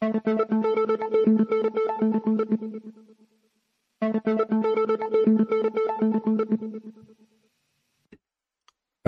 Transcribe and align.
Thank 0.00 0.26
you. 0.26 0.75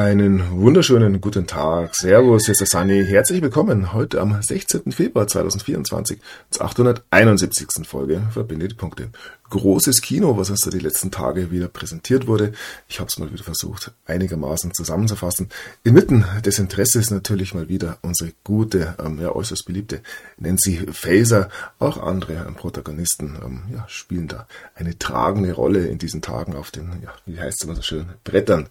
Einen 0.08 0.62
wunderschönen 0.62 1.20
guten 1.20 1.46
Tag. 1.46 1.94
Servus, 1.94 2.46
hier 2.46 2.52
ist 2.52 2.60
der 2.62 2.66
Sunny. 2.66 3.04
Herzlich 3.04 3.42
willkommen 3.42 3.92
heute 3.92 4.22
am 4.22 4.40
16. 4.40 4.90
Februar 4.90 5.26
2024 5.26 6.18
zur 6.48 6.64
871. 6.64 7.86
Folge 7.86 8.22
Verbinde 8.30 8.68
die 8.68 8.74
Punkte. 8.74 9.10
Großes 9.50 10.00
Kino, 10.00 10.38
was 10.38 10.48
uns 10.48 10.62
da 10.62 10.70
die 10.70 10.78
letzten 10.78 11.10
Tage 11.10 11.50
wieder 11.50 11.68
präsentiert 11.68 12.26
wurde. 12.26 12.52
Ich 12.88 13.00
habe 13.00 13.08
es 13.08 13.18
mal 13.18 13.30
wieder 13.30 13.44
versucht, 13.44 13.92
einigermaßen 14.06 14.72
zusammenzufassen. 14.72 15.50
Inmitten 15.84 16.24
des 16.42 16.58
Interesses 16.58 17.10
natürlich 17.10 17.52
mal 17.52 17.68
wieder 17.68 17.98
unsere 18.00 18.32
gute, 18.44 18.94
ähm, 19.04 19.20
ja 19.20 19.34
äußerst 19.36 19.66
beliebte 19.66 20.00
Nancy 20.38 20.86
Faser. 20.90 21.50
Auch 21.78 22.02
andere 22.02 22.46
ähm, 22.48 22.54
Protagonisten 22.54 23.36
ähm, 23.44 23.62
ja, 23.74 23.84
spielen 23.88 24.26
da 24.26 24.46
eine 24.74 24.98
tragende 24.98 25.52
Rolle 25.52 25.86
in 25.86 25.98
diesen 25.98 26.22
Tagen 26.22 26.56
auf 26.56 26.70
den, 26.70 27.02
ja, 27.02 27.12
wie 27.26 27.38
heißt 27.38 27.58
es 27.60 27.66
immer 27.66 27.76
so 27.76 27.82
schön, 27.82 28.06
Brettern 28.24 28.70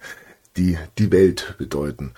die 0.57 0.77
die 0.97 1.11
Welt 1.11 1.55
bedeuten. 1.57 2.13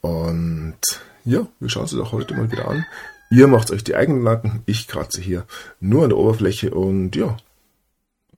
Und 0.00 0.78
ja, 1.24 1.46
wir 1.58 1.68
schauen 1.68 1.86
sie 1.86 1.96
doch 1.96 2.12
heute 2.12 2.34
mal 2.34 2.50
wieder 2.50 2.68
an. 2.68 2.86
Ihr 3.30 3.46
macht 3.46 3.70
euch 3.70 3.84
die 3.84 3.94
eigenen 3.94 4.20
Gedanken, 4.20 4.62
ich 4.66 4.88
kratze 4.88 5.20
hier 5.20 5.44
nur 5.78 6.04
an 6.04 6.08
der 6.10 6.18
Oberfläche 6.18 6.70
und 6.70 7.14
ja, 7.14 7.36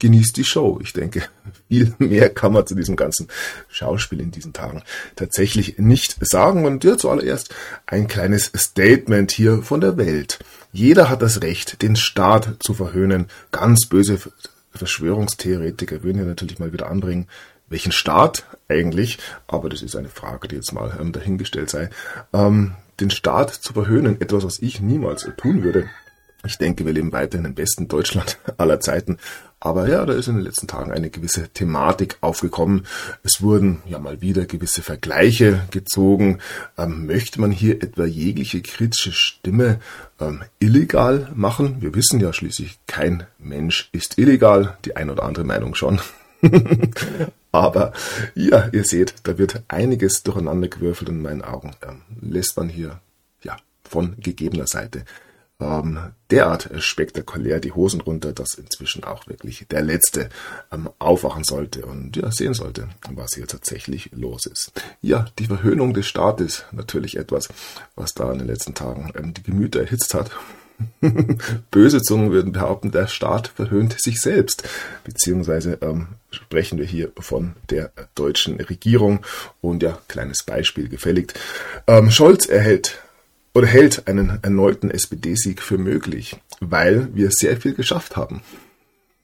genießt 0.02 0.36
die 0.36 0.44
Show. 0.44 0.80
Ich 0.82 0.92
denke, 0.92 1.22
viel 1.68 1.94
mehr 1.98 2.28
kann 2.28 2.52
man 2.52 2.66
zu 2.66 2.74
diesem 2.74 2.96
ganzen 2.96 3.28
Schauspiel 3.68 4.20
in 4.20 4.32
diesen 4.32 4.52
Tagen 4.52 4.82
tatsächlich 5.16 5.78
nicht 5.78 6.16
sagen. 6.20 6.66
Und 6.66 6.84
ja, 6.84 6.98
zuallererst 6.98 7.54
ein 7.86 8.08
kleines 8.08 8.50
Statement 8.54 9.30
hier 9.30 9.62
von 9.62 9.80
der 9.80 9.96
Welt. 9.96 10.40
Jeder 10.72 11.08
hat 11.08 11.22
das 11.22 11.42
Recht, 11.42 11.80
den 11.82 11.96
Staat 11.96 12.56
zu 12.60 12.74
verhöhnen. 12.74 13.26
Ganz 13.50 13.86
böse 13.88 14.18
Verschwörungstheoretiker 14.74 16.02
würden 16.02 16.18
ja 16.18 16.24
natürlich 16.24 16.58
mal 16.58 16.72
wieder 16.72 16.90
anbringen, 16.90 17.28
welchen 17.72 17.92
Staat 17.92 18.46
eigentlich, 18.68 19.18
aber 19.46 19.68
das 19.68 19.82
ist 19.82 19.96
eine 19.96 20.08
Frage, 20.08 20.48
die 20.48 20.56
jetzt 20.56 20.72
mal 20.72 20.96
ähm, 21.00 21.12
dahingestellt 21.12 21.70
sei, 21.70 21.90
ähm, 22.32 22.74
den 23.00 23.10
Staat 23.10 23.50
zu 23.50 23.72
verhöhnen, 23.72 24.20
etwas, 24.20 24.44
was 24.44 24.58
ich 24.60 24.80
niemals 24.80 25.28
tun 25.36 25.62
würde. 25.62 25.88
Ich 26.44 26.58
denke, 26.58 26.84
wir 26.84 26.92
leben 26.92 27.12
weiterhin 27.12 27.46
im 27.46 27.54
besten 27.54 27.86
Deutschland 27.86 28.38
aller 28.58 28.80
Zeiten. 28.80 29.18
Aber 29.60 29.88
ja, 29.88 30.04
da 30.04 30.12
ist 30.12 30.26
in 30.26 30.34
den 30.34 30.44
letzten 30.44 30.66
Tagen 30.66 30.90
eine 30.90 31.08
gewisse 31.08 31.48
Thematik 31.48 32.16
aufgekommen. 32.20 32.84
Es 33.22 33.42
wurden 33.42 33.80
ja 33.86 34.00
mal 34.00 34.20
wieder 34.20 34.44
gewisse 34.44 34.82
Vergleiche 34.82 35.62
gezogen. 35.70 36.40
Ähm, 36.76 37.06
möchte 37.06 37.40
man 37.40 37.52
hier 37.52 37.80
etwa 37.80 38.04
jegliche 38.04 38.60
kritische 38.60 39.12
Stimme 39.12 39.78
ähm, 40.20 40.42
illegal 40.58 41.30
machen? 41.32 41.76
Wir 41.80 41.94
wissen 41.94 42.18
ja 42.18 42.32
schließlich, 42.32 42.80
kein 42.88 43.24
Mensch 43.38 43.88
ist 43.92 44.18
illegal. 44.18 44.76
Die 44.84 44.96
ein 44.96 45.10
oder 45.10 45.22
andere 45.22 45.44
Meinung 45.44 45.76
schon. 45.76 46.00
Aber 47.52 47.92
ja, 48.34 48.68
ihr 48.72 48.84
seht, 48.84 49.14
da 49.24 49.38
wird 49.38 49.62
einiges 49.68 50.22
durcheinander 50.22 50.68
gewürfelt 50.68 51.10
in 51.10 51.22
meinen 51.22 51.42
Augen. 51.42 51.76
Ähm, 51.86 52.02
lässt 52.20 52.56
man 52.56 52.68
hier 52.68 53.00
ja 53.42 53.56
von 53.84 54.16
gegebener 54.18 54.66
Seite 54.66 55.04
ähm, 55.62 55.98
derart 56.30 56.70
spektakulär 56.78 57.60
die 57.60 57.72
Hosen 57.72 58.00
runter, 58.00 58.32
dass 58.32 58.54
inzwischen 58.54 59.04
auch 59.04 59.26
wirklich 59.26 59.66
der 59.70 59.82
Letzte 59.82 60.30
ähm, 60.72 60.88
aufwachen 60.98 61.44
sollte 61.44 61.84
und 61.84 62.16
ja 62.16 62.30
sehen 62.32 62.54
sollte, 62.54 62.88
was 63.10 63.34
hier 63.34 63.46
tatsächlich 63.46 64.10
los 64.12 64.46
ist. 64.46 64.72
Ja, 65.00 65.26
die 65.38 65.46
Verhöhnung 65.46 65.94
des 65.94 66.06
Staates 66.06 66.64
natürlich 66.72 67.16
etwas, 67.16 67.48
was 67.94 68.14
da 68.14 68.32
in 68.32 68.38
den 68.38 68.48
letzten 68.48 68.74
Tagen 68.74 69.12
ähm, 69.14 69.34
die 69.34 69.42
Gemüter 69.42 69.80
erhitzt 69.80 70.14
hat 70.14 70.30
Böse 71.70 72.02
Zungen 72.02 72.30
würden 72.30 72.52
behaupten, 72.52 72.90
der 72.90 73.06
Staat 73.06 73.48
verhöhnt 73.48 74.00
sich 74.00 74.20
selbst. 74.20 74.68
Beziehungsweise 75.04 75.78
ähm, 75.82 76.08
sprechen 76.30 76.78
wir 76.78 76.86
hier 76.86 77.12
von 77.18 77.54
der 77.70 77.92
deutschen 78.14 78.60
Regierung. 78.60 79.20
Und 79.60 79.82
ja, 79.82 79.98
kleines 80.08 80.42
Beispiel 80.42 80.88
gefälligt. 80.88 81.38
Ähm, 81.86 82.10
Scholz 82.10 82.46
erhält 82.46 83.00
oder 83.54 83.66
hält 83.66 84.08
einen 84.08 84.38
erneuten 84.42 84.90
SPD-Sieg 84.90 85.60
für 85.60 85.78
möglich, 85.78 86.36
weil 86.60 87.08
wir 87.14 87.30
sehr 87.30 87.56
viel 87.56 87.74
geschafft 87.74 88.16
haben. 88.16 88.42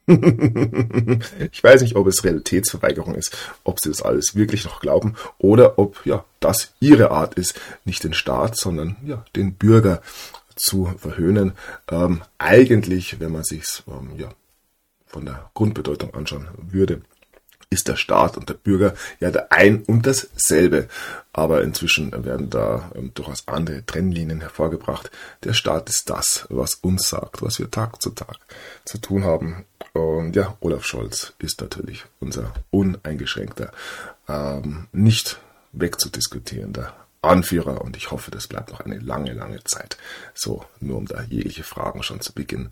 ich 1.51 1.63
weiß 1.63 1.81
nicht, 1.83 1.95
ob 1.95 2.07
es 2.07 2.23
Realitätsverweigerung 2.23 3.13
ist, 3.13 3.35
ob 3.63 3.79
sie 3.79 3.89
das 3.89 4.01
alles 4.01 4.35
wirklich 4.35 4.65
noch 4.65 4.81
glauben 4.81 5.15
oder 5.37 5.77
ob 5.77 6.03
ja 6.05 6.25
das 6.39 6.73
ihre 6.79 7.11
Art 7.11 7.35
ist, 7.35 7.59
nicht 7.85 8.03
den 8.03 8.13
Staat, 8.13 8.55
sondern 8.55 8.95
ja 9.05 9.23
den 9.35 9.53
Bürger 9.53 10.01
zu 10.59 10.93
verhöhnen. 10.97 11.53
Ähm, 11.89 12.21
eigentlich, 12.37 13.19
wenn 13.19 13.31
man 13.31 13.43
sich 13.43 13.83
ähm, 13.87 14.17
ja, 14.17 14.29
von 15.05 15.25
der 15.25 15.49
Grundbedeutung 15.53 16.13
anschauen 16.13 16.47
würde, 16.57 17.01
ist 17.71 17.87
der 17.87 17.97
Staat 17.97 18.35
und 18.35 18.49
der 18.49 18.55
Bürger 18.55 18.95
ja 19.19 19.29
der 19.29 19.51
ein 19.51 19.83
und 19.83 20.05
dasselbe. 20.05 20.87
Aber 21.33 21.61
inzwischen 21.61 22.11
werden 22.25 22.49
da 22.49 22.91
ähm, 22.95 23.11
durchaus 23.13 23.47
andere 23.47 23.85
Trennlinien 23.85 24.41
hervorgebracht. 24.41 25.11
Der 25.43 25.53
Staat 25.53 25.89
ist 25.89 26.09
das, 26.09 26.47
was 26.49 26.75
uns 26.75 27.09
sagt, 27.09 27.41
was 27.41 27.59
wir 27.59 27.69
Tag 27.69 28.01
zu 28.01 28.09
Tag 28.11 28.37
zu 28.85 28.97
tun 28.97 29.23
haben. 29.23 29.65
Und 29.93 30.35
ja, 30.35 30.57
Olaf 30.61 30.83
Scholz 30.83 31.33
ist 31.39 31.61
natürlich 31.61 32.05
unser 32.19 32.53
uneingeschränkter, 32.71 33.71
ähm, 34.27 34.87
nicht 34.91 35.39
wegzudiskutierender 35.71 36.93
Anführer 37.21 37.81
und 37.81 37.97
ich 37.97 38.11
hoffe, 38.11 38.31
das 38.31 38.47
bleibt 38.47 38.71
noch 38.71 38.79
eine 38.79 38.97
lange, 38.99 39.33
lange 39.33 39.63
Zeit. 39.65 39.97
So, 40.33 40.65
nur 40.79 40.97
um 40.97 41.05
da 41.05 41.21
jegliche 41.23 41.63
Fragen 41.63 42.01
schon 42.03 42.21
zu 42.21 42.33
Beginn 42.33 42.69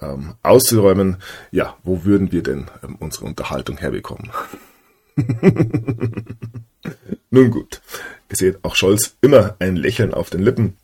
ähm, 0.00 0.34
auszuräumen. 0.42 1.18
Ja, 1.52 1.76
wo 1.84 2.04
würden 2.04 2.32
wir 2.32 2.42
denn 2.42 2.66
ähm, 2.82 2.96
unsere 2.96 3.26
Unterhaltung 3.26 3.76
herbekommen? 3.78 4.30
Nun 7.30 7.50
gut, 7.50 7.80
ihr 8.28 8.36
seht 8.36 8.64
auch 8.64 8.74
Scholz 8.74 9.16
immer 9.20 9.56
ein 9.58 9.76
Lächeln 9.76 10.14
auf 10.14 10.30
den 10.30 10.42
Lippen. 10.42 10.76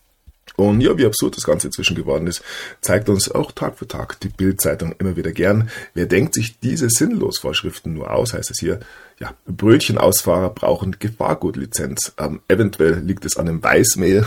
Und 0.57 0.81
ja, 0.81 0.97
wie 0.99 1.07
absurd 1.07 1.37
das 1.37 1.45
Ganze 1.45 1.69
inzwischen 1.69 1.97
geworden 1.97 2.27
ist, 2.27 2.43
zeigt 2.81 3.09
uns 3.09 3.31
auch 3.31 3.53
Tag 3.53 3.79
für 3.79 3.89
Tag 3.89 4.21
die 4.21 4.29
Bildzeitung 4.29 4.95
immer 4.99 5.17
wieder 5.17 5.33
gern. 5.33 5.71
Wer 5.95 6.07
denkt 6.07 6.35
sich 6.35 6.59
diese 6.59 6.91
Sinnlosvorschriften 6.91 7.95
nur 7.95 8.11
aus, 8.11 8.35
heißt 8.35 8.51
es 8.51 8.59
hier, 8.59 8.81
ja, 9.19 9.35
Brötchenausfahrer 9.47 10.51
brauchen 10.51 10.97
Gefahrgutlizenz. 10.99 12.13
Ähm, 12.19 12.41
eventuell 12.49 12.99
liegt 12.99 13.25
es 13.25 13.37
an 13.37 13.47
dem 13.47 13.63
Weißmehl, 13.63 14.27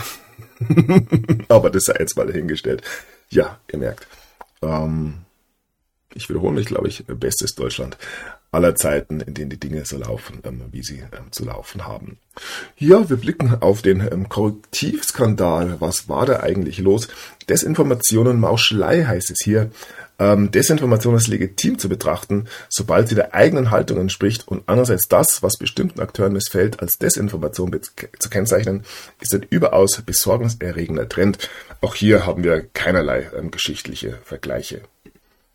aber 1.48 1.70
das 1.70 1.84
sei 1.84 1.96
jetzt 1.98 2.16
mal 2.16 2.26
dahingestellt. 2.26 2.82
Ja, 3.28 3.58
ihr 3.72 3.78
merkt. 3.78 4.06
Ähm, 4.62 5.18
ich 6.14 6.28
wiederhole 6.28 6.54
mich, 6.54 6.66
glaube 6.66 6.88
ich, 6.88 7.04
bestes 7.06 7.54
Deutschland 7.54 7.98
aller 8.56 8.74
Zeiten, 8.74 9.20
in 9.20 9.34
denen 9.34 9.50
die 9.50 9.60
Dinge 9.60 9.84
so 9.84 9.98
laufen, 9.98 10.40
ähm, 10.44 10.62
wie 10.72 10.82
sie 10.82 10.98
ähm, 10.98 11.30
zu 11.30 11.44
laufen 11.44 11.86
haben. 11.86 12.18
Ja, 12.76 13.08
wir 13.08 13.16
blicken 13.18 13.54
auf 13.60 13.82
den 13.82 14.00
ähm, 14.00 14.28
Korrektivskandal. 14.28 15.76
Was 15.80 16.08
war 16.08 16.26
da 16.26 16.40
eigentlich 16.40 16.78
los? 16.78 17.08
Desinformationen, 17.48 18.40
Mauschelei 18.40 19.04
heißt 19.04 19.30
es 19.30 19.38
hier. 19.44 19.70
Desinformation 20.18 21.14
ist 21.14 21.28
legitim 21.28 21.78
zu 21.78 21.90
betrachten, 21.90 22.46
sobald 22.70 23.06
sie 23.06 23.14
der 23.14 23.34
eigenen 23.34 23.70
Haltung 23.70 24.00
entspricht 24.00 24.48
und 24.48 24.62
andererseits 24.64 25.08
das, 25.08 25.42
was 25.42 25.58
bestimmten 25.58 26.00
Akteuren 26.00 26.32
missfällt, 26.32 26.80
als 26.80 26.96
Desinformation 26.96 27.78
zu 28.18 28.30
kennzeichnen, 28.30 28.84
ist 29.20 29.34
ein 29.34 29.44
überaus 29.50 30.00
besorgniserregender 30.00 31.06
Trend. 31.06 31.50
Auch 31.82 31.94
hier 31.94 32.24
haben 32.24 32.44
wir 32.44 32.66
keinerlei 32.72 33.30
ähm, 33.36 33.50
geschichtliche 33.50 34.18
Vergleiche. 34.24 34.80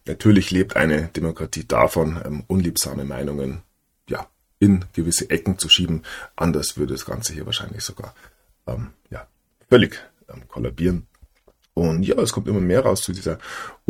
Natürlich 0.05 0.51
lebt 0.51 0.75
eine 0.75 1.09
Demokratie 1.09 1.67
davon, 1.67 2.19
ähm, 2.25 2.43
unliebsame 2.47 3.05
Meinungen 3.05 3.61
ja, 4.09 4.27
in 4.59 4.85
gewisse 4.93 5.29
Ecken 5.29 5.57
zu 5.57 5.69
schieben. 5.69 6.03
Anders 6.35 6.77
würde 6.77 6.93
das 6.93 7.05
Ganze 7.05 7.33
hier 7.33 7.45
wahrscheinlich 7.45 7.83
sogar 7.83 8.15
ähm, 8.67 8.91
ja, 9.09 9.27
völlig 9.69 9.99
ähm, 10.29 10.47
kollabieren. 10.47 11.07
Und 11.73 12.03
ja, 12.03 12.17
es 12.17 12.33
kommt 12.33 12.47
immer 12.47 12.59
mehr 12.59 12.81
raus 12.81 13.01
zu 13.01 13.13
dieser 13.13 13.37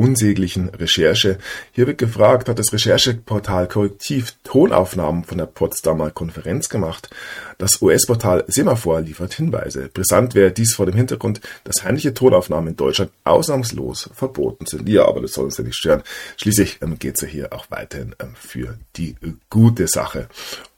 unsäglichen 0.01 0.69
Recherche. 0.69 1.37
Hier 1.73 1.85
wird 1.85 1.99
gefragt, 1.99 2.49
hat 2.49 2.57
das 2.57 2.73
Rechercheportal 2.73 3.67
Korrektiv 3.67 4.33
Tonaufnahmen 4.43 5.23
von 5.23 5.37
der 5.37 5.45
Potsdamer 5.45 6.09
Konferenz 6.09 6.69
gemacht? 6.69 7.11
Das 7.59 7.79
US-Portal 7.83 8.43
Semaphor 8.47 9.01
liefert 9.01 9.35
Hinweise. 9.35 9.91
Brisant 9.93 10.33
wäre 10.33 10.51
dies 10.51 10.73
vor 10.73 10.87
dem 10.87 10.95
Hintergrund, 10.95 11.39
dass 11.65 11.83
heimliche 11.83 12.15
Tonaufnahmen 12.15 12.69
in 12.69 12.75
Deutschland 12.75 13.11
ausnahmslos 13.25 14.09
verboten 14.15 14.65
sind. 14.65 14.89
Ja, 14.89 15.05
aber 15.05 15.21
das 15.21 15.33
soll 15.33 15.45
uns 15.45 15.59
ja 15.59 15.63
nicht 15.63 15.75
stören. 15.75 16.01
Schließlich 16.37 16.79
ähm, 16.81 16.97
geht 16.97 17.17
es 17.17 17.21
ja 17.21 17.27
hier 17.27 17.53
auch 17.53 17.67
weiterhin 17.69 18.15
ähm, 18.19 18.33
für 18.33 18.79
die 18.97 19.15
gute 19.51 19.87
Sache. 19.87 20.29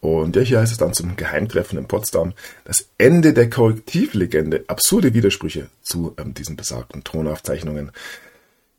Und 0.02 0.36
ja, 0.36 0.42
hier 0.42 0.60
heißt 0.60 0.74
es 0.74 0.78
dann 0.78 0.94
zum 0.94 1.16
Geheimtreffen 1.16 1.80
in 1.80 1.88
Potsdam, 1.88 2.34
das 2.66 2.90
Ende 2.98 3.31
der 3.31 3.50
Korrektivlegende, 3.50 4.66
absurde 4.68 5.14
Widersprüche 5.14 5.70
zu 5.81 6.14
ähm, 6.18 6.34
diesen 6.34 6.58
besagten 6.58 7.06
Tonaufzeichnungen. 7.06 7.94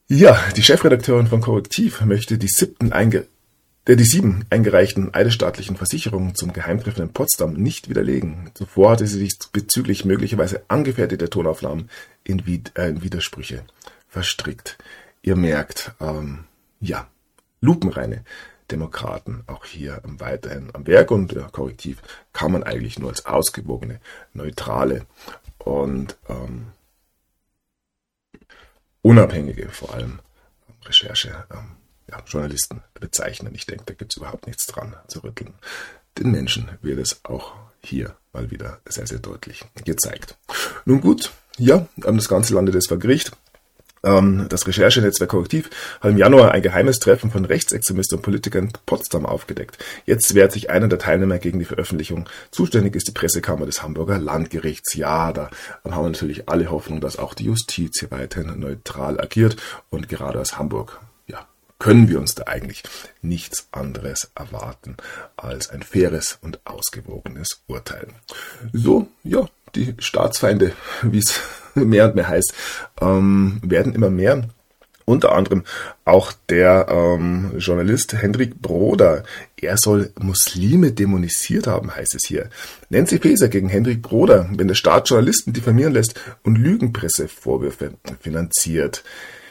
Ja, 0.09 0.39
die 0.56 0.62
Chefredakteurin 0.62 1.29
von 1.29 1.41
Korrektiv 1.41 2.03
möchte 2.03 2.37
die 2.39 2.49
siebten 2.49 2.93
einge 2.93 3.27
der 3.87 3.97
die 3.97 4.05
sieben 4.05 4.47
eingereichten 4.51 5.12
eidesstaatlichen 5.12 5.77
Versicherungen 5.77 6.35
zum 6.35 6.53
Geheimtreffen 6.53 7.03
in 7.03 7.12
Potsdam 7.12 7.53
nicht 7.53 7.89
widerlegen. 7.89 8.51
Zuvor 8.55 8.93
hatte 8.93 9.06
sie 9.06 9.19
sich 9.19 9.39
bezüglich 9.53 10.05
möglicherweise 10.05 10.62
angefertigter 10.69 11.29
Tonaufnahmen 11.29 11.91
in, 12.23 12.43
äh, 12.77 12.89
in 12.89 13.03
Widersprüche 13.03 13.65
verstrickt. 14.09 14.79
Ihr 15.23 15.37
merkt, 15.37 15.93
ähm, 16.01 16.45
ja, 16.81 17.09
lupenreine 17.61 18.25
Demokraten 18.71 19.43
auch 19.47 19.67
hier 19.67 20.01
weiterhin 20.05 20.71
am 20.73 20.87
Werk 20.87 21.11
und 21.11 21.33
ja, 21.33 21.49
korrektiv 21.51 22.03
kann 22.33 22.53
man 22.53 22.62
eigentlich 22.62 22.99
nur 22.99 23.11
als 23.11 23.27
ausgewogene, 23.27 24.01
neutrale 24.33 25.05
und 25.59 26.17
ähm, 26.29 26.69
unabhängige 29.05 29.69
vor 29.69 29.95
allem 29.95 30.19
Recherche 30.87 31.45
ähm, 31.53 31.77
ja, 32.11 32.23
Journalisten 32.27 32.83
bezeichnen. 32.99 33.55
Ich 33.55 33.67
denke, 33.67 33.85
da 33.87 33.95
gibt 33.95 34.12
es 34.12 34.17
überhaupt 34.17 34.47
nichts 34.47 34.67
dran 34.67 34.97
zu 35.09 35.21
rütteln. 35.21 35.55
Den 36.19 36.31
Menschen 36.31 36.71
wird 36.81 36.99
es 36.99 37.21
auch 37.25 37.55
hier 37.81 38.17
mal 38.33 38.51
wieder 38.51 38.81
sehr, 38.87 39.06
sehr 39.06 39.19
deutlich 39.19 39.65
gezeigt. 39.85 40.37
Nun 40.87 41.01
gut, 41.01 41.33
ja, 41.59 41.87
das 41.97 42.29
Ganze 42.29 42.55
landet 42.55 42.75
jetzt 42.75 42.89
vor 42.89 42.99
Gericht. 42.99 43.33
Ähm, 44.05 44.47
das 44.49 44.67
Recherchenetzwerk 44.67 45.31
Korrektiv 45.31 45.71
hat 46.01 46.11
im 46.11 46.19
Januar 46.19 46.53
ein 46.53 46.62
geheimes 46.62 46.99
Treffen 46.99 47.31
von 47.31 47.45
Rechtsextremisten 47.45 48.19
und 48.19 48.23
Politikern 48.23 48.65
in 48.65 48.73
Potsdam 48.87 49.27
aufgedeckt. 49.27 49.79
Jetzt 50.06 50.35
wehrt 50.35 50.53
sich 50.53 50.71
einer 50.71 50.89
der 50.89 50.99
Teilnehmer 50.99 51.39
gegen 51.39 51.59
die 51.59 51.65
Veröffentlichung. 51.65 52.29
Zuständig 52.51 52.95
ist 52.95 53.09
die 53.09 53.12
Pressekammer 53.12 53.67
des 53.67 53.83
Hamburger 53.83 54.19
Landgerichts. 54.19 54.95
Ja, 54.95 55.33
da 55.33 55.51
haben 55.85 56.05
wir 56.05 56.11
natürlich 56.11 56.49
alle 56.49 56.71
Hoffnung, 56.71 57.01
dass 57.01 57.19
auch 57.19 57.35
die 57.35 57.45
Justiz 57.45 58.01
hier 58.01 58.11
weiterhin 58.11 58.61
neutral 58.61 59.21
agiert 59.21 59.56
und 59.91 60.09
gerade 60.09 60.41
aus 60.41 60.59
Hamburg 60.59 61.01
können 61.85 62.09
wir 62.09 62.19
uns 62.19 62.35
da 62.35 62.45
eigentlich 62.45 62.83
nichts 63.21 63.69
anderes 63.71 64.31
erwarten 64.35 64.97
als 65.37 65.69
ein 65.69 65.83
faires 65.83 66.39
und 66.41 66.59
ausgewogenes 66.65 67.62
Urteil. 67.67 68.09
So, 68.73 69.09
ja, 69.23 69.47
die 69.75 69.95
Staatsfeinde, 69.99 70.73
wie 71.03 71.19
es 71.19 71.41
mehr 71.85 72.06
und 72.06 72.15
mehr 72.15 72.29
heißt, 72.29 72.55
ähm, 73.00 73.61
werden 73.62 73.94
immer 73.94 74.11
mehr. 74.11 74.49
Unter 75.06 75.32
anderem 75.32 75.65
auch 76.06 76.32
der 76.49 76.87
ähm, 76.88 77.53
Journalist 77.59 78.15
Hendrik 78.15 78.62
Broder. 78.62 79.25
Er 79.61 79.76
soll 79.76 80.12
Muslime 80.19 80.93
dämonisiert 80.93 81.67
haben, 81.67 81.94
heißt 81.94 82.15
es 82.15 82.26
hier. 82.26 82.49
Nancy 82.88 83.19
Faeser 83.19 83.49
gegen 83.49 83.69
Hendrik 83.69 84.00
Broder, 84.00 84.49
wenn 84.56 84.69
der 84.69 84.75
Staat 84.75 85.11
Journalisten 85.11 85.53
diffamieren 85.53 85.93
lässt 85.93 86.19
und 86.43 86.56
Lügenpressevorwürfe 86.56 87.94
finanziert. 88.20 89.05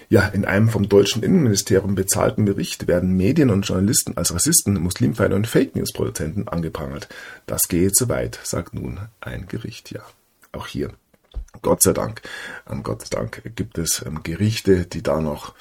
Ja, 0.10 0.28
in 0.28 0.46
einem 0.46 0.70
vom 0.70 0.90
deutschen 0.90 1.24
Innenministerium 1.24 1.96
bezahlten 1.96 2.46
Bericht 2.46 2.88
werden 2.88 3.16
Medien 3.16 3.50
und 3.50 3.68
Journalisten 3.68 4.18
als 4.18 4.34
Rassisten, 4.34 4.76
Muslimfeinde 4.76 5.36
und 5.36 5.48
Fake 5.48 5.76
News 5.76 5.94
Produzenten 5.94 6.48
angeprangert. 6.48 7.10
Das 7.46 7.64
gehe 7.68 7.92
zu 7.92 8.10
weit, 8.10 8.40
sagt 8.44 8.74
nun 8.74 9.00
ein 9.22 9.48
Gericht. 9.48 9.92
Ja, 9.92 10.02
auch 10.52 10.68
hier. 10.68 10.90
Gott 11.64 11.82
sei 11.82 11.94
Dank, 11.94 12.22
Gott 12.84 13.02
sei 13.02 13.08
Dank 13.10 13.42
gibt 13.56 13.78
es 13.80 14.04
ähm, 14.06 14.22
Gerichte, 14.22 14.86
die 14.86 15.02
da 15.02 15.20
noch 15.20 15.54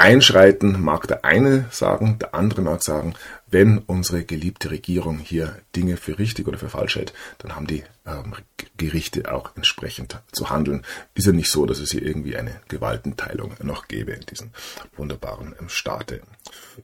einschreiten, 0.00 0.82
mag 0.82 1.06
der 1.08 1.24
eine 1.24 1.66
sagen, 1.70 2.18
der 2.18 2.34
andere 2.34 2.62
mag 2.62 2.82
sagen, 2.82 3.14
wenn 3.48 3.78
unsere 3.78 4.24
geliebte 4.24 4.70
Regierung 4.70 5.18
hier 5.18 5.58
Dinge 5.76 5.96
für 5.98 6.18
richtig 6.18 6.48
oder 6.48 6.56
für 6.56 6.70
falsch 6.70 6.96
hält, 6.96 7.12
dann 7.38 7.54
haben 7.54 7.66
die 7.66 7.84
ähm, 8.06 8.34
Gerichte 8.78 9.30
auch 9.32 9.50
entsprechend 9.56 10.18
zu 10.32 10.48
handeln. 10.48 10.84
Ist 11.14 11.26
ja 11.26 11.32
nicht 11.32 11.50
so, 11.50 11.66
dass 11.66 11.80
es 11.80 11.90
hier 11.90 12.02
irgendwie 12.02 12.36
eine 12.36 12.60
Gewaltenteilung 12.68 13.54
noch 13.62 13.88
gäbe 13.88 14.12
in 14.12 14.24
diesem 14.24 14.50
wunderbaren 14.96 15.54
ähm, 15.60 15.68
Staate. 15.68 16.22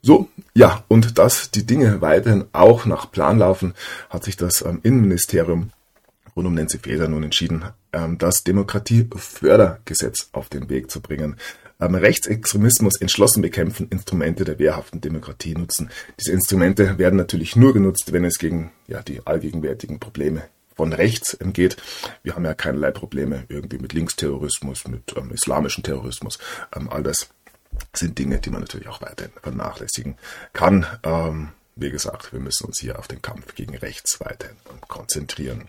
So, 0.03 0.29
ja, 0.53 0.85
und 0.89 1.19
dass 1.19 1.51
die 1.51 1.65
Dinge 1.65 2.03
weiterhin 2.03 2.45
auch 2.53 2.85
nach 2.85 3.11
Plan 3.11 3.39
laufen, 3.39 3.75
hat 4.11 4.25
sich 4.25 4.37
das 4.37 4.61
ähm, 4.61 4.81
Innenministerium 4.83 5.71
rund 6.37 6.47
um 6.47 6.55
Nancy 6.55 6.79
Faeser 6.79 7.09
nun 7.09 7.25
entschieden, 7.25 7.65
ähm, 7.93 8.19
das 8.19 8.45
Demokratiefördergesetz 8.45 10.29
auf 10.33 10.49
den 10.49 10.69
Weg 10.69 10.91
zu 10.91 11.01
bringen 11.01 11.37
ähm, 11.81 11.95
Rechtsextremismus 11.95 13.01
entschlossen 13.01 13.43
bekämpfen, 13.43 13.89
Instrumente 13.91 14.45
der 14.45 14.59
wehrhaften 14.59 15.01
Demokratie 15.01 15.55
nutzen. 15.55 15.91
Diese 16.19 16.33
Instrumente 16.33 16.99
werden 16.99 17.17
natürlich 17.17 17.57
nur 17.57 17.73
genutzt, 17.73 18.13
wenn 18.13 18.25
es 18.25 18.39
gegen 18.39 18.73
ja, 18.87 19.03
die 19.03 19.27
allgegenwärtigen 19.27 20.01
Probleme 20.01 20.43
von 20.75 20.93
rechts 20.93 21.37
geht. 21.53 21.77
Wir 22.23 22.35
haben 22.35 22.45
ja 22.45 22.55
keinerlei 22.55 22.91
Probleme 22.91 23.45
irgendwie 23.49 23.79
mit 23.79 23.93
Linksterrorismus, 23.93 24.87
mit 24.89 25.15
ähm, 25.17 25.31
islamischem 25.31 25.83
Terrorismus. 25.83 26.39
Ähm, 26.75 26.89
all 26.91 27.03
das 27.03 27.31
sind 27.95 28.19
Dinge, 28.19 28.39
die 28.39 28.51
man 28.51 28.61
natürlich 28.61 28.89
auch 28.89 29.03
weiterhin 29.03 29.33
vernachlässigen 29.43 30.17
kann. 30.53 30.87
Ähm, 31.03 31.49
wie 31.77 31.91
gesagt, 31.91 32.33
wir 32.33 32.41
müssen 32.41 32.67
uns 32.67 32.81
hier 32.81 32.99
auf 32.99 33.07
den 33.07 33.21
Kampf 33.21 33.55
gegen 33.55 33.77
rechts 33.77 34.19
weiterhin 34.21 34.57
konzentrieren. 34.89 35.69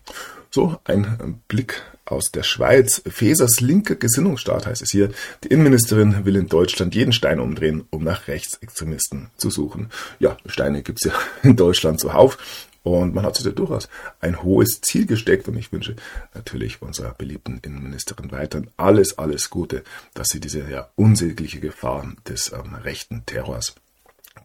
So, 0.50 0.80
ein 0.86 1.42
Blick 1.50 1.84
aus 2.06 2.32
der 2.32 2.44
Schweiz. 2.44 3.02
Fesers 3.06 3.60
linker 3.60 3.96
Gesinnungsstaat 3.96 4.66
heißt 4.66 4.82
es 4.82 4.92
hier. 4.92 5.12
Die 5.44 5.50
Innenministerin 5.50 6.26
will 6.26 6.38
in 6.38 6.48
Deutschland 6.48 6.96
jeden 6.96 7.12
Stein 7.12 7.42
umdrehen, 7.42 7.86
um 7.90 8.06
nach 8.06 8.30
Rechtsextremisten 8.30 9.30
zu 9.36 9.50
suchen. 9.50 9.90
Ja, 10.20 10.38
Steine 10.46 10.82
gibt's 10.82 11.04
ja 11.04 11.12
in 11.44 11.58
Deutschland 11.58 12.00
zuhauf. 12.00 12.38
Und 12.84 13.14
man 13.14 13.26
hat 13.26 13.36
sich 13.36 13.44
da 13.44 13.52
durchaus 13.52 13.90
ein 14.22 14.42
hohes 14.44 14.80
Ziel 14.80 15.06
gesteckt. 15.06 15.50
Und 15.50 15.58
ich 15.58 15.74
wünsche 15.74 15.98
natürlich 16.34 16.82
unserer 16.82 17.14
beliebten 17.14 17.60
Innenministerin 17.62 18.32
weiterhin 18.32 18.70
alles, 18.78 19.18
alles 19.18 19.50
Gute, 19.50 19.84
dass 20.14 20.30
sie 20.30 20.40
diese 20.40 20.70
ja 20.70 20.90
unsägliche 20.96 21.60
Gefahr 21.60 22.14
des 22.26 22.54
ähm, 22.54 22.76
rechten 22.76 23.26
Terrors 23.26 23.76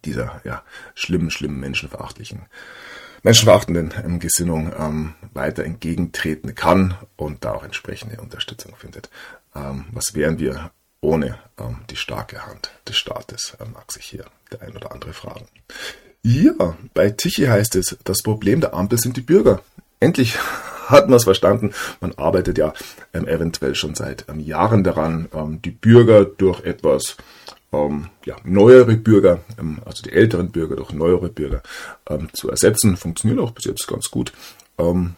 dieser 0.05 0.41
ja, 0.45 0.63
schlimmen, 0.95 1.31
schlimmen, 1.31 1.61
menschenverachtlichen, 1.61 2.47
menschenverachtenden 3.23 3.93
ähm, 4.05 4.19
Gesinnung 4.21 4.73
ähm, 4.79 5.15
weiter 5.33 5.65
entgegentreten 5.65 6.55
kann 6.55 6.97
und 7.17 7.45
da 7.45 7.53
auch 7.53 7.65
entsprechende 7.65 8.21
Unterstützung 8.21 8.75
findet. 8.77 9.11
Ähm, 9.55 9.87
was 9.93 10.15
wären 10.15 10.39
wir 10.39 10.71
ohne 11.03 11.39
ähm, 11.59 11.79
die 11.91 11.97
starke 11.97 12.47
Hand 12.47 12.71
des 12.89 12.97
Staates, 12.97 13.57
ähm, 13.61 13.73
mag 13.73 13.93
sich 13.93 14.05
hier 14.05 14.25
der 14.51 14.63
ein 14.63 14.75
oder 14.75 14.93
andere 14.93 15.13
fragen. 15.13 15.47
Ja, 16.23 16.77
bei 16.95 17.11
Tichy 17.11 17.47
heißt 17.47 17.77
es, 17.77 17.99
das 18.05 18.23
Problem 18.23 18.61
der 18.61 18.75
Ampel 18.75 18.99
sind 18.99 19.17
die 19.17 19.23
Bürger. 19.23 19.61
Endlich 20.01 20.39
hat 20.87 21.09
man 21.09 21.17
es 21.17 21.25
verstanden. 21.25 21.75
Man 22.01 22.15
arbeitet 22.15 22.57
ja 22.59 22.73
ähm, 23.13 23.27
eventuell 23.27 23.75
schon 23.75 23.95
seit 23.95 24.27
ähm, 24.29 24.41
Jahren 24.41 24.85
daran, 24.85 25.29
ähm, 25.35 25.61
die 25.61 25.71
Bürger 25.71 26.25
durch 26.25 26.65
etwas 26.65 27.17
ähm, 27.73 28.09
ja, 28.25 28.37
neuere 28.45 28.97
Bürger, 28.97 29.41
ähm, 29.59 29.81
also 29.85 30.03
die 30.03 30.13
älteren 30.13 30.51
Bürger 30.51 30.77
durch 30.77 30.93
neuere 30.93 31.29
Bürger 31.29 31.63
ähm, 32.09 32.29
zu 32.33 32.51
ersetzen. 32.51 32.97
Funktioniert 32.97 33.41
auch 33.41 33.53
bis 33.53 33.65
jetzt 33.65 33.87
ganz 33.87 34.11
gut. 34.11 34.33
Ähm, 34.79 35.15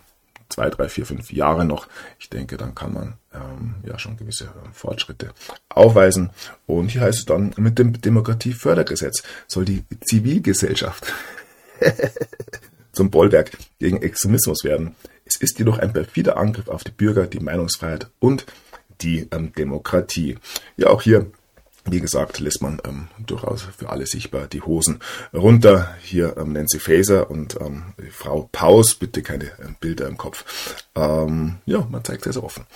zwei, 0.48 0.70
drei, 0.70 0.88
vier, 0.88 1.06
fünf 1.06 1.32
Jahre 1.32 1.64
noch. 1.64 1.88
Ich 2.18 2.30
denke, 2.30 2.56
dann 2.56 2.74
kann 2.74 2.92
man 2.92 3.14
ähm, 3.34 3.74
ja 3.84 3.98
schon 3.98 4.16
gewisse 4.16 4.44
ähm, 4.44 4.72
Fortschritte 4.72 5.30
aufweisen. 5.68 6.30
Und 6.66 6.88
hier 6.88 7.02
heißt 7.02 7.18
es 7.18 7.24
dann, 7.24 7.54
mit 7.56 7.78
dem 7.78 8.00
Demokratiefördergesetz 8.00 9.22
soll 9.48 9.64
die 9.64 9.84
Zivilgesellschaft 10.04 11.12
zum 12.92 13.10
Bollwerk 13.10 13.50
gegen 13.78 14.00
Extremismus 14.00 14.64
werden. 14.64 14.94
Es 15.24 15.36
ist 15.36 15.58
jedoch 15.58 15.78
ein 15.78 15.92
perfider 15.92 16.36
Angriff 16.36 16.68
auf 16.68 16.84
die 16.84 16.92
Bürger, 16.92 17.26
die 17.26 17.40
Meinungsfreiheit 17.40 18.08
und 18.20 18.46
die 19.00 19.28
Demokratie. 19.30 20.38
Ja, 20.76 20.88
auch 20.88 21.02
hier 21.02 21.26
wie 21.84 22.00
gesagt, 22.00 22.40
lässt 22.40 22.62
man 22.62 22.80
ähm, 22.86 23.08
durchaus 23.18 23.62
für 23.62 23.90
alle 23.90 24.06
sichtbar 24.06 24.46
die 24.46 24.62
Hosen 24.62 25.00
runter. 25.32 25.94
Hier 26.00 26.36
ähm, 26.36 26.52
Nancy 26.52 26.78
Faeser 26.78 27.30
und 27.30 27.60
ähm, 27.60 27.94
Frau 28.10 28.48
Paus, 28.52 28.94
bitte 28.94 29.22
keine 29.22 29.50
ähm, 29.62 29.76
Bilder 29.80 30.08
im 30.08 30.16
Kopf. 30.16 30.44
Ähm, 30.94 31.56
ja, 31.66 31.86
man 31.90 32.04
zeigt 32.04 32.24
sehr 32.24 32.42
offen, 32.42 32.66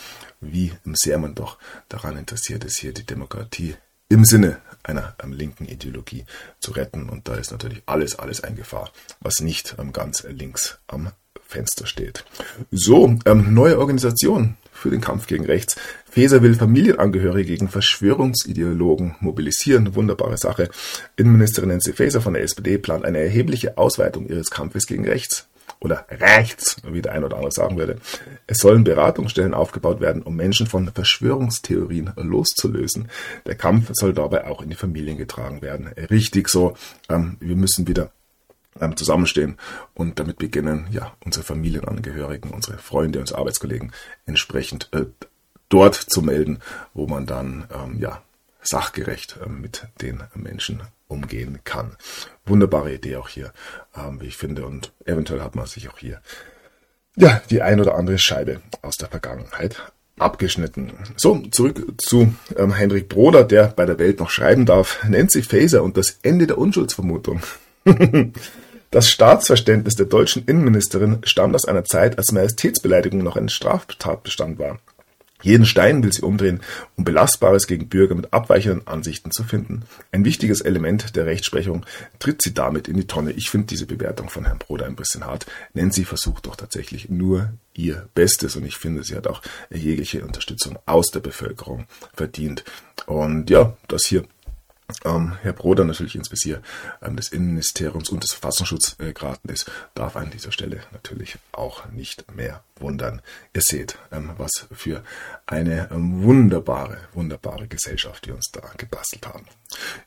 wie 0.41 0.73
sehr 0.93 1.19
man 1.19 1.35
doch 1.35 1.59
daran 1.89 2.17
interessiert 2.17 2.65
ist, 2.65 2.79
hier 2.79 2.93
die 2.93 3.07
Demokratie 3.07 3.77
im 4.09 4.25
Sinne 4.25 4.59
einer 4.83 5.15
ähm, 5.23 5.33
linken 5.33 5.67
Ideologie 5.67 6.25
zu 6.61 6.73
retten. 6.73 7.09
Und 7.09 7.29
da 7.29 7.35
ist 7.35 7.51
natürlich 7.51 7.83
alles, 7.87 8.19
alles 8.19 8.43
ein 8.43 8.57
Gefahr, 8.57 8.93
was 9.21 9.41
nicht 9.41 9.77
ähm, 9.79 9.93
ganz 9.93 10.25
links 10.25 10.79
am 10.87 11.11
Fenster 11.47 11.87
steht. 11.87 12.25
So, 12.71 13.19
ähm, 13.25 13.55
neue 13.55 13.79
Organisation 13.79 14.57
für 14.79 14.91
den 14.91 15.01
Kampf 15.01 15.27
gegen 15.27 15.45
rechts. 15.45 15.77
Feser 16.11 16.43
will 16.43 16.55
Familienangehörige 16.55 17.53
gegen 17.53 17.69
Verschwörungsideologen 17.69 19.17
mobilisieren. 19.21 19.95
Wunderbare 19.95 20.39
Sache. 20.39 20.71
Innenministerin 21.17 21.69
Nancy 21.69 21.93
Faeser 21.93 22.21
von 22.21 22.35
der 22.35 22.43
SPD 22.43 22.79
plant 22.79 23.05
eine 23.05 23.19
erhebliche 23.19 23.77
Ausweitung 23.77 24.27
ihres 24.29 24.51
Kampfes 24.51 24.87
gegen 24.87 25.07
rechts. 25.07 25.47
Oder 25.81 26.07
rechts, 26.11 26.77
wie 26.91 27.03
der 27.03 27.13
ein 27.13 27.23
oder 27.23 27.37
andere 27.37 27.53
sagen 27.53 27.77
würde. 27.77 27.99
Es 28.49 28.59
sollen 28.59 28.83
Beratungsstellen 28.83 29.55
aufgebaut 29.55 30.01
werden, 30.01 30.23
um 30.23 30.35
Menschen 30.35 30.67
von 30.67 30.91
Verschwörungstheorien 30.93 32.13
loszulösen. 32.17 33.09
Der 33.47 33.55
Kampf 33.55 33.91
soll 33.93 34.13
dabei 34.13 34.47
auch 34.47 34.61
in 34.61 34.71
die 34.71 34.77
Familien 34.77 35.19
getragen 35.19 35.63
werden. 35.63 35.87
Richtig 36.11 36.49
so. 36.49 36.77
Ähm, 37.09 37.37
wir 37.39 37.55
müssen 37.55 37.87
wieder 37.87 38.11
ähm, 38.81 38.97
zusammenstehen 38.97 39.57
und 39.95 40.19
damit 40.19 40.39
beginnen, 40.39 40.87
ja, 40.91 41.13
unsere 41.25 41.45
Familienangehörigen, 41.45 42.51
unsere 42.51 42.79
Freunde, 42.79 43.21
unsere 43.21 43.39
Arbeitskollegen 43.39 43.93
entsprechend 44.27 44.89
äh, 44.93 45.07
dort 45.69 45.95
zu 45.95 46.23
melden, 46.23 46.61
wo 46.95 47.07
man 47.07 47.27
dann, 47.27 47.69
ähm, 47.73 47.99
ja, 47.99 48.23
sachgerecht 48.61 49.39
äh, 49.45 49.49
mit 49.49 49.87
den 50.03 50.23
Menschen 50.35 50.83
umgehen 51.07 51.61
kann. 51.65 51.97
Wunderbare 52.45 52.95
Idee 52.95 53.17
auch 53.17 53.29
hier, 53.29 53.53
ähm, 53.97 54.21
wie 54.21 54.27
ich 54.27 54.37
finde, 54.37 54.67
und 54.67 54.93
eventuell 55.05 55.41
hat 55.41 55.55
man 55.55 55.67
sich 55.67 55.89
auch 55.89 55.99
hier 55.99 56.21
ja, 57.19 57.43
die 57.51 57.63
ein 57.63 57.81
oder 57.81 57.97
andere 57.97 58.19
Scheibe 58.19 58.61
aus 58.83 58.97
der 58.97 59.09
Vergangenheit 59.09 59.77
abgeschnitten. 60.19 60.93
So, 61.17 61.39
zurück 61.51 61.95
zu 61.99 62.35
ähm, 62.57 62.77
Heinrich 62.77 63.09
Broder, 63.09 63.45
der 63.45 63.69
bei 63.69 63.87
der 63.87 63.99
Welt 63.99 64.21
noch 64.21 64.31
schreiben 64.31 64.67
darf. 64.67 65.05
Nancy 65.09 65.43
Faeser 65.43 65.83
und 65.83 65.97
das 65.97 66.19
Ende 66.23 66.47
der 66.47 66.59
Unschuldsvermutung. 66.59 67.41
das 68.91 69.11
Staatsverständnis 69.11 69.95
der 69.95 70.07
deutschen 70.07 70.45
Innenministerin 70.45 71.19
stammt 71.25 71.55
aus 71.55 71.67
einer 71.67 71.85
Zeit, 71.85 72.17
als 72.17 72.33
Majestätsbeleidigung 72.33 73.23
noch 73.23 73.37
ein 73.37 73.49
Straftatbestand 73.49 74.59
war. 74.59 74.79
Jeden 75.41 75.67
Stein 75.67 76.03
will 76.03 76.13
sie 76.13 76.23
umdrehen, 76.23 76.61
um 76.97 77.05
Belastbares 77.05 77.69
gegen 77.69 77.89
Bürger 77.89 78.17
mit 78.17 78.33
abweichenden 78.33 78.89
Ansichten 78.89 79.31
zu 79.31 79.45
finden. 79.45 79.85
Ein 80.11 80.25
wichtiges 80.25 80.61
Element 80.61 81.15
der 81.15 81.27
Rechtsprechung 81.27 81.87
tritt 82.19 82.43
sie 82.43 82.55
damit 82.55 82.89
in 82.89 82.97
die 82.97 83.07
Tonne. 83.07 83.31
Ich 83.33 83.49
finde 83.49 83.69
diese 83.69 83.87
Bewertung 83.87 84.31
von 84.31 84.47
Herrn 84.47 84.59
Broder 84.59 84.87
ein 84.87 84.97
bisschen 84.97 85.25
hart. 85.25 85.47
Nancy 85.75 86.05
versucht 86.05 86.47
doch 86.47 86.57
tatsächlich 86.57 87.09
nur 87.09 87.53
ihr 87.73 88.09
Bestes 88.15 88.57
und 88.57 88.65
ich 88.65 88.77
finde, 88.79 89.05
sie 89.05 89.15
hat 89.15 89.29
auch 89.29 89.41
jegliche 89.71 90.25
Unterstützung 90.25 90.77
aus 90.87 91.13
der 91.13 91.21
Bevölkerung 91.21 91.87
verdient. 92.15 92.65
Und 93.07 93.49
ja, 93.49 93.77
das 93.87 94.07
hier 94.07 94.25
ähm, 95.05 95.37
Herr 95.43 95.53
Broder 95.53 95.85
natürlich 95.85 96.15
ins 96.15 96.33
Visier 96.33 96.63
ähm, 97.03 97.17
des 97.17 97.29
Innenministeriums 97.29 98.09
und 98.09 98.23
des 98.23 98.33
Verfassungsschutzes 98.33 98.97
äh, 98.99 99.13
geraten 99.13 99.51
ist, 99.51 99.71
darf 99.95 100.17
an 100.17 100.31
dieser 100.31 100.51
Stelle 100.51 100.81
natürlich 100.93 101.37
auch 101.53 101.91
nicht 101.91 102.35
mehr 102.35 102.63
wundern. 102.81 103.21
Ihr 103.55 103.63
seht, 103.63 103.99
ähm, 104.13 104.31
was 104.39 104.67
für 104.73 105.03
eine 105.47 105.91
ähm, 105.91 106.23
wunderbare, 106.23 106.99
wunderbare 107.13 107.69
Gesellschaft 107.69 108.27
wir 108.27 108.35
uns 108.35 108.51
da 108.51 108.63
gebastelt 108.77 109.27
haben. 109.27 109.45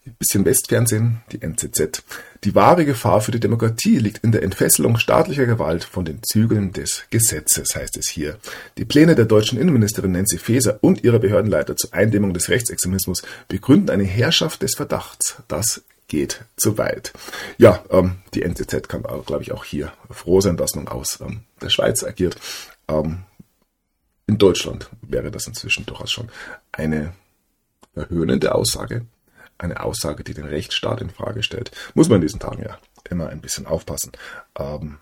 Ein 0.06 0.16
bisschen 0.18 0.46
Westfernsehen, 0.46 1.22
die 1.32 1.42
NZZ. 1.42 2.04
Die 2.44 2.56
wahre 2.56 2.86
Gefahr 2.86 3.22
für 3.22 3.32
die 3.32 3.40
Demokratie 3.40 4.00
liegt 4.00 4.24
in 4.24 4.32
der 4.32 4.42
Entfesselung 4.42 4.98
staatlicher 4.98 5.46
Gewalt 5.46 5.84
von 5.84 6.06
den 6.06 6.24
Zügeln 6.24 6.74
des 6.74 7.04
Gesetzes, 7.12 7.76
heißt 7.76 7.98
es 7.98 8.10
hier. 8.10 8.38
Die 8.78 8.86
Pläne 8.86 9.14
der 9.14 9.26
deutschen 9.26 9.60
Innenministerin 9.60 10.14
Nancy 10.14 10.40
Faeser 10.40 10.80
und 10.82 11.04
ihrer 11.04 11.20
Behördenleiter 11.20 11.76
zur 11.76 11.94
Eindämmung 11.94 12.34
des 12.34 12.50
Rechtsextremismus 12.50 13.22
begründen 13.48 13.92
eine 13.92 14.06
Herrschaft 14.06 14.64
des 14.64 14.71
Verdachts. 14.75 15.38
Das 15.48 15.84
geht 16.08 16.46
zu 16.58 16.78
weit. 16.78 17.13
Ja, 17.58 17.84
ähm, 17.90 18.18
die 18.34 18.44
NZZ 18.44 18.90
kann, 18.90 19.04
glaube 19.04 19.44
ich, 19.44 19.51
auch 19.51 19.63
hier 19.63 19.94
froh 20.10 20.42
sein, 20.42 20.58
dass 20.58 20.75
man 20.75 20.88
aus 20.88 21.20
ähm, 21.22 21.44
der 21.62 21.70
Schweiz 21.70 22.04
agiert. 22.04 22.38
Ähm, 22.88 23.24
in 24.28 24.38
Deutschland 24.38 24.90
wäre 25.01 25.32
das 25.32 25.48
inzwischen 25.48 25.86
durchaus 25.86 26.12
schon 26.12 26.30
eine 26.72 27.13
erhöhnende 27.96 28.56
Aussage 28.56 29.06
eine 29.62 29.84
Aussage, 29.84 30.24
die 30.24 30.34
den 30.34 30.46
Rechtsstaat 30.46 31.01
in 31.01 31.10
Frage 31.10 31.44
stellt, 31.44 31.72
muss 31.94 32.10
man 32.10 32.18
in 32.18 32.22
diesen 32.24 32.40
Tagen 32.40 32.63
ja 32.63 32.78
immer 33.10 33.30
ein 33.30 33.42
bisschen 33.42 33.68
aufpassen. 33.68 34.12
Ähm, 34.58 34.98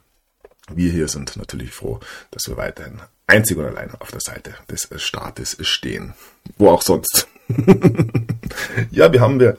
wir 0.71 0.91
hier 0.91 1.07
sind 1.07 1.35
natürlich 1.37 1.71
froh, 1.71 1.99
dass 2.31 2.47
wir 2.47 2.57
weiterhin 2.57 3.01
einzig 3.25 3.57
und 3.57 3.65
allein 3.65 3.95
auf 3.95 4.11
der 4.11 4.19
Seite 4.19 4.53
des 4.69 4.87
Staates 4.97 5.57
stehen. 5.61 6.13
Wo 6.57 6.69
auch 6.69 6.81
sonst. 6.81 7.27
ja, 8.91 9.11
wir 9.11 9.21
haben 9.21 9.39
wir 9.39 9.57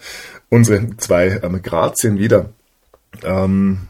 unsere 0.49 0.97
zwei 0.97 1.41
ähm, 1.43 1.61
Grazien 1.63 2.19
wieder. 2.19 2.51
Ähm, 3.23 3.89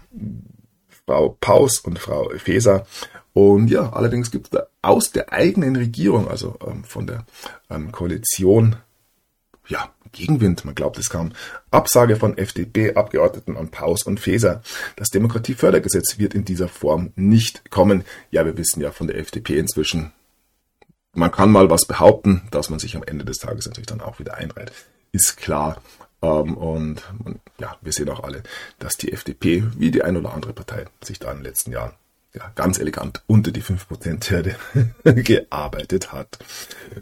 Frau 1.07 1.37
Paus 1.41 1.81
und 1.81 1.99
Frau 1.99 2.31
Feser. 2.39 2.87
Und 3.33 3.69
ja, 3.69 3.93
allerdings 3.93 4.31
gibt 4.31 4.53
es 4.53 4.61
aus 4.83 5.13
der 5.13 5.33
eigenen 5.33 5.77
Regierung, 5.77 6.29
also 6.29 6.57
ähm, 6.67 6.85
von 6.85 7.07
der 7.07 7.25
ähm, 7.69 7.93
Koalition 7.93 8.77
ja, 9.71 9.89
Gegenwind, 10.13 10.65
man 10.65 10.75
glaubt 10.75 10.99
es 10.99 11.09
kaum. 11.09 11.33
Absage 11.71 12.17
von 12.17 12.37
FDP-Abgeordneten 12.37 13.57
an 13.57 13.71
Paus 13.71 14.03
und 14.03 14.19
Feser. 14.19 14.63
Das 14.97 15.09
Demokratiefördergesetz 15.11 16.19
wird 16.19 16.35
in 16.35 16.45
dieser 16.45 16.69
Form 16.69 17.13
nicht 17.15 17.71
kommen. 17.71 18.05
Ja, 18.31 18.45
wir 18.45 18.57
wissen 18.57 18.81
ja 18.81 18.91
von 18.91 19.07
der 19.07 19.19
FDP 19.19 19.59
inzwischen, 19.59 20.13
man 21.13 21.31
kann 21.31 21.51
mal 21.51 21.71
was 21.71 21.87
behaupten, 21.87 22.43
dass 22.51 22.71
man 22.71 22.79
sich 22.79 22.97
am 22.97 23.03
Ende 23.03 23.25
des 23.25 23.39
Tages 23.39 23.67
natürlich 23.67 23.87
dann 23.87 24.01
auch 24.01 24.19
wieder 24.19 24.35
einreiht. 24.35 24.73
Ist 25.13 25.37
klar. 25.37 25.83
Ähm, 26.23 26.57
und 26.57 27.03
ja, 27.59 27.77
wir 27.81 27.93
sehen 27.93 28.09
auch 28.11 28.23
alle, 28.23 28.43
dass 28.79 28.97
die 28.97 29.13
FDP, 29.13 29.65
wie 29.77 29.91
die 29.91 30.03
ein 30.03 30.17
oder 30.17 30.33
andere 30.33 30.53
Partei, 30.53 30.87
sich 31.03 31.19
da 31.19 31.31
in 31.31 31.39
den 31.39 31.45
letzten 31.45 31.73
Jahren 31.73 31.93
ja, 32.33 32.53
ganz 32.55 32.79
elegant 32.79 33.23
unter 33.27 33.51
die 33.51 33.63
5%-Hürde 33.63 34.55
gearbeitet 35.23 36.13
hat. 36.13 36.39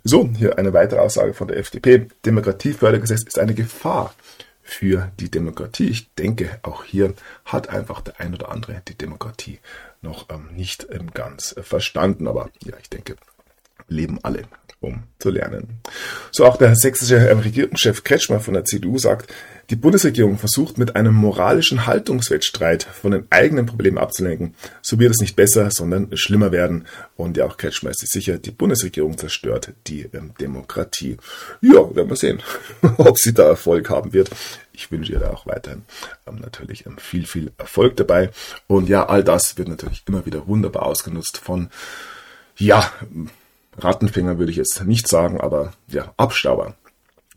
So, 0.02 0.28
hier 0.36 0.58
eine 0.58 0.72
weitere 0.72 1.00
Aussage 1.00 1.34
von 1.34 1.48
der 1.48 1.58
FDP. 1.58 2.08
Demokratiefördergesetz 2.24 3.24
ist 3.24 3.38
eine 3.38 3.54
Gefahr 3.54 4.14
für 4.62 5.10
die 5.18 5.30
Demokratie. 5.30 5.88
Ich 5.88 6.14
denke, 6.14 6.58
auch 6.62 6.84
hier 6.84 7.14
hat 7.44 7.68
einfach 7.68 8.00
der 8.00 8.20
ein 8.20 8.34
oder 8.34 8.50
andere 8.50 8.82
die 8.88 8.96
Demokratie 8.96 9.58
noch 10.00 10.28
ähm, 10.30 10.48
nicht 10.54 10.86
ähm, 10.90 11.10
ganz 11.12 11.54
äh, 11.56 11.62
verstanden. 11.62 12.26
Aber 12.26 12.50
ja, 12.64 12.74
ich 12.80 12.88
denke, 12.88 13.16
leben 13.88 14.18
alle 14.22 14.44
um 14.80 15.02
zu 15.18 15.30
lernen. 15.30 15.80
So 16.30 16.46
auch 16.46 16.56
der 16.56 16.76
sächsische 16.76 17.16
ähm, 17.16 17.40
Regierungschef 17.40 18.04
Kretschmer 18.04 18.38
von 18.38 18.54
der 18.54 18.64
CDU 18.64 18.96
sagt, 18.98 19.32
die 19.70 19.76
Bundesregierung 19.76 20.38
versucht 20.38 20.78
mit 20.78 20.96
einem 20.96 21.14
moralischen 21.14 21.84
Haltungswettstreit 21.84 22.84
von 22.84 23.10
den 23.10 23.26
eigenen 23.28 23.66
Problemen 23.66 23.98
abzulenken. 23.98 24.54
So 24.80 24.98
wird 24.98 25.10
es 25.10 25.20
nicht 25.20 25.36
besser, 25.36 25.70
sondern 25.70 26.16
schlimmer 26.16 26.52
werden. 26.52 26.86
Und 27.16 27.36
ja, 27.36 27.44
auch 27.44 27.56
Kretschmer 27.56 27.90
ist 27.90 28.00
sich 28.00 28.08
sicher, 28.10 28.38
die 28.38 28.52
Bundesregierung 28.52 29.18
zerstört 29.18 29.72
die 29.88 30.08
ähm, 30.14 30.32
Demokratie. 30.40 31.16
Ja, 31.60 31.94
werden 31.94 32.08
wir 32.08 32.16
sehen, 32.16 32.40
ob 32.98 33.18
sie 33.18 33.34
da 33.34 33.48
Erfolg 33.48 33.90
haben 33.90 34.12
wird. 34.12 34.30
Ich 34.72 34.92
wünsche 34.92 35.12
ihr 35.12 35.18
da 35.18 35.30
auch 35.30 35.44
weiterhin 35.46 35.82
ähm, 36.26 36.36
natürlich 36.36 36.86
ähm, 36.86 36.98
viel, 36.98 37.26
viel 37.26 37.50
Erfolg 37.58 37.96
dabei. 37.96 38.30
Und 38.68 38.88
ja, 38.88 39.06
all 39.06 39.24
das 39.24 39.58
wird 39.58 39.68
natürlich 39.68 40.04
immer 40.06 40.24
wieder 40.24 40.46
wunderbar 40.46 40.84
ausgenutzt 40.84 41.36
von, 41.36 41.68
ja, 42.56 42.90
Rattenfänger 43.78 44.38
würde 44.38 44.50
ich 44.50 44.58
jetzt 44.58 44.84
nicht 44.84 45.08
sagen, 45.08 45.40
aber 45.40 45.72
ja, 45.88 46.12
Abstauber 46.16 46.74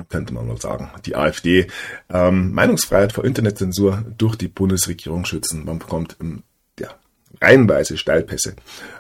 könnte 0.10 0.34
man 0.34 0.48
mal 0.48 0.60
sagen. 0.60 0.90
Die 1.06 1.16
AfD 1.16 1.68
ähm, 2.10 2.54
Meinungsfreiheit 2.54 3.14
vor 3.14 3.24
Internetzensur 3.24 4.04
durch 4.18 4.36
die 4.36 4.48
Bundesregierung 4.48 5.26
schützen. 5.26 5.66
Man 5.66 5.80
bekommt 5.80 6.18
ähm, 6.20 6.44
reihenweise 7.42 7.98
Steilpässe 7.98 8.56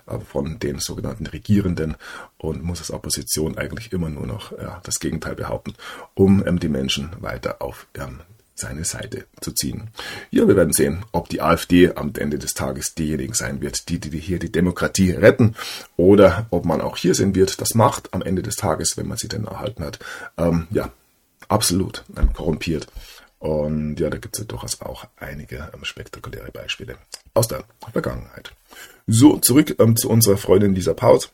äh, 0.08 0.20
von 0.20 0.60
den 0.60 0.80
sogenannten 0.80 1.28
Regierenden 1.28 1.96
und 2.38 2.64
muss 2.64 2.80
als 2.80 2.92
Opposition 2.92 3.58
eigentlich 3.58 3.92
immer 3.92 4.10
nur 4.10 4.26
noch 4.26 4.52
ja, 4.58 4.80
das 4.84 5.00
Gegenteil 5.00 5.36
behaupten, 5.36 5.74
um 6.14 6.46
ähm, 6.46 6.60
die 6.60 6.70
Menschen 6.70 7.12
weiter 7.20 7.62
auf 7.62 7.88
ähm, 7.96 8.22
seine 8.62 8.86
Seite 8.86 9.26
zu 9.42 9.52
ziehen. 9.52 9.90
Ja, 10.30 10.48
wir 10.48 10.56
werden 10.56 10.72
sehen, 10.72 11.04
ob 11.12 11.28
die 11.28 11.42
AfD 11.42 11.92
am 11.94 12.14
Ende 12.18 12.40
des 12.40 12.54
Tages 12.54 12.96
diejenigen 12.96 13.34
sein 13.34 13.62
wird, 13.62 13.90
die, 13.90 14.00
die 14.00 14.18
hier 14.18 14.40
die 14.40 14.52
Demokratie 14.52 15.12
retten, 15.12 15.56
oder 15.98 16.48
ob 16.52 16.64
man 16.66 16.80
auch 16.80 16.96
hier 16.96 17.14
sehen 17.14 17.36
wird, 17.36 17.60
das 17.60 17.76
Macht 17.76 18.14
am 18.14 18.22
Ende 18.22 18.42
des 18.42 18.56
Tages, 18.56 18.96
wenn 18.96 19.08
man 19.08 19.18
sie 19.18 19.28
denn 19.28 19.46
erhalten 19.46 19.84
hat, 19.84 20.00
ähm, 20.38 20.68
ja, 20.72 20.92
absolut 21.50 22.06
ähm, 22.18 22.32
korrumpiert. 22.34 22.88
Und 23.40 24.00
ja, 24.00 24.10
da 24.12 24.18
gibt 24.18 24.36
es 24.36 24.42
ja 24.42 24.46
durchaus 24.46 24.80
auch 24.82 25.06
einige 25.18 25.72
ähm, 25.74 25.84
spektakuläre 25.84 26.52
Beispiele 26.52 26.96
aus 27.34 27.48
der 27.48 27.64
Vergangenheit. 27.92 28.52
So, 29.08 29.40
zurück 29.40 29.76
ähm, 29.80 29.98
zu 29.98 30.10
unserer 30.10 30.38
Freundin 30.38 30.76
Lisa 30.76 30.94
Paus. 30.94 31.32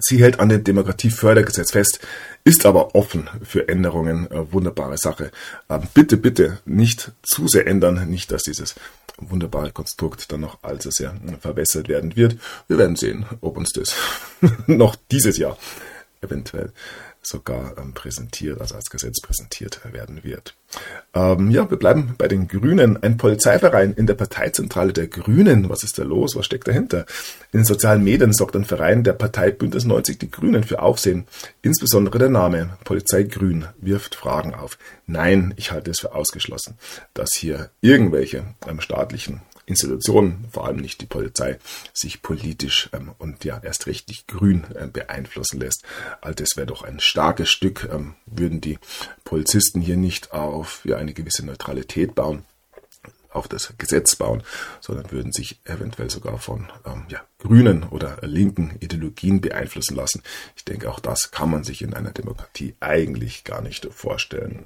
Sie 0.00 0.22
hält 0.22 0.40
an 0.40 0.48
dem 0.48 0.64
Demokratiefördergesetz 0.64 1.72
fest, 1.72 2.00
ist 2.44 2.66
aber 2.66 2.94
offen 2.94 3.28
für 3.42 3.68
Änderungen. 3.68 4.30
Äh, 4.30 4.52
wunderbare 4.52 4.98
Sache. 4.98 5.30
Ähm, 5.68 5.82
bitte, 5.94 6.16
bitte 6.16 6.58
nicht 6.64 7.12
zu 7.22 7.48
sehr 7.48 7.66
ändern, 7.66 8.08
nicht, 8.08 8.32
dass 8.32 8.42
dieses 8.42 8.74
wunderbare 9.18 9.70
Konstrukt 9.70 10.32
dann 10.32 10.40
noch 10.40 10.62
allzu 10.62 10.90
sehr 10.90 11.10
äh, 11.10 11.36
verwässert 11.40 11.88
werden 11.88 12.16
wird. 12.16 12.36
Wir 12.68 12.78
werden 12.78 12.96
sehen, 12.96 13.26
ob 13.40 13.56
uns 13.56 13.72
das 13.72 13.94
noch 14.66 14.96
dieses 15.10 15.38
Jahr 15.38 15.56
eventuell 16.22 16.72
sogar 17.22 17.76
ähm, 17.78 17.92
präsentiert, 17.92 18.60
also 18.60 18.74
als 18.74 18.90
Gesetz 18.90 19.20
präsentiert 19.20 19.80
werden 19.92 20.24
wird. 20.24 20.54
Ähm, 21.14 21.50
ja, 21.50 21.68
wir 21.68 21.76
bleiben 21.76 22.14
bei 22.16 22.28
den 22.28 22.48
Grünen. 22.48 23.02
Ein 23.02 23.16
Polizeiverein 23.16 23.92
in 23.92 24.06
der 24.06 24.14
Parteizentrale 24.14 24.92
der 24.92 25.08
Grünen. 25.08 25.68
Was 25.68 25.82
ist 25.82 25.98
da 25.98 26.02
los? 26.02 26.36
Was 26.36 26.46
steckt 26.46 26.68
dahinter? 26.68 27.00
In 27.52 27.60
den 27.60 27.64
sozialen 27.64 28.04
Medien 28.04 28.32
sorgt 28.32 28.56
ein 28.56 28.64
Verein 28.64 29.04
der 29.04 29.12
Partei 29.12 29.50
Bündnis 29.50 29.84
90 29.84 30.18
Die 30.18 30.30
Grünen 30.30 30.64
für 30.64 30.80
Aufsehen. 30.80 31.26
Insbesondere 31.62 32.18
der 32.18 32.30
Name 32.30 32.78
Polizei 32.84 33.24
Grün 33.24 33.66
wirft 33.80 34.14
Fragen 34.14 34.54
auf. 34.54 34.78
Nein, 35.06 35.52
ich 35.56 35.72
halte 35.72 35.90
es 35.90 36.00
für 36.00 36.14
ausgeschlossen, 36.14 36.78
dass 37.14 37.34
hier 37.34 37.70
irgendwelche 37.80 38.44
ähm, 38.68 38.80
staatlichen 38.80 39.42
Institutionen, 39.70 40.46
vor 40.50 40.66
allem 40.66 40.76
nicht 40.76 41.00
die 41.00 41.06
Polizei, 41.06 41.58
sich 41.94 42.20
politisch 42.20 42.90
ähm, 42.92 43.12
und 43.18 43.44
ja 43.44 43.58
erst 43.62 43.86
richtig 43.86 44.26
grün 44.26 44.64
äh, 44.74 44.86
beeinflussen 44.86 45.60
lässt. 45.60 45.84
All 46.20 46.34
das 46.34 46.56
wäre 46.56 46.66
doch 46.66 46.82
ein 46.82 47.00
starkes 47.00 47.48
Stück, 47.48 47.88
ähm, 47.90 48.14
würden 48.26 48.60
die 48.60 48.78
Polizisten 49.24 49.80
hier 49.80 49.96
nicht 49.96 50.32
auf 50.32 50.82
ja, 50.84 50.96
eine 50.96 51.14
gewisse 51.14 51.46
Neutralität 51.46 52.14
bauen 52.14 52.44
auf 53.32 53.48
das 53.48 53.72
Gesetz 53.78 54.16
bauen, 54.16 54.42
sondern 54.80 55.10
würden 55.10 55.32
sich 55.32 55.60
eventuell 55.64 56.10
sogar 56.10 56.38
von 56.38 56.68
ähm, 56.86 57.04
ja, 57.08 57.20
grünen 57.38 57.84
oder 57.84 58.18
linken 58.22 58.76
Ideologien 58.80 59.40
beeinflussen 59.40 59.96
lassen. 59.96 60.22
Ich 60.56 60.64
denke, 60.64 60.90
auch 60.90 61.00
das 61.00 61.30
kann 61.30 61.50
man 61.50 61.64
sich 61.64 61.82
in 61.82 61.94
einer 61.94 62.12
Demokratie 62.12 62.74
eigentlich 62.80 63.44
gar 63.44 63.62
nicht 63.62 63.86
vorstellen. 63.92 64.64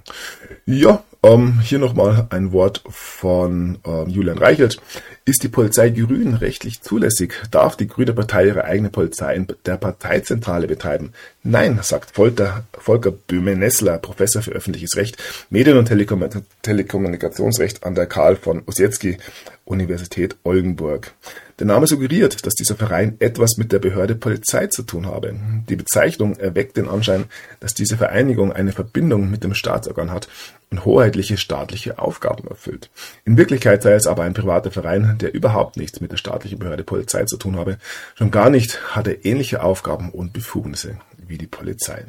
Ja, 0.66 1.04
Ähm, 1.24 1.60
hier 1.60 1.78
nochmal 1.78 2.26
ein 2.28 2.52
Wort 2.52 2.82
von 2.86 3.78
ähm, 3.86 4.08
Julian 4.08 4.36
Reichelt. 4.36 4.78
Ist 5.24 5.42
die 5.42 5.48
Polizei 5.48 5.88
grün 5.88 6.34
rechtlich 6.34 6.82
zulässig? 6.82 7.32
Darf 7.50 7.76
die 7.76 7.86
Grüne 7.86 8.12
Partei 8.12 8.48
ihre 8.48 8.64
eigene 8.64 8.90
Polizei 8.90 9.34
in 9.34 9.46
der 9.64 9.78
Parteizentrale 9.78 10.66
betreiben? 10.66 11.14
Nein, 11.46 11.78
sagt 11.82 12.12
Volker, 12.12 12.64
Volker 12.72 13.10
Böhme-Nessler, 13.10 13.98
Professor 13.98 14.40
für 14.40 14.52
öffentliches 14.52 14.96
Recht, 14.96 15.22
Medien- 15.50 15.76
und 15.76 15.84
Telekom 15.84 16.24
Telekommunikationsrecht 16.62 17.84
an 17.84 17.94
der 17.94 18.06
Karl 18.06 18.36
von 18.36 18.62
Ossietzky 18.64 19.18
Universität 19.66 20.36
Oldenburg. 20.42 21.12
Der 21.58 21.66
Name 21.66 21.86
suggeriert, 21.86 22.46
dass 22.46 22.54
dieser 22.54 22.76
Verein 22.76 23.16
etwas 23.18 23.58
mit 23.58 23.72
der 23.72 23.78
Behörde 23.78 24.14
Polizei 24.14 24.68
zu 24.68 24.84
tun 24.84 25.04
habe. 25.04 25.34
Die 25.68 25.76
Bezeichnung 25.76 26.34
erweckt 26.38 26.78
den 26.78 26.88
Anschein, 26.88 27.26
dass 27.60 27.74
diese 27.74 27.98
Vereinigung 27.98 28.50
eine 28.50 28.72
Verbindung 28.72 29.30
mit 29.30 29.44
dem 29.44 29.54
Staatsorgan 29.54 30.12
hat 30.12 30.28
und 30.70 30.86
hoheitliche 30.86 31.36
staatliche 31.36 31.98
Aufgaben 31.98 32.48
erfüllt. 32.48 32.88
In 33.26 33.36
Wirklichkeit 33.36 33.82
sei 33.82 33.92
es 33.92 34.06
aber 34.06 34.22
ein 34.22 34.32
privater 34.32 34.70
Verein, 34.70 35.18
der 35.20 35.34
überhaupt 35.34 35.76
nichts 35.76 36.00
mit 36.00 36.10
der 36.10 36.16
staatlichen 36.16 36.58
Behörde 36.58 36.84
Polizei 36.84 37.24
zu 37.24 37.36
tun 37.36 37.56
habe. 37.56 37.76
Schon 38.14 38.30
gar 38.30 38.48
nicht 38.48 38.96
hat 38.96 39.06
er 39.06 39.26
ähnliche 39.26 39.62
Aufgaben 39.62 40.08
und 40.08 40.32
Befugnisse 40.32 40.96
wie 41.28 41.38
die 41.38 41.46
Polizei. 41.46 42.04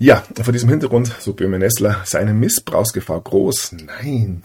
Ja, 0.00 0.24
vor 0.40 0.52
diesem 0.52 0.68
Hintergrund, 0.68 1.12
so 1.18 1.32
Böhme 1.32 1.58
Nessler, 1.58 2.02
sei 2.04 2.20
eine 2.20 2.32
Missbrauchsgefahr 2.32 3.20
groß. 3.20 3.72
Nein, 3.72 4.42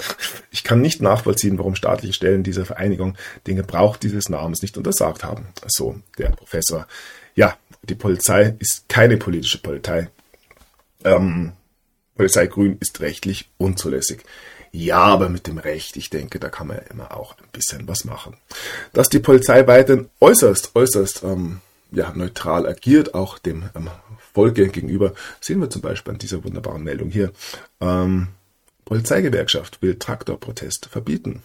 ich 0.50 0.64
kann 0.64 0.82
nicht 0.82 1.00
nachvollziehen, 1.00 1.60
warum 1.60 1.76
staatliche 1.76 2.14
Stellen 2.14 2.42
dieser 2.42 2.66
Vereinigung 2.66 3.16
den 3.46 3.58
Gebrauch 3.58 3.98
dieses 3.98 4.30
Namens 4.30 4.64
nicht 4.64 4.78
untersagt 4.78 5.24
haben. 5.24 5.46
So 5.68 6.00
der 6.18 6.30
Professor. 6.30 6.88
Ja, 7.36 7.56
die 7.84 7.94
Polizei 7.94 8.56
ist 8.58 8.90
keine 8.90 9.18
politische 9.18 9.60
Polizei. 9.60 10.10
Ähm, 11.04 11.52
Polizei 12.16 12.48
Grün 12.48 12.78
ist 12.80 13.00
rechtlich 13.02 13.50
unzulässig. 13.58 14.24
Ja, 14.72 15.04
aber 15.04 15.30
mit 15.30 15.46
dem 15.46 15.60
Recht, 15.60 15.98
ich 15.98 16.10
denke, 16.10 16.40
da 16.40 16.50
kann 16.50 16.66
man 16.66 16.78
ja 16.78 16.84
immer 16.90 17.16
auch 17.16 17.38
ein 17.38 17.50
bisschen 17.52 17.88
was 17.88 18.06
machen. 18.06 18.38
Dass 18.92 19.08
die 19.08 19.20
Polizei 19.20 19.68
weiterhin 19.68 20.10
äußerst, 20.20 20.76
äußerst 20.76 21.22
ähm, 21.24 21.62
ja, 21.94 22.12
neutral 22.16 22.68
agiert, 22.68 23.14
auch 23.14 23.38
dem 23.38 23.70
ähm, 23.76 23.90
Volke 24.34 24.68
gegenüber, 24.68 25.14
sehen 25.40 25.60
wir 25.62 25.70
zum 25.70 25.82
Beispiel 25.82 26.14
an 26.14 26.20
dieser 26.20 26.44
wunderbaren 26.44 26.84
Meldung 26.84 27.10
hier. 27.10 27.32
Ähm, 27.80 28.30
Polizeigewerkschaft 28.86 29.82
will 29.82 29.98
Traktorprotest 29.98 30.88
verbieten. 30.88 31.42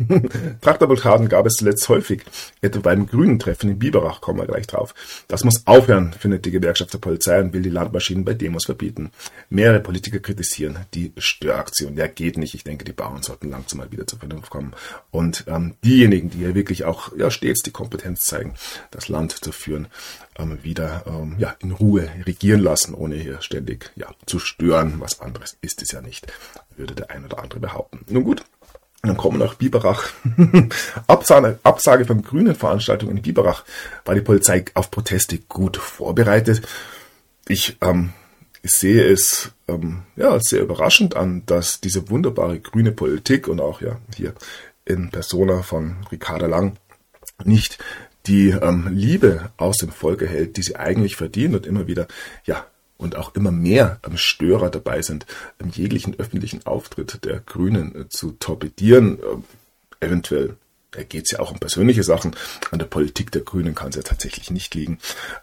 Traktorblockaden 0.60 1.28
gab 1.28 1.46
es 1.46 1.54
zuletzt 1.54 1.88
häufig, 1.88 2.22
etwa 2.60 2.80
beim 2.80 3.06
Grünen 3.06 3.38
Treffen 3.38 3.70
in 3.70 3.78
Biberach, 3.78 4.20
kommen 4.20 4.38
wir 4.38 4.46
gleich 4.46 4.66
drauf. 4.66 4.94
Das 5.28 5.44
muss 5.44 5.66
aufhören, 5.66 6.12
findet 6.12 6.44
die 6.44 6.50
Gewerkschaft 6.50 6.92
der 6.92 6.98
Polizei 6.98 7.40
und 7.40 7.52
will 7.52 7.62
die 7.62 7.70
Landmaschinen 7.70 8.24
bei 8.24 8.34
Demos 8.34 8.66
verbieten. 8.66 9.10
Mehrere 9.48 9.80
Politiker 9.80 10.20
kritisieren 10.20 10.78
die 10.94 11.12
Störaktion. 11.18 11.96
Ja, 11.96 12.06
geht 12.06 12.38
nicht. 12.38 12.54
Ich 12.54 12.64
denke, 12.64 12.84
die 12.84 12.92
Bauern 12.92 13.22
sollten 13.22 13.50
langsam 13.50 13.78
mal 13.78 13.92
wieder 13.92 14.06
zur 14.06 14.18
Vernunft 14.18 14.50
kommen. 14.50 14.72
Und 15.10 15.44
ähm, 15.48 15.74
diejenigen, 15.84 16.30
die 16.30 16.38
hier 16.38 16.54
wirklich 16.54 16.84
auch 16.84 17.16
ja, 17.16 17.30
stets 17.30 17.62
die 17.62 17.70
Kompetenz 17.70 18.20
zeigen, 18.20 18.54
das 18.90 19.08
Land 19.08 19.32
zu 19.32 19.52
führen, 19.52 19.88
ähm, 20.38 20.58
wieder 20.62 21.04
ähm, 21.06 21.36
ja, 21.38 21.54
in 21.60 21.72
Ruhe 21.72 22.08
regieren 22.26 22.60
lassen, 22.60 22.94
ohne 22.94 23.16
hier 23.16 23.40
ständig 23.42 23.90
ja, 23.96 24.08
zu 24.26 24.38
stören. 24.38 24.94
Was 24.98 25.20
anderes 25.20 25.56
ist 25.60 25.82
es 25.82 25.92
ja 25.92 26.00
nicht, 26.00 26.26
würde 26.76 26.94
der 26.94 27.10
ein 27.10 27.24
oder 27.24 27.42
andere 27.42 27.60
behaupten. 27.60 28.04
Nun 28.08 28.24
gut, 28.24 28.42
dann 29.02 29.16
kommen 29.16 29.38
wir 29.38 29.46
nach 29.46 29.54
Biberach. 29.54 30.10
Absage, 31.06 31.58
Absage 31.62 32.04
von 32.04 32.22
grünen 32.22 32.54
Veranstaltungen 32.54 33.16
in 33.16 33.22
Biberach 33.22 33.64
war 34.04 34.14
die 34.14 34.20
Polizei 34.20 34.64
auf 34.74 34.90
Proteste 34.90 35.38
gut 35.38 35.78
vorbereitet. 35.78 36.62
Ich 37.48 37.78
ähm, 37.80 38.12
sehe 38.62 39.04
es 39.04 39.52
ähm, 39.68 40.02
ja, 40.16 40.38
sehr 40.40 40.60
überraschend 40.60 41.16
an, 41.16 41.44
dass 41.46 41.80
diese 41.80 42.10
wunderbare 42.10 42.60
grüne 42.60 42.92
Politik 42.92 43.48
und 43.48 43.60
auch 43.60 43.80
ja 43.80 43.96
hier 44.14 44.34
in 44.84 45.10
Persona 45.10 45.62
von 45.62 45.96
Ricarda 46.12 46.46
Lang 46.46 46.76
nicht 47.44 47.78
die 48.26 48.50
ähm, 48.50 48.88
Liebe 48.90 49.50
aus 49.56 49.78
dem 49.78 49.90
Volk 49.90 50.20
erhält, 50.20 50.58
die 50.58 50.62
sie 50.62 50.76
eigentlich 50.76 51.16
verdient 51.16 51.54
und 51.54 51.66
immer 51.66 51.86
wieder 51.86 52.06
ja 52.44 52.66
und 53.00 53.16
auch 53.16 53.34
immer 53.34 53.50
mehr 53.50 53.98
Störer 54.14 54.70
dabei 54.70 55.02
sind, 55.02 55.26
jeglichen 55.72 56.18
öffentlichen 56.18 56.66
Auftritt 56.66 57.24
der 57.24 57.40
Grünen 57.40 57.94
äh, 57.94 58.08
zu 58.08 58.32
torpedieren. 58.32 59.18
Ähm, 59.18 59.44
eventuell 60.00 60.56
geht 61.08 61.24
es 61.24 61.30
ja 61.30 61.38
auch 61.38 61.52
um 61.52 61.58
persönliche 61.58 62.02
Sachen. 62.02 62.34
An 62.72 62.80
der 62.80 62.86
Politik 62.86 63.30
der 63.30 63.42
Grünen 63.42 63.74
kann 63.74 63.90
es 63.90 63.96
ja 63.96 64.02
tatsächlich 64.02 64.50
nicht 64.50 64.74
liegen. 64.74 64.98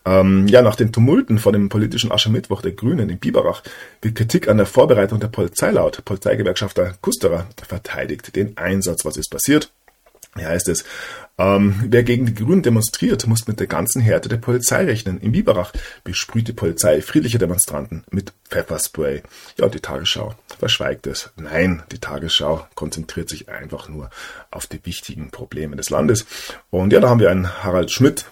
Ähm, 0.05 0.47
ja, 0.47 0.61
nach 0.61 0.75
den 0.75 0.91
Tumulten 0.91 1.39
von 1.39 1.53
dem 1.53 1.69
politischen 1.69 2.11
Aschermittwoch 2.11 2.61
der 2.61 2.73
Grünen 2.73 3.09
in 3.09 3.17
Biberach 3.17 3.63
wird 4.01 4.15
Kritik 4.15 4.49
an 4.49 4.57
der 4.57 4.65
Vorbereitung 4.65 5.19
der 5.19 5.29
Polizei 5.29 5.71
laut. 5.71 6.03
Polizeigewerkschafter 6.03 6.95
Kusterer 7.01 7.47
verteidigt 7.65 8.35
den 8.35 8.57
Einsatz. 8.57 9.05
Was 9.05 9.17
ist 9.17 9.29
passiert? 9.29 9.71
Hier 10.37 10.49
heißt 10.49 10.69
es, 10.69 10.83
ähm, 11.39 11.75
wer 11.89 12.03
gegen 12.03 12.25
die 12.25 12.33
Grünen 12.33 12.63
demonstriert, 12.63 13.27
muss 13.27 13.47
mit 13.47 13.59
der 13.59 13.67
ganzen 13.67 14.01
Härte 14.01 14.27
der 14.27 14.37
Polizei 14.37 14.85
rechnen. 14.85 15.19
In 15.19 15.33
Biberach 15.33 15.71
besprüht 16.03 16.47
die 16.47 16.53
Polizei 16.53 17.01
friedliche 17.01 17.37
Demonstranten 17.37 18.03
mit 18.09 18.33
Pfefferspray. 18.49 19.21
Ja, 19.57 19.69
die 19.69 19.79
Tagesschau 19.79 20.33
verschweigt 20.57 21.05
es. 21.05 21.29
Nein, 21.35 21.83
die 21.91 21.99
Tagesschau 21.99 22.65
konzentriert 22.73 23.29
sich 23.29 23.49
einfach 23.49 23.87
nur 23.87 24.09
auf 24.49 24.65
die 24.65 24.83
wichtigen 24.83 25.29
Probleme 25.29 25.75
des 25.75 25.91
Landes. 25.91 26.25
Und 26.71 26.91
ja, 26.91 26.99
da 26.99 27.09
haben 27.09 27.19
wir 27.19 27.29
einen 27.29 27.63
Harald 27.63 27.91
Schmidt, 27.91 28.25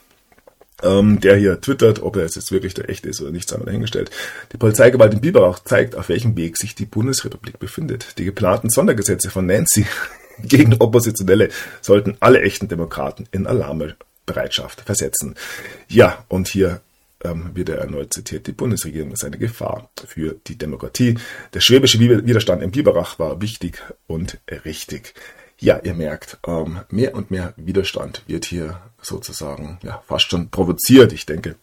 ähm, 0.82 1.20
der 1.20 1.36
hier 1.36 1.62
twittert, 1.62 2.02
ob 2.02 2.16
er 2.16 2.24
jetzt 2.24 2.52
wirklich 2.52 2.74
der 2.74 2.90
echte 2.90 3.10
ist 3.10 3.22
oder 3.22 3.32
nicht, 3.32 3.48
sei 3.48 3.58
mal 3.58 3.66
dahingestellt. 3.66 4.10
Die 4.52 4.58
Polizeigewalt 4.58 5.14
in 5.14 5.22
Biberach 5.22 5.60
zeigt, 5.60 5.96
auf 5.96 6.10
welchem 6.10 6.36
Weg 6.38 6.58
sich 6.58 6.74
die 6.74 6.86
Bundesrepublik 6.86 7.60
befindet. 7.60 8.18
Die 8.18 8.26
geplanten 8.26 8.72
Sondergesetze 8.72 9.30
von 9.30 9.46
Nancy 9.46 9.86
gegen 10.44 10.76
Oppositionelle 10.76 11.50
sollten 11.82 12.18
alle 12.20 12.42
echten 12.42 12.68
Demokraten 12.68 13.28
in 13.32 13.48
Alarmbereitschaft 13.48 14.82
versetzen. 14.82 15.36
Ja, 15.88 16.26
und 16.28 16.48
hier 16.48 16.82
ähm, 17.24 17.52
wird 17.54 17.70
er 17.70 17.80
erneut 17.80 18.14
zitiert, 18.14 18.48
die 18.48 18.52
Bundesregierung 18.52 19.12
ist 19.12 19.24
eine 19.24 19.38
Gefahr 19.38 19.90
für 20.06 20.36
die 20.48 20.58
Demokratie. 20.58 21.18
Der 21.54 21.62
schwäbische 21.62 22.00
Widerstand 22.00 22.62
in 22.62 22.72
Biberach 22.72 23.20
war 23.20 23.42
wichtig 23.42 23.82
und 24.08 24.40
richtig. 24.66 25.14
Ja, 25.58 25.80
ihr 25.84 25.94
merkt, 25.94 26.38
ähm, 26.46 26.82
mehr 26.90 27.16
und 27.16 27.32
mehr 27.32 27.54
Widerstand 27.56 28.24
wird 28.28 28.46
hier 28.46 28.82
sozusagen 29.02 29.80
ja, 29.84 30.04
fast 30.06 30.30
schon 30.30 30.50
provoziert. 30.50 31.14
Ich 31.14 31.26
denke, 31.26 31.56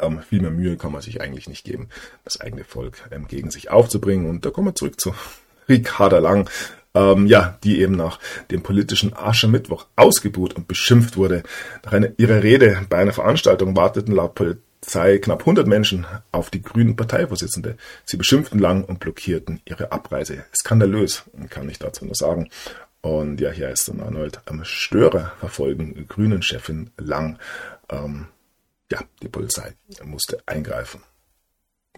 ähm, 0.00 0.20
viel 0.22 0.40
mehr 0.40 0.50
Mühe 0.50 0.76
kann 0.76 0.92
man 0.92 1.02
sich 1.02 1.20
eigentlich 1.20 1.48
nicht 1.48 1.64
geben, 1.64 1.88
das 2.24 2.40
eigene 2.40 2.64
Volk 2.64 3.08
ähm, 3.10 3.26
gegen 3.26 3.50
sich 3.50 3.70
aufzubringen. 3.70 4.28
Und 4.28 4.44
da 4.44 4.50
kommen 4.50 4.68
wir 4.68 4.74
zurück 4.74 5.00
zu 5.00 5.14
Ricarda 5.68 6.18
Lang, 6.18 6.48
ähm, 6.98 7.26
ja, 7.26 7.56
die 7.62 7.80
eben 7.80 7.96
nach 7.96 8.18
dem 8.50 8.62
politischen 8.62 9.14
Aschermittwoch 9.14 9.86
ausgebuht 9.94 10.54
und 10.54 10.66
beschimpft 10.66 11.16
wurde. 11.16 11.42
Nach 11.84 11.92
einer, 11.92 12.10
ihrer 12.16 12.42
Rede 12.42 12.86
bei 12.88 12.98
einer 12.98 13.12
Veranstaltung 13.12 13.76
warteten 13.76 14.14
laut 14.14 14.34
Polizei 14.34 15.18
knapp 15.18 15.40
100 15.40 15.66
Menschen 15.66 16.06
auf 16.32 16.50
die 16.50 16.62
grünen 16.62 16.96
Parteivorsitzende. 16.96 17.76
Sie 18.04 18.16
beschimpften 18.16 18.58
Lang 18.58 18.84
und 18.84 18.98
blockierten 18.98 19.60
ihre 19.64 19.92
Abreise. 19.92 20.44
Skandalös, 20.58 21.22
kann 21.50 21.68
ich 21.68 21.78
dazu 21.78 22.04
nur 22.04 22.16
sagen. 22.16 22.50
Und 23.00 23.40
ja, 23.40 23.50
hier 23.50 23.70
ist 23.70 23.88
dann 23.88 24.00
erneut 24.00 24.40
am 24.46 24.64
Störer 24.64 25.32
verfolgen 25.38 26.06
grünen 26.08 26.42
Chefin 26.42 26.90
Lang. 26.98 27.38
Ähm, 27.90 28.26
ja, 28.90 29.00
die 29.22 29.28
Polizei 29.28 29.74
musste 30.02 30.38
eingreifen. 30.46 31.02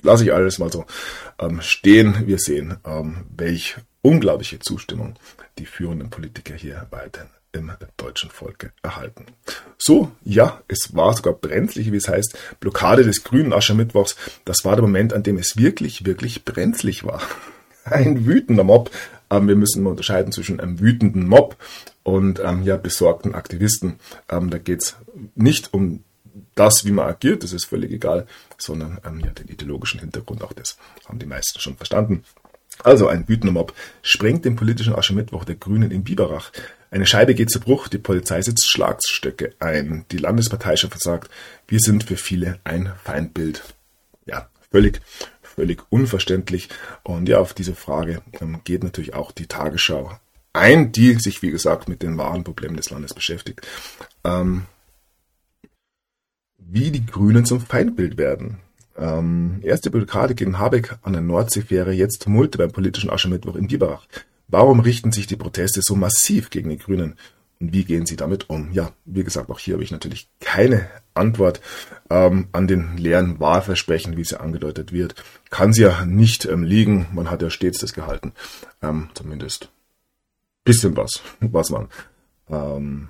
Lasse 0.03 0.25
ich 0.25 0.33
alles 0.33 0.59
mal 0.59 0.71
so 0.71 0.85
ähm, 1.39 1.61
stehen. 1.63 2.27
Wir 2.27 2.39
sehen, 2.39 2.77
ähm, 2.85 3.27
welch 3.37 3.77
unglaubliche 4.03 4.59
Zustimmung 4.59 5.15
die 5.59 5.67
führenden 5.67 6.11
Politiker 6.11 6.55
hier 6.55 6.87
weiterhin 6.91 7.31
im 7.53 7.73
deutschen 7.97 8.31
Volke 8.31 8.73
erhalten. 8.83 9.27
So, 9.77 10.13
ja, 10.23 10.63
es 10.69 10.95
war 10.95 11.15
sogar 11.15 11.35
brenzlig, 11.35 11.91
wie 11.91 11.97
es 11.97 12.09
heißt, 12.09 12.39
Blockade 12.61 13.03
des 13.03 13.25
grünen 13.25 13.53
Aschermittwochs. 13.53 14.17
Das 14.45 14.65
war 14.65 14.77
der 14.77 14.83
Moment, 14.83 15.13
an 15.13 15.23
dem 15.23 15.37
es 15.37 15.57
wirklich, 15.57 16.05
wirklich 16.07 16.45
brenzlig 16.45 17.05
war. 17.05 17.21
Ein 17.85 18.25
wütender 18.27 18.65
Mob. 18.65 18.91
Ähm, 19.31 19.49
wir 19.49 19.57
müssen 19.57 19.87
unterscheiden 19.87 20.33
zwischen 20.33 20.61
einem 20.61 20.79
wütenden 20.79 21.27
Mob 21.27 21.57
und 22.03 22.41
ähm, 22.41 22.63
ja, 22.63 22.77
besorgten 22.77 23.35
Aktivisten. 23.35 23.99
Ähm, 24.29 24.51
da 24.51 24.59
geht's 24.59 24.97
nicht 25.35 25.75
um 25.75 26.05
das, 26.55 26.85
wie 26.85 26.93
man 26.93 27.09
agiert, 27.09 27.43
das 27.43 27.53
ist 27.53 27.65
völlig 27.65 27.91
egal, 27.91 28.27
sondern 28.59 29.01
ähm, 29.05 29.21
ja, 29.21 29.31
den 29.31 29.49
ideologischen 29.49 30.01
Hintergrund, 30.01 30.43
auch 30.43 30.53
das 30.53 30.77
haben 31.09 31.19
die 31.19 31.27
meisten 31.27 31.59
schon 31.59 31.77
verstanden. 31.77 32.25
Also 32.83 33.09
ein 33.09 33.29
wütender 33.29 33.53
Mob 33.53 33.75
sprengt 34.03 34.45
den 34.45 34.57
politischen 34.57 34.95
Aschermittwoch 34.95 35.45
der 35.45 35.57
Grünen 35.57 35.91
in 35.91 36.05
Biberach. 36.05 36.53
Eine 36.91 37.07
Scheibe 37.07 37.35
geht 37.35 37.51
zu 37.51 37.61
Bruch, 37.61 37.89
die 37.89 37.99
Polizei 37.99 38.43
setzt 38.43 38.69
Schlagstöcke 38.69 39.55
ein. 39.61 40.05
Die 40.11 40.19
Landesparteichef 40.19 40.91
sagt, 40.97 41.31
wir 41.69 41.79
sind 41.79 42.05
für 42.05 42.17
viele 42.17 42.59
ein 42.65 42.93
Feindbild. 43.05 43.63
Ja, 44.27 44.49
völlig, 44.71 45.01
völlig 45.43 45.83
unverständlich. 45.91 46.69
Und 47.03 47.29
ja, 47.29 47.39
auf 47.39 47.55
diese 47.55 47.75
Frage 47.75 48.23
ähm, 48.41 48.61
geht 48.65 48.83
natürlich 48.83 49.15
auch 49.15 49.31
die 49.31 49.47
Tagesschau 49.47 50.19
ein, 50.53 50.93
die 50.93 51.15
sich, 51.15 51.43
wie 51.43 51.51
gesagt, 51.51 51.89
mit 51.89 52.03
den 52.03 52.19
wahren 52.19 52.45
Problemen 52.45 52.77
des 52.77 52.91
Landes 52.91 53.15
beschäftigt. 53.15 53.67
Ähm, 54.25 54.65
wie 56.59 56.91
die 56.91 57.07
Grünen 57.07 57.45
zum 57.45 57.61
Feindbild 57.61 58.17
werden. 58.17 58.59
Ähm, 59.01 59.61
erste 59.63 59.91
Blockade 59.91 60.35
gegen 60.35 60.59
Habeck 60.59 60.99
an 61.03 61.15
der 61.15 61.23
Nordseefähre, 61.23 61.93
jetzt 61.93 62.23
Tumulte 62.23 62.59
beim 62.59 62.71
politischen 62.71 63.11
Aschermittwoch 63.11 63.57
in 63.57 63.67
Biberach. 63.67 64.07
Warum 64.49 64.81
richten 64.81 65.11
sich 65.11 65.27
die 65.27 65.37
Proteste 65.37 65.81
so 65.83 65.97
massiv 65.97 66.51
gegen 66.51 66.69
die 66.69 66.79
Grünen? 66.79 67.17
Und 67.61 67.73
wie 67.73 67.85
gehen 67.85 68.07
sie 68.07 68.17
damit 68.17 68.51
um? 68.51 68.73
Ja, 68.73 68.93
wie 69.05 69.25
gesagt, 69.25 69.51
auch 69.51 69.59
hier 69.59 69.75
habe 69.75 69.85
ich 69.85 69.91
natürlich 69.91 70.29
keine 70.41 70.89
Antwort 71.15 71.61
ähm, 72.11 72.49
an 72.53 72.67
den 72.67 72.97
leeren 72.97 73.41
Wahlversprechen, 73.41 74.17
wie 74.17 74.25
sie 74.25 74.41
angedeutet 74.41 74.93
wird. 74.93 75.15
Kann 75.51 75.73
sie 75.73 75.83
ja 75.83 76.05
nicht 76.05 76.45
ähm, 76.47 76.63
liegen. 76.63 77.07
Man 77.13 77.31
hat 77.31 77.43
ja 77.43 77.51
stets 77.51 77.79
das 77.79 77.93
gehalten. 77.93 78.33
Ähm, 78.83 79.09
zumindest 79.15 79.71
bisschen 80.65 80.97
was, 80.97 81.23
was 81.41 81.71
man 81.71 81.89
ähm, 82.49 83.09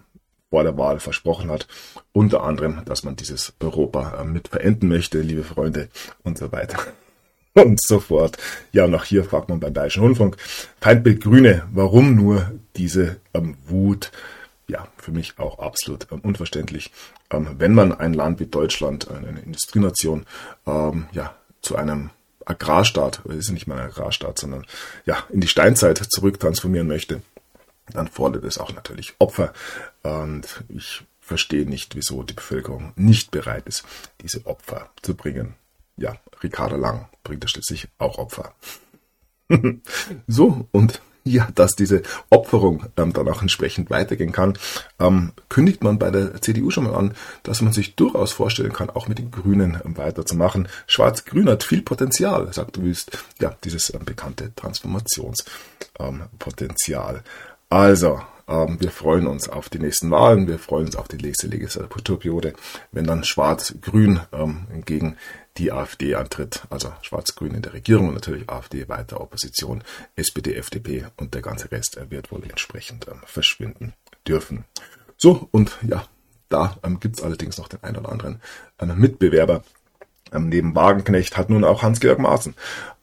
vor 0.51 0.65
der 0.65 0.77
Wahl 0.77 1.01
versprochen 1.01 1.51
hat. 1.51 1.67
Unter 2.13 2.43
anderem, 2.43 2.83
dass 2.85 3.05
man 3.05 3.17
dieses 3.17 3.55
Europa 3.61 4.21
äh, 4.21 4.25
mit 4.25 4.49
verenden 4.49 4.89
möchte, 4.89 5.21
liebe 5.21 5.45
Freunde 5.45 5.89
und 6.25 6.37
so 6.37 6.53
weiter 6.53 6.79
und 7.55 7.81
so 7.81 8.01
fort. 8.01 8.37
Ja, 8.73 8.85
und 8.85 8.95
auch 8.95 9.05
hier 9.05 9.25
fragt 9.25 9.49
man 9.49 9.61
beim 9.61 9.73
Bayerischen 9.73 10.03
Rundfunk, 10.03 10.37
Feindbild 10.81 11.23
Grüne, 11.23 11.63
warum 11.73 12.17
nur 12.17 12.51
diese 12.77 13.17
ähm, 13.33 13.57
Wut? 13.67 14.11
Ja, 14.67 14.87
für 14.99 15.13
mich 15.13 15.39
auch 15.39 15.59
absolut 15.59 16.09
ähm, 16.13 16.21
unverständlich. 16.21 16.91
Ähm, 17.31 17.57
wenn 17.59 17.75
man 17.75 17.93
ein 17.93 18.13
Land 18.13 18.41
wie 18.41 18.47
Deutschland, 18.47 19.09
eine 19.11 19.41
Industrienation, 19.41 20.27
ähm, 20.67 21.07
ja, 21.13 21.35
zu 21.63 21.77
einem 21.77 22.11
Agrarstaat, 22.45 23.23
es 23.29 23.37
ist 23.37 23.51
nicht 23.53 23.67
mal 23.67 23.79
ein 23.79 23.91
Agrarstaat, 23.91 24.39
sondern 24.39 24.67
ja, 25.07 25.19
in 25.29 25.41
die 25.41 25.49
Steinzeit 25.49 25.99
zurücktransformieren 25.99 26.89
möchte, 26.89 27.23
dann 27.91 28.09
fordert 28.09 28.45
es 28.45 28.59
auch 28.59 28.73
natürlich 28.73 29.15
Opfer. 29.19 29.53
Und 30.03 30.65
ich 30.69 31.05
verstehe 31.21 31.67
nicht, 31.67 31.95
wieso 31.95 32.23
die 32.23 32.35
Bevölkerung 32.35 32.93
nicht 32.97 33.31
bereit 33.31 33.67
ist, 33.67 33.85
diese 34.21 34.47
Opfer 34.47 34.91
zu 35.03 35.15
bringen. 35.15 35.55
Ja, 35.97 36.17
Ricardo 36.43 36.77
Lang 36.77 37.09
bringt 37.23 37.45
es 37.45 37.51
schließlich 37.51 37.89
auch 37.99 38.19
Opfer. 38.19 38.55
so, 40.27 40.67
und 40.73 41.01
ja, 41.25 41.49
dass 41.55 41.77
diese 41.77 42.03
Opferung 42.31 42.87
ähm, 42.97 43.13
dann 43.13 43.29
auch 43.29 43.43
entsprechend 43.43 43.91
weitergehen 43.91 44.33
kann, 44.33 44.57
ähm, 44.99 45.33
kündigt 45.49 45.85
man 45.85 45.99
bei 45.99 46.11
der 46.11 46.41
CDU 46.41 46.71
schon 46.71 46.85
mal 46.85 46.95
an, 46.95 47.13
dass 47.43 47.61
man 47.61 47.75
sich 47.75 47.95
durchaus 47.95 48.33
vorstellen 48.33 48.73
kann, 48.73 48.89
auch 48.91 49.07
mit 49.07 49.19
den 49.19 49.31
Grünen 49.31 49.79
ähm, 49.85 49.99
weiterzumachen. 49.99 50.67
Schwarz-Grün 50.87 51.51
hat 51.51 51.63
viel 51.63 51.83
Potenzial, 51.83 52.51
sagt 52.53 52.81
Wüst. 52.81 53.19
Ja, 53.39 53.55
dieses 53.65 53.93
ähm, 53.93 54.05
bekannte 54.05 54.55
Transformationspotenzial. 54.55 57.23
Also, 57.71 58.21
ähm, 58.49 58.79
wir 58.81 58.91
freuen 58.91 59.29
uns 59.29 59.49
auf 59.49 59.69
die 59.69 59.79
nächsten 59.79 60.11
Wahlen, 60.11 60.49
wir 60.49 60.59
freuen 60.59 60.87
uns 60.87 60.97
auf 60.97 61.07
die 61.07 61.19
nächste 61.19 61.47
Legislaturperiode, 61.47 62.53
wenn 62.91 63.05
dann 63.05 63.23
Schwarz-Grün 63.23 64.19
ähm, 64.33 64.67
gegen 64.85 65.17
die 65.57 65.71
AfD 65.71 66.17
antritt, 66.17 66.65
also 66.69 66.93
Schwarz-Grün 67.03 67.55
in 67.55 67.63
der 67.63 67.73
Regierung 67.73 68.09
und 68.09 68.15
natürlich 68.15 68.51
AfD 68.51 68.89
weiter 68.89 69.21
Opposition, 69.21 69.85
SPD, 70.17 70.55
FDP 70.55 71.07
und 71.17 71.35
der 71.35 71.43
ganze 71.43 71.71
Rest 71.71 71.97
wird 72.11 72.33
wohl 72.33 72.43
entsprechend 72.43 73.07
ähm, 73.07 73.21
verschwinden 73.25 73.93
dürfen. 74.27 74.65
So, 75.17 75.49
und 75.53 75.79
ja, 75.89 76.05
da 76.49 76.77
ähm, 76.83 76.99
gibt 76.99 77.19
es 77.19 77.23
allerdings 77.23 77.57
noch 77.57 77.69
den 77.69 77.85
einen 77.85 77.99
oder 77.99 78.11
anderen 78.11 78.41
ähm, 78.81 78.99
Mitbewerber, 78.99 79.63
ähm, 80.33 80.49
neben 80.49 80.75
Wagenknecht 80.75 81.37
hat 81.37 81.51
nun 81.51 81.65
auch 81.65 81.83
Hans-Georg 81.83 82.19
Maaßen 82.19 82.55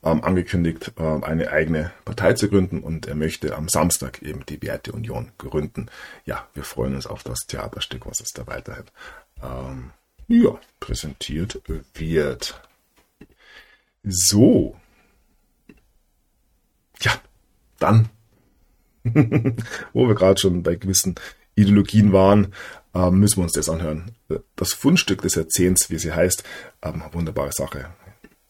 ähm, 0.03 0.23
angekündigt, 0.23 0.93
äh, 0.97 1.03
eine 1.03 1.51
eigene 1.51 1.91
Partei 2.05 2.33
zu 2.33 2.49
gründen 2.49 2.79
und 2.79 3.07
er 3.07 3.15
möchte 3.15 3.55
am 3.55 3.69
Samstag 3.69 4.21
eben 4.21 4.45
die 4.45 4.61
Werteunion 4.61 5.31
gründen. 5.37 5.87
Ja, 6.25 6.47
wir 6.53 6.63
freuen 6.63 6.95
uns 6.95 7.07
auf 7.07 7.23
das 7.23 7.45
Theaterstück, 7.47 8.05
was 8.05 8.19
es 8.19 8.31
da 8.33 8.47
weiterhin 8.47 8.85
ähm, 9.43 9.91
ja, 10.27 10.59
präsentiert 10.79 11.61
wird. 11.93 12.61
So. 14.03 14.75
Ja, 17.01 17.13
dann, 17.79 18.09
wo 19.93 20.07
wir 20.07 20.15
gerade 20.15 20.39
schon 20.39 20.63
bei 20.63 20.75
gewissen 20.75 21.15
Ideologien 21.55 22.13
waren, 22.13 22.53
äh, 22.93 23.09
müssen 23.11 23.37
wir 23.37 23.43
uns 23.43 23.53
das 23.53 23.69
anhören. 23.69 24.15
Das 24.55 24.73
Fundstück 24.73 25.21
des 25.21 25.35
Jahrzehnts, 25.35 25.89
wie 25.89 25.99
sie 25.99 26.13
heißt, 26.13 26.43
ähm, 26.83 27.03
wunderbare 27.11 27.51
Sache. 27.51 27.89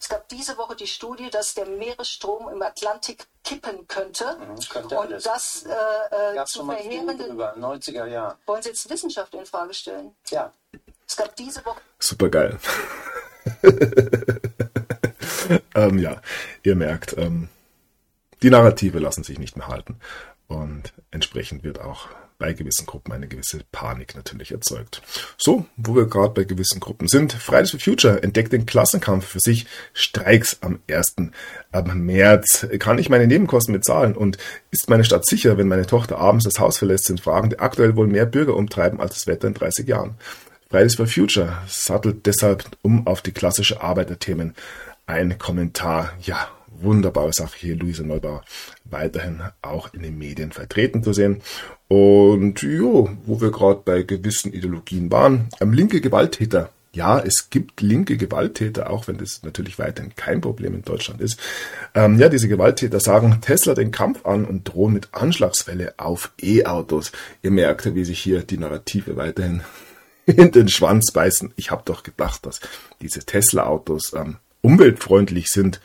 Es 0.00 0.08
gab 0.08 0.28
diese 0.28 0.56
Woche 0.56 0.76
die 0.76 0.86
Studie, 0.86 1.28
dass 1.28 1.54
der 1.54 1.66
Meeresstrom 1.66 2.48
im 2.52 2.62
Atlantik 2.62 3.26
kippen 3.42 3.88
könnte. 3.88 4.36
Mhm, 4.38 4.60
könnte 4.68 4.96
und 4.96 5.06
alles. 5.08 5.24
das 5.24 5.66
äh, 5.66 6.36
äh, 6.36 6.44
zu 6.44 6.64
verheerenden... 6.64 7.32
Über 7.32 7.56
90er 7.56 8.06
Jahren. 8.06 8.36
Wollen 8.46 8.62
Sie 8.62 8.68
jetzt 8.68 8.88
Wissenschaft 8.88 9.34
in 9.34 9.44
Frage 9.44 9.74
stellen? 9.74 10.14
Ja. 10.30 10.52
Es 11.06 11.16
gab 11.16 11.34
diese 11.34 11.64
Woche... 11.64 11.80
Super 11.98 12.28
geil. 12.28 12.58
ähm, 15.74 15.98
ja, 15.98 16.20
ihr 16.62 16.76
merkt, 16.76 17.16
ähm, 17.18 17.48
die 18.42 18.50
Narrative 18.50 19.00
lassen 19.00 19.24
sich 19.24 19.38
nicht 19.40 19.56
mehr 19.56 19.66
halten. 19.66 19.98
Und 20.46 20.92
entsprechend 21.10 21.64
wird 21.64 21.80
auch 21.80 22.08
bei 22.38 22.52
gewissen 22.52 22.86
Gruppen 22.86 23.12
eine 23.12 23.26
gewisse 23.26 23.60
Panik 23.72 24.14
natürlich 24.14 24.52
erzeugt. 24.52 25.02
So, 25.36 25.66
wo 25.76 25.96
wir 25.96 26.06
gerade 26.06 26.34
bei 26.34 26.44
gewissen 26.44 26.80
Gruppen 26.80 27.08
sind, 27.08 27.32
Fridays 27.32 27.72
for 27.72 27.80
Future 27.80 28.22
entdeckt 28.22 28.52
den 28.52 28.64
Klassenkampf 28.64 29.26
für 29.26 29.40
sich, 29.40 29.66
Streiks 29.92 30.58
am 30.60 30.78
1. 30.88 31.16
März. 31.94 32.66
Kann 32.78 32.98
ich 32.98 33.10
meine 33.10 33.26
Nebenkosten 33.26 33.74
bezahlen 33.74 34.16
und 34.16 34.38
ist 34.70 34.88
meine 34.88 35.04
Stadt 35.04 35.26
sicher, 35.26 35.58
wenn 35.58 35.68
meine 35.68 35.86
Tochter 35.86 36.18
abends 36.18 36.44
das 36.44 36.60
Haus 36.60 36.78
verlässt, 36.78 37.06
sind 37.06 37.20
Fragen, 37.20 37.50
die 37.50 37.58
aktuell 37.58 37.96
wohl 37.96 38.06
mehr 38.06 38.26
Bürger 38.26 38.54
umtreiben 38.54 39.00
als 39.00 39.14
das 39.14 39.26
Wetter 39.26 39.48
in 39.48 39.54
30 39.54 39.88
Jahren. 39.88 40.14
Fridays 40.70 40.94
for 40.94 41.06
Future 41.06 41.58
sattelt 41.66 42.26
deshalb 42.26 42.64
um 42.82 43.06
auf 43.06 43.22
die 43.22 43.32
klassische 43.32 43.80
Arbeiterthemen. 43.80 44.54
Ein 45.06 45.38
Kommentar, 45.38 46.12
ja, 46.20 46.48
wunderbare 46.82 47.32
Sache 47.32 47.56
hier, 47.58 47.76
Luise 47.76 48.04
Neubauer, 48.04 48.42
weiterhin 48.84 49.42
auch 49.62 49.92
in 49.94 50.02
den 50.02 50.18
Medien 50.18 50.52
vertreten 50.52 51.02
zu 51.02 51.12
sehen. 51.12 51.42
Und 51.88 52.62
jo, 52.62 53.10
wo 53.24 53.40
wir 53.40 53.50
gerade 53.50 53.80
bei 53.84 54.02
gewissen 54.02 54.52
Ideologien 54.52 55.10
waren, 55.10 55.48
ähm, 55.60 55.72
linke 55.72 56.00
Gewalttäter. 56.00 56.70
Ja, 56.92 57.20
es 57.20 57.50
gibt 57.50 57.80
linke 57.80 58.16
Gewalttäter, 58.16 58.90
auch 58.90 59.08
wenn 59.08 59.18
das 59.18 59.42
natürlich 59.42 59.78
weiterhin 59.78 60.16
kein 60.16 60.40
Problem 60.40 60.74
in 60.74 60.82
Deutschland 60.82 61.20
ist. 61.20 61.38
Ähm, 61.94 62.18
ja, 62.18 62.28
diese 62.28 62.48
Gewalttäter 62.48 62.98
sagen 62.98 63.38
Tesla 63.40 63.74
den 63.74 63.90
Kampf 63.90 64.24
an 64.24 64.44
und 64.44 64.64
drohen 64.64 64.94
mit 64.94 65.08
Anschlagsfälle 65.12 65.94
auf 65.98 66.32
E-Autos. 66.40 67.12
Ihr 67.42 67.50
merkt, 67.50 67.94
wie 67.94 68.04
sich 68.04 68.20
hier 68.20 68.42
die 68.42 68.58
Narrative 68.58 69.16
weiterhin 69.16 69.62
in 70.26 70.50
den 70.50 70.68
Schwanz 70.68 71.12
beißen. 71.12 71.52
Ich 71.56 71.70
habe 71.70 71.82
doch 71.84 72.02
gedacht, 72.02 72.46
dass 72.46 72.60
diese 73.00 73.20
Tesla-Autos 73.20 74.14
ähm, 74.14 74.36
umweltfreundlich 74.62 75.48
sind. 75.48 75.80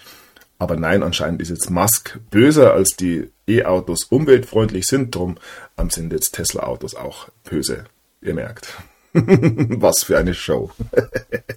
Aber 0.63 0.77
nein, 0.77 1.03
anscheinend 1.03 1.41
ist 1.41 1.49
jetzt 1.49 1.69
Musk 1.69 2.21
böser, 2.31 2.71
als 2.71 2.95
die 2.95 3.29
E-Autos 3.47 4.05
umweltfreundlich 4.05 4.85
sind. 4.85 5.13
Drum 5.13 5.37
ähm, 5.77 5.89
sind 5.89 6.13
jetzt 6.13 6.35
Tesla-Autos 6.35 6.95
auch 6.95 7.27
böse. 7.43 7.83
Ihr 8.21 8.33
merkt. 8.33 8.77
Was 9.13 10.03
für 10.03 10.17
eine 10.17 10.33
Show. 10.33 10.71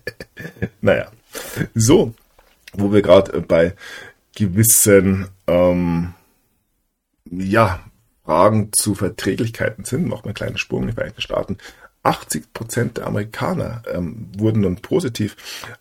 naja. 0.81 1.07
So, 1.77 2.14
wo 2.73 2.92
wir 2.92 3.01
gerade 3.01 3.40
bei 3.42 3.77
gewissen 4.35 5.29
ähm, 5.47 6.14
ja, 7.31 7.79
Fragen 8.25 8.71
zu 8.73 8.97
Verträglichkeiten 8.97 9.85
sind, 9.85 10.09
machen 10.09 10.25
wir 10.25 10.31
einen 10.31 10.35
kleinen 10.35 10.59
Sprung 10.59 10.83
in 10.83 10.88
die 10.88 10.95
Vereinigten 10.95 11.23
Staaten. 11.23 11.59
80 12.07 12.53
Prozent 12.55 12.97
der 12.99 13.07
Amerikaner 13.07 13.83
ähm, 13.92 14.29
wurden 14.37 14.61
nun 14.61 14.77
positiv 14.77 15.37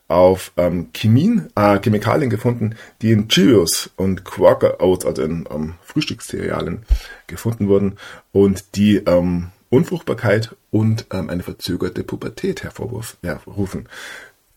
auf 0.07 0.51
ähm, 0.57 0.89
Chemin, 0.93 1.49
äh, 1.55 1.79
Chemikalien 1.79 2.29
gefunden, 2.29 2.75
die 3.01 3.11
in 3.11 3.27
Cheerios 3.27 3.91
und 3.95 4.25
Quaker 4.25 4.81
Oats, 4.81 5.05
also 5.05 5.21
in 5.21 5.47
ähm, 5.53 5.75
Frühstückscerealien, 5.83 6.83
gefunden 7.27 7.67
wurden 7.67 7.97
und 8.31 8.75
die 8.75 8.97
ähm, 8.97 9.51
Unfruchtbarkeit 9.69 10.55
und 10.71 11.05
ähm, 11.11 11.29
eine 11.29 11.43
verzögerte 11.43 12.03
Pubertät 12.03 12.63
hervorrufen. 12.63 13.87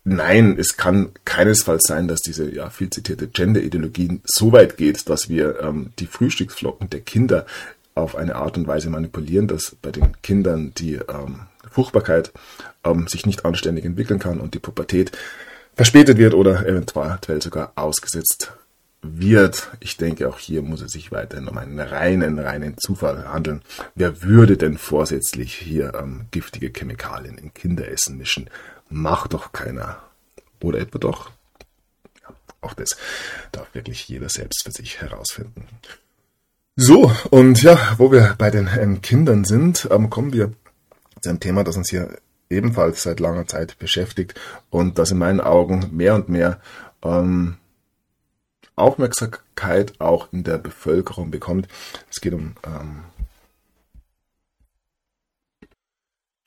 Nein, 0.05 0.57
es 0.59 0.79
kann 0.79 1.11
keinesfalls 1.27 1.83
sein, 1.87 2.09
dass 2.09 2.21
diese 2.21 2.51
ja, 2.51 2.71
viel 2.71 2.89
zitierte 2.89 3.29
Gender-Ideologie 3.29 4.21
so 4.25 4.53
weit 4.53 4.79
geht, 4.79 5.09
dass 5.11 5.29
wir 5.29 5.61
ähm, 5.61 5.93
die 5.99 6.07
Frühstücksflocken 6.07 6.89
der 6.89 7.01
Kinder 7.01 7.45
auf 7.95 8.17
eine 8.17 8.37
Art 8.37 8.57
und 8.57 8.67
Weise 8.67 8.89
manipulieren, 8.89 9.49
dass 9.49 9.77
bei 9.83 9.91
den 9.91 10.21
Kindern 10.23 10.73
die 10.77 10.95
ähm, 10.95 11.41
Fruchtbarkeit 11.79 12.33
ähm, 12.83 13.07
sich 13.07 13.25
nicht 13.25 13.45
anständig 13.45 13.85
entwickeln 13.85 14.19
kann 14.19 14.41
und 14.41 14.55
die 14.55 14.59
Pubertät 14.59 15.13
verspätet 15.77 16.19
wird 16.19 16.35
oder 16.35 16.67
eventuell 16.67 17.41
sogar 17.41 17.71
ausgesetzt 17.77 18.53
wird. 19.01 19.69
Ich 19.79 19.97
denke, 19.97 20.29
auch 20.29 20.41
hier 20.41 20.63
muss 20.63 20.81
es 20.81 20.91
sich 20.91 21.13
weiterhin 21.13 21.47
um 21.47 21.57
einen 21.57 21.79
reinen, 21.79 22.41
reinen 22.41 22.77
Zufall 22.79 23.29
handeln. 23.29 23.63
Wer 23.95 24.23
würde 24.23 24.57
denn 24.57 24.77
vorsätzlich 24.77 25.55
hier 25.55 25.95
ähm, 25.95 26.27
giftige 26.33 26.73
Chemikalien 26.77 27.39
in 27.39 27.55
Kinderessen 27.55 28.19
mischen? 28.19 28.51
Macht 28.91 29.35
doch 29.35 29.53
keiner. 29.53 30.03
Oder 30.61 30.81
etwa 30.81 30.99
doch? 30.99 31.31
Ja, 32.23 32.35
auch 32.61 32.75
das 32.75 32.97
darf 33.53 33.73
wirklich 33.73 34.09
jeder 34.09 34.29
selbst 34.29 34.65
für 34.65 34.73
sich 34.73 35.01
herausfinden. 35.01 35.65
So, 36.75 37.13
und 37.31 37.63
ja, 37.63 37.79
wo 37.99 38.11
wir 38.11 38.35
bei 38.37 38.51
den 38.51 38.69
ähm, 38.77 39.01
Kindern 39.01 39.45
sind, 39.45 39.87
ähm, 39.93 40.11
kommen 40.11 40.33
wir 40.33 40.53
zu 41.21 41.29
einem 41.29 41.41
Thema, 41.41 41.65
das 41.65 41.77
uns 41.77 41.91
hier 41.91 42.19
ebenfalls 42.51 43.03
seit 43.03 43.21
langer 43.21 43.47
Zeit 43.47 43.79
beschäftigt 43.79 44.39
und 44.71 44.99
das 44.99 45.11
in 45.11 45.19
meinen 45.19 45.41
Augen 45.41 45.91
mehr 45.93 46.15
und 46.15 46.29
mehr 46.29 46.61
ähm, 47.03 47.57
Aufmerksamkeit 48.77 50.01
auch 50.01 50.33
in 50.33 50.45
der 50.45 50.59
Bevölkerung 50.59 51.31
bekommt. 51.31 51.69
Es 52.11 52.21
geht 52.21 52.33
um 52.33 52.55
ähm, 52.65 53.05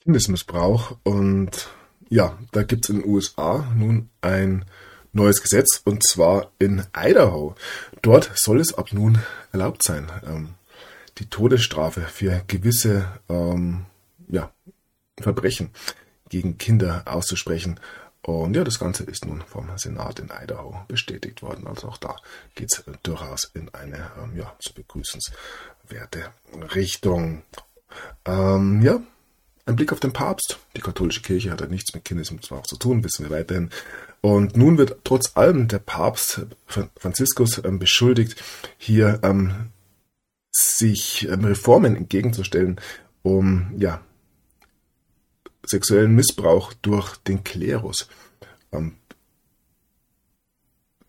Kindesmissbrauch 0.04 0.98
und 1.04 1.70
ja, 2.10 2.38
da 2.52 2.64
gibt 2.64 2.86
es 2.86 2.90
in 2.90 3.02
den 3.02 3.10
USA 3.10 3.68
nun 3.76 4.10
ein 4.22 4.66
neues 5.14 5.42
Gesetz 5.42 5.82
und 5.84 6.04
zwar 6.04 6.52
in 6.58 6.84
Idaho. 6.96 7.56
Dort 8.02 8.32
soll 8.36 8.60
es 8.60 8.74
ab 8.74 8.92
nun 8.92 9.20
erlaubt 9.52 9.84
sein, 9.84 10.12
ähm, 10.26 10.50
die 11.18 11.28
Todesstrafe 11.28 12.02
für 12.02 12.42
gewisse 12.48 13.06
ähm, 13.30 13.86
ja, 14.32 14.52
Verbrechen 15.20 15.70
gegen 16.30 16.58
Kinder 16.58 17.04
auszusprechen. 17.06 17.80
Und 18.24 18.56
ja, 18.56 18.64
das 18.64 18.80
Ganze 18.80 19.04
ist 19.04 19.26
nun 19.26 19.42
vom 19.42 19.70
Senat 19.78 20.20
in 20.20 20.30
Idaho 20.30 20.76
bestätigt 20.88 21.42
worden. 21.42 21.68
Also 21.68 21.88
auch 21.88 21.98
da 21.98 22.16
geht 22.56 22.70
es 22.72 22.84
durchaus 23.04 23.46
in 23.54 23.74
eine 23.74 24.12
ähm, 24.22 24.38
ja, 24.38 24.56
zu 24.60 24.74
begrüßenswerte 24.74 26.32
Richtung. 26.76 27.42
Ähm, 28.26 28.82
ja, 28.84 29.02
ein 29.66 29.76
Blick 29.76 29.92
auf 29.92 30.00
den 30.00 30.14
Papst. 30.14 30.60
Die 30.76 30.82
katholische 30.82 31.22
Kirche 31.22 31.52
hat 31.52 31.62
ja 31.62 31.68
nichts 31.68 31.94
mit 31.94 32.06
Kindesmissbrauch 32.06 32.66
zu 32.68 32.78
tun, 32.78 33.04
wissen 33.04 33.28
wir 33.28 33.36
weiterhin. 33.36 33.72
Und 34.22 34.56
nun 34.56 34.78
wird 34.78 35.00
trotz 35.04 35.36
allem 35.36 35.68
der 35.68 35.80
Papst 35.80 36.46
Franziskus 36.96 37.60
ähm, 37.64 37.80
beschuldigt, 37.80 38.42
hier 38.78 39.20
ähm, 39.24 39.72
sich 40.52 41.28
ähm, 41.28 41.44
Reformen 41.44 41.96
entgegenzustellen, 41.96 42.80
um 43.24 43.74
ja 43.78 44.02
sexuellen 45.66 46.16
Missbrauch 46.16 46.74
durch 46.82 47.18
den 47.18 47.44
Klerus 47.44 48.08
ähm, 48.72 48.96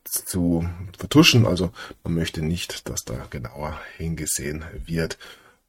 zu 0.05 0.69
vertuschen. 0.99 1.47
Also 1.47 1.71
man 2.05 2.15
möchte 2.15 2.43
nicht, 2.43 2.89
dass 2.89 3.05
da 3.05 3.27
genauer 3.31 3.81
hingesehen 3.97 4.65
wird. 4.87 5.19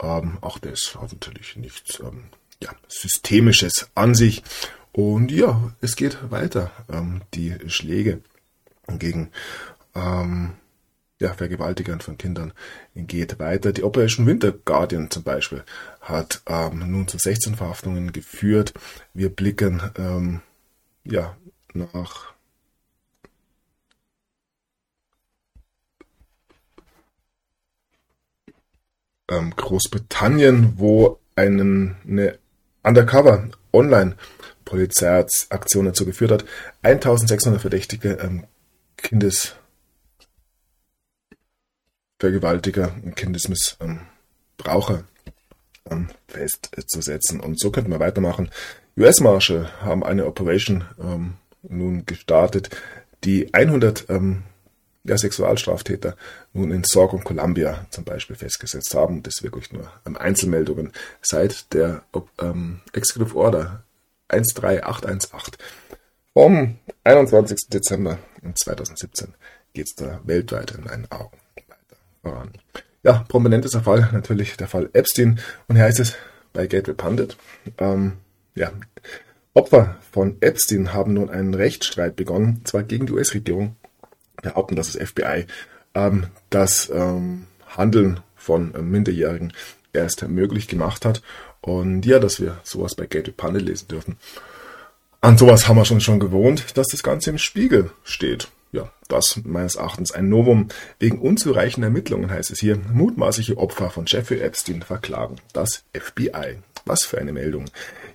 Ähm, 0.02 0.38
auch 0.41 0.60
das 0.60 0.96
hat 0.96 1.13
natürlich 1.13 1.56
nichts 1.56 2.00
ähm, 2.00 2.26
ja, 2.62 2.72
Systemisches 2.88 3.89
an 3.96 4.15
sich. 4.15 4.43
Und 4.91 5.32
ja, 5.32 5.74
es 5.82 5.96
geht 5.96 6.32
weiter. 6.32 6.72
Ähm, 6.89 7.22
die 7.34 7.56
Schläge 7.67 8.22
gegen 9.00 9.32
ähm, 9.96 10.54
ja, 11.24 11.34
Vergewaltigern 11.34 12.02
von 12.02 12.18
Kindern 12.18 12.54
geht 12.96 13.40
weiter. 13.40 13.72
Die 13.72 13.84
Operation 13.84 14.28
Winter 14.28 14.52
Guardian 14.52 15.10
zum 15.10 15.24
Beispiel 15.24 15.64
hat 16.02 16.42
ähm, 16.48 16.84
nun 16.92 17.08
zu 17.08 17.18
16 17.18 17.56
Verhaftungen 17.56 18.12
geführt. 18.12 18.74
Wir 19.14 19.30
blicken 19.30 19.82
ähm, 19.98 20.42
ja 21.04 21.36
nach 21.74 22.34
ähm, 29.32 29.56
Großbritannien, 29.56 30.74
wo 30.78 31.20
einen, 31.36 31.96
eine 32.08 32.38
Undercover 32.84 33.50
Online 33.72 34.16
Polizeiaktion 34.66 35.86
dazu 35.86 36.06
geführt 36.06 36.32
hat, 36.32 36.46
1600 36.84 37.62
Verdächtige 37.62 38.18
ähm, 38.22 38.46
Kindesvergewaltiger 42.24 42.94
und 43.04 43.16
Kindesmissbraucher 43.16 45.04
ähm, 45.90 46.08
festzusetzen. 46.28 47.42
Und 47.42 47.60
so 47.60 47.70
könnten 47.70 47.92
wir 47.92 48.00
weitermachen. 48.00 48.50
US-Marshal 48.98 49.70
haben 49.82 50.04
eine 50.06 50.26
Operation 50.26 50.86
ähm, 51.00 51.34
nun 51.64 52.06
gestartet, 52.06 52.70
die 53.26 53.54
100 53.54 54.06
ähm, 54.10 54.44
ja, 55.04 55.18
Sexualstraftäter 55.18 56.16
nun 56.54 56.72
in 56.72 56.86
Sorg 56.86 57.12
und 57.12 57.26
Columbia 57.26 57.86
zum 57.90 58.06
Beispiel 58.06 58.38
festgesetzt 58.38 58.96
haben. 58.96 59.22
Das 59.24 59.44
wirklich 59.44 59.74
nur 59.74 59.92
ähm, 60.06 60.16
Einzelmeldungen 60.16 60.94
seit 61.22 61.74
der 61.74 62.04
ähm, 62.42 62.80
Executive 62.94 63.36
Order 63.38 63.84
13818 64.30 65.56
vom 66.34 66.78
21. 67.04 67.68
Dezember 67.68 68.18
2017 68.56 69.34
geht 69.74 69.88
es 69.88 69.96
da 69.96 70.22
weltweit 70.24 70.72
in 70.72 70.86
meinen 70.86 71.12
Augen 71.12 71.43
voran. 72.24 72.52
Ja, 73.04 73.26
prominentester 73.28 73.82
Fall 73.82 74.10
natürlich 74.14 74.58
der 74.58 74.68
Fall 74.68 74.90
Epstein 74.94 75.40
und 75.68 75.76
hier 75.76 75.86
heißt 75.86 76.00
es 76.00 76.16
bei 76.54 76.68
Gateway 76.68 76.96
Pundit. 76.96 77.38
Ähm, 77.78 78.14
ja, 78.56 78.72
Opfer 79.54 79.98
von 80.12 80.38
Epstein 80.40 80.94
haben 80.94 81.14
nun 81.14 81.30
einen 81.30 81.54
Rechtsstreit 81.54 82.16
begonnen, 82.16 82.62
zwar 82.64 82.84
gegen 82.84 83.06
die 83.06 83.14
US-Regierung, 83.14 83.76
behaupten, 84.42 84.76
dass 84.76 84.94
das 84.94 85.10
FBI 85.10 85.46
ähm, 85.94 86.28
das 86.50 86.90
ähm, 86.94 87.46
Handeln 87.68 88.22
von 88.36 88.74
äh, 88.74 88.82
Minderjährigen 88.82 89.54
erst 89.92 90.28
möglich 90.28 90.68
gemacht 90.68 91.06
hat. 91.06 91.22
Und 91.62 92.06
ja, 92.06 92.20
dass 92.20 92.42
wir 92.42 92.60
sowas 92.64 92.96
bei 92.96 93.06
Gateway 93.06 93.32
Panel 93.32 93.62
lesen 93.62 93.88
dürfen. 93.88 94.18
An 95.22 95.38
sowas 95.38 95.68
haben 95.68 95.78
wir 95.78 95.86
schon 95.86 96.02
schon 96.02 96.20
gewohnt, 96.20 96.78
dass 96.78 96.88
das 96.88 97.04
Ganze 97.04 97.30
im 97.30 97.38
Spiegel 97.38 97.92
steht. 98.04 98.50
Das 99.13 99.39
meines 99.43 99.76
Erachtens 99.76 100.12
ein 100.12 100.28
Novum. 100.28 100.69
Wegen 100.97 101.19
unzureichender 101.19 101.89
Ermittlungen 101.89 102.32
heißt 102.32 102.49
es 102.49 102.60
hier, 102.60 102.80
mutmaßliche 102.91 103.60
Opfer 103.60 103.91
von 103.91 104.06
Jeffrey 104.08 104.39
Epstein 104.39 104.82
verklagen. 104.82 105.36
Das 105.54 105.84
FBI. 105.93 106.58
Was 106.86 107.06
für 107.06 107.19
eine 107.19 107.32
Meldung. 107.32 107.65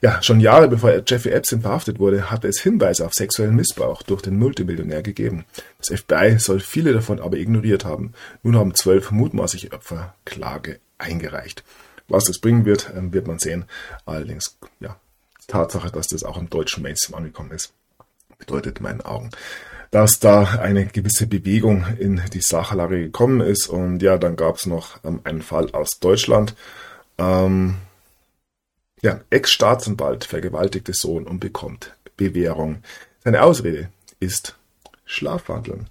Ja, 0.00 0.20
schon 0.24 0.40
Jahre 0.40 0.66
bevor 0.66 0.90
Jeffrey 1.06 1.30
Epstein 1.30 1.60
verhaftet 1.60 2.00
wurde, 2.00 2.32
hatte 2.32 2.48
es 2.48 2.60
Hinweise 2.60 3.06
auf 3.06 3.14
sexuellen 3.14 3.54
Missbrauch 3.54 4.02
durch 4.02 4.22
den 4.22 4.40
Multimillionär 4.40 5.02
gegeben. 5.02 5.44
Das 5.78 5.96
FBI 6.00 6.40
soll 6.40 6.58
viele 6.58 6.92
davon 6.92 7.20
aber 7.20 7.36
ignoriert 7.36 7.84
haben. 7.84 8.12
Nun 8.42 8.56
haben 8.56 8.74
zwölf 8.74 9.12
mutmaßliche 9.12 9.70
Opfer 9.70 10.16
Klage 10.24 10.80
eingereicht. 10.98 11.62
Was 12.08 12.24
das 12.24 12.40
bringen 12.40 12.64
wird, 12.64 12.92
ähm, 12.96 13.12
wird 13.12 13.28
man 13.28 13.38
sehen. 13.38 13.66
Allerdings, 14.04 14.58
ja, 14.80 14.96
Tatsache, 15.46 15.92
dass 15.92 16.08
das 16.08 16.24
auch 16.24 16.38
im 16.38 16.50
deutschen 16.50 16.82
Mainstream 16.82 17.14
angekommen 17.14 17.52
ist, 17.52 17.72
bedeutet 18.36 18.78
in 18.78 18.82
meinen 18.82 19.00
Augen, 19.02 19.30
dass 19.90 20.20
da 20.20 20.42
eine 20.60 20.86
gewisse 20.86 21.26
Bewegung 21.26 21.86
in 21.98 22.22
die 22.32 22.40
Sachlage 22.40 23.00
gekommen 23.00 23.40
ist. 23.40 23.68
Und 23.68 24.02
ja, 24.02 24.18
dann 24.18 24.36
gab 24.36 24.56
es 24.56 24.66
noch 24.66 25.02
ähm, 25.04 25.20
einen 25.24 25.42
Fall 25.42 25.70
aus 25.72 25.98
Deutschland. 26.00 26.54
Ähm, 27.16 27.76
ja, 29.02 29.20
Ex-Staatsanwalt 29.30 30.24
vergewaltigte 30.24 30.92
Sohn 30.92 31.26
und 31.26 31.40
bekommt 31.40 31.94
Bewährung. 32.16 32.82
Seine 33.24 33.42
Ausrede 33.42 33.90
ist 34.20 34.56
Schlafwandeln. 35.04 35.88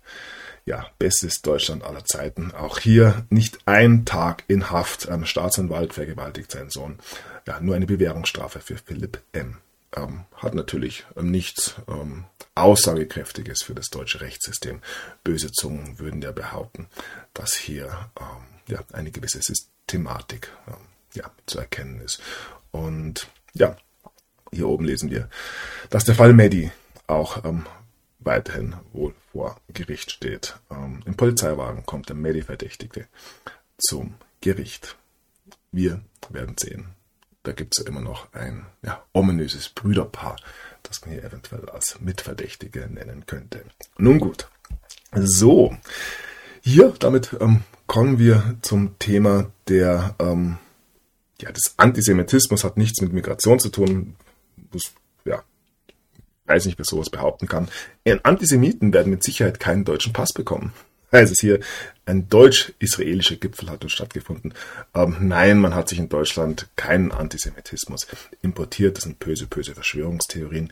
Ja, 0.65 0.85
bestes 0.99 1.41
Deutschland 1.41 1.83
aller 1.83 2.03
Zeiten. 2.03 2.51
Auch 2.51 2.77
hier 2.77 3.25
nicht 3.29 3.59
ein 3.65 4.03
Tag 4.03 4.43
in 4.49 4.69
Haft. 4.69 5.07
Ein 5.07 5.25
Staatsanwalt 5.25 5.93
vergewaltigt 5.93 6.51
seinen 6.51 6.69
Sohn. 6.69 6.99
Ja, 7.47 7.61
nur 7.61 7.75
eine 7.75 7.85
Bewährungsstrafe 7.85 8.59
für 8.59 8.75
Philipp 8.75 9.21
M. 9.31 9.57
Ähm, 9.95 10.25
hat 10.35 10.53
natürlich 10.53 11.05
ähm, 11.15 11.31
nichts 11.31 11.75
ähm, 11.87 12.25
Aussagekräftiges 12.55 13.63
für 13.63 13.73
das 13.73 13.89
deutsche 13.89 14.19
Rechtssystem. 14.19 14.81
Böse 15.23 15.51
Zungen 15.51 15.97
würden 15.99 16.21
ja 16.21 16.31
behaupten, 16.31 16.87
dass 17.33 17.53
hier 17.53 18.09
ähm, 18.19 18.43
ja, 18.67 18.83
eine 18.91 19.11
gewisse 19.11 19.39
Systematik 19.41 20.51
ähm, 20.67 20.73
ja, 21.13 21.31
zu 21.45 21.59
erkennen 21.59 22.01
ist. 22.01 22.21
Und 22.71 23.27
ja, 23.53 23.77
hier 24.51 24.67
oben 24.67 24.85
lesen 24.85 25.09
wir, 25.09 25.29
dass 25.89 26.03
der 26.03 26.15
Fall 26.15 26.33
Medi 26.33 26.71
auch 27.07 27.41
weiterhin 28.19 28.75
wohl 28.91 29.13
vor 29.31 29.59
Gericht 29.69 30.11
steht. 30.11 30.57
Im 30.69 31.15
Polizeiwagen 31.15 31.85
kommt 31.85 32.09
der 32.09 32.15
Medi-Verdächtige 32.15 33.07
zum 33.77 34.15
Gericht. 34.41 34.95
Wir 35.71 36.01
werden 36.29 36.55
sehen. 36.57 36.96
Da 37.47 37.53
gibt 37.53 37.77
es 37.77 37.85
ja 37.85 37.89
immer 37.89 38.01
noch 38.01 38.27
ein 38.33 38.65
ja, 38.83 39.01
ominöses 39.13 39.69
Brüderpaar, 39.69 40.35
das 40.83 40.99
man 40.99 41.11
hier 41.11 41.23
eventuell 41.23 41.69
als 41.69 41.97
Mitverdächtige 42.01 42.89
nennen 42.91 43.25
könnte. 43.25 43.63
Nun 43.97 44.19
gut. 44.19 44.49
So, 45.15 45.73
hier 46.59 46.93
damit 46.99 47.37
ähm, 47.39 47.63
kommen 47.85 48.19
wir 48.19 48.57
zum 48.63 48.99
Thema 48.99 49.49
der 49.69 50.13
ähm, 50.19 50.57
ja, 51.39 51.49
das 51.53 51.75
Antisemitismus 51.77 52.65
hat 52.65 52.75
nichts 52.75 52.99
mit 52.99 53.13
Migration 53.13 53.61
zu 53.61 53.69
tun. 53.69 54.17
Das, 54.73 54.91
ja, 55.23 55.41
weiß 56.47 56.65
nicht, 56.65 56.77
wer 56.77 56.83
sowas 56.85 57.09
behaupten 57.09 57.47
kann. 57.47 57.69
Antisemiten 58.23 58.91
werden 58.91 59.09
mit 59.09 59.23
Sicherheit 59.23 59.61
keinen 59.61 59.85
deutschen 59.85 60.11
Pass 60.11 60.33
bekommen 60.33 60.73
heißt 61.11 61.31
es 61.31 61.39
hier, 61.39 61.59
ein 62.05 62.29
deutsch-israelischer 62.29 63.35
Gipfel 63.35 63.69
hat 63.69 63.83
dort 63.83 63.91
stattgefunden. 63.91 64.53
Ähm, 64.95 65.17
nein, 65.21 65.59
man 65.59 65.75
hat 65.75 65.89
sich 65.89 65.99
in 65.99 66.07
Deutschland 66.07 66.67
keinen 66.77 67.11
Antisemitismus 67.11 68.07
importiert. 68.41 68.95
Das 68.95 69.03
sind 69.03 69.19
böse, 69.19 69.45
böse 69.45 69.73
Verschwörungstheorien. 69.73 70.71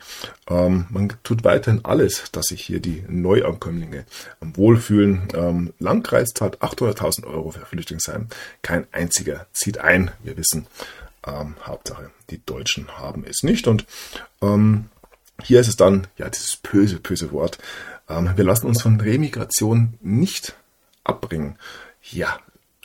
Ähm, 0.50 0.86
man 0.90 1.14
tut 1.24 1.44
weiterhin 1.44 1.84
alles, 1.84 2.32
dass 2.32 2.48
sich 2.48 2.62
hier 2.62 2.80
die 2.80 3.04
Neuankömmlinge 3.10 4.06
wohlfühlen. 4.40 5.28
Ähm, 5.34 5.74
Landkreis 5.80 6.34
zahlt 6.34 6.62
800.000 6.62 7.26
Euro 7.26 7.52
für 7.52 7.66
Flüchtlingsheim. 7.66 8.28
Kein 8.62 8.88
einziger 8.94 9.48
zieht 9.52 9.78
ein. 9.80 10.12
Wir 10.24 10.38
wissen, 10.38 10.68
Ähm, 11.28 11.56
Hauptsache, 11.64 12.12
die 12.30 12.40
Deutschen 12.46 12.88
haben 13.00 13.26
es 13.28 13.42
nicht. 13.44 13.68
Und 13.68 13.86
ähm, 14.42 14.90
hier 15.42 15.60
ist 15.60 15.68
es 15.68 15.76
dann, 15.76 16.08
ja, 16.18 16.30
dieses 16.30 16.56
böse, 16.58 17.00
böse 17.00 17.32
Wort. 17.32 17.58
Ähm, 18.10 18.32
wir 18.36 18.44
lassen 18.44 18.68
uns 18.68 18.82
von 18.82 19.00
Remigration 19.00 19.96
nicht 20.02 20.56
abbringen. 21.04 21.58
Ja, 22.02 22.40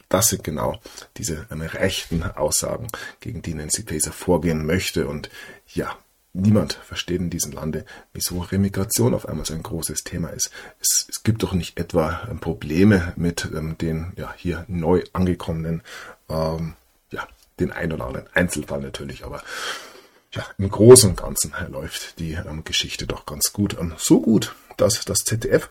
das 0.08 0.28
sind 0.28 0.44
genau 0.44 0.80
diese 1.16 1.46
ähm, 1.50 1.62
rechten 1.62 2.22
Aussagen, 2.22 2.88
gegen 3.20 3.42
die 3.42 3.54
Nancy 3.54 3.84
Faeser 3.84 4.12
vorgehen 4.12 4.66
möchte. 4.66 5.06
Und 5.06 5.30
ja, 5.72 5.96
niemand 6.32 6.74
versteht 6.74 7.20
in 7.20 7.30
diesem 7.30 7.52
Lande, 7.52 7.84
wieso 8.12 8.40
Remigration 8.40 9.14
auf 9.14 9.28
einmal 9.28 9.46
so 9.46 9.54
ein 9.54 9.62
großes 9.62 10.02
Thema 10.04 10.28
ist. 10.28 10.50
Es, 10.80 11.06
es 11.08 11.22
gibt 11.22 11.42
doch 11.42 11.52
nicht 11.52 11.78
etwa 11.78 12.26
ähm, 12.30 12.40
Probleme 12.40 13.12
mit 13.16 13.48
ähm, 13.54 13.78
den 13.78 14.12
ja, 14.16 14.34
hier 14.36 14.64
neu 14.68 15.04
angekommenen, 15.12 15.82
ähm, 16.28 16.74
ja, 17.10 17.26
den 17.58 17.72
ein 17.72 17.92
oder 17.92 18.06
anderen 18.06 18.28
Einzelfall 18.34 18.80
natürlich, 18.80 19.24
aber 19.24 19.42
ja, 20.32 20.46
im 20.58 20.70
Großen 20.70 21.10
und 21.10 21.16
Ganzen 21.16 21.52
läuft 21.68 22.18
die 22.20 22.32
ähm, 22.32 22.62
Geschichte 22.64 23.06
doch 23.06 23.26
ganz 23.26 23.52
gut. 23.52 23.76
So 23.98 24.20
gut, 24.20 24.54
dass 24.80 25.04
das 25.04 25.18
ZDF 25.18 25.70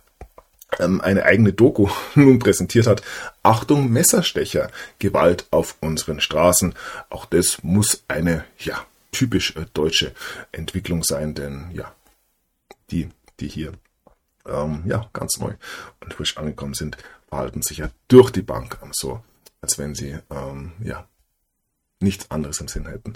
ähm, 0.78 1.02
eine 1.02 1.24
eigene 1.24 1.54
Doku 1.54 1.89
nun 2.15 2.39
präsentiert 2.39 2.88
hat. 2.88 3.02
Achtung, 3.43 3.89
Messerstecher, 3.89 4.72
Gewalt 5.00 5.48
auf 5.52 5.76
unseren 5.82 6.19
Straßen. 6.19 6.76
Auch 7.10 7.26
das 7.26 7.63
muss 7.63 8.04
eine, 8.08 8.45
ja, 8.60 8.86
typisch 9.12 9.56
äh, 9.56 9.65
deutsche 9.74 10.13
Entwicklung 10.52 11.04
sein, 11.04 11.34
denn 11.34 11.72
ja, 11.74 11.93
die, 12.91 13.10
die 13.39 13.48
hier 13.48 13.74
ähm, 14.45 14.84
ja, 14.86 15.10
ganz 15.13 15.39
neu 15.39 15.54
und 16.02 16.13
frisch 16.13 16.38
angekommen 16.38 16.74
sind, 16.74 16.98
verhalten 17.28 17.62
sich 17.62 17.80
ja 17.80 17.89
durch 18.08 18.32
die 18.32 18.41
Bank 18.41 18.78
so, 18.91 19.24
als 19.62 19.78
wenn 19.78 19.95
sie 19.95 20.17
ähm, 20.30 20.74
ja 20.84 21.08
nichts 22.00 22.32
anderes 22.32 22.62
im 22.62 22.67
Sinn 22.67 22.88
hätten, 22.88 23.13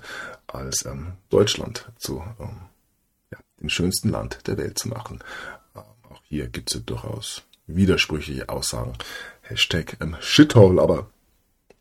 als 0.48 0.86
ähm, 0.86 1.14
Deutschland 1.30 1.90
zu 1.98 2.24
ähm, 2.40 2.62
ja, 3.32 3.40
dem 3.62 3.70
schönsten 3.70 4.10
Land 4.10 4.48
der 4.48 4.58
Welt 4.58 4.78
zu 4.78 4.90
machen. 4.90 5.20
Hier 6.34 6.48
gibt 6.48 6.74
es 6.74 6.84
durchaus 6.84 7.44
widersprüchliche 7.68 8.50
Aussagen. 8.50 8.94
Hashtag 9.44 9.98
ähm, 10.02 10.18
Shithole, 10.20 10.82
aber 10.82 11.12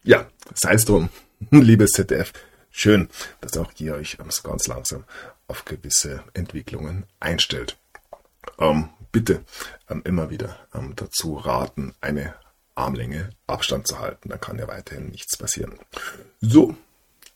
ja, 0.04 0.28
sei 0.54 0.74
es 0.74 0.84
drum, 0.84 1.08
liebes 1.50 1.92
ZDF. 1.92 2.34
Schön, 2.70 3.08
dass 3.40 3.56
auch 3.56 3.72
ihr 3.78 3.94
euch 3.94 4.18
ähm, 4.20 4.28
ganz 4.42 4.66
langsam 4.66 5.04
auf 5.48 5.64
gewisse 5.64 6.22
Entwicklungen 6.34 7.04
einstellt. 7.18 7.78
Ähm, 8.58 8.90
bitte 9.10 9.42
ähm, 9.88 10.02
immer 10.04 10.28
wieder 10.28 10.58
ähm, 10.74 10.92
dazu 10.96 11.36
raten, 11.36 11.94
eine 12.02 12.34
Armlänge 12.74 13.30
Abstand 13.46 13.86
zu 13.86 14.00
halten. 14.00 14.28
Da 14.28 14.36
kann 14.36 14.58
ja 14.58 14.68
weiterhin 14.68 15.08
nichts 15.08 15.38
passieren. 15.38 15.78
So, 16.42 16.76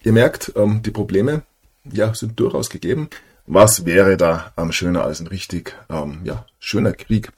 Ihr 0.03 0.13
merkt, 0.13 0.53
die 0.55 0.91
Probleme 0.91 1.45
ja, 1.83 2.13
sind 2.13 2.39
durchaus 2.39 2.69
gegeben. 2.69 3.09
Was 3.47 3.85
wäre 3.85 4.17
da 4.17 4.53
ähm, 4.57 4.73
schöner 4.73 5.05
als 5.05 5.21
ein 5.21 5.29
richtig 5.29 5.75
ähm, 5.89 6.21
ja, 6.25 6.45
schöner 6.59 6.93
Krieg, 6.93 7.31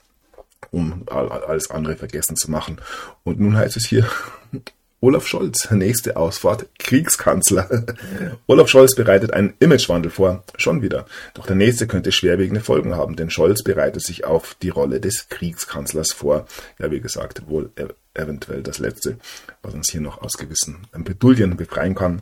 um 0.71 1.05
alles 1.07 1.69
andere 1.69 1.95
vergessen 1.95 2.35
zu 2.35 2.49
machen? 2.49 2.79
Und 3.23 3.39
nun 3.39 3.55
heißt 3.55 3.77
es 3.77 3.85
hier, 3.85 4.09
Olaf 5.01 5.27
Scholz, 5.27 5.71
nächste 5.71 6.17
Ausfahrt, 6.17 6.67
Kriegskanzler. 6.77 7.85
Olaf 8.47 8.67
Scholz 8.67 8.95
bereitet 8.95 9.31
einen 9.31 9.53
Imagewandel 9.59 10.11
vor, 10.11 10.43
schon 10.57 10.81
wieder. 10.81 11.05
Doch 11.35 11.45
der 11.45 11.55
nächste 11.55 11.87
könnte 11.87 12.11
schwerwiegende 12.11 12.59
Folgen 12.59 12.95
haben, 12.95 13.15
denn 13.15 13.29
Scholz 13.29 13.63
bereitet 13.63 14.03
sich 14.03 14.25
auf 14.25 14.57
die 14.61 14.69
Rolle 14.69 14.99
des 14.99 15.29
Kriegskanzlers 15.29 16.11
vor. 16.11 16.47
Ja, 16.79 16.91
wie 16.91 16.99
gesagt, 16.99 17.47
wohl 17.47 17.71
eventuell 18.13 18.61
das 18.61 18.79
letzte, 18.79 19.17
was 19.61 19.73
uns 19.73 19.89
hier 19.89 20.01
noch 20.01 20.21
aus 20.21 20.33
gewissen 20.33 20.79
Bedulien 20.91 21.55
befreien 21.55 21.95
kann. 21.95 22.21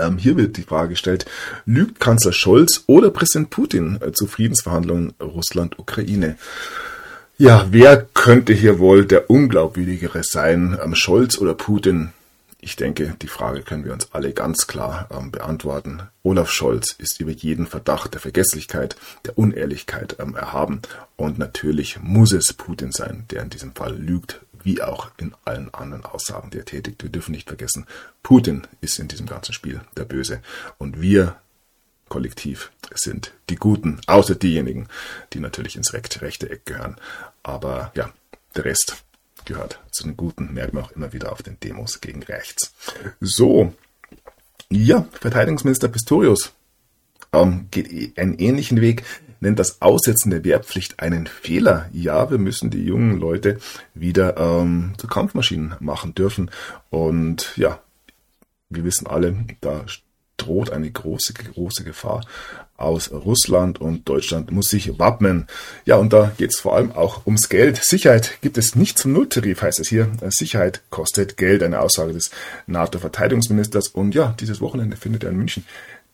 Ähm, 0.00 0.18
hier 0.18 0.36
wird 0.36 0.56
die 0.56 0.62
Frage 0.62 0.90
gestellt, 0.90 1.26
lügt 1.66 2.00
Kanzler 2.00 2.32
Scholz 2.32 2.84
oder 2.86 3.10
Präsident 3.10 3.50
Putin 3.50 3.98
äh, 4.00 4.12
zu 4.12 4.26
Friedensverhandlungen 4.26 5.14
Russland-Ukraine? 5.20 6.36
Ja, 7.36 7.66
wer 7.70 8.04
könnte 8.14 8.52
hier 8.52 8.78
wohl 8.78 9.04
der 9.04 9.30
unglaubwürdigere 9.30 10.24
sein, 10.24 10.76
ähm, 10.82 10.94
Scholz 10.94 11.38
oder 11.38 11.54
Putin? 11.54 12.12
Ich 12.60 12.74
denke, 12.74 13.14
die 13.22 13.28
Frage 13.28 13.62
können 13.62 13.84
wir 13.84 13.92
uns 13.92 14.12
alle 14.12 14.32
ganz 14.32 14.66
klar 14.66 15.08
ähm, 15.16 15.30
beantworten. 15.30 16.02
Olaf 16.24 16.50
Scholz 16.50 16.92
ist 16.98 17.20
über 17.20 17.30
jeden 17.30 17.68
Verdacht 17.68 18.14
der 18.14 18.20
Vergesslichkeit, 18.20 18.96
der 19.24 19.38
Unehrlichkeit 19.38 20.16
ähm, 20.18 20.34
erhaben. 20.34 20.82
Und 21.14 21.38
natürlich 21.38 22.00
muss 22.02 22.32
es 22.32 22.52
Putin 22.52 22.90
sein, 22.90 23.24
der 23.30 23.42
in 23.42 23.50
diesem 23.50 23.72
Fall 23.72 23.96
lügt, 23.96 24.40
wie 24.64 24.82
auch 24.82 25.10
in 25.18 25.34
allen 25.44 25.72
anderen 25.72 26.04
Aussagen, 26.04 26.50
die 26.50 26.58
er 26.58 26.64
tätigt. 26.64 27.02
Wir 27.02 27.10
dürfen 27.10 27.32
nicht 27.32 27.48
vergessen, 27.48 27.86
Putin 28.22 28.66
ist 28.80 28.98
in 28.98 29.08
diesem 29.08 29.26
ganzen 29.26 29.52
Spiel 29.52 29.80
der 29.96 30.04
Böse 30.04 30.40
und 30.78 31.00
wir 31.00 31.36
kollektiv 32.08 32.70
sind 32.94 33.32
die 33.50 33.56
Guten, 33.56 34.00
außer 34.06 34.34
diejenigen, 34.34 34.88
die 35.32 35.40
natürlich 35.40 35.76
ins 35.76 35.92
rechte 35.92 36.50
Eck 36.50 36.64
gehören. 36.66 36.96
Aber 37.42 37.92
ja, 37.94 38.12
der 38.56 38.64
Rest 38.64 39.04
gehört 39.44 39.80
zu 39.90 40.04
den 40.04 40.16
Guten, 40.16 40.52
merken 40.54 40.76
wir 40.76 40.84
auch 40.84 40.92
immer 40.92 41.12
wieder 41.12 41.32
auf 41.32 41.42
den 41.42 41.60
Demos 41.60 42.00
gegen 42.00 42.22
rechts. 42.22 42.72
So, 43.20 43.74
ja, 44.70 45.06
Verteidigungsminister 45.20 45.88
Pistorius 45.88 46.52
ähm, 47.32 47.68
geht 47.70 48.18
einen 48.18 48.38
ähnlichen 48.38 48.80
Weg 48.80 49.04
nennt 49.40 49.58
das 49.58 49.80
Aussetzen 49.82 50.30
der 50.30 50.44
Wehrpflicht 50.44 51.00
einen 51.00 51.26
Fehler. 51.26 51.88
Ja, 51.92 52.30
wir 52.30 52.38
müssen 52.38 52.70
die 52.70 52.84
jungen 52.84 53.18
Leute 53.18 53.58
wieder 53.94 54.36
ähm, 54.36 54.94
zu 54.98 55.06
Kampfmaschinen 55.06 55.74
machen 55.80 56.14
dürfen. 56.14 56.50
Und 56.90 57.56
ja, 57.56 57.80
wir 58.68 58.84
wissen 58.84 59.06
alle, 59.06 59.36
da 59.60 59.84
droht 60.36 60.70
eine 60.70 60.90
große, 60.90 61.34
große 61.34 61.84
Gefahr 61.84 62.24
aus 62.76 63.10
Russland 63.10 63.80
und 63.80 64.08
Deutschland 64.08 64.52
muss 64.52 64.68
sich 64.68 64.98
wappnen. 65.00 65.48
Ja, 65.84 65.96
und 65.96 66.12
da 66.12 66.32
geht 66.38 66.54
es 66.54 66.60
vor 66.60 66.76
allem 66.76 66.92
auch 66.92 67.26
ums 67.26 67.48
Geld. 67.48 67.82
Sicherheit 67.82 68.38
gibt 68.40 68.56
es 68.56 68.76
nicht 68.76 68.98
zum 68.98 69.12
Nulltarif, 69.12 69.62
heißt 69.62 69.80
es 69.80 69.88
hier. 69.88 70.08
Sicherheit 70.28 70.82
kostet 70.88 71.36
Geld, 71.36 71.64
eine 71.64 71.80
Aussage 71.80 72.12
des 72.12 72.30
NATO-Verteidigungsministers. 72.68 73.88
Und 73.88 74.14
ja, 74.14 74.34
dieses 74.38 74.60
Wochenende 74.60 74.96
findet 74.96 75.24
ja 75.24 75.30
in 75.30 75.36
München 75.36 75.64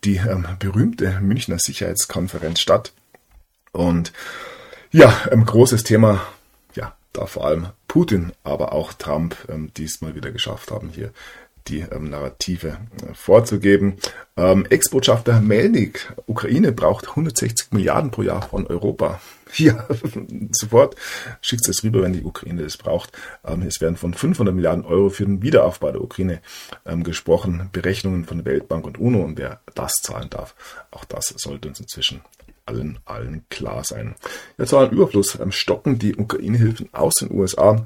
die 0.03 0.17
ähm, 0.17 0.45
berühmte 0.59 1.19
Münchner 1.21 1.59
Sicherheitskonferenz 1.59 2.59
statt. 2.59 2.93
Und 3.75 4.13
ja, 4.91 5.09
ein 5.25 5.39
ähm, 5.39 5.45
großes 5.45 5.83
Thema, 5.83 6.21
ja, 6.75 6.95
da 7.13 7.25
vor 7.25 7.45
allem 7.45 7.67
Putin, 7.87 8.31
aber 8.43 8.73
auch 8.73 8.93
Trump 8.93 9.35
ähm, 9.49 9.71
diesmal 9.75 10.15
wieder 10.15 10.31
geschafft 10.31 10.71
haben, 10.71 10.89
hier 10.89 11.11
die 11.67 11.79
ähm, 11.79 12.09
Narrative 12.09 12.77
äh, 13.01 13.13
vorzugeben. 13.13 13.97
Ähm, 14.37 14.65
Ex-Botschafter 14.69 15.41
Melnik, 15.41 16.13
Ukraine 16.27 16.71
braucht 16.71 17.09
160 17.09 17.71
Milliarden 17.71 18.11
pro 18.11 18.21
Jahr 18.21 18.41
von 18.41 18.67
Europa. 18.67 19.21
Ja, 19.57 19.87
sofort 20.51 20.97
schickt 21.39 21.69
es 21.69 21.83
rüber, 21.83 22.01
wenn 22.01 22.11
die 22.11 22.23
Ukraine 22.23 22.63
es 22.63 22.75
braucht. 22.75 23.11
Ähm, 23.45 23.61
es 23.61 23.79
werden 23.79 23.95
von 23.95 24.13
500 24.13 24.53
Milliarden 24.53 24.83
Euro 24.83 25.09
für 25.09 25.23
den 25.23 25.43
Wiederaufbau 25.43 25.91
der 25.91 26.01
Ukraine 26.01 26.41
ähm, 26.85 27.03
gesprochen. 27.03 27.69
Berechnungen 27.71 28.25
von 28.25 28.43
Weltbank 28.43 28.85
und 28.85 28.97
UNO 28.97 29.21
und 29.21 29.37
wer 29.37 29.61
das 29.73 29.93
zahlen 30.01 30.29
darf, 30.29 30.55
auch 30.91 31.05
das 31.05 31.33
sollte 31.37 31.69
uns 31.69 31.79
inzwischen 31.79 32.21
allen, 32.65 32.99
allen 33.05 33.45
klar 33.49 33.83
sein. 33.83 34.15
Ja, 34.57 34.65
zu 34.65 34.77
einem 34.77 34.91
Überfluss 34.91 35.39
ähm, 35.39 35.51
stocken 35.51 35.99
die 35.99 36.15
Ukraine-Hilfen 36.15 36.89
aus 36.93 37.15
den 37.15 37.31
USA. 37.31 37.85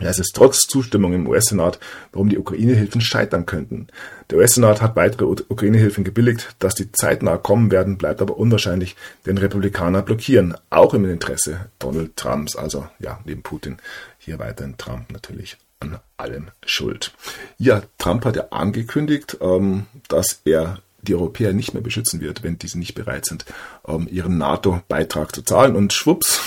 Ja, 0.00 0.08
es 0.08 0.18
ist 0.18 0.34
trotz 0.34 0.60
Zustimmung 0.66 1.12
im 1.12 1.26
US-Senat, 1.26 1.78
warum 2.12 2.30
die 2.30 2.38
Ukraine-Hilfen 2.38 3.02
scheitern 3.02 3.44
könnten. 3.44 3.88
Der 4.30 4.38
US-Senat 4.38 4.80
hat 4.80 4.96
weitere 4.96 5.24
Ukraine-Hilfen 5.24 6.04
gebilligt. 6.04 6.56
Dass 6.58 6.74
die 6.74 6.90
zeitnah 6.90 7.36
kommen 7.36 7.70
werden, 7.70 7.98
bleibt 7.98 8.22
aber 8.22 8.38
unwahrscheinlich, 8.38 8.96
denn 9.26 9.36
Republikaner 9.36 10.00
blockieren, 10.00 10.56
auch 10.70 10.94
im 10.94 11.04
Interesse 11.04 11.66
Donald 11.78 12.16
Trumps, 12.16 12.56
also 12.56 12.88
ja, 12.98 13.20
neben 13.26 13.42
Putin, 13.42 13.76
hier 14.18 14.38
weiterhin 14.38 14.78
Trump 14.78 15.12
natürlich 15.12 15.58
an 15.80 15.98
allem 16.16 16.50
schuld. 16.64 17.12
Ja, 17.58 17.82
Trump 17.98 18.24
hat 18.24 18.36
ja 18.36 18.48
angekündigt, 18.50 19.38
ähm, 19.40 19.86
dass 20.08 20.40
er 20.44 20.78
die 21.02 21.14
Europäer 21.14 21.52
nicht 21.52 21.74
mehr 21.74 21.82
beschützen 21.82 22.20
wird, 22.20 22.42
wenn 22.42 22.58
diese 22.58 22.78
nicht 22.78 22.94
bereit 22.94 23.24
sind, 23.24 23.44
um 23.82 24.08
ihren 24.08 24.38
NATO-Beitrag 24.38 25.34
zu 25.34 25.42
zahlen. 25.42 25.76
Und 25.76 25.92
schwupps, 25.92 26.40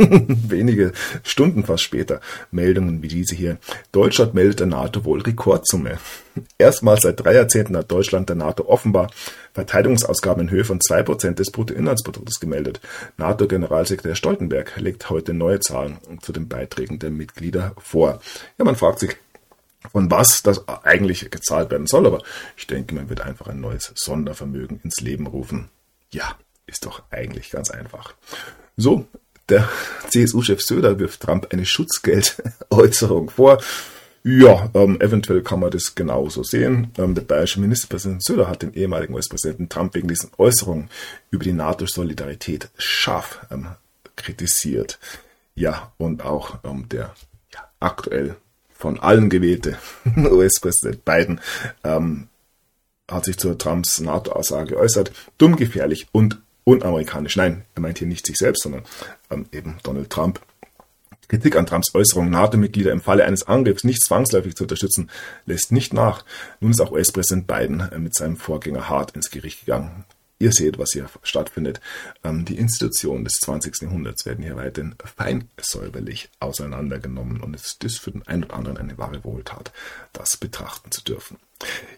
wenige 0.48 0.92
Stunden 1.22 1.64
fast 1.64 1.82
später, 1.82 2.20
Meldungen 2.50 3.02
wie 3.02 3.08
diese 3.08 3.34
hier. 3.34 3.58
Deutschland 3.92 4.34
meldet 4.34 4.60
der 4.60 4.66
NATO 4.66 5.04
wohl 5.04 5.20
Rekordsumme. 5.20 5.98
Erstmals 6.58 7.02
seit 7.02 7.22
drei 7.22 7.34
Jahrzehnten 7.34 7.76
hat 7.76 7.90
Deutschland 7.90 8.28
der 8.28 8.36
NATO 8.36 8.66
offenbar 8.66 9.10
Verteidigungsausgaben 9.52 10.44
in 10.44 10.50
Höhe 10.50 10.64
von 10.64 10.80
zwei 10.80 11.02
Prozent 11.02 11.38
des 11.38 11.50
Bruttoinlandsproduktes 11.50 12.40
gemeldet. 12.40 12.80
NATO-Generalsekretär 13.18 14.14
Stoltenberg 14.14 14.76
legt 14.76 15.10
heute 15.10 15.34
neue 15.34 15.60
Zahlen 15.60 15.98
zu 16.22 16.32
den 16.32 16.48
Beiträgen 16.48 16.98
der 16.98 17.10
Mitglieder 17.10 17.74
vor. 17.78 18.20
Ja, 18.58 18.64
man 18.64 18.76
fragt 18.76 19.00
sich, 19.00 19.16
von 19.90 20.10
was 20.10 20.42
das 20.42 20.66
eigentlich 20.68 21.30
gezahlt 21.30 21.70
werden 21.70 21.86
soll. 21.86 22.06
Aber 22.06 22.22
ich 22.56 22.66
denke, 22.66 22.94
man 22.94 23.08
wird 23.08 23.22
einfach 23.22 23.48
ein 23.48 23.60
neues 23.60 23.92
Sondervermögen 23.94 24.80
ins 24.82 25.00
Leben 25.00 25.26
rufen. 25.26 25.68
Ja, 26.10 26.36
ist 26.66 26.86
doch 26.86 27.02
eigentlich 27.10 27.50
ganz 27.50 27.70
einfach. 27.70 28.14
So, 28.76 29.06
der 29.48 29.68
CSU-Chef 30.08 30.60
Söder 30.60 30.98
wirft 30.98 31.20
Trump 31.20 31.48
eine 31.52 31.66
Schutzgeldäußerung 31.66 33.30
vor. 33.30 33.58
Ja, 34.22 34.68
ähm, 34.74 35.00
eventuell 35.00 35.42
kann 35.42 35.60
man 35.60 35.70
das 35.70 35.94
genauso 35.94 36.42
sehen. 36.42 36.92
Ähm, 36.98 37.14
der 37.14 37.22
bayerische 37.22 37.58
Ministerpräsident 37.58 38.22
Söder 38.22 38.48
hat 38.48 38.62
den 38.62 38.74
ehemaligen 38.74 39.14
US-Präsidenten 39.14 39.70
Trump 39.70 39.94
wegen 39.94 40.08
diesen 40.08 40.30
Äußerungen 40.36 40.90
über 41.30 41.44
die 41.44 41.54
NATO-Solidarität 41.54 42.68
scharf 42.76 43.46
ähm, 43.50 43.68
kritisiert. 44.16 44.98
Ja, 45.54 45.92
und 45.96 46.22
auch 46.22 46.58
ähm, 46.64 46.86
der 46.90 47.14
ja, 47.54 47.70
aktuell 47.80 48.36
von 48.80 48.98
allen 48.98 49.28
gewählte 49.28 49.78
US-Präsident 50.16 51.04
Biden 51.04 51.40
ähm, 51.84 52.28
hat 53.10 53.24
sich 53.26 53.36
zur 53.36 53.58
Trumps 53.58 54.00
NATO-Aussage 54.00 54.74
geäußert. 54.74 55.12
Dumm, 55.36 55.56
gefährlich 55.56 56.08
und 56.12 56.40
unamerikanisch. 56.64 57.36
Nein, 57.36 57.64
er 57.74 57.82
meint 57.82 57.98
hier 57.98 58.08
nicht 58.08 58.26
sich 58.26 58.36
selbst, 58.36 58.62
sondern 58.62 58.84
ähm, 59.30 59.46
eben 59.52 59.78
Donald 59.82 60.10
Trump. 60.10 60.40
Kritik 61.28 61.56
an 61.56 61.66
Trumps 61.66 61.94
Äußerung, 61.94 62.30
NATO-Mitglieder 62.30 62.90
im 62.90 63.00
Falle 63.00 63.24
eines 63.24 63.46
Angriffs 63.46 63.84
nicht 63.84 64.02
zwangsläufig 64.02 64.56
zu 64.56 64.64
unterstützen, 64.64 65.10
lässt 65.46 65.70
nicht 65.70 65.92
nach. 65.92 66.24
Nun 66.58 66.72
ist 66.72 66.80
auch 66.80 66.90
US-Präsident 66.90 67.46
Biden 67.46 67.80
äh, 67.80 67.98
mit 67.98 68.14
seinem 68.14 68.36
Vorgänger 68.36 68.88
hart 68.88 69.12
ins 69.12 69.30
Gericht 69.30 69.60
gegangen. 69.60 70.04
Ihr 70.40 70.52
seht, 70.52 70.78
was 70.78 70.92
hier 70.92 71.06
stattfindet. 71.22 71.80
Ähm, 72.24 72.46
die 72.46 72.56
Institutionen 72.56 73.24
des 73.24 73.34
20. 73.40 73.82
Jahrhunderts 73.82 74.24
werden 74.24 74.42
hier 74.42 74.56
weiterhin 74.56 74.94
fein 75.04 75.44
säuberlich 75.60 76.30
auseinandergenommen 76.40 77.42
und 77.42 77.54
es 77.54 77.76
ist 77.84 77.98
für 77.98 78.10
den 78.10 78.26
einen 78.26 78.44
oder 78.44 78.54
anderen 78.54 78.78
eine 78.78 78.96
wahre 78.96 79.22
Wohltat, 79.22 79.70
das 80.14 80.38
betrachten 80.38 80.90
zu 80.90 81.04
dürfen. 81.04 81.36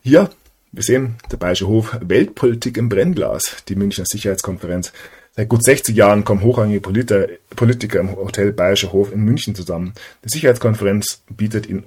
Ja, 0.02 0.28
wir 0.72 0.82
sehen, 0.82 1.14
der 1.30 1.36
Bayerische 1.36 1.68
Hof, 1.68 1.96
Weltpolitik 2.00 2.76
im 2.78 2.88
Brennglas, 2.88 3.62
die 3.68 3.76
Münchner 3.76 4.06
Sicherheitskonferenz. 4.06 4.92
Seit 5.36 5.48
gut 5.48 5.64
60 5.64 5.94
Jahren 5.94 6.24
kommen 6.24 6.42
hochrangige 6.42 6.80
Politiker, 6.80 7.28
Politiker 7.54 8.00
im 8.00 8.16
Hotel 8.16 8.52
Bayerischer 8.52 8.92
Hof 8.92 9.12
in 9.12 9.20
München 9.20 9.54
zusammen. 9.54 9.94
Die 10.24 10.30
Sicherheitskonferenz 10.30 11.22
bietet 11.30 11.68
ihnen 11.68 11.84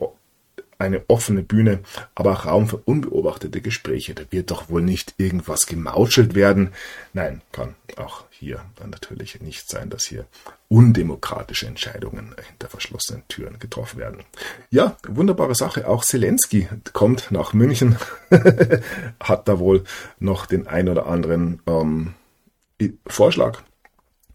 eine 0.78 1.04
offene 1.08 1.42
Bühne, 1.42 1.80
aber 2.16 2.34
auch 2.34 2.46
Raum 2.46 2.68
für 2.68 2.78
unbeobachtete 2.78 3.62
Gespräche. 3.62 4.14
Da 4.14 4.24
wird 4.30 4.52
doch 4.52 4.70
wohl 4.70 4.82
nicht 4.82 5.16
irgendwas 5.18 5.66
gemauschelt 5.66 6.36
werden. 6.36 6.72
Nein, 7.14 7.42
kann 7.52 7.76
auch 7.98 8.26
hier 8.30 8.62
dann 8.76 8.90
natürlich 8.90 9.40
nicht 9.42 9.70
sein, 9.70 9.90
dass 9.90 10.06
hier 10.06 10.26
undemokratische 10.68 11.68
Entscheidungen 11.68 12.36
hinter 12.50 12.68
verschlossenen 12.68 13.24
Türen 13.28 13.60
getroffen 13.60 14.00
werden. 14.00 14.24
Ja, 14.70 14.98
wunderbare 15.08 15.56
Sache. 15.56 15.88
Auch 15.88 16.04
Zelensky 16.04 16.68
kommt 16.94 17.32
nach 17.32 17.54
München, 17.54 17.98
hat 19.20 19.48
da 19.48 19.60
wohl 19.60 19.84
noch 20.20 20.46
den 20.46 20.68
ein 20.68 20.90
oder 20.90 21.08
anderen 21.08 21.62
ähm, 21.68 22.14
Vorschlag 23.08 23.62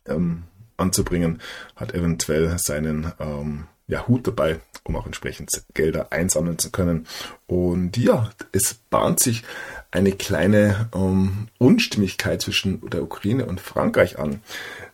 ähm, 0.07 0.45
anzubringen, 0.77 1.41
hat 1.77 1.95
eventuell 1.95 2.57
seinen 2.59 3.13
ähm, 3.21 3.67
ja, 3.91 4.07
Hut 4.07 4.27
dabei, 4.27 4.61
um 4.85 4.97
auch 4.97 5.07
entsprechend 5.07 5.51
Gelder 5.75 6.09
einsammeln 6.11 6.59
zu 6.59 6.71
können. 6.71 7.07
Und 7.47 7.97
ja, 7.97 8.31
es 8.53 8.75
bahnt 8.89 9.21
sich 9.21 9.43
eine 9.91 10.13
kleine 10.13 10.89
ähm, 10.95 11.49
Unstimmigkeit 11.59 12.41
zwischen 12.41 12.89
der 12.91 13.03
Ukraine 13.03 13.47
und 13.47 13.61
Frankreich 13.61 14.19
an. 14.19 14.41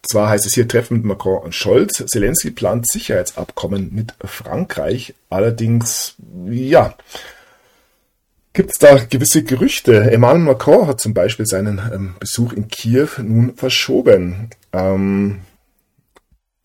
Zwar 0.03 0.31
heißt 0.31 0.47
es 0.47 0.55
hier 0.55 0.67
Treffen 0.67 0.99
mit 0.99 1.05
Macron 1.05 1.43
und 1.43 1.55
Scholz. 1.55 2.03
Zelensky 2.07 2.51
plant 2.51 2.89
Sicherheitsabkommen 2.89 3.95
mit 3.95 4.15
Frankreich. 4.25 5.15
Allerdings, 5.29 6.15
ja, 6.49 6.95
gibt 8.55 8.71
es 8.71 8.79
da 8.79 8.97
gewisse 8.97 9.43
Gerüchte. 9.43 10.11
Emmanuel 10.11 10.47
Macron 10.47 10.87
hat 10.87 11.01
zum 11.01 11.13
Beispiel 11.13 11.45
seinen 11.45 11.79
ähm, 11.93 12.15
Besuch 12.19 12.55
in 12.55 12.69
Kiew 12.69 13.09
nun 13.19 13.55
verschoben. 13.55 14.49
Ähm, 14.73 15.41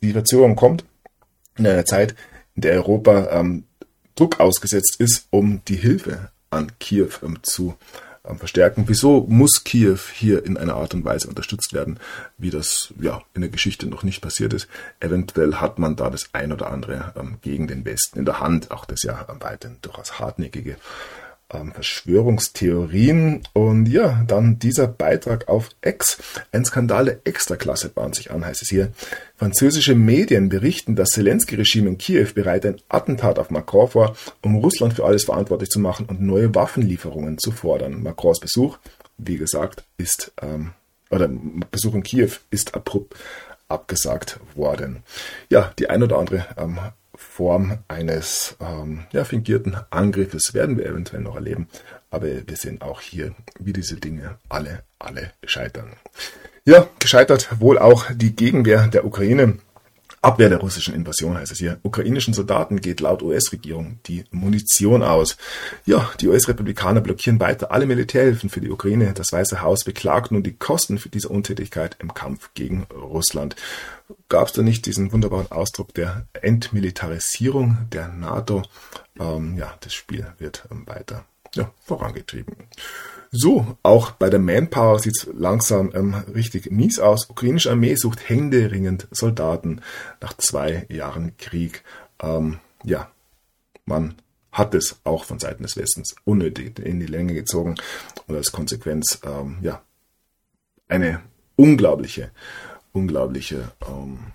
die 0.02 0.14
Verzögerung 0.14 0.56
kommt 0.56 0.86
in 1.66 1.72
einer 1.72 1.86
Zeit, 1.86 2.16
in 2.56 2.62
der 2.62 2.74
Europa 2.74 3.30
ähm, 3.32 3.64
Druck 4.16 4.40
ausgesetzt 4.40 4.98
ist, 5.00 5.28
um 5.30 5.62
die 5.68 5.76
Hilfe 5.76 6.32
an 6.50 6.72
Kiew 6.80 7.10
ähm, 7.24 7.40
zu 7.44 7.76
ähm, 8.28 8.38
verstärken. 8.38 8.84
Wieso 8.88 9.26
muss 9.28 9.64
Kiew 9.64 9.98
hier 10.14 10.46
in 10.46 10.58
einer 10.58 10.76
Art 10.76 10.94
und 10.94 11.06
Weise 11.06 11.28
unterstützt 11.28 11.74
werden, 11.74 12.00
wie 12.38 12.50
das 12.50 12.94
ja 13.00 13.24
in 13.34 13.42
der 13.42 13.50
Geschichte 13.50 13.88
noch 13.88 14.04
nicht 14.04 14.22
passiert 14.22 14.54
ist? 14.54 14.68
Eventuell 15.00 15.56
hat 15.56 15.80
man 15.80 15.96
da 15.96 16.10
das 16.10 16.30
ein 16.34 16.52
oder 16.52 16.70
andere 16.70 17.14
ähm, 17.18 17.38
gegen 17.42 17.68
den 17.68 17.86
Westen 17.86 18.20
in 18.20 18.26
der 18.26 18.40
Hand, 18.40 18.72
auch 18.72 18.86
das 18.86 19.04
ja 19.04 19.26
weiterhin 19.40 19.78
durchaus 19.82 20.20
hartnäckige 20.20 20.78
ähm, 21.54 21.72
Verschwörungstheorien. 21.74 23.44
Und 23.54 23.88
ja, 23.88 24.24
dann 24.28 24.60
dieser 24.60 24.88
Beitrag 24.88 25.48
auf 25.48 25.70
X. 25.84 26.18
Ein 26.52 26.66
Skandal 26.66 27.06
der 27.06 27.20
Extraklasse 27.24 27.90
bahnt 27.90 28.16
sich 28.16 28.32
an, 28.32 28.46
heißt 28.46 28.62
es 28.62 28.70
hier. 28.70 28.92
Französische 29.36 29.96
Medien 29.96 30.50
berichten, 30.50 30.96
das 30.96 31.10
Zelensky-Regime 31.10 31.90
in 31.90 31.98
Kiew 31.98 32.28
bereitet 32.34 32.76
ein 32.76 32.82
Attentat 32.90 33.40
auf 33.40 33.50
Macron 33.50 33.88
vor, 33.88 34.16
um 34.42 34.56
Russland 34.56 34.94
für 34.94 35.06
alles 35.06 35.26
verantwortlich 35.26 35.70
zu 35.70 35.80
machen 35.80 36.06
und 36.06 36.22
neue 36.22 36.54
Waffenlieferungen 36.54 37.38
zu 37.38 37.52
fordern. 37.52 38.04
Macrons 38.04 38.40
Besuch, 38.40 38.78
wie 39.18 39.38
gesagt, 39.38 39.84
ist, 39.98 40.32
ähm, 40.42 40.72
oder 41.10 41.30
Besuch 41.72 41.96
in 41.96 42.04
Kiew 42.04 42.32
ist 42.50 42.76
abrupt 42.76 43.16
abgesagt 43.68 44.40
worden. 44.54 45.04
Ja, 45.50 45.74
die 45.80 45.90
ein 45.90 46.04
oder 46.04 46.18
andere 46.18 46.46
ähm, 46.58 46.78
Form 47.42 47.80
eines 47.88 48.56
ähm, 48.62 49.06
ja, 49.14 49.24
fingierten 49.24 49.76
Angriffes 49.90 50.54
werden 50.54 50.78
wir 50.78 50.86
eventuell 50.86 51.24
noch 51.24 51.34
erleben. 51.34 51.68
Aber 52.12 52.28
wir 52.28 52.56
sehen 52.56 52.84
auch 52.84 53.02
hier, 53.02 53.34
wie 53.60 53.74
diese 53.74 53.96
Dinge 53.96 54.38
alle, 54.48 54.84
alle 55.00 55.32
scheitern. 55.44 55.94
Ja, 56.66 56.88
gescheitert 57.00 57.60
wohl 57.60 57.80
auch 57.80 58.06
die 58.14 58.36
Gegenwehr 58.36 58.86
der 58.90 59.06
Ukraine. 59.06 59.58
Abwehr 60.22 60.50
der 60.50 60.60
russischen 60.60 60.94
Invasion 60.94 61.36
heißt 61.36 61.52
es 61.52 61.58
hier. 61.58 61.80
Ukrainischen 61.82 62.36
Soldaten 62.36 62.80
geht 62.80 63.00
laut 63.00 63.24
US-Regierung 63.24 64.00
die 64.06 64.24
Munition 64.30 65.02
aus. 65.02 65.36
Ja, 65.86 66.12
die 66.20 66.28
US-Republikaner 66.28 67.02
blockieren 67.02 67.40
weiter 67.40 67.72
alle 67.72 67.88
Militärhilfen 67.88 68.52
für 68.52 68.62
die 68.62 68.70
Ukraine. 68.70 69.14
Das 69.14 69.32
Weiße 69.32 69.62
Haus 69.62 69.84
beklagt 69.84 70.32
nun 70.32 70.44
die 70.44 70.56
Kosten 70.56 71.00
für 71.00 71.10
diese 71.10 71.30
Untätigkeit 71.30 71.98
im 72.00 72.14
Kampf 72.14 72.52
gegen 72.54 72.84
Russland. 72.94 73.56
Gab 74.30 74.48
es 74.48 74.54
da 74.54 74.62
nicht 74.62 74.86
diesen 74.86 75.12
wunderbaren 75.12 75.52
Ausdruck 75.52 75.94
der 75.96 76.28
Entmilitarisierung 76.34 77.78
der 77.92 78.10
NATO? 78.10 78.62
Ähm, 79.20 79.58
ja, 79.58 79.74
das 79.80 79.94
Spiel 79.94 80.28
wird 80.38 80.68
weiter 80.70 81.26
ja, 81.56 81.72
vorangetrieben. 81.84 82.56
So, 83.32 83.78
auch 83.82 84.12
bei 84.12 84.30
der 84.30 84.40
Manpower 84.40 85.00
sieht 85.00 85.16
es 85.18 85.30
langsam 85.34 85.92
ähm, 85.94 86.14
richtig 86.34 86.70
mies 86.70 87.00
aus. 87.00 87.30
Ukrainische 87.30 87.72
Armee 87.72 87.96
sucht 87.96 88.28
händeringend 88.28 89.08
Soldaten 89.12 89.82
nach 90.20 90.34
zwei 90.34 90.86
Jahren 90.90 91.38
Krieg. 91.38 91.84
Ähm, 92.22 92.60
ja, 92.84 93.10
man 93.86 94.16
hat 94.52 94.76
es 94.76 95.00
auch 95.06 95.24
von 95.24 95.40
Seiten 95.40 95.64
des 95.64 95.78
Westens 95.78 96.16
unnötig 96.26 96.78
in 96.80 97.00
die 97.00 97.06
Länge 97.06 97.34
gezogen 97.34 97.76
und 98.28 98.36
als 98.36 98.52
Konsequenz 98.52 99.22
ähm, 99.24 99.60
ja 99.62 99.82
eine 100.90 101.22
unglaubliche, 101.56 102.32
unglaubliche 102.92 103.72
ähm, 103.88 104.34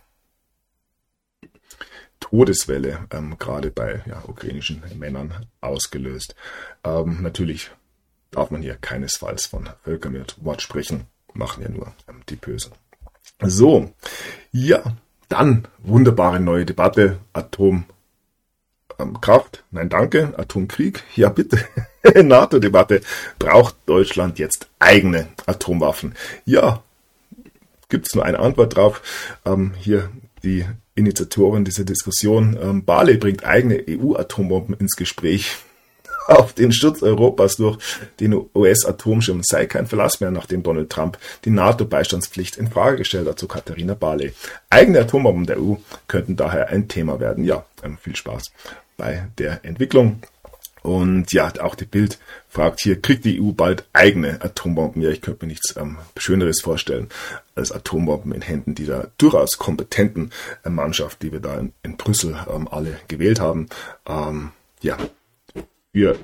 Todeswelle 2.30 3.06
ähm, 3.12 3.36
gerade 3.38 3.70
bei 3.70 4.02
ja, 4.06 4.22
ukrainischen 4.26 4.82
Männern 4.96 5.46
ausgelöst. 5.60 6.34
Ähm, 6.84 7.22
natürlich 7.22 7.70
darf 8.30 8.50
man 8.50 8.62
hier 8.62 8.74
keinesfalls 8.74 9.46
von 9.46 9.68
Völkermord 9.84 10.60
sprechen, 10.60 11.06
machen 11.34 11.62
ja 11.62 11.68
nur 11.68 11.92
ähm, 12.08 12.22
die 12.28 12.36
Bösen. 12.36 12.72
So, 13.40 13.92
ja, 14.50 14.82
dann 15.28 15.68
wunderbare 15.78 16.40
neue 16.40 16.64
Debatte, 16.66 17.18
Atomkraft, 17.32 17.86
ähm, 18.98 19.64
nein 19.70 19.88
danke, 19.88 20.34
Atomkrieg, 20.36 21.04
ja 21.14 21.28
bitte, 21.28 21.64
NATO-Debatte, 22.22 23.02
braucht 23.38 23.76
Deutschland 23.86 24.38
jetzt 24.38 24.68
eigene 24.78 25.28
Atomwaffen? 25.46 26.14
Ja, 26.44 26.82
gibt 27.88 28.08
es 28.08 28.14
nur 28.14 28.24
eine 28.24 28.40
Antwort 28.40 28.76
drauf. 28.76 29.38
Ähm, 29.44 29.74
hier 29.78 30.10
die 30.42 30.66
Initiatorin 30.96 31.64
dieser 31.64 31.84
Diskussion, 31.84 32.58
ähm, 32.60 32.84
Barley 32.84 33.16
bringt 33.16 33.44
eigene 33.44 33.84
EU-Atombomben 33.88 34.74
ins 34.76 34.96
Gespräch 34.96 35.56
auf 36.26 36.52
den 36.52 36.72
Sturz 36.72 37.02
Europas 37.02 37.56
durch 37.56 37.78
den 38.18 38.34
US-Atomschirm 38.54 39.42
sei 39.44 39.66
kein 39.66 39.86
Verlass 39.86 40.20
mehr, 40.20 40.30
nachdem 40.32 40.62
Donald 40.62 40.90
Trump 40.90 41.18
die 41.44 41.50
NATO-Beistandspflicht 41.50 42.56
in 42.56 42.68
Frage 42.68 42.96
gestellt 42.96 43.28
hat, 43.28 43.38
zu 43.38 43.46
Katharina 43.46 43.94
Barley. 43.94 44.32
Eigene 44.70 45.00
Atombomben 45.00 45.46
der 45.46 45.60
EU 45.60 45.74
könnten 46.08 46.34
daher 46.34 46.68
ein 46.70 46.88
Thema 46.88 47.20
werden. 47.20 47.44
Ja, 47.44 47.64
ähm, 47.84 47.98
viel 47.98 48.16
Spaß 48.16 48.50
bei 48.96 49.28
der 49.38 49.64
Entwicklung. 49.64 50.20
Und 50.86 51.32
ja, 51.32 51.52
auch 51.58 51.74
die 51.74 51.84
Bild 51.84 52.20
fragt 52.48 52.78
hier, 52.78 53.02
kriegt 53.02 53.24
die 53.24 53.42
EU 53.42 53.50
bald 53.50 53.88
eigene 53.92 54.40
Atombomben? 54.40 55.02
Ja, 55.02 55.10
ich 55.10 55.20
könnte 55.20 55.44
mir 55.44 55.48
nichts 55.48 55.74
ähm, 55.76 55.98
Schöneres 56.16 56.60
vorstellen 56.60 57.08
als 57.56 57.72
Atombomben 57.72 58.30
in 58.32 58.40
Händen 58.40 58.76
dieser 58.76 59.10
durchaus 59.18 59.58
kompetenten 59.58 60.30
äh, 60.64 60.70
Mannschaft, 60.70 61.24
die 61.24 61.32
wir 61.32 61.40
da 61.40 61.58
in, 61.58 61.72
in 61.82 61.96
Brüssel 61.96 62.36
ähm, 62.48 62.68
alle 62.68 63.00
gewählt 63.08 63.40
haben. 63.40 63.68
Ähm, 64.06 64.52
ja, 64.80 64.96
für 65.92 66.20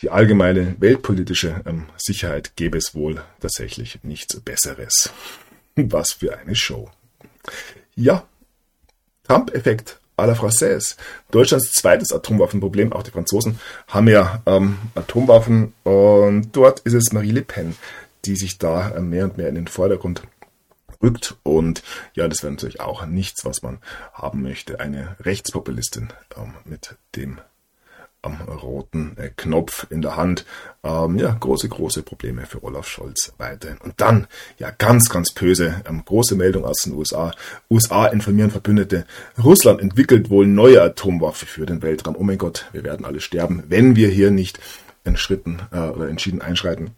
die 0.00 0.10
allgemeine 0.10 0.74
weltpolitische 0.80 1.62
ähm, 1.64 1.86
Sicherheit 1.96 2.56
gäbe 2.56 2.76
es 2.76 2.96
wohl 2.96 3.22
tatsächlich 3.38 4.00
nichts 4.02 4.40
Besseres. 4.40 5.12
Was 5.76 6.10
für 6.10 6.36
eine 6.36 6.56
Show. 6.56 6.90
Ja, 7.94 8.26
Trump-Effekt 9.22 10.00
à 10.16 10.26
la 10.26 10.34
Française. 10.34 10.96
Deutschlands 11.30 11.72
zweites 11.72 12.12
Atomwaffenproblem, 12.12 12.92
auch 12.92 13.02
die 13.02 13.10
Franzosen 13.10 13.58
haben 13.88 14.08
ja 14.08 14.42
ähm, 14.46 14.78
Atomwaffen 14.94 15.74
und 15.84 16.50
dort 16.52 16.80
ist 16.80 16.94
es 16.94 17.12
Marie 17.12 17.32
Le 17.32 17.42
Pen, 17.42 17.76
die 18.24 18.36
sich 18.36 18.58
da 18.58 18.90
äh, 18.90 19.00
mehr 19.00 19.24
und 19.24 19.36
mehr 19.36 19.48
in 19.48 19.54
den 19.54 19.68
Vordergrund 19.68 20.22
rückt. 21.02 21.36
Und 21.42 21.82
ja, 22.14 22.28
das 22.28 22.42
wäre 22.42 22.52
natürlich 22.52 22.80
auch 22.80 23.04
nichts, 23.06 23.44
was 23.44 23.62
man 23.62 23.78
haben 24.12 24.42
möchte. 24.42 24.80
Eine 24.80 25.16
Rechtspopulistin 25.20 26.08
ähm, 26.36 26.54
mit 26.64 26.96
dem 27.14 27.40
am 28.22 28.40
roten 28.40 29.16
äh, 29.18 29.30
Knopf 29.36 29.86
in 29.90 30.02
der 30.02 30.16
Hand. 30.16 30.44
Ähm, 30.82 31.18
ja, 31.18 31.32
große, 31.32 31.68
große 31.68 32.02
Probleme 32.02 32.46
für 32.46 32.62
Olaf 32.64 32.88
Scholz 32.88 33.32
weiterhin. 33.38 33.78
Und 33.78 34.00
dann, 34.00 34.26
ja, 34.58 34.70
ganz, 34.70 35.08
ganz 35.08 35.32
böse, 35.32 35.82
ähm, 35.88 36.04
große 36.04 36.34
Meldung 36.34 36.64
aus 36.64 36.82
den 36.82 36.94
USA. 36.94 37.32
USA 37.70 38.06
informieren 38.06 38.50
Verbündete. 38.50 39.06
Russland 39.42 39.80
entwickelt 39.80 40.30
wohl 40.30 40.46
neue 40.46 40.82
Atomwaffe 40.82 41.46
für 41.46 41.66
den 41.66 41.82
Weltraum. 41.82 42.16
Oh 42.16 42.24
mein 42.24 42.38
Gott, 42.38 42.66
wir 42.72 42.84
werden 42.84 43.06
alle 43.06 43.20
sterben, 43.20 43.64
wenn 43.68 43.96
wir 43.96 44.08
hier 44.08 44.30
nicht 44.30 44.58
in 45.04 45.16
äh, 45.72 45.78
oder 45.78 46.08
entschieden 46.08 46.42
einschreiten. 46.42 46.90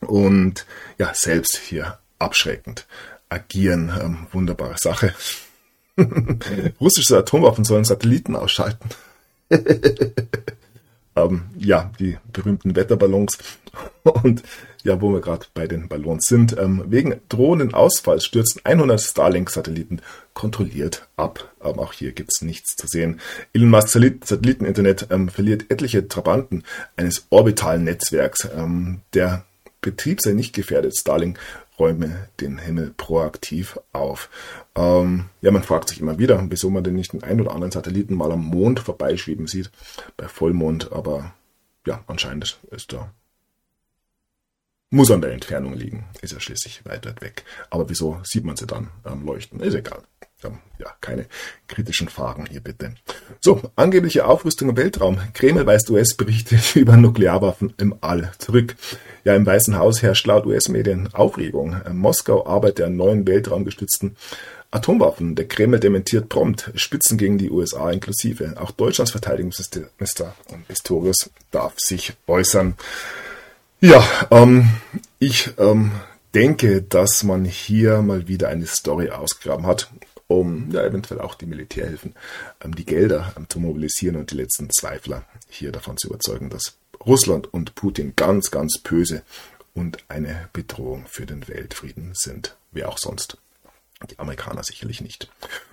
Und 0.00 0.66
ja, 0.98 1.12
selbst 1.14 1.56
hier 1.56 1.98
abschreckend 2.18 2.86
agieren. 3.28 3.92
Ähm, 4.00 4.26
wunderbare 4.32 4.76
Sache. 4.78 5.14
Russische 6.80 7.18
Atomwaffen 7.18 7.64
sollen 7.64 7.84
Satelliten 7.84 8.36
ausschalten. 8.36 8.88
ähm, 11.16 11.42
ja, 11.58 11.90
die 11.98 12.18
berühmten 12.32 12.76
Wetterballons. 12.76 13.38
Und 14.02 14.42
ja, 14.82 15.00
wo 15.00 15.12
wir 15.12 15.20
gerade 15.20 15.46
bei 15.52 15.66
den 15.66 15.88
Ballons 15.88 16.26
sind, 16.26 16.56
ähm, 16.58 16.84
wegen 16.86 17.20
drohenden 17.28 17.74
Ausfalls 17.74 18.24
stürzen 18.24 18.62
100 18.64 19.00
Starlink-Satelliten 19.00 20.00
kontrolliert 20.32 21.06
ab. 21.16 21.52
Aber 21.60 21.82
auch 21.82 21.92
hier 21.92 22.12
gibt 22.12 22.30
es 22.32 22.42
nichts 22.42 22.76
zu 22.76 22.86
sehen. 22.86 23.20
Elon 23.52 23.70
Musk 23.70 23.88
Satelliteninternet 23.88 25.08
ähm, 25.10 25.28
verliert 25.28 25.70
etliche 25.70 26.08
Trabanten 26.08 26.64
eines 26.96 27.26
orbitalen 27.30 27.84
Netzwerks. 27.84 28.48
Ähm, 28.56 29.02
der 29.12 29.44
Betrieb 29.80 30.20
sei 30.20 30.32
nicht 30.32 30.54
gefährdet. 30.54 30.96
Starlink 30.96 31.38
räume 31.78 32.28
den 32.40 32.58
Himmel 32.58 32.92
proaktiv 32.96 33.78
auf. 33.92 34.28
Ähm, 34.76 35.30
ja, 35.40 35.50
man 35.50 35.62
fragt 35.62 35.88
sich 35.88 36.00
immer 36.00 36.18
wieder, 36.18 36.44
wieso 36.50 36.70
man 36.70 36.84
denn 36.84 36.94
nicht 36.94 37.12
den 37.12 37.22
ein 37.24 37.40
oder 37.40 37.52
anderen 37.52 37.72
Satelliten 37.72 38.14
mal 38.14 38.30
am 38.30 38.44
Mond 38.44 38.80
vorbeischweben 38.80 39.46
sieht, 39.46 39.70
bei 40.16 40.28
Vollmond, 40.28 40.92
aber 40.92 41.34
ja, 41.86 42.04
anscheinend 42.06 42.60
ist 42.70 42.92
da. 42.92 43.10
Muss 44.90 45.10
an 45.10 45.22
der 45.22 45.32
Entfernung 45.32 45.74
liegen, 45.74 46.04
ist 46.20 46.32
ja 46.32 46.40
schließlich 46.40 46.84
weit, 46.84 47.06
weit 47.06 47.22
weg. 47.22 47.44
Aber 47.70 47.88
wieso 47.88 48.20
sieht 48.24 48.44
man 48.44 48.56
sie 48.56 48.66
dann 48.66 48.88
ähm, 49.06 49.24
leuchten? 49.24 49.60
Ist 49.60 49.74
egal. 49.74 50.02
Ja, 50.78 50.94
keine 51.00 51.26
kritischen 51.68 52.08
Fragen 52.08 52.46
hier 52.46 52.60
bitte. 52.60 52.94
So, 53.40 53.60
angebliche 53.76 54.26
Aufrüstung 54.26 54.70
im 54.70 54.76
Weltraum. 54.76 55.18
Kreml 55.34 55.66
weist 55.66 55.90
US-Berichte 55.90 56.58
über 56.78 56.96
Nuklearwaffen 56.96 57.74
im 57.78 57.94
All 58.00 58.32
zurück. 58.38 58.76
Ja, 59.24 59.34
im 59.34 59.44
Weißen 59.44 59.76
Haus 59.76 60.02
herrscht 60.02 60.26
laut 60.26 60.46
US-Medien 60.46 61.12
Aufregung. 61.12 61.76
Moskau 61.92 62.46
arbeitet 62.46 62.86
an 62.86 62.96
neuen 62.96 63.26
weltraumgestützten 63.26 64.16
Atomwaffen. 64.70 65.34
Der 65.34 65.48
Kreml 65.48 65.80
dementiert 65.80 66.28
prompt. 66.28 66.70
Spitzen 66.74 67.18
gegen 67.18 67.38
die 67.38 67.50
USA 67.50 67.90
inklusive. 67.90 68.54
Auch 68.58 68.70
Deutschlands 68.70 69.12
Verteidigungsminister 69.12 70.34
Pistorius 70.68 71.30
darf 71.50 71.74
sich 71.76 72.14
äußern. 72.26 72.74
Ja, 73.80 74.04
ähm, 74.30 74.68
ich 75.18 75.50
ähm, 75.58 75.92
denke, 76.34 76.82
dass 76.82 77.22
man 77.24 77.44
hier 77.44 78.02
mal 78.02 78.28
wieder 78.28 78.48
eine 78.48 78.66
Story 78.66 79.10
ausgegraben 79.10 79.66
hat 79.66 79.90
um 80.30 80.70
ja, 80.70 80.84
eventuell 80.84 81.20
auch 81.20 81.34
die 81.34 81.46
Militärhilfen, 81.46 82.14
ähm, 82.64 82.74
die 82.76 82.86
Gelder 82.86 83.32
ähm, 83.36 83.48
zu 83.48 83.58
mobilisieren 83.58 84.16
und 84.16 84.30
die 84.30 84.36
letzten 84.36 84.70
Zweifler 84.70 85.24
hier 85.48 85.72
davon 85.72 85.96
zu 85.96 86.06
überzeugen, 86.06 86.50
dass 86.50 86.76
Russland 87.04 87.52
und 87.52 87.74
Putin 87.74 88.12
ganz, 88.14 88.52
ganz 88.52 88.78
böse 88.78 89.22
und 89.74 89.98
eine 90.08 90.48
Bedrohung 90.52 91.06
für 91.08 91.26
den 91.26 91.48
Weltfrieden 91.48 92.12
sind. 92.14 92.56
Wer 92.70 92.88
auch 92.88 92.98
sonst. 92.98 93.38
Die 94.08 94.18
Amerikaner 94.18 94.62
sicherlich 94.62 95.00
nicht. 95.00 95.28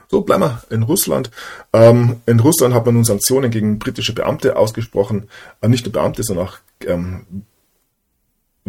So, 0.09 0.21
bleiben 0.21 0.43
wir 0.43 0.63
in 0.69 0.83
Russland. 0.83 1.29
Ähm, 1.71 2.21
in 2.25 2.39
Russland 2.39 2.73
hat 2.73 2.85
man 2.85 2.95
nun 2.95 3.05
Sanktionen 3.05 3.51
gegen 3.51 3.77
britische 3.77 4.13
Beamte 4.13 4.55
ausgesprochen. 4.55 5.29
Äh, 5.61 5.67
nicht 5.67 5.85
nur 5.85 5.93
Beamte, 5.93 6.23
sondern 6.23 6.47
auch 6.47 6.57
ähm, 6.85 7.45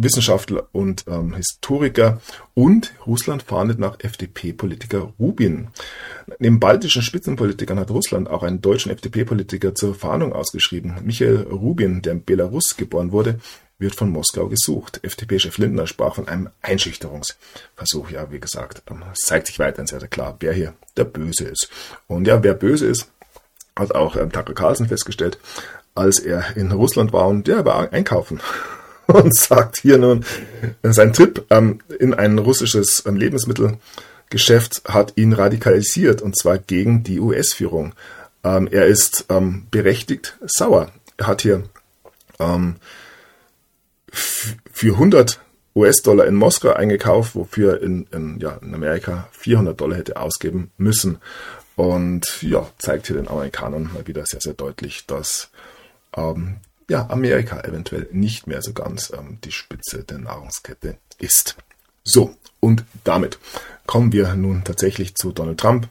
Wissenschaftler 0.02 0.68
und 0.72 1.04
ähm, 1.08 1.34
Historiker 1.34 2.20
und 2.54 2.94
Russland 3.06 3.42
fahndet 3.42 3.78
nach 3.78 3.98
FDP-Politiker 4.00 5.12
Rubin. 5.18 5.68
Neben 6.38 6.60
baltischen 6.60 7.02
Spitzenpolitikern 7.02 7.78
hat 7.78 7.90
Russland 7.90 8.28
auch 8.28 8.42
einen 8.42 8.60
deutschen 8.60 8.92
FDP-Politiker 8.92 9.74
zur 9.74 9.94
Fahndung 9.94 10.32
ausgeschrieben. 10.32 10.94
Michael 11.04 11.46
Rubin, 11.50 12.02
der 12.02 12.12
in 12.12 12.24
Belarus 12.24 12.76
geboren 12.76 13.12
wurde, 13.12 13.40
wird 13.78 13.94
von 13.94 14.10
Moskau 14.10 14.48
gesucht. 14.48 15.00
FDP-Chef 15.02 15.56
Lindner 15.58 15.86
sprach 15.86 16.16
von 16.16 16.28
einem 16.28 16.50
Einschüchterungsversuch. 16.62 18.10
Ja, 18.10 18.30
wie 18.32 18.40
gesagt, 18.40 18.82
ähm, 18.90 19.04
es 19.12 19.20
zeigt 19.20 19.46
sich 19.46 19.58
weiterhin 19.58 19.86
sehr, 19.86 20.00
klar, 20.08 20.36
wer 20.40 20.52
hier 20.52 20.74
der 20.96 21.04
Böse 21.04 21.44
ist. 21.44 21.68
Und 22.06 22.26
ja, 22.26 22.42
wer 22.42 22.54
böse 22.54 22.86
ist, 22.86 23.10
hat 23.76 23.94
auch 23.94 24.16
ähm, 24.16 24.32
Tucker 24.32 24.54
Carlson 24.54 24.88
festgestellt, 24.88 25.38
als 25.94 26.18
er 26.18 26.56
in 26.56 26.72
Russland 26.72 27.12
war 27.12 27.28
und 27.28 27.46
der 27.46 27.64
war 27.64 27.92
einkaufen 27.92 28.40
und 29.12 29.34
sagt 29.34 29.78
hier 29.78 29.98
nun, 29.98 30.24
sein 30.82 31.12
Trip 31.12 31.44
ähm, 31.50 31.80
in 31.98 32.12
ein 32.12 32.38
russisches 32.38 33.04
Lebensmittelgeschäft 33.06 34.82
hat 34.86 35.14
ihn 35.16 35.32
radikalisiert 35.32 36.20
und 36.20 36.36
zwar 36.38 36.58
gegen 36.58 37.04
die 37.04 37.18
US-Führung. 37.18 37.94
Ähm, 38.44 38.68
er 38.70 38.86
ist 38.86 39.24
ähm, 39.30 39.66
berechtigt 39.70 40.36
sauer. 40.42 40.92
Er 41.16 41.26
hat 41.26 41.40
hier 41.40 41.64
ähm, 42.38 42.76
für 44.12 44.92
100 44.92 45.40
US-Dollar 45.74 46.26
in 46.26 46.34
Moskau 46.34 46.72
eingekauft, 46.72 47.34
wofür 47.34 47.80
in, 47.82 48.06
in, 48.12 48.38
ja, 48.40 48.58
in 48.62 48.74
Amerika 48.74 49.28
400 49.32 49.80
Dollar 49.80 49.96
hätte 49.96 50.16
ausgeben 50.16 50.70
müssen. 50.76 51.18
Und 51.76 52.42
ja, 52.42 52.68
zeigt 52.78 53.06
hier 53.06 53.16
den 53.16 53.28
Amerikanern 53.28 53.90
mal 53.94 54.06
wieder 54.06 54.24
sehr, 54.26 54.40
sehr 54.40 54.54
deutlich, 54.54 55.06
dass 55.06 55.50
ähm, 56.16 56.56
ja, 56.88 57.08
Amerika 57.10 57.60
eventuell 57.60 58.08
nicht 58.12 58.46
mehr 58.46 58.62
so 58.62 58.72
ganz 58.72 59.12
ähm, 59.16 59.38
die 59.44 59.52
Spitze 59.52 60.04
der 60.04 60.18
Nahrungskette 60.18 60.96
ist. 61.18 61.56
So, 62.02 62.34
und 62.60 62.84
damit 63.04 63.38
kommen 63.86 64.12
wir 64.12 64.34
nun 64.34 64.64
tatsächlich 64.64 65.14
zu 65.14 65.32
Donald 65.32 65.60
Trump, 65.60 65.88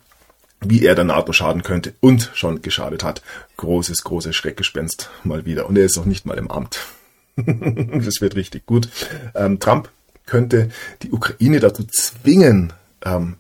wie 0.60 0.84
er 0.84 0.96
der 0.96 1.04
NATO 1.04 1.34
schaden 1.34 1.62
könnte 1.62 1.94
und 2.00 2.32
schon 2.34 2.62
geschadet 2.62 3.04
hat. 3.04 3.22
Großes, 3.58 4.04
großes 4.04 4.36
Schreckgespenst 4.36 5.10
mal 5.24 5.46
wieder. 5.46 5.68
Und 5.68 5.78
er 5.78 5.86
ist 5.86 5.98
noch 5.98 6.06
nicht 6.06 6.26
mal 6.26 6.38
im 6.38 6.50
Amt. 6.50 6.80
das 7.36 8.22
wird 8.22 8.36
richtig 8.36 8.66
gut. 8.66 8.90
Ähm, 9.36 9.60
Trump 9.60 9.90
könnte 10.26 10.70
die 11.04 11.12
Ukraine 11.12 11.60
dazu 11.60 11.84
zwingen, 11.84 12.74
ähm, 13.06 13.38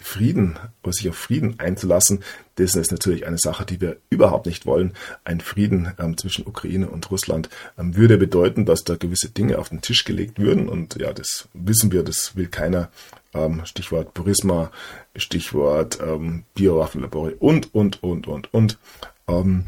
Frieden 0.00 0.58
sich 0.86 1.08
auf 1.08 1.16
Frieden 1.16 1.58
einzulassen, 1.58 2.22
das 2.56 2.74
ist 2.74 2.92
natürlich 2.92 3.26
eine 3.26 3.38
Sache, 3.38 3.64
die 3.64 3.80
wir 3.80 3.96
überhaupt 4.10 4.46
nicht 4.46 4.64
wollen. 4.64 4.92
Ein 5.24 5.40
Frieden 5.40 5.92
ähm, 5.98 6.16
zwischen 6.16 6.46
Ukraine 6.46 6.88
und 6.88 7.10
Russland 7.10 7.48
ähm, 7.78 7.96
würde 7.96 8.16
bedeuten, 8.16 8.64
dass 8.64 8.84
da 8.84 8.96
gewisse 8.96 9.30
Dinge 9.30 9.58
auf 9.58 9.70
den 9.70 9.80
Tisch 9.80 10.04
gelegt 10.04 10.38
würden. 10.38 10.68
Und 10.68 10.96
ja, 11.00 11.12
das 11.12 11.48
wissen 11.52 11.90
wir, 11.90 12.04
das 12.04 12.36
will 12.36 12.46
keiner. 12.46 12.90
Ähm, 13.32 13.62
Stichwort 13.64 14.14
Burisma, 14.14 14.70
Stichwort 15.16 15.98
ähm, 16.00 16.44
Biowaffenlabore 16.54 17.34
und, 17.36 17.74
und, 17.74 18.02
und, 18.02 18.28
und, 18.28 18.54
und. 18.54 18.78
Ähm, 19.26 19.66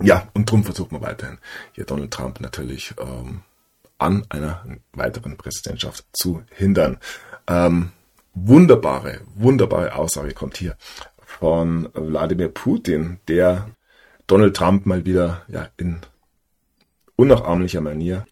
ja, 0.00 0.28
und 0.32 0.48
darum 0.48 0.64
versucht 0.64 0.90
man 0.90 1.02
weiterhin 1.02 1.38
hier 1.72 1.84
Donald 1.84 2.10
Trump 2.10 2.40
natürlich 2.40 2.94
ähm, 2.98 3.42
an 3.98 4.24
einer 4.30 4.64
weiteren 4.94 5.36
Präsidentschaft 5.36 6.04
zu 6.12 6.42
hindern. 6.50 6.98
Ähm, 7.46 7.92
wunderbare, 8.34 9.20
wunderbare 9.34 9.94
Aussage 9.94 10.32
kommt 10.32 10.56
hier 10.56 10.76
von 11.24 11.88
Wladimir 11.94 12.48
Putin, 12.48 13.18
der 13.28 13.68
Donald 14.26 14.56
Trump 14.56 14.86
mal 14.86 15.04
wieder 15.04 15.42
ja, 15.48 15.68
in 15.76 15.98
unnachahmlicher 17.16 17.80
Manier 17.80 18.26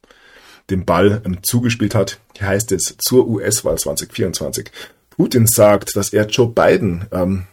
den 0.70 0.84
Ball 0.84 1.20
ähm, 1.24 1.42
zugespielt 1.42 1.94
hat. 1.94 2.18
Hier 2.36 2.46
heißt 2.46 2.72
es 2.72 2.96
zur 2.98 3.26
US-Wahl 3.28 3.78
2024. 3.78 4.70
Putin 5.10 5.46
sagt, 5.46 5.96
dass 5.96 6.12
er 6.12 6.26
Joe 6.26 6.48
Biden 6.48 7.06
ähm, 7.12 7.46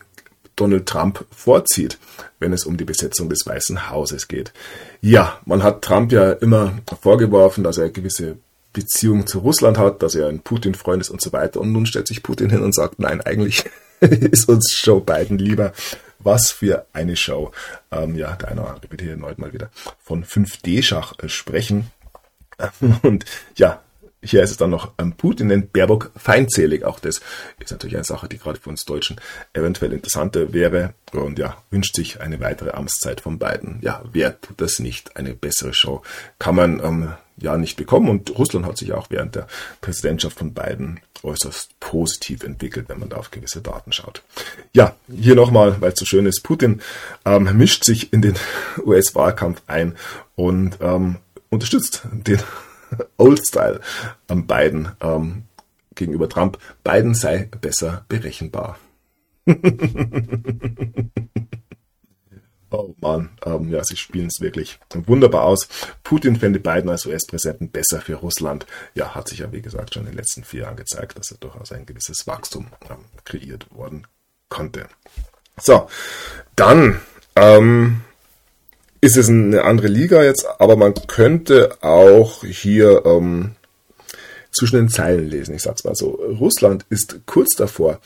Donald 0.55 0.87
Trump 0.87 1.25
vorzieht, 1.31 1.97
wenn 2.39 2.53
es 2.53 2.65
um 2.65 2.77
die 2.77 2.85
Besetzung 2.85 3.29
des 3.29 3.45
Weißen 3.45 3.89
Hauses 3.89 4.27
geht. 4.27 4.53
Ja, 5.01 5.39
man 5.45 5.63
hat 5.63 5.83
Trump 5.83 6.11
ja 6.11 6.31
immer 6.31 6.79
vorgeworfen, 7.01 7.63
dass 7.63 7.77
er 7.77 7.89
gewisse 7.89 8.37
Beziehung 8.77 9.25
zu 9.25 9.39
Russland 9.39 9.79
hat, 9.79 10.03
dass 10.03 10.13
er 10.13 10.27
ein 10.27 10.41
Putin-Freund 10.41 11.01
ist 11.01 11.09
und 11.09 11.19
so 11.19 11.33
weiter. 11.33 11.59
Und 11.59 11.71
nun 11.71 11.87
stellt 11.87 12.07
sich 12.07 12.21
Putin 12.21 12.51
hin 12.51 12.61
und 12.61 12.75
sagt, 12.75 12.99
nein, 12.99 13.21
eigentlich 13.21 13.65
ist 13.99 14.47
uns 14.47 14.79
Joe 14.83 15.01
Biden 15.01 15.39
lieber. 15.39 15.73
Was 16.19 16.51
für 16.51 16.85
eine 16.93 17.15
Show. 17.15 17.51
Ähm, 17.91 18.15
ja, 18.15 18.35
der 18.35 18.49
eine 18.49 18.61
oder 18.61 18.73
andere 18.75 18.91
wird 18.91 19.01
hier 19.01 19.11
erneut 19.11 19.39
mal 19.39 19.51
wieder 19.51 19.71
von 20.03 20.23
5D-Schach 20.23 21.13
äh, 21.19 21.29
sprechen. 21.29 21.91
Und 23.01 23.25
ja, 23.55 23.81
hier 24.21 24.41
ist 24.41 24.51
es 24.51 24.57
dann 24.57 24.71
noch, 24.71 24.93
ähm, 24.97 25.13
Putin 25.13 25.47
nennt 25.47 25.73
Baerbock 25.73 26.11
feindselig. 26.15 26.83
Auch 26.83 26.99
das 26.99 27.21
ist 27.59 27.71
natürlich 27.71 27.95
eine 27.95 28.03
Sache, 28.03 28.27
die 28.27 28.37
gerade 28.37 28.59
für 28.59 28.69
uns 28.69 28.85
Deutschen 28.85 29.19
eventuell 29.53 29.93
interessanter 29.93 30.53
wäre. 30.53 30.93
Und 31.13 31.39
ja, 31.39 31.57
wünscht 31.69 31.95
sich 31.95 32.19
eine 32.19 32.39
weitere 32.39 32.71
Amtszeit 32.71 33.21
von 33.21 33.37
beiden. 33.37 33.79
Ja, 33.81 34.03
wer 34.11 34.39
tut 34.41 34.59
das 34.59 34.79
nicht? 34.79 35.15
Eine 35.17 35.33
bessere 35.33 35.73
Show 35.73 36.01
kann 36.39 36.55
man 36.55 36.79
ähm, 36.83 37.13
ja 37.37 37.57
nicht 37.57 37.77
bekommen. 37.77 38.09
Und 38.09 38.37
Russland 38.37 38.65
hat 38.65 38.77
sich 38.77 38.93
auch 38.93 39.09
während 39.09 39.35
der 39.35 39.47
Präsidentschaft 39.81 40.39
von 40.39 40.53
Biden 40.53 40.99
äußerst 41.23 41.79
positiv 41.79 42.43
entwickelt, 42.43 42.89
wenn 42.89 42.99
man 42.99 43.09
da 43.09 43.17
auf 43.17 43.31
gewisse 43.31 43.61
Daten 43.61 43.91
schaut. 43.91 44.23
Ja, 44.73 44.95
hier 45.07 45.35
nochmal, 45.35 45.79
weil 45.79 45.91
es 45.93 45.99
so 45.99 46.05
schön 46.05 46.25
ist, 46.25 46.41
Putin 46.41 46.81
ähm, 47.25 47.55
mischt 47.57 47.83
sich 47.83 48.13
in 48.13 48.21
den 48.21 48.35
US-Wahlkampf 48.85 49.61
ein 49.67 49.95
und 50.35 50.77
ähm, 50.81 51.17
unterstützt 51.49 52.01
den 52.11 52.39
Old 53.17 53.45
Style 53.45 53.81
am 54.27 54.47
Biden 54.47 54.89
ähm, 55.01 55.43
gegenüber 55.95 56.29
Trump. 56.29 56.57
Biden 56.83 57.13
sei 57.13 57.49
besser 57.61 58.05
berechenbar. 58.07 58.77
oh 62.69 62.93
Mann, 62.99 63.29
ähm, 63.45 63.69
ja, 63.69 63.83
sie 63.83 63.95
spielen 63.95 64.27
es 64.27 64.41
wirklich 64.41 64.79
wunderbar 64.93 65.43
aus. 65.43 65.67
Putin 66.03 66.35
fände 66.35 66.59
Biden 66.59 66.89
als 66.89 67.05
US-Präsidenten 67.05 67.69
besser 67.69 68.01
für 68.01 68.15
Russland. 68.15 68.65
Ja, 68.93 69.15
hat 69.15 69.29
sich 69.29 69.39
ja, 69.39 69.51
wie 69.51 69.61
gesagt, 69.61 69.93
schon 69.93 70.03
in 70.03 70.09
den 70.09 70.17
letzten 70.17 70.43
vier 70.43 70.63
Jahren 70.63 70.75
gezeigt, 70.77 71.17
dass 71.17 71.31
er 71.31 71.37
durchaus 71.37 71.71
ein 71.71 71.85
gewisses 71.85 72.27
Wachstum 72.27 72.67
ähm, 72.89 73.05
kreiert 73.23 73.73
worden 73.73 74.05
konnte. 74.49 74.87
So, 75.59 75.89
dann 76.55 77.01
ähm, 77.35 78.01
ist 79.01 79.17
es 79.17 79.29
eine 79.29 79.63
andere 79.63 79.87
Liga 79.87 80.23
jetzt, 80.23 80.45
aber 80.59 80.75
man 80.75 80.93
könnte 81.07 81.77
auch 81.81 82.43
hier 82.43 83.05
ähm, 83.05 83.55
zwischen 84.51 84.77
den 84.77 84.89
Zeilen 84.89 85.29
lesen. 85.29 85.55
Ich 85.55 85.61
sag's 85.61 85.83
mal 85.83 85.95
so. 85.95 86.11
Russland 86.11 86.85
ist 86.89 87.19
kurz 87.25 87.55
davor, 87.55 87.99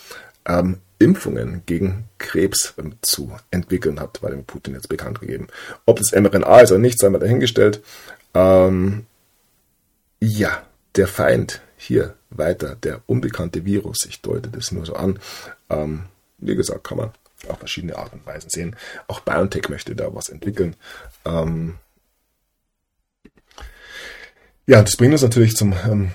ähm, 0.46 0.78
Impfungen 1.00 1.64
gegen 1.66 2.06
Krebs 2.18 2.74
ähm, 2.78 2.94
zu 3.02 3.32
entwickeln, 3.50 4.00
hat 4.00 4.20
Vladimir 4.20 4.44
Putin 4.44 4.76
jetzt 4.76 4.90
bekannt 4.90 5.20
gegeben. 5.20 5.48
Ob 5.86 6.00
es 6.00 6.12
mRNA 6.12 6.62
ist 6.62 6.72
oder 6.72 6.80
nicht, 6.80 7.00
sei 7.00 7.10
mal 7.10 7.20
dahingestellt. 7.20 7.82
Ähm, 8.34 9.06
ja, 10.20 10.64
der 10.96 11.08
Feind 11.08 11.62
hier 11.78 12.16
weiter, 12.30 12.76
der 12.76 13.02
unbekannte 13.08 13.66
Virus, 13.66 14.06
ich 14.06 14.22
deute 14.22 14.50
das 14.50 14.72
nur 14.72 14.86
so 14.86 14.94
an. 14.94 15.20
Ähm, 15.70 16.04
wie 16.38 16.56
gesagt, 16.56 16.84
kann 16.84 16.98
man 16.98 17.12
auf 17.48 17.60
verschiedene 17.60 17.98
Arten 17.98 18.20
und 18.20 18.26
Weisen 18.26 18.50
sehen. 18.50 18.76
Auch 19.08 19.22
BioNTech 19.22 19.70
möchte 19.70 19.96
da 19.96 20.14
was 20.14 20.30
entwickeln. 20.30 20.76
Ähm 21.26 21.76
ja, 24.68 24.82
das 24.82 24.96
bringt 24.96 25.14
uns 25.14 25.22
natürlich 25.22 25.56
zum 25.56 25.74
ähm, 25.90 26.12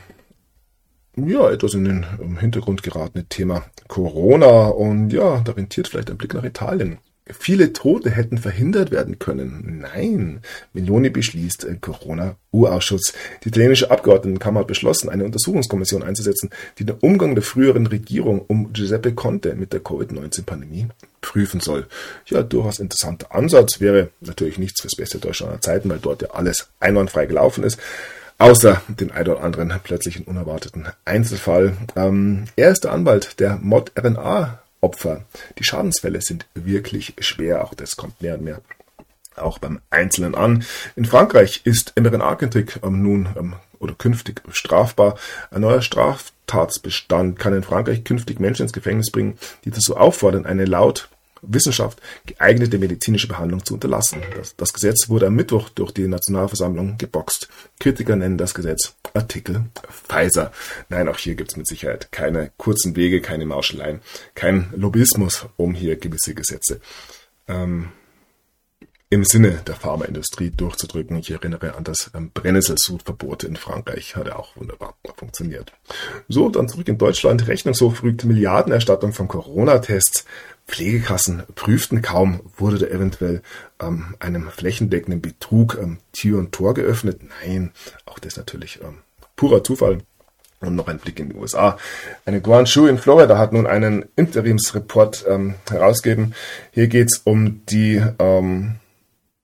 ja, 1.16 1.50
etwas 1.50 1.74
in 1.74 1.84
den 1.84 2.38
Hintergrund 2.38 2.82
geratene 2.82 3.24
Thema 3.24 3.64
Corona 3.88 4.66
und 4.66 5.10
ja, 5.10 5.40
da 5.40 5.52
rentiert 5.52 5.88
vielleicht 5.88 6.10
ein 6.10 6.18
Blick 6.18 6.34
nach 6.34 6.44
Italien. 6.44 6.98
Viele 7.28 7.72
Tote 7.72 8.10
hätten 8.10 8.38
verhindert 8.38 8.92
werden 8.92 9.18
können. 9.18 9.80
Nein, 9.80 10.42
Meloni 10.72 11.10
beschließt 11.10 11.64
äh, 11.64 11.74
Corona-Urausschuss. 11.80 13.14
Die 13.42 13.48
italienische 13.48 13.90
Abgeordnetenkammer 13.90 14.60
hat 14.60 14.68
beschlossen, 14.68 15.08
eine 15.08 15.24
Untersuchungskommission 15.24 16.04
einzusetzen, 16.04 16.50
die 16.78 16.84
den 16.84 16.96
Umgang 17.00 17.34
der 17.34 17.42
früheren 17.42 17.88
Regierung 17.88 18.44
um 18.46 18.72
Giuseppe 18.72 19.12
Conte 19.12 19.56
mit 19.56 19.72
der 19.72 19.80
Covid-19-Pandemie 19.80 20.86
prüfen 21.20 21.58
soll. 21.58 21.86
Ja, 22.26 22.44
durchaus 22.44 22.78
interessanter 22.78 23.34
Ansatz. 23.34 23.80
Wäre 23.80 24.10
natürlich 24.20 24.58
nichts 24.58 24.80
fürs 24.82 24.94
beste 24.94 25.18
Deutschland 25.18 25.64
Zeiten, 25.64 25.90
weil 25.90 25.98
dort 25.98 26.22
ja 26.22 26.30
alles 26.30 26.68
einwandfrei 26.78 27.26
gelaufen 27.26 27.64
ist. 27.64 27.80
Außer 28.38 28.82
den 28.88 29.10
ein 29.10 29.26
oder 29.26 29.42
anderen 29.42 29.72
plötzlichen 29.82 30.26
unerwarteten 30.26 30.86
Einzelfall. 31.04 31.76
Ähm, 31.96 32.44
er 32.54 32.70
ist 32.70 32.84
der 32.84 32.92
Anwalt 32.92 33.40
der 33.40 33.56
Mod-RNA 33.56 34.60
Opfer. 34.86 35.24
Die 35.58 35.64
Schadensfälle 35.64 36.22
sind 36.22 36.46
wirklich 36.54 37.14
schwer, 37.18 37.64
auch 37.64 37.74
das 37.74 37.96
kommt 37.96 38.22
mehr 38.22 38.34
und 38.34 38.44
mehr 38.44 38.60
auch 39.34 39.58
beim 39.58 39.80
Einzelnen 39.90 40.34
an. 40.34 40.64
In 40.94 41.04
Frankreich 41.04 41.62
ist 41.64 41.92
mRNA-Kritik 42.00 42.80
ähm, 42.84 43.02
nun 43.02 43.28
ähm, 43.36 43.54
oder 43.80 43.94
künftig 43.94 44.42
strafbar. 44.50 45.16
Ein 45.50 45.62
neuer 45.62 45.82
Straftatsbestand 45.82 47.38
kann 47.38 47.52
in 47.52 47.64
Frankreich 47.64 48.04
künftig 48.04 48.40
Menschen 48.40 48.62
ins 48.62 48.72
Gefängnis 48.72 49.10
bringen, 49.10 49.36
die 49.64 49.70
dazu 49.70 49.96
auffordern, 49.96 50.46
eine 50.46 50.64
laut 50.64 51.10
Wissenschaft 51.42 52.00
geeignete 52.26 52.78
medizinische 52.78 53.28
Behandlung 53.28 53.64
zu 53.64 53.74
unterlassen. 53.74 54.22
Das, 54.36 54.56
das, 54.56 54.72
Gesetz 54.72 55.08
wurde 55.08 55.26
am 55.26 55.34
Mittwoch 55.34 55.68
durch 55.70 55.92
die 55.92 56.08
Nationalversammlung 56.08 56.98
geboxt. 56.98 57.48
Kritiker 57.78 58.16
nennen 58.16 58.38
das 58.38 58.54
Gesetz 58.54 58.94
Artikel 59.14 59.64
Pfizer. 59.90 60.52
Nein, 60.88 61.08
auch 61.08 61.18
hier 61.18 61.34
gibt 61.34 61.50
es 61.50 61.56
mit 61.56 61.66
Sicherheit 61.66 62.12
keine 62.12 62.50
kurzen 62.56 62.96
Wege, 62.96 63.20
keine 63.20 63.46
Mauscheleien, 63.46 64.00
kein 64.34 64.72
Lobbyismus 64.76 65.46
um 65.56 65.74
hier 65.74 65.96
gewisse 65.96 66.34
Gesetze 66.34 66.80
ähm, 67.48 67.88
im 69.08 69.24
Sinne 69.24 69.62
der 69.66 69.76
Pharmaindustrie 69.76 70.50
durchzudrücken. 70.50 71.16
Ich 71.18 71.30
erinnere 71.30 71.76
an 71.76 71.84
das 71.84 72.10
ähm, 72.14 72.30
Brennnesselsudverbot 72.34 73.44
in 73.44 73.56
Frankreich, 73.56 74.16
hat 74.16 74.26
ja 74.26 74.36
auch 74.36 74.56
wunderbar 74.56 74.96
funktioniert. 75.16 75.72
So, 76.28 76.48
dann 76.48 76.68
zurück 76.68 76.88
in 76.88 76.98
Deutschland. 76.98 77.46
Rechnungshof 77.46 78.02
rügt 78.02 78.24
Milliardenerstattung 78.24 79.12
von 79.12 79.28
Corona-Tests. 79.28 80.24
Pflegekassen 80.66 81.44
prüften 81.54 82.02
kaum, 82.02 82.40
wurde 82.56 82.78
da 82.78 82.86
eventuell 82.86 83.42
ähm, 83.80 84.16
einem 84.18 84.48
flächendeckenden 84.50 85.20
Betrug 85.20 85.78
ähm, 85.80 85.98
Tür 86.12 86.38
und 86.38 86.52
Tor 86.52 86.74
geöffnet. 86.74 87.20
Nein, 87.44 87.72
auch 88.04 88.18
das 88.18 88.36
natürlich 88.36 88.80
ähm, 88.82 88.98
purer 89.36 89.62
Zufall. 89.62 89.98
Und 90.60 90.74
noch 90.74 90.88
ein 90.88 90.98
Blick 90.98 91.20
in 91.20 91.28
die 91.28 91.36
USA. 91.36 91.76
Eine 92.24 92.40
Guangzhou 92.40 92.86
in 92.86 92.96
Florida 92.96 93.36
hat 93.36 93.52
nun 93.52 93.66
einen 93.66 94.06
Interimsreport 94.16 95.26
ähm, 95.28 95.54
herausgegeben. 95.68 96.34
Hier 96.72 96.88
geht 96.88 97.12
es 97.12 97.20
um 97.24 97.60
die, 97.66 98.02
ähm, 98.18 98.76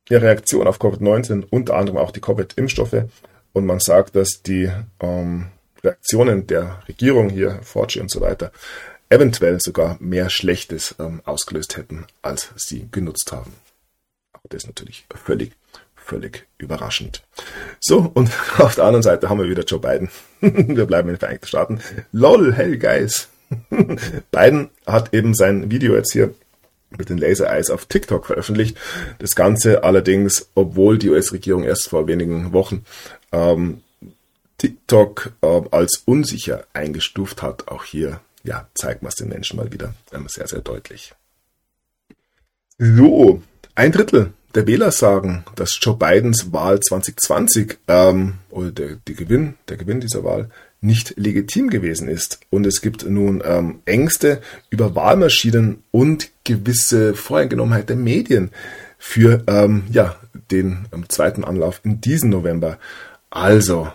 die 0.09 0.15
Reaktion 0.15 0.67
auf 0.67 0.81
Covid-19, 0.81 1.45
unter 1.51 1.75
anderem 1.77 1.99
auch 1.99 2.13
die 2.13 2.23
Covid-Impfstoffe. 2.23 3.05
Und 3.53 3.67
man 3.67 3.79
sagt, 3.79 4.17
dass 4.17 4.43
die 4.43 4.71
ähm, 5.01 5.49
Reaktionen 5.85 6.47
der 6.47 6.79
Regierung 6.89 7.29
hier, 7.29 7.59
Forgy 7.63 8.01
und 8.01 8.11
so 8.11 8.23
weiter, 8.23 8.51
eventuell 9.13 9.61
sogar 9.61 9.97
mehr 10.01 10.31
Schlechtes 10.31 10.95
ähm, 10.99 11.21
ausgelöst 11.25 11.77
hätten, 11.77 12.07
als 12.23 12.51
sie 12.57 12.89
genutzt 12.91 13.31
haben. 13.31 13.53
Auch 14.33 14.41
das 14.49 14.63
ist 14.63 14.69
natürlich 14.69 15.05
völlig, 15.15 15.53
völlig 15.95 16.47
überraschend. 16.59 17.23
So, 17.79 18.11
und 18.15 18.31
auf 18.59 18.75
der 18.75 18.85
anderen 18.85 19.03
Seite 19.03 19.29
haben 19.29 19.39
wir 19.39 19.49
wieder 19.49 19.65
Joe 19.65 19.81
Biden. 19.81 20.09
wir 20.41 20.87
bleiben 20.87 21.09
in 21.09 21.15
den 21.15 21.21
Vereinigten 21.21 21.47
Staaten. 21.47 21.81
LOL, 22.13 22.55
hey 22.55 22.79
guys. 22.79 23.29
Biden 24.31 24.71
hat 24.87 25.13
eben 25.13 25.35
sein 25.35 25.71
Video 25.71 25.95
jetzt 25.95 26.13
hier 26.13 26.35
mit 26.97 27.11
den 27.11 27.19
Laser 27.19 27.51
Eyes 27.51 27.71
auf 27.71 27.85
TikTok 27.85 28.27
veröffentlicht. 28.27 28.79
Das 29.19 29.35
Ganze 29.35 29.85
allerdings, 29.85 30.49
obwohl 30.55 30.99
die 30.99 31.11
US-Regierung 31.11 31.65
erst 31.65 31.89
vor 31.91 32.07
wenigen 32.07 32.53
Wochen 32.53 32.85
ähm, 33.31 33.83
TikTok 34.57 35.33
äh, 35.43 35.63
als 35.71 36.03
unsicher 36.07 36.65
eingestuft 36.73 37.43
hat. 37.43 37.69
Auch 37.69 37.85
hier 37.85 38.21
ja, 38.45 38.69
zeigen 38.75 39.03
wir 39.03 39.09
es 39.09 39.15
den 39.15 39.29
Menschen 39.29 39.57
mal 39.57 39.73
wieder 39.73 39.95
sehr, 40.27 40.47
sehr 40.47 40.61
deutlich. 40.61 41.15
So, 42.79 43.43
ein 43.75 43.93
Drittel 43.93 44.33
der 44.55 44.67
Wähler 44.67 44.93
sagen, 44.93 45.45
dass 45.55 45.79
Joe 45.81 45.97
Bidens 45.97 46.53
Wahl 46.53 46.81
2020 46.81 47.79
ähm, 47.89 48.35
oder 48.51 48.71
der, 48.71 48.97
die 49.09 49.15
Gewinn, 49.15 49.55
der 49.69 49.77
Gewinn 49.77 50.01
dieser 50.01 50.25
Wahl 50.25 50.51
nicht 50.81 51.15
legitim 51.17 51.71
gewesen 51.71 52.09
ist. 52.09 52.41
Und 52.51 52.67
es 52.67 52.81
gibt 52.81 53.09
nun 53.09 53.43
ähm, 53.45 53.81
Ängste 53.87 54.43
über 54.69 54.95
Wahlmaschinen 54.95 55.83
und 55.91 56.31
gewisse 56.45 57.15
Voreingenommenheit 57.15 57.89
der 57.89 57.97
Medien 57.97 58.51
für 58.99 59.43
ähm, 59.47 59.85
ja, 59.91 60.17
den 60.51 60.87
ähm, 60.93 61.09
zweiten 61.09 61.45
Anlauf 61.45 61.81
in 61.85 62.01
diesem 62.01 62.31
November. 62.31 62.79
Also, 63.31 63.91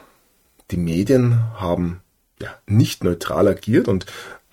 die 0.72 0.78
Medien 0.78 1.40
haben 1.56 2.02
ja, 2.42 2.50
nicht 2.68 3.04
neutral 3.04 3.48
agiert 3.48 3.88
und 3.88 4.06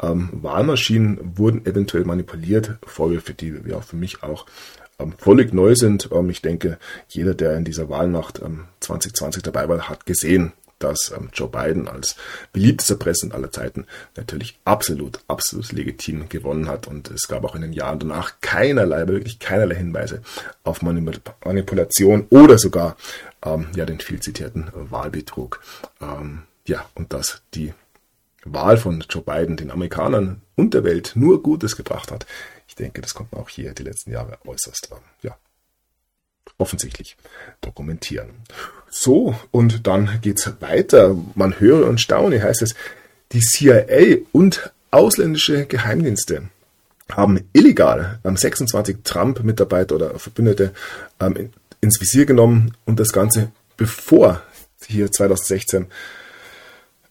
ähm, 0.02 0.30
Wahlmaschinen 0.32 1.38
wurden 1.38 1.64
eventuell 1.66 2.04
manipuliert. 2.04 2.72
Vorwürfe, 2.84 3.34
die 3.34 3.54
ja 3.66 3.80
für 3.80 3.96
mich 3.96 4.22
auch 4.22 4.46
ähm, 4.98 5.12
völlig 5.18 5.52
neu 5.52 5.74
sind. 5.74 6.08
Ähm, 6.12 6.30
ich 6.30 6.42
denke, 6.42 6.78
jeder, 7.08 7.34
der 7.34 7.56
in 7.56 7.64
dieser 7.64 7.88
Wahlnacht 7.88 8.40
2020 8.80 9.40
ähm, 9.40 9.52
dabei 9.52 9.68
war, 9.68 9.88
hat 9.88 10.06
gesehen, 10.06 10.52
dass 10.78 11.12
ähm, 11.16 11.30
Joe 11.32 11.48
Biden 11.48 11.88
als 11.88 12.16
beliebtester 12.52 12.96
Präsident 12.96 13.34
aller 13.34 13.52
Zeiten 13.52 13.86
natürlich 14.16 14.58
absolut, 14.64 15.20
absolut 15.28 15.72
legitim 15.72 16.28
gewonnen 16.28 16.68
hat. 16.68 16.86
Und 16.86 17.10
es 17.10 17.28
gab 17.28 17.44
auch 17.44 17.54
in 17.54 17.62
den 17.62 17.72
Jahren 17.72 18.00
danach 18.00 18.40
keinerlei, 18.40 19.06
wirklich 19.06 19.38
keinerlei 19.38 19.76
Hinweise 19.76 20.22
auf 20.64 20.82
Manipulation 20.82 22.26
oder 22.30 22.58
sogar 22.58 22.96
ähm, 23.44 23.68
ja, 23.76 23.86
den 23.86 24.00
viel 24.00 24.20
zitierten 24.20 24.70
Wahlbetrug. 24.74 25.60
Ähm, 26.66 26.74
ja, 26.74 26.86
und 26.94 27.12
dass 27.12 27.42
die 27.54 27.72
Wahl 28.44 28.76
von 28.76 29.04
Joe 29.08 29.22
Biden 29.22 29.56
den 29.56 29.70
Amerikanern 29.70 30.42
und 30.56 30.74
der 30.74 30.84
Welt 30.84 31.12
nur 31.14 31.42
Gutes 31.42 31.76
gebracht 31.76 32.10
hat. 32.10 32.26
Ich 32.68 32.74
denke, 32.74 33.00
das 33.00 33.14
konnte 33.14 33.34
man 33.34 33.44
auch 33.44 33.48
hier 33.48 33.72
die 33.72 33.82
letzten 33.82 34.10
Jahre 34.10 34.38
äußerst 34.44 34.90
ja, 35.22 35.36
offensichtlich 36.58 37.16
dokumentieren. 37.60 38.30
So, 38.90 39.34
und 39.50 39.86
dann 39.86 40.20
geht's 40.20 40.50
weiter. 40.60 41.16
Man 41.34 41.58
höre 41.58 41.88
und 41.88 42.00
staune, 42.00 42.42
heißt 42.42 42.62
es, 42.62 42.74
die 43.32 43.40
CIA 43.40 44.18
und 44.32 44.72
ausländische 44.90 45.66
Geheimdienste 45.66 46.48
haben 47.10 47.48
illegal 47.52 48.20
26 48.22 48.98
Trump-Mitarbeiter 49.04 49.96
oder 49.96 50.18
Verbündete 50.18 50.72
ähm, 51.20 51.50
ins 51.80 52.00
Visier 52.00 52.24
genommen 52.26 52.76
und 52.86 53.00
das 53.00 53.12
Ganze 53.12 53.50
bevor 53.76 54.42
hier 54.86 55.10
2016 55.10 55.86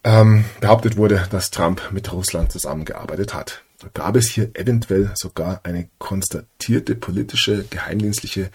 ähm, 0.03 0.45
behauptet 0.59 0.97
wurde, 0.97 1.27
dass 1.31 1.51
Trump 1.51 1.91
mit 1.91 2.11
Russland 2.11 2.51
zusammengearbeitet 2.51 3.33
hat. 3.33 3.63
Gab 3.93 4.15
es 4.15 4.29
hier 4.29 4.51
eventuell 4.53 5.11
sogar 5.15 5.59
eine 5.63 5.89
konstatierte 5.97 6.95
politische, 6.95 7.65
geheimdienstliche 7.69 8.49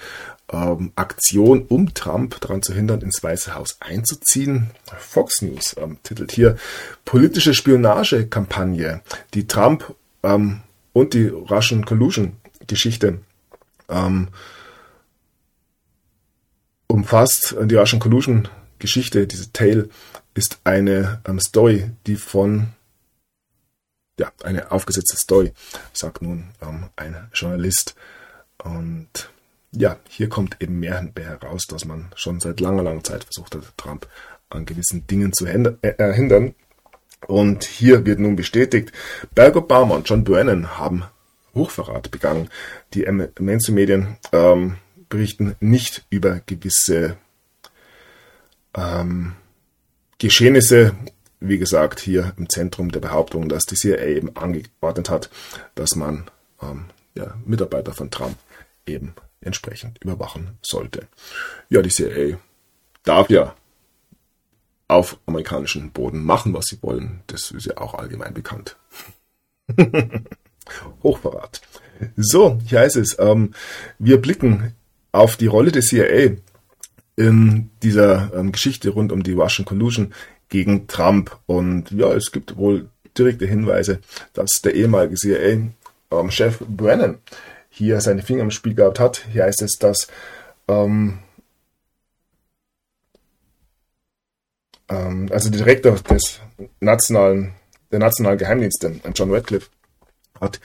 ähm, 0.51 0.93
Aktion, 0.95 1.67
um 1.69 1.93
Trump 1.93 2.41
daran 2.41 2.63
zu 2.63 2.73
hindern, 2.73 3.03
ins 3.03 3.23
Weiße 3.23 3.55
Haus 3.55 3.77
einzuziehen? 3.81 4.71
Fox 4.99 5.43
News 5.43 5.77
ähm, 5.79 5.99
titelt 6.03 6.33
hier 6.33 6.57
politische 7.05 7.53
Spionagekampagne, 7.53 9.03
die 9.35 9.47
Trump 9.47 9.95
ähm, 10.23 10.63
und 10.95 11.13
die 11.13 11.27
Russian 11.27 11.85
Collusion 11.85 12.37
Geschichte 12.67 13.21
ähm, 13.91 14.29
umfasst. 16.87 17.55
Die 17.65 17.75
Russian 17.75 18.01
Collusion 18.01 18.49
Geschichte, 18.79 19.27
diese 19.27 19.53
Tale, 19.53 19.89
ist 20.39 20.61
eine 20.63 21.21
ähm, 21.27 21.41
Story, 21.41 21.91
die 22.07 22.15
von 22.15 22.69
ja, 24.19 24.33
eine 24.43 24.71
aufgesetzte 24.71 25.17
Story, 25.17 25.53
sagt 25.93 26.23
nun 26.23 26.51
ähm, 26.63 26.91
ein 26.97 27.29
Journalist. 27.33 27.97
Und 28.63 29.31
ja, 29.73 29.97
hier 30.09 30.29
kommt 30.29 30.57
eben 30.61 30.81
mehr 30.81 31.11
heraus, 31.17 31.67
dass 31.69 31.85
man 31.85 32.11
schon 32.15 32.41
seit 32.41 32.61
langer, 32.61 32.83
langer 32.85 33.05
Zeit 33.05 33.25
versucht 33.25 33.55
hat, 33.55 33.77
Trump 33.77 34.09
an 34.49 34.65
gewissen 34.65 35.07
Dingen 35.07 35.33
zu 35.33 35.47
äh, 35.47 36.13
hindern. 36.15 36.55
Und 37.27 37.65
hier 37.65 38.07
wird 38.07 38.21
nun 38.21 38.37
bestätigt, 38.37 38.93
Barack 39.35 39.57
Obama 39.57 39.97
und 39.97 40.09
John 40.09 40.25
Brennan 40.25 40.79
haben 40.79 41.05
Hochverrat 41.55 42.11
begangen. 42.13 42.49
Die 42.95 43.07
Mainstream-Medien 43.41 44.17
ähm, 44.33 44.77
berichten 45.09 45.57
nicht 45.61 46.07
über 46.11 46.41
gewisse 46.47 47.17
ähm, 48.75 49.35
Geschehnisse, 50.19 50.95
wie 51.41 51.59
gesagt, 51.59 52.01
hier 52.01 52.33
im 52.37 52.49
Zentrum 52.49 52.91
der 52.91 53.01
Behauptung, 53.01 53.49
dass 53.49 53.65
die 53.67 53.77
CIA 53.77 54.05
eben 54.05 54.37
angeordnet 54.37 55.11
hat, 55.11 55.31
dass 55.75 55.95
man 55.95 56.29
ähm, 56.61 56.87
ja, 57.15 57.37
Mitarbeiter 57.45 57.93
von 57.93 58.11
Trump 58.11 58.37
eben 58.87 59.15
entsprechend 59.41 60.03
überwachen 60.03 60.59
sollte. 60.63 61.07
Ja, 61.69 61.83
die 61.83 61.91
CIA 61.91 62.39
darf 63.05 63.31
ja 63.31 63.55
auf 64.89 65.19
amerikanischem 65.27 65.93
Boden 65.93 66.25
machen, 66.25 66.55
was 66.55 66.67
sie 66.67 66.83
wollen. 66.83 67.21
Das 67.27 67.51
ist 67.51 67.67
ja 67.67 67.77
auch 67.79 67.95
allgemein 67.95 68.35
bekannt. 68.35 68.77
Hochverrat. 71.03 71.61
So, 72.17 72.59
hier 72.67 72.81
heißt 72.81 72.97
es, 72.97 73.19
ähm, 73.19 73.55
wir 73.99 74.21
blicken 74.21 74.75
auf 75.13 75.37
die 75.37 75.47
Rolle 75.47 75.73
des 75.73 75.89
CIA 75.89 76.37
in 77.19 77.71
dieser 77.83 78.33
ähm, 78.33 78.53
Geschichte 78.53 78.91
rund 78.91 79.11
um 79.11 79.25
die 79.25 79.33
Russian 79.33 79.65
Collusion 79.65 80.15
gegen 80.49 80.87
Trump. 80.87 81.37
Und 81.47 81.91
ja, 81.91 82.13
es 82.13 82.31
gibt 82.31 82.57
wohl 82.57 82.91
direkte 83.19 83.45
Hinweise, 83.45 83.99
dass 84.35 84.63
der 84.63 84.77
ehemalige 84.77 85.17
CIA-Chef 85.17 86.61
ähm, 86.61 86.77
Brennan 86.77 87.19
hier 87.71 88.01
seine 88.01 88.23
Finger 88.23 88.45
im 88.45 88.53
Spiel 88.53 88.75
gehabt 88.75 89.01
hat. 89.01 89.25
Hier 89.33 89.45
heißt 89.45 89.63
es, 89.63 89.79
dass 89.81 90.07
ähm, 90.69 91.19
ähm, 94.89 95.29
also 95.33 95.51
der 95.51 95.59
Direktor 95.59 95.97
des 95.97 96.41
nationalen, 96.79 97.55
der 97.91 97.99
nationalen 97.99 98.39
Geheimdienste, 98.39 98.95
John 99.13 99.35
Radcliffe, 99.35 99.71
hat 100.41 100.61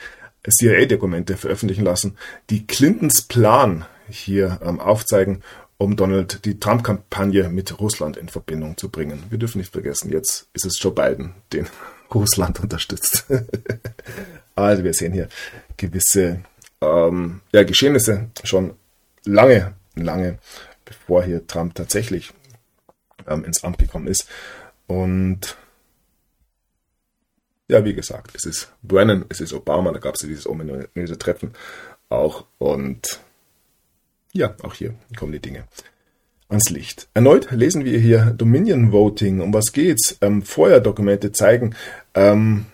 CIA-Dokumente 0.48 1.36
veröffentlichen 1.36 1.84
lassen, 1.84 2.16
die 2.48 2.64
Clintons 2.64 3.22
Plan 3.22 3.86
hier 4.08 4.60
ähm, 4.62 4.78
aufzeigen, 4.78 5.42
um 5.84 5.96
Donald 5.96 6.46
die 6.46 6.58
Trump-Kampagne 6.58 7.50
mit 7.50 7.78
Russland 7.78 8.16
in 8.16 8.30
Verbindung 8.30 8.78
zu 8.78 8.88
bringen. 8.88 9.22
Wir 9.28 9.38
dürfen 9.38 9.58
nicht 9.58 9.70
vergessen, 9.70 10.10
jetzt 10.10 10.48
ist 10.54 10.64
es 10.64 10.82
Joe 10.82 10.92
Biden, 10.92 11.34
den 11.52 11.66
Russland 12.14 12.58
unterstützt. 12.60 13.26
also 14.54 14.82
wir 14.82 14.94
sehen 14.94 15.12
hier 15.12 15.28
gewisse 15.76 16.40
ähm, 16.80 17.42
ja, 17.52 17.64
Geschehnisse 17.64 18.30
schon 18.44 18.74
lange, 19.26 19.74
lange 19.94 20.38
bevor 20.86 21.22
hier 21.22 21.46
Trump 21.46 21.74
tatsächlich 21.74 22.32
ähm, 23.26 23.44
ins 23.44 23.62
Amt 23.62 23.76
gekommen 23.76 24.06
ist. 24.06 24.26
Und 24.86 25.58
ja, 27.68 27.84
wie 27.84 27.94
gesagt, 27.94 28.30
es 28.34 28.46
ist 28.46 28.72
Brennan, 28.82 29.26
es 29.28 29.42
ist 29.42 29.52
Obama, 29.52 29.92
da 29.92 29.98
gab 29.98 30.14
es 30.14 30.22
dieses 30.22 30.46
ominöse 30.46 31.18
Treffen 31.18 31.52
auch. 32.08 32.46
Und 32.56 33.20
ja, 34.34 34.54
auch 34.62 34.74
hier 34.74 34.94
kommen 35.16 35.32
die 35.32 35.40
Dinge 35.40 35.64
ans 36.48 36.70
Licht. 36.70 37.08
Erneut 37.14 37.50
lesen 37.50 37.84
wir 37.84 37.98
hier 37.98 38.26
Dominion 38.36 38.92
Voting. 38.92 39.40
Um 39.40 39.54
was 39.54 39.72
geht's? 39.72 40.18
Ähm, 40.20 40.42
Vorher-Dokumente 40.42 41.32
zeigen 41.32 41.74
ähm, 42.14 42.66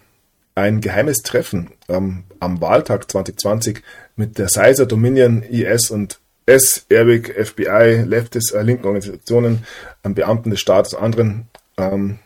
ein 0.55 0.81
geheimes 0.81 1.19
Treffen 1.19 1.71
ähm, 1.89 2.25
am 2.41 2.61
Wahltag 2.61 3.11
2020 3.11 3.83
mit 4.17 4.39
der 4.39 4.49
Sizer 4.49 4.87
Dominion 4.87 5.43
IS 5.43 5.91
und 5.91 6.19
S, 6.47 6.87
Airwick, 6.89 7.35
FBI, 7.35 8.03
Leftist, 8.07 8.53
äh, 8.53 8.63
linken 8.63 8.87
Organisationen, 8.87 9.65
ähm, 10.05 10.15
Beamten 10.15 10.51
des 10.51 10.61
Staates, 10.61 10.95
anderen, 10.95 11.49
ähm, 11.77 12.19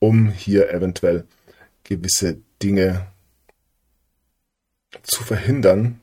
um 0.00 0.30
hier 0.30 0.70
eventuell 0.70 1.24
gewisse 1.84 2.38
Dinge 2.62 3.06
zu 5.02 5.22
verhindern, 5.22 6.00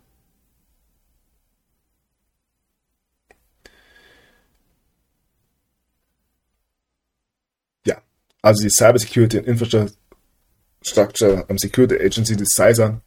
Also 8.48 8.64
die 8.64 8.70
Cyber 8.70 8.98
Security 8.98 9.40
and 9.40 9.46
Infrastructure 9.46 11.46
um, 11.50 11.58
Security 11.58 11.96
Agency, 11.96 12.38
die 12.38 12.46
CISA, 12.46 13.02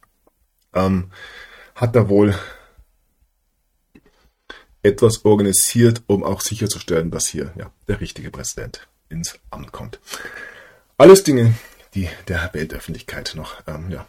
ähm, 0.75 1.11
hat 1.73 1.95
da 1.95 2.09
wohl 2.09 2.35
etwas 4.83 5.25
organisiert, 5.25 6.03
um 6.05 6.23
auch 6.23 6.41
sicherzustellen, 6.41 7.09
dass 7.09 7.25
hier 7.25 7.51
ja, 7.57 7.71
der 7.87 8.01
richtige 8.01 8.29
Präsident 8.29 8.87
ins 9.09 9.39
Amt 9.49 9.71
kommt. 9.71 9.99
Alles 10.99 11.23
Dinge, 11.23 11.55
die 11.95 12.07
der 12.27 12.51
Weltöffentlichkeit 12.53 13.33
noch 13.35 13.63
ähm, 13.65 13.89
ja, 13.89 14.05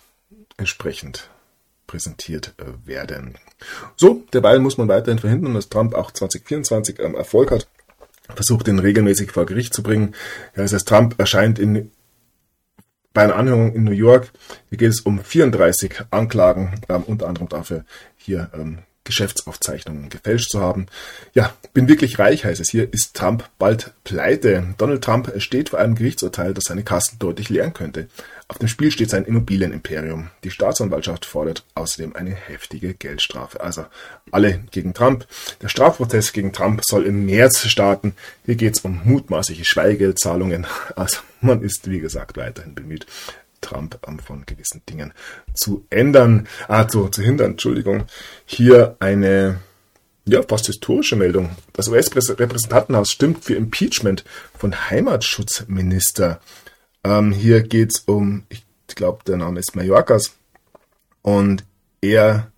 entsprechend 0.59 1.31
präsentiert 1.87 2.53
äh, 2.59 2.87
werden. 2.87 3.39
So, 3.97 4.23
derweil 4.35 4.59
muss 4.59 4.77
man 4.77 4.89
weiterhin 4.89 5.19
verhindern, 5.19 5.55
dass 5.55 5.71
Trump 5.71 5.95
auch 5.95 6.11
2024 6.11 6.99
ähm, 6.99 7.15
Erfolg 7.15 7.51
hat 7.51 7.69
versucht, 8.29 8.69
ihn 8.69 8.79
regelmäßig 8.79 9.33
vor 9.33 9.47
Gericht 9.47 9.75
zu 9.75 9.83
bringen. 9.83 10.15
Ja, 10.57 10.63
das 10.63 10.73
heißt, 10.73 10.89
Trump 10.89 11.19
erscheint 11.19 11.59
in, 11.59 11.91
bei 13.13 13.23
einer 13.23 13.37
Anhörung 13.37 13.75
in 13.75 13.85
New 13.85 13.93
York. 13.93 14.33
Hier 14.69 14.79
geht 14.79 14.91
es 14.91 15.01
um 15.01 15.21
34 15.21 16.05
Anklagen, 16.11 16.81
ähm, 16.89 17.03
unter 17.07 17.29
anderem 17.29 17.49
dafür, 17.49 17.85
hier 18.17 18.51
ähm, 18.55 18.79
Geschäftsaufzeichnungen 19.05 20.09
gefälscht 20.09 20.51
zu 20.51 20.61
haben. 20.61 20.87
Ja, 21.35 21.55
bin 21.75 21.89
wirklich 21.89 22.19
reich, 22.19 22.45
heißt 22.45 22.61
es 22.61 22.71
hier, 22.71 22.93
ist 22.93 23.15
Trump 23.15 23.49
bald 23.59 23.93
pleite. 24.05 24.75
Donald 24.79 25.03
Trump 25.03 25.33
steht 25.39 25.71
vor 25.71 25.79
einem 25.79 25.95
Gerichtsurteil, 25.95 26.55
das 26.55 26.65
seine 26.65 26.85
Kassen 26.85 27.19
deutlich 27.19 27.49
leeren 27.49 27.75
könnte. 27.75 28.09
Auf 28.49 28.59
dem 28.59 28.69
Spiel 28.69 28.91
steht 28.91 29.11
sein 29.11 29.25
Immobilienimperium. 29.25 30.31
Die 30.45 30.51
Staatsanwaltschaft 30.51 31.25
fordert 31.25 31.65
außerdem 31.75 32.15
eine 32.15 32.35
heftige 32.35 32.95
Geldstrafe. 32.95 33.61
Also 33.61 33.87
alle 34.31 34.61
gegen 34.71 34.95
Trump. 34.95 35.27
Der 35.63 35.69
Strafprozess 35.69 36.33
gegen 36.33 36.53
Trump 36.53 36.83
soll 36.85 37.07
im 37.07 37.25
März 37.25 37.67
starten. 37.67 38.15
Hier 38.45 38.57
geht 38.57 38.77
es 38.77 38.85
um 38.85 39.01
mutmaßliche 39.05 39.65
Schweigeldzahlungen. 39.65 40.67
Also 40.97 41.19
man 41.41 41.63
ist, 41.63 41.91
wie 41.91 42.01
gesagt, 42.01 42.37
weiterhin 42.37 42.75
bemüht, 42.75 43.07
Trump 43.63 43.99
von 44.25 44.45
gewissen 44.45 44.83
Dingen 44.89 45.15
zu 45.55 45.87
ändern, 45.89 46.47
also 46.69 47.09
zu 47.09 47.23
hindern, 47.23 47.53
Entschuldigung. 47.53 48.05
Hier 48.45 48.97
eine 49.01 49.61
ja, 50.25 50.43
fast 50.43 50.67
historische 50.67 51.17
Meldung. 51.17 51.51
Das 51.73 51.89
US-Repräsentantenhaus 51.89 53.11
stimmt 53.11 53.45
für 53.45 53.55
Impeachment 53.55 54.25
von 54.57 54.91
Heimatschutzminister. 54.91 56.41
Ähm, 57.05 57.33
hier 57.33 57.63
geht 57.63 57.93
es 57.95 58.01
um, 58.01 58.45
ich 58.49 58.65
glaube, 58.95 59.25
der 59.27 59.39
Name 59.39 59.59
ist 59.59 59.75
Mallorcas. 59.75 60.35
Und 61.23 61.65
er 62.01 62.53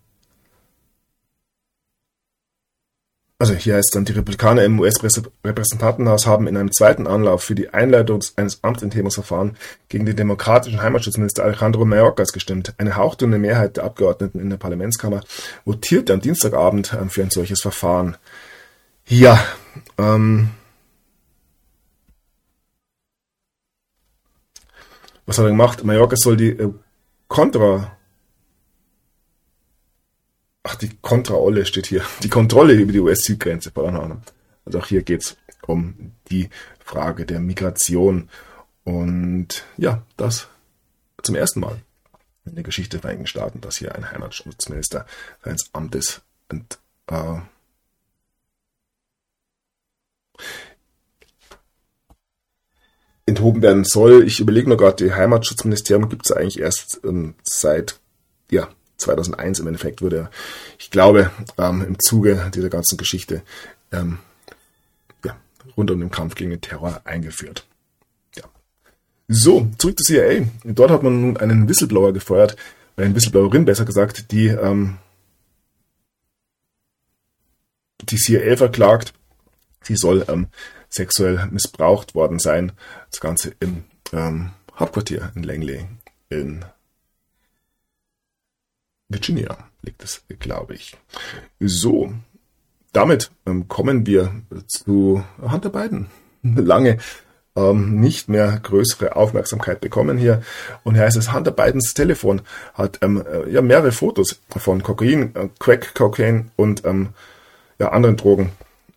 also 3.39 3.55
hier 3.55 3.75
heißt 3.75 3.95
dann, 3.95 4.05
die 4.05 4.13
Republikaner 4.13 4.65
im 4.65 4.79
US-Repräsentantenhaus 4.79 6.27
haben 6.27 6.47
in 6.47 6.57
einem 6.57 6.73
zweiten 6.73 7.07
Anlauf 7.07 7.43
für 7.43 7.57
die 7.57 7.71
Einleitung 7.71 8.21
eines 8.37 8.63
Amtsenthebungsverfahrens 8.63 9.59
gegen 9.89 10.07
den 10.07 10.17
demokratischen 10.17 10.81
Heimatschutzminister 10.81 11.45
Alejandro 11.45 11.85
Mayorkas 11.85 12.33
gestimmt. 12.33 12.75
Eine 12.79 12.97
hauchdünne 12.97 13.39
Mehrheit 13.39 13.77
der 13.77 13.85
Abgeordneten 13.85 14.39
in 14.39 14.51
der 14.51 14.57
Parlamentskammer 14.57 15.21
votierte 15.65 16.13
am 16.13 16.21
Dienstagabend 16.21 16.95
ähm, 16.95 17.11
für 17.11 17.23
ein 17.23 17.31
solches 17.31 17.61
Verfahren. 17.61 18.17
Ja, 19.07 19.45
ähm, 19.99 20.51
was 25.27 25.39
hat 25.39 25.45
er 25.45 25.51
gemacht? 25.51 25.85
Mallorca 25.85 26.17
soll 26.17 26.37
die 26.37 26.51
äh, 26.51 26.73
Contra 27.29 27.97
Ach, 30.65 30.75
die 30.77 30.97
Kontrolle 31.03 31.67
steht 31.67 31.87
hier. 31.87 32.03
Die 32.23 32.31
Kontrolle 32.31 32.73
über 32.73 32.91
die 32.91 33.01
US-Südgrenze 33.01 33.71
Also 34.65 34.79
auch 34.79 34.87
hier 34.87 35.03
geht's 35.03 35.37
um 35.67 36.13
die 36.31 36.49
Frage 36.81 37.27
der 37.27 37.39
Migration. 37.39 38.31
Und 38.83 39.65
ja, 39.77 40.03
das 40.17 40.49
zum 41.23 41.35
ersten 41.35 41.61
Mal 41.61 41.81
in 42.47 42.55
der 42.55 42.65
Geschichte 42.65 42.97
der 42.97 43.03
Vereinigten 43.03 43.27
Staaten, 43.27 43.61
dass 43.61 43.77
hier 43.77 43.95
ein 43.95 44.11
Heimatschutzminister 44.11 45.07
seines 45.43 45.69
Amtes 45.73 46.23
ent, 46.49 46.79
äh, 47.09 47.41
enthoben 53.27 53.61
werden 53.61 53.85
soll. 53.85 54.27
Ich 54.27 54.41
überlege 54.41 54.69
nur 54.69 54.79
gerade, 54.79 55.05
die 55.05 55.13
Heimatschutzministerium 55.13 56.09
gibt 56.09 56.25
es 56.27 56.33
eigentlich 56.33 56.61
erst 56.61 57.01
ähm, 57.05 57.35
seit 57.43 58.01
ja, 58.51 58.69
2001 58.97 59.61
im 59.61 59.67
Endeffekt 59.67 60.03
wurde 60.03 60.17
er, 60.17 60.31
ich 60.79 60.91
glaube, 60.91 61.31
ähm, 61.59 61.83
im 61.83 61.99
Zuge 61.99 62.51
dieser 62.55 62.71
ganzen 62.71 62.97
Geschichte 62.97 63.43
ähm, 63.93 64.19
ja, 65.25 65.37
rund 65.77 65.91
um 65.91 66.01
den 66.01 66.11
Kampf 66.11 66.35
gegen 66.35 66.51
den 66.51 66.61
Terror 66.61 67.01
eingeführt. 67.05 67.67
Ja. 68.37 68.45
So, 69.29 69.69
zurück 69.79 69.99
zur 69.99 70.07
CIA. 70.07 70.47
Dort 70.65 70.91
hat 70.91 71.03
man 71.03 71.21
nun 71.21 71.37
einen 71.37 71.69
Whistleblower 71.69 72.13
gefeuert, 72.13 72.57
eine 72.97 73.15
Whistleblowerin 73.15 73.65
besser 73.65 73.85
gesagt, 73.85 74.31
die 74.31 74.47
ähm, 74.47 74.99
die 78.03 78.17
CIA 78.17 78.57
verklagt. 78.57 79.15
Sie 79.83 79.97
soll 79.97 80.25
ähm, 80.29 80.49
sexuell 80.89 81.47
missbraucht 81.51 82.15
worden 82.15 82.39
sein. 82.39 82.73
Das 83.11 83.21
Ganze 83.21 83.55
im 83.61 83.85
ähm, 84.13 84.51
Hauptquartier 84.79 85.33
in 85.35 85.43
Langley 85.43 85.87
in 86.31 86.65
Virginia 89.09 89.57
liegt 89.83 90.03
es, 90.03 90.23
glaube 90.39 90.75
ich. 90.75 90.97
So, 91.61 92.13
damit 92.93 93.31
ähm, 93.47 93.69
kommen 93.69 94.07
wir 94.07 94.33
zu 94.67 95.25
Hunter 95.41 95.71
Biden. 95.71 96.07
Lange 96.43 96.99
ähm, 97.57 98.01
nicht 98.01 98.29
mehr 98.29 98.59
größere 98.63 99.17
Aufmerksamkeit 99.17 99.81
bekommen 99.81 100.19
hier. 100.19 100.43
Und 100.83 100.95
hier 100.95 101.05
heißt 101.05 101.17
es, 101.17 101.33
Hunter 101.33 101.53
Bidens 101.53 101.95
Telefon 101.95 102.43
hat 102.75 102.99
ähm, 103.03 103.23
äh, 103.27 103.51
ja 103.51 103.63
mehrere 103.63 103.93
Fotos 103.93 104.41
von 104.57 104.83
Kokain, 104.83 105.35
äh, 105.35 105.49
Crack, 105.59 105.95
Cocaine 105.95 106.47
und 106.57 106.85
ähm, 106.85 107.11
ja, 107.79 107.91
anderen 107.91 108.17
Drogen 108.17 108.53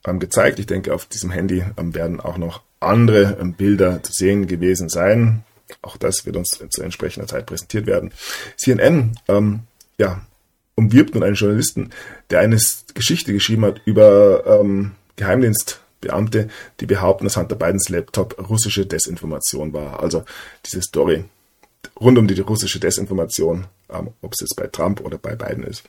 ähm, 0.06 0.20
gezeigt. 0.20 0.60
Ich 0.60 0.66
denke, 0.66 0.94
auf 0.94 1.06
diesem 1.06 1.32
Handy 1.32 1.64
ähm, 1.78 1.94
werden 1.94 2.20
auch 2.20 2.38
noch 2.38 2.62
andere 2.80 3.38
ähm, 3.40 3.54
Bilder 3.54 4.02
zu 4.04 4.14
sehen 4.14 4.48
gewesen 4.48 4.90
sein. 4.90 5.44
Auch 5.82 5.98
das 5.98 6.26
wird 6.26 6.38
uns 6.38 6.60
zu 6.70 6.82
entsprechender 6.82 7.28
Zeit 7.28 7.46
präsentiert 7.46 7.88
werden. 7.88 8.12
CNN 8.56 9.18
ja, 9.98 10.22
umwirbt 10.76 11.14
nun 11.14 11.24
einen 11.24 11.36
Journalisten, 11.36 11.90
der 12.30 12.40
eine 12.40 12.58
Geschichte 12.94 13.34
geschrieben 13.34 13.66
hat 13.66 13.82
über 13.86 14.44
ähm, 14.46 14.92
Geheimdienstbeamte, 15.16 16.50
die 16.80 16.86
behaupten, 16.86 17.26
dass 17.26 17.38
Hunter 17.38 17.56
Bidens 17.56 17.90
Laptop 17.90 18.50
russische 18.50 18.86
Desinformation 18.86 19.74
war. 19.74 20.02
Also 20.02 20.24
diese 20.66 20.82
Story 20.82 21.26
rund 22.00 22.18
um 22.18 22.28
die 22.28 22.40
russische 22.40 22.80
Desinformation, 22.80 23.66
ähm, 23.90 24.10
ob 24.22 24.34
es 24.34 24.42
jetzt 24.42 24.56
bei 24.56 24.68
Trump 24.68 25.02
oder 25.02 25.18
bei 25.18 25.36
Biden 25.36 25.64
ist, 25.64 25.84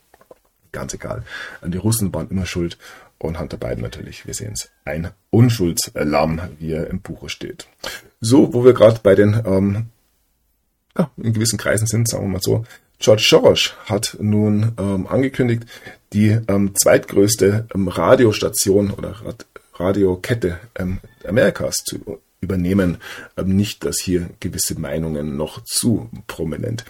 ganz 0.73 0.95
egal. 0.95 1.25
Die 1.65 1.79
Russen 1.79 2.13
waren 2.15 2.31
immer 2.31 2.47
schuld 2.47 2.79
und 3.19 3.39
Hunter 3.39 3.57
Biden 3.57 3.83
natürlich, 3.83 4.27
wir 4.27 4.35
sehen 4.35 4.53
es, 4.55 4.71
ein 4.85 5.11
Unschuldslamm, 5.31 6.41
wie 6.59 6.73
er 6.73 6.89
im 6.89 7.01
Buche 7.01 7.29
steht. 7.29 7.67
So, 8.21 8.55
wo 8.55 8.65
wir 8.65 8.73
gerade 8.73 9.01
bei 9.03 9.15
den 9.15 9.43
ähm, 9.45 9.87
ja, 10.97 11.11
in 11.17 11.33
gewissen 11.33 11.59
Kreisen 11.59 11.87
sind, 11.87 12.09
sagen 12.09 12.25
wir 12.25 12.29
mal 12.29 12.43
so, 12.43 12.65
George 12.99 13.27
Soros 13.29 13.75
hat 13.87 14.17
nun 14.21 14.73
ähm, 14.79 15.07
angekündigt, 15.07 15.65
die 16.13 16.39
ähm, 16.49 16.75
zweitgrößte 16.75 17.67
ähm, 17.75 17.89
Radiostation 17.89 18.91
oder 18.91 19.11
Rad 19.25 19.47
Radiokette 19.75 20.59
ähm, 20.77 20.99
Amerikas 21.25 21.77
zu 21.85 22.21
übernehmen. 22.41 22.99
Ähm, 23.37 23.55
nicht, 23.55 23.85
dass 23.85 24.01
hier 24.01 24.31
gewisse 24.41 24.79
Meinungen 24.79 25.37
noch 25.37 25.63
zu 25.63 26.11
prominent 26.27 26.85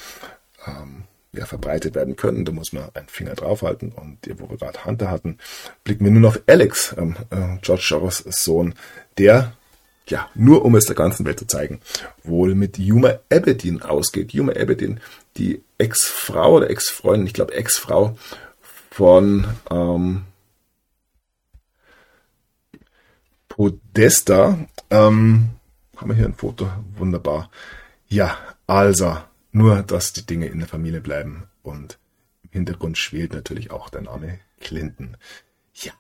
ähm, 0.67 1.05
ja, 1.33 1.45
verbreitet 1.45 1.95
werden 1.95 2.17
können. 2.17 2.47
Da 2.47 2.53
muss 2.53 2.73
man 2.73 2.89
einen 2.95 3.09
Finger 3.09 3.35
draufhalten. 3.35 3.93
Und 3.93 4.19
wo 4.39 4.49
wir 4.49 4.57
gerade 4.57 4.87
Hunter 4.87 5.11
hatten, 5.11 5.37
blicken 5.85 6.05
wir 6.05 6.13
nun 6.13 6.25
auf 6.25 6.41
Alex, 6.47 6.95
äh, 6.95 7.59
George 7.61 7.85
Soros 7.87 8.25
Sohn, 8.29 8.75
der 9.19 9.53
ja, 10.11 10.31
nur 10.35 10.65
um 10.65 10.75
es 10.75 10.87
der 10.87 10.97
ganzen 10.97 11.27
Welt 11.27 11.39
zu 11.39 11.47
zeigen, 11.47 11.81
wohl 12.23 12.55
mit 12.55 12.79
Yuma 12.79 13.19
Abedin 13.31 13.83
ausgeht. 13.83 14.33
Yuma 14.33 14.53
Abedin, 14.53 15.01
die 15.39 15.63
Ex-Frau 15.79 16.57
oder 16.57 16.71
Ex-Freundin, 16.71 17.27
ich 17.27 17.35
glaube 17.35 17.55
Ex-Frau 17.55 18.19
von 18.91 19.47
ähm, 19.71 20.25
Podesta. 23.49 24.59
Ähm, 24.91 25.51
haben 25.97 26.11
wir 26.11 26.17
hier 26.17 26.27
ein 26.27 26.35
Foto? 26.35 26.71
Wunderbar. 26.97 27.51
Ja, 28.09 28.39
also, 28.67 29.17
nur, 29.53 29.83
dass 29.83 30.13
die 30.13 30.27
Dinge 30.27 30.47
in 30.47 30.59
der 30.59 30.69
Familie 30.69 31.01
bleiben. 31.01 31.49
Und 31.63 31.99
im 32.43 32.51
Hintergrund 32.51 32.99
schwelt 32.99 33.33
natürlich 33.33 33.71
auch 33.71 33.89
der 33.89 34.03
Name 34.03 34.41
Clinton. 34.61 35.17
Ja, 35.75 35.93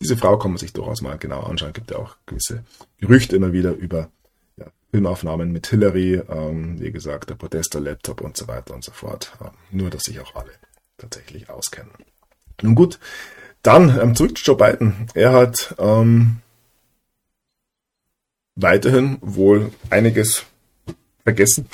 diese 0.00 0.16
Frau 0.16 0.38
kann 0.38 0.52
man 0.52 0.58
sich 0.58 0.72
durchaus 0.72 1.02
mal 1.02 1.18
genau 1.18 1.42
anschauen. 1.42 1.74
Gibt 1.74 1.90
ja 1.90 1.98
auch 1.98 2.16
gewisse 2.26 2.64
Gerüchte 2.98 3.36
immer 3.36 3.52
wieder 3.52 3.72
über 3.72 4.10
Filmaufnahmen 4.90 5.52
mit 5.52 5.68
Hillary, 5.68 6.22
ähm, 6.28 6.80
wie 6.80 6.90
gesagt, 6.90 7.30
der 7.30 7.36
Podesta-Laptop 7.36 8.20
und 8.20 8.36
so 8.36 8.48
weiter 8.48 8.74
und 8.74 8.84
so 8.84 8.92
fort. 8.92 9.32
Ähm, 9.40 9.50
nur, 9.70 9.90
dass 9.90 10.02
sich 10.02 10.20
auch 10.20 10.34
alle 10.34 10.50
tatsächlich 10.98 11.48
auskennen. 11.48 11.92
Nun 12.62 12.74
gut, 12.74 12.98
dann 13.62 13.98
ähm, 14.00 14.14
zurück 14.14 14.36
zu 14.36 14.44
Joe 14.44 14.56
Biden. 14.56 15.06
Er 15.14 15.32
hat 15.32 15.74
ähm, 15.78 16.38
weiterhin 18.56 19.18
wohl 19.20 19.72
einiges 19.90 20.44
vergessen. 21.22 21.68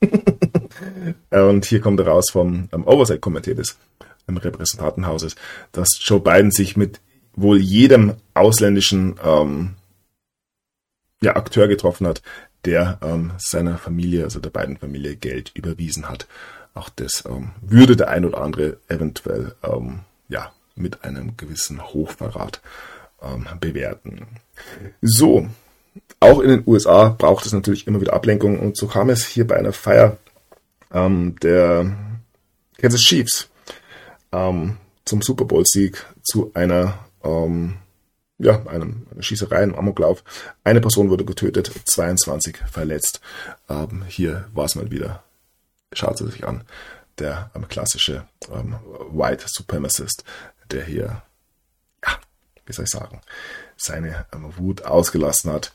und 1.30 1.64
hier 1.64 1.80
kommt 1.80 2.00
raus 2.00 2.30
vom 2.30 2.68
ähm, 2.72 2.86
Oversight-Komitee 2.86 3.54
des 3.54 3.76
ähm, 4.28 4.36
Repräsentantenhauses, 4.36 5.34
dass 5.72 5.88
Joe 6.00 6.20
Biden 6.20 6.50
sich 6.50 6.76
mit 6.76 7.00
wohl 7.34 7.58
jedem 7.58 8.14
ausländischen 8.34 9.18
ähm, 9.22 9.74
ja, 11.22 11.36
Akteur 11.36 11.68
getroffen 11.68 12.06
hat, 12.06 12.22
der 12.64 12.98
ähm, 13.02 13.32
seiner 13.38 13.78
Familie, 13.78 14.24
also 14.24 14.40
der 14.40 14.50
beiden 14.50 14.76
Familie, 14.76 15.16
Geld 15.16 15.50
überwiesen 15.54 16.08
hat. 16.08 16.26
Auch 16.74 16.88
das 16.88 17.24
ähm, 17.26 17.50
würde 17.60 17.96
der 17.96 18.08
ein 18.08 18.24
oder 18.24 18.40
andere 18.40 18.78
eventuell 18.88 19.54
ähm, 19.62 20.00
ja, 20.28 20.52
mit 20.76 21.04
einem 21.04 21.36
gewissen 21.36 21.82
Hochverrat 21.82 22.60
ähm, 23.22 23.46
bewerten. 23.60 24.26
So, 25.00 25.48
auch 26.20 26.40
in 26.40 26.50
den 26.50 26.62
USA 26.66 27.08
braucht 27.08 27.46
es 27.46 27.52
natürlich 27.52 27.86
immer 27.86 28.00
wieder 28.00 28.12
Ablenkung 28.12 28.58
und 28.58 28.76
so 28.76 28.86
kam 28.86 29.10
es 29.10 29.26
hier 29.26 29.46
bei 29.46 29.56
einer 29.56 29.72
Feier 29.72 30.16
ähm, 30.92 31.36
der 31.42 31.96
Kansas 32.78 33.00
Chiefs 33.00 33.48
ähm, 34.32 34.76
zum 35.04 35.22
Super 35.22 35.44
Bowl-Sieg 35.44 36.04
zu 36.22 36.50
einer 36.54 36.98
ähm, 37.24 37.74
ja, 38.40 38.66
einem, 38.66 39.06
eine 39.12 39.22
Schießerei, 39.22 39.58
einem 39.58 39.74
Amoklauf. 39.74 40.24
Eine 40.64 40.80
Person 40.80 41.10
wurde 41.10 41.24
getötet, 41.24 41.70
22 41.84 42.56
verletzt. 42.70 43.20
Ähm, 43.68 44.04
hier 44.08 44.46
war 44.52 44.64
es 44.64 44.74
mal 44.74 44.90
wieder, 44.90 45.22
schaut 45.92 46.20
es 46.20 46.32
sich 46.32 46.46
an, 46.46 46.64
der 47.18 47.50
ähm, 47.54 47.68
klassische 47.68 48.26
ähm, 48.50 48.76
White 49.12 49.44
Supremacist, 49.46 50.24
der 50.70 50.84
hier, 50.84 51.22
ja, 52.04 52.12
wie 52.64 52.72
soll 52.72 52.86
ich 52.86 52.90
sagen, 52.90 53.20
seine 53.76 54.26
ähm, 54.32 54.52
Wut 54.56 54.84
ausgelassen 54.84 55.52
hat. 55.52 55.72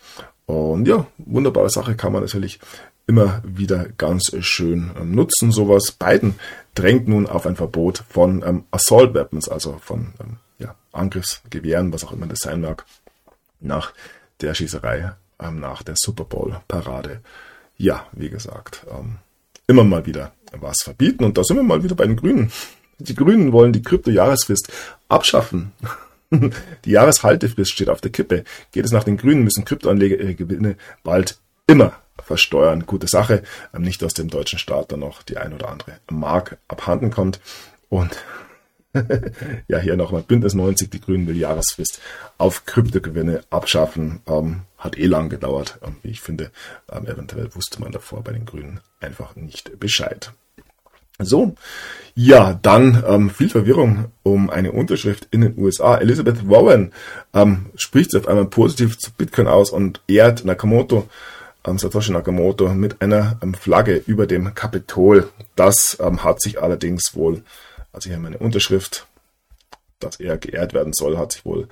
Und 0.47 0.87
ja, 0.87 1.05
wunderbare 1.17 1.69
Sache 1.69 1.95
kann 1.95 2.13
man 2.13 2.21
natürlich 2.21 2.59
immer 3.07 3.41
wieder 3.43 3.87
ganz 3.97 4.35
schön 4.39 4.91
nutzen. 5.03 5.51
Sowas. 5.51 5.91
Biden 5.91 6.39
drängt 6.73 7.07
nun 7.07 7.27
auf 7.27 7.45
ein 7.45 7.55
Verbot 7.55 8.03
von 8.09 8.43
ähm, 8.43 8.63
Assault 8.71 9.13
Weapons, 9.13 9.47
also 9.49 9.77
von 9.79 10.13
ähm, 10.19 10.37
Angriffsgewehren, 10.95 11.93
was 11.93 12.03
auch 12.03 12.11
immer 12.11 12.27
das 12.27 12.39
sein 12.39 12.61
mag, 12.61 12.85
nach 13.59 13.93
der 14.41 14.53
Schießerei, 14.53 15.13
ähm, 15.39 15.59
nach 15.59 15.83
der 15.83 15.95
Super 15.97 16.25
Bowl-Parade. 16.25 17.21
Ja, 17.77 18.07
wie 18.13 18.29
gesagt, 18.29 18.85
ähm, 18.89 19.17
immer 19.67 19.83
mal 19.83 20.05
wieder 20.05 20.31
was 20.51 20.77
verbieten. 20.83 21.23
Und 21.23 21.37
da 21.37 21.43
sind 21.43 21.57
wir 21.57 21.63
mal 21.63 21.83
wieder 21.83 21.95
bei 21.95 22.05
den 22.05 22.15
Grünen. 22.15 22.51
Die 22.99 23.15
Grünen 23.15 23.51
wollen 23.51 23.73
die 23.73 23.81
Krypto-Jahresfrist 23.81 24.71
abschaffen. 25.09 25.73
Die 26.85 26.91
Jahreshaltefrist 26.91 27.71
steht 27.71 27.89
auf 27.89 28.01
der 28.01 28.11
Kippe. 28.11 28.43
Geht 28.71 28.85
es 28.85 28.91
nach 28.91 29.03
den 29.03 29.15
Grünen, 29.17 29.43
müssen 29.43 29.63
Kryptoanleger 29.63 30.17
ihre 30.17 30.35
Gewinne 30.35 30.75
bald 31.03 31.37
immer 31.67 31.93
versteuern. 32.23 32.85
Gute 32.85 33.07
Sache. 33.07 33.43
Nicht, 33.77 34.01
dass 34.01 34.15
dem 34.15 34.29
deutschen 34.29 34.59
Staat 34.59 34.91
dann 34.91 35.01
noch 35.01 35.23
die 35.23 35.37
ein 35.37 35.53
oder 35.53 35.69
andere 35.69 35.99
Mark 36.09 36.57
abhanden 36.67 37.11
kommt. 37.11 37.39
Und 37.89 38.17
ja, 39.67 39.79
hier 39.79 39.95
nochmal 39.95 40.23
Bündnis 40.23 40.53
90, 40.53 40.89
die 40.89 41.01
Grünen 41.01 41.27
will 41.27 41.37
Jahresfrist 41.37 41.99
auf 42.37 42.65
Kryptogewinne 42.65 43.43
abschaffen. 43.49 44.21
Ähm, 44.27 44.61
hat 44.77 44.97
eh 44.97 45.07
lang 45.07 45.29
gedauert, 45.29 45.79
ähm, 45.85 45.95
wie 46.03 46.09
ich 46.09 46.21
finde. 46.21 46.51
Ähm, 46.91 47.07
eventuell 47.07 47.53
wusste 47.55 47.81
man 47.81 47.91
davor 47.91 48.23
bei 48.23 48.31
den 48.31 48.45
Grünen 48.45 48.79
einfach 48.99 49.35
nicht 49.35 49.79
Bescheid. 49.79 50.31
So, 51.17 51.55
ja, 52.13 52.59
dann 52.61 53.03
ähm, 53.07 53.29
viel 53.29 53.47
Verwirrung 53.47 54.05
um 54.23 54.49
eine 54.49 54.73
Unterschrift 54.73 55.29
in 55.31 55.41
den 55.41 55.57
USA. 55.57 55.97
Elizabeth 55.97 56.49
Warren 56.49 56.91
ähm, 57.33 57.67
spricht 57.75 58.11
sich 58.11 58.19
auf 58.19 58.27
einmal 58.27 58.45
positiv 58.45 58.97
zu 58.97 59.11
Bitcoin 59.11 59.47
aus 59.47 59.69
und 59.69 60.01
ehrt 60.07 60.43
Nakamoto, 60.43 61.07
ähm, 61.65 61.77
Satoshi 61.77 62.11
Nakamoto, 62.11 62.67
mit 62.73 63.01
einer 63.01 63.37
ähm, 63.41 63.53
Flagge 63.53 63.95
über 64.07 64.27
dem 64.27 64.53
Kapitol. 64.55 65.29
Das 65.55 65.97
ähm, 66.01 66.21
hat 66.23 66.41
sich 66.41 66.61
allerdings 66.61 67.15
wohl, 67.15 67.43
also 67.95 68.09
hier 68.09 68.19
meine 68.19 68.37
Unterschrift, 68.37 69.07
dass 69.99 70.19
er 70.19 70.37
geehrt 70.37 70.73
werden 70.73 70.93
soll, 70.93 71.17
hat 71.17 71.31
sich 71.31 71.45
wohl 71.45 71.67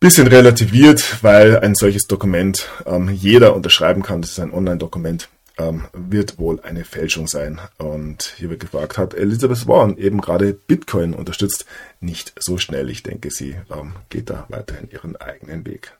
bisschen 0.00 0.28
relativiert, 0.28 1.22
weil 1.22 1.58
ein 1.58 1.74
solches 1.74 2.06
Dokument 2.06 2.68
ähm, 2.86 3.08
jeder 3.08 3.56
unterschreiben 3.56 4.02
kann. 4.02 4.22
Das 4.22 4.30
ist 4.30 4.38
ein 4.38 4.54
Online-Dokument 4.54 5.28
ähm, 5.58 5.88
wird 5.92 6.38
wohl 6.38 6.60
eine 6.60 6.84
Fälschung 6.84 7.26
sein. 7.26 7.60
Und 7.78 8.34
hier 8.36 8.50
wird 8.50 8.60
gefragt, 8.60 8.96
hat 8.96 9.14
Elizabeth 9.14 9.66
Warren 9.66 9.98
eben 9.98 10.20
gerade 10.20 10.52
Bitcoin 10.52 11.14
unterstützt? 11.14 11.66
Nicht 12.00 12.32
so 12.38 12.58
schnell. 12.58 12.88
Ich 12.90 13.02
denke, 13.02 13.30
sie 13.30 13.56
ähm, 13.70 13.94
geht 14.08 14.30
da 14.30 14.46
weiterhin 14.48 14.88
ihren 14.90 15.16
eigenen 15.16 15.66
Weg. 15.66 15.92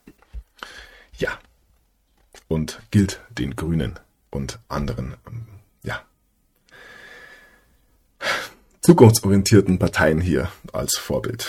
Ja. 1.19 1.39
Und 2.47 2.81
gilt 2.91 3.21
den 3.31 3.57
Grünen 3.57 3.99
und 4.31 4.59
anderen, 4.69 5.15
ähm, 5.27 5.47
ja, 5.83 6.03
zukunftsorientierten 8.89 9.79
Parteien 9.79 10.19
hier 10.19 10.49
als 10.73 10.97
Vorbild. 10.97 11.47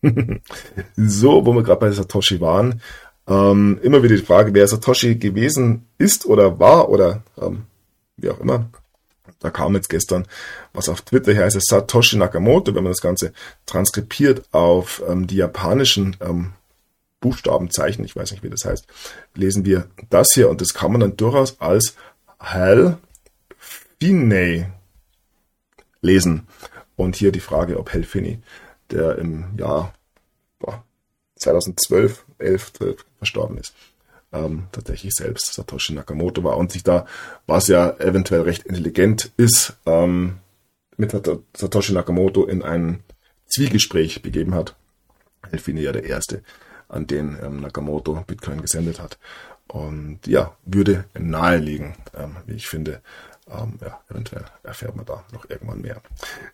so, 0.96 1.44
wo 1.44 1.52
wir 1.54 1.64
gerade 1.64 1.80
bei 1.80 1.90
Satoshi 1.90 2.40
waren, 2.40 2.80
ähm, 3.26 3.80
immer 3.82 4.04
wieder 4.04 4.14
die 4.14 4.22
Frage, 4.22 4.54
wer 4.54 4.68
Satoshi 4.68 5.16
gewesen 5.16 5.86
ist 5.98 6.24
oder 6.24 6.60
war 6.60 6.88
oder 6.88 7.24
ähm, 7.40 7.62
wie 8.16 8.30
auch 8.30 8.38
immer. 8.38 8.70
Da 9.40 9.50
kam 9.50 9.74
jetzt 9.74 9.88
gestern 9.88 10.24
was 10.72 10.88
auf 10.88 11.02
Twitter 11.02 11.34
heißt 11.34 11.58
Satoshi 11.68 12.16
Nakamoto, 12.16 12.76
wenn 12.76 12.84
man 12.84 12.92
das 12.92 13.00
Ganze 13.00 13.32
transkribiert 13.66 14.44
auf 14.52 15.02
ähm, 15.08 15.26
die 15.26 15.36
japanischen 15.36 16.16
ähm, 16.20 16.52
Buchstabenzeichen, 17.20 18.04
ich 18.04 18.14
weiß 18.14 18.30
nicht, 18.30 18.44
wie 18.44 18.50
das 18.50 18.64
heißt, 18.64 18.86
lesen 19.34 19.64
wir 19.64 19.88
das 20.10 20.28
hier 20.32 20.48
und 20.48 20.60
das 20.60 20.74
kann 20.74 20.92
man 20.92 21.00
dann 21.00 21.16
durchaus 21.16 21.60
als 21.60 21.96
Hal 22.38 22.98
Finney 23.58 24.66
lesen. 26.02 26.46
Und 26.96 27.16
hier 27.16 27.32
die 27.32 27.40
Frage, 27.40 27.78
ob 27.78 27.92
Hal 27.92 28.02
Finney, 28.02 28.38
der 28.90 29.16
im 29.16 29.56
Jahr 29.56 29.94
2012, 31.42 32.24
11, 32.38 32.72
12 32.72 33.04
verstorben 33.18 33.58
ist. 33.58 33.74
Ähm, 34.32 34.68
tatsächlich 34.72 35.12
selbst 35.12 35.52
Satoshi 35.52 35.92
Nakamoto 35.92 36.42
war 36.42 36.56
und 36.56 36.72
sich 36.72 36.82
da, 36.82 37.06
was 37.46 37.68
ja 37.68 37.90
eventuell 37.98 38.42
recht 38.42 38.64
intelligent 38.64 39.30
ist, 39.36 39.74
ähm, 39.84 40.38
mit 40.96 41.10
Satoshi 41.54 41.92
Nakamoto 41.92 42.46
in 42.46 42.62
ein 42.62 43.02
Zwiegespräch 43.46 44.22
begeben 44.22 44.54
hat. 44.54 44.74
Elfine 45.50 45.82
ja 45.82 45.92
der 45.92 46.04
Erste, 46.04 46.42
an 46.88 47.06
den 47.06 47.36
ähm, 47.42 47.60
Nakamoto 47.60 48.24
Bitcoin 48.26 48.62
gesendet 48.62 49.00
hat. 49.00 49.18
Und 49.68 50.26
ja, 50.26 50.56
würde 50.64 51.04
naheliegen, 51.18 51.94
ähm, 52.16 52.36
wie 52.46 52.54
ich 52.54 52.68
finde, 52.68 53.02
ähm, 53.50 53.74
ja, 53.80 54.00
eventuell 54.08 54.44
erfährt 54.62 54.94
man 54.94 55.04
da 55.04 55.24
noch 55.32 55.48
irgendwann 55.50 55.80
mehr. 55.80 56.00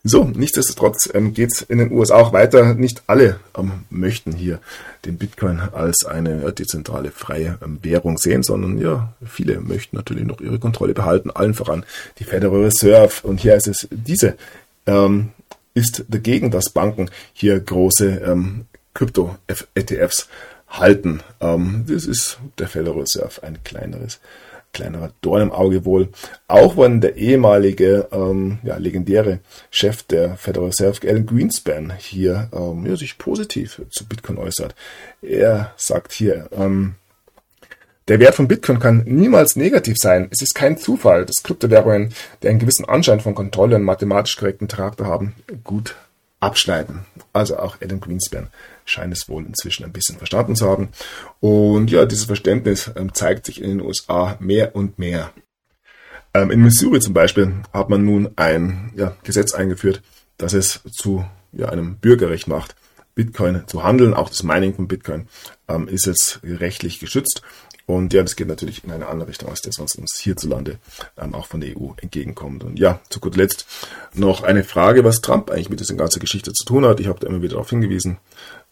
So, 0.03 0.23
nichtsdestotrotz 0.23 1.09
ähm, 1.13 1.33
geht 1.33 1.51
es 1.53 1.61
in 1.61 1.77
den 1.77 1.91
USA 1.91 2.15
auch 2.15 2.33
weiter. 2.33 2.73
Nicht 2.73 3.03
alle 3.07 3.39
ähm, 3.57 3.83
möchten 3.89 4.31
hier 4.31 4.59
den 5.05 5.17
Bitcoin 5.17 5.59
als 5.59 6.05
eine 6.05 6.51
dezentrale 6.51 7.11
freie 7.11 7.57
ähm, 7.63 7.79
Währung 7.83 8.17
sehen, 8.17 8.43
sondern 8.43 8.79
ja, 8.79 9.13
viele 9.25 9.59
möchten 9.61 9.95
natürlich 9.95 10.25
noch 10.25 10.41
ihre 10.41 10.59
Kontrolle 10.59 10.93
behalten, 10.93 11.31
allen 11.31 11.53
voran 11.53 11.85
die 12.17 12.23
Federal 12.23 12.63
Reserve. 12.63 13.13
Und 13.23 13.39
hier 13.39 13.55
ist 13.55 13.67
es 13.67 13.87
diese 13.91 14.35
ähm, 14.87 15.31
ist 15.75 16.05
dagegen, 16.09 16.51
dass 16.51 16.71
Banken 16.71 17.09
hier 17.33 17.59
große 17.59 18.21
ähm, 18.25 18.65
Krypto-ETFs 18.93 20.27
halten. 20.67 21.21
Ähm, 21.39 21.85
das 21.87 22.05
ist 22.05 22.39
der 22.57 22.67
Federal 22.67 22.99
Reserve 22.99 23.43
ein 23.43 23.63
kleineres 23.63 24.19
kleinerer 24.79 25.11
Dorn 25.21 25.41
im 25.41 25.51
Auge 25.51 25.85
wohl. 25.85 26.09
Auch 26.47 26.77
wenn 26.77 27.01
der 27.01 27.17
ehemalige, 27.17 28.07
ähm, 28.11 28.59
ja, 28.63 28.77
legendäre 28.77 29.39
Chef 29.71 30.03
der 30.03 30.37
Federal 30.37 30.67
Reserve, 30.67 31.07
Alan 31.07 31.25
Greenspan, 31.25 31.93
hier 31.97 32.49
ähm, 32.53 32.85
ja, 32.85 32.95
sich 32.95 33.17
positiv 33.17 33.81
zu 33.89 34.07
Bitcoin 34.07 34.37
äußert. 34.37 34.73
Er 35.21 35.73
sagt 35.75 36.13
hier, 36.13 36.49
ähm, 36.53 36.95
der 38.07 38.19
Wert 38.19 38.35
von 38.35 38.47
Bitcoin 38.47 38.79
kann 38.79 39.03
niemals 39.05 39.55
negativ 39.55 39.97
sein. 39.99 40.29
Es 40.31 40.41
ist 40.41 40.55
kein 40.55 40.77
Zufall, 40.77 41.25
dass 41.25 41.43
Kryptowährungen, 41.43 42.13
die 42.41 42.47
einen 42.47 42.57
gewissen 42.57 42.85
Anschein 42.85 43.19
von 43.19 43.35
Kontrolle 43.35 43.75
und 43.75 43.83
mathematisch 43.83 44.37
korrekten 44.37 44.67
Charakter 44.67 45.05
haben, 45.05 45.35
gut 45.63 45.95
abschneiden. 46.39 47.05
Also 47.33 47.59
auch 47.59 47.77
Adam 47.81 47.99
Greenspan 47.99 48.47
scheint 48.89 49.13
es 49.13 49.29
wohl 49.29 49.45
inzwischen 49.45 49.85
ein 49.85 49.91
bisschen 49.91 50.17
verstanden 50.17 50.55
zu 50.55 50.67
haben. 50.67 50.89
Und 51.39 51.91
ja, 51.91 52.05
dieses 52.05 52.25
Verständnis 52.25 52.91
ähm, 52.95 53.13
zeigt 53.13 53.45
sich 53.45 53.61
in 53.61 53.69
den 53.69 53.81
USA 53.81 54.37
mehr 54.39 54.75
und 54.75 54.99
mehr. 54.99 55.31
Ähm, 56.33 56.51
in 56.51 56.61
Missouri 56.61 56.99
zum 56.99 57.13
Beispiel 57.13 57.53
hat 57.73 57.89
man 57.89 58.05
nun 58.05 58.31
ein 58.35 58.91
ja, 58.95 59.15
Gesetz 59.23 59.53
eingeführt, 59.53 60.01
das 60.37 60.53
es 60.53 60.81
zu 60.91 61.25
ja, 61.51 61.69
einem 61.69 61.97
Bürgerrecht 61.97 62.47
macht, 62.47 62.75
Bitcoin 63.15 63.63
zu 63.67 63.83
handeln. 63.83 64.13
Auch 64.13 64.29
das 64.29 64.43
Mining 64.43 64.75
von 64.75 64.87
Bitcoin 64.87 65.27
ähm, 65.67 65.87
ist 65.87 66.05
jetzt 66.05 66.39
rechtlich 66.43 66.99
geschützt. 66.99 67.41
Und 67.89 68.13
ja, 68.13 68.21
das 68.21 68.35
geht 68.35 68.47
natürlich 68.47 68.83
in 68.83 68.91
eine 68.91 69.07
andere 69.07 69.29
Richtung, 69.29 69.49
als 69.49 69.61
das, 69.61 69.79
was 69.79 69.95
uns 69.95 70.19
hierzulande 70.19 70.77
ähm, 71.17 71.33
auch 71.33 71.47
von 71.47 71.59
der 71.59 71.75
EU 71.75 71.93
entgegenkommt. 71.99 72.63
Und 72.63 72.77
ja, 72.77 72.99
zu 73.09 73.19
guter 73.19 73.37
Letzt 73.37 73.65
noch 74.13 74.43
eine 74.43 74.63
Frage, 74.63 75.03
was 75.03 75.21
Trump 75.21 75.49
eigentlich 75.49 75.71
mit 75.71 75.79
dieser 75.79 75.95
ganzen 75.95 76.19
Geschichte 76.19 76.53
zu 76.53 76.65
tun 76.65 76.85
hat. 76.85 76.99
Ich 76.99 77.07
habe 77.07 77.19
da 77.19 77.25
immer 77.25 77.41
wieder 77.41 77.53
darauf 77.53 77.71
hingewiesen, 77.71 78.17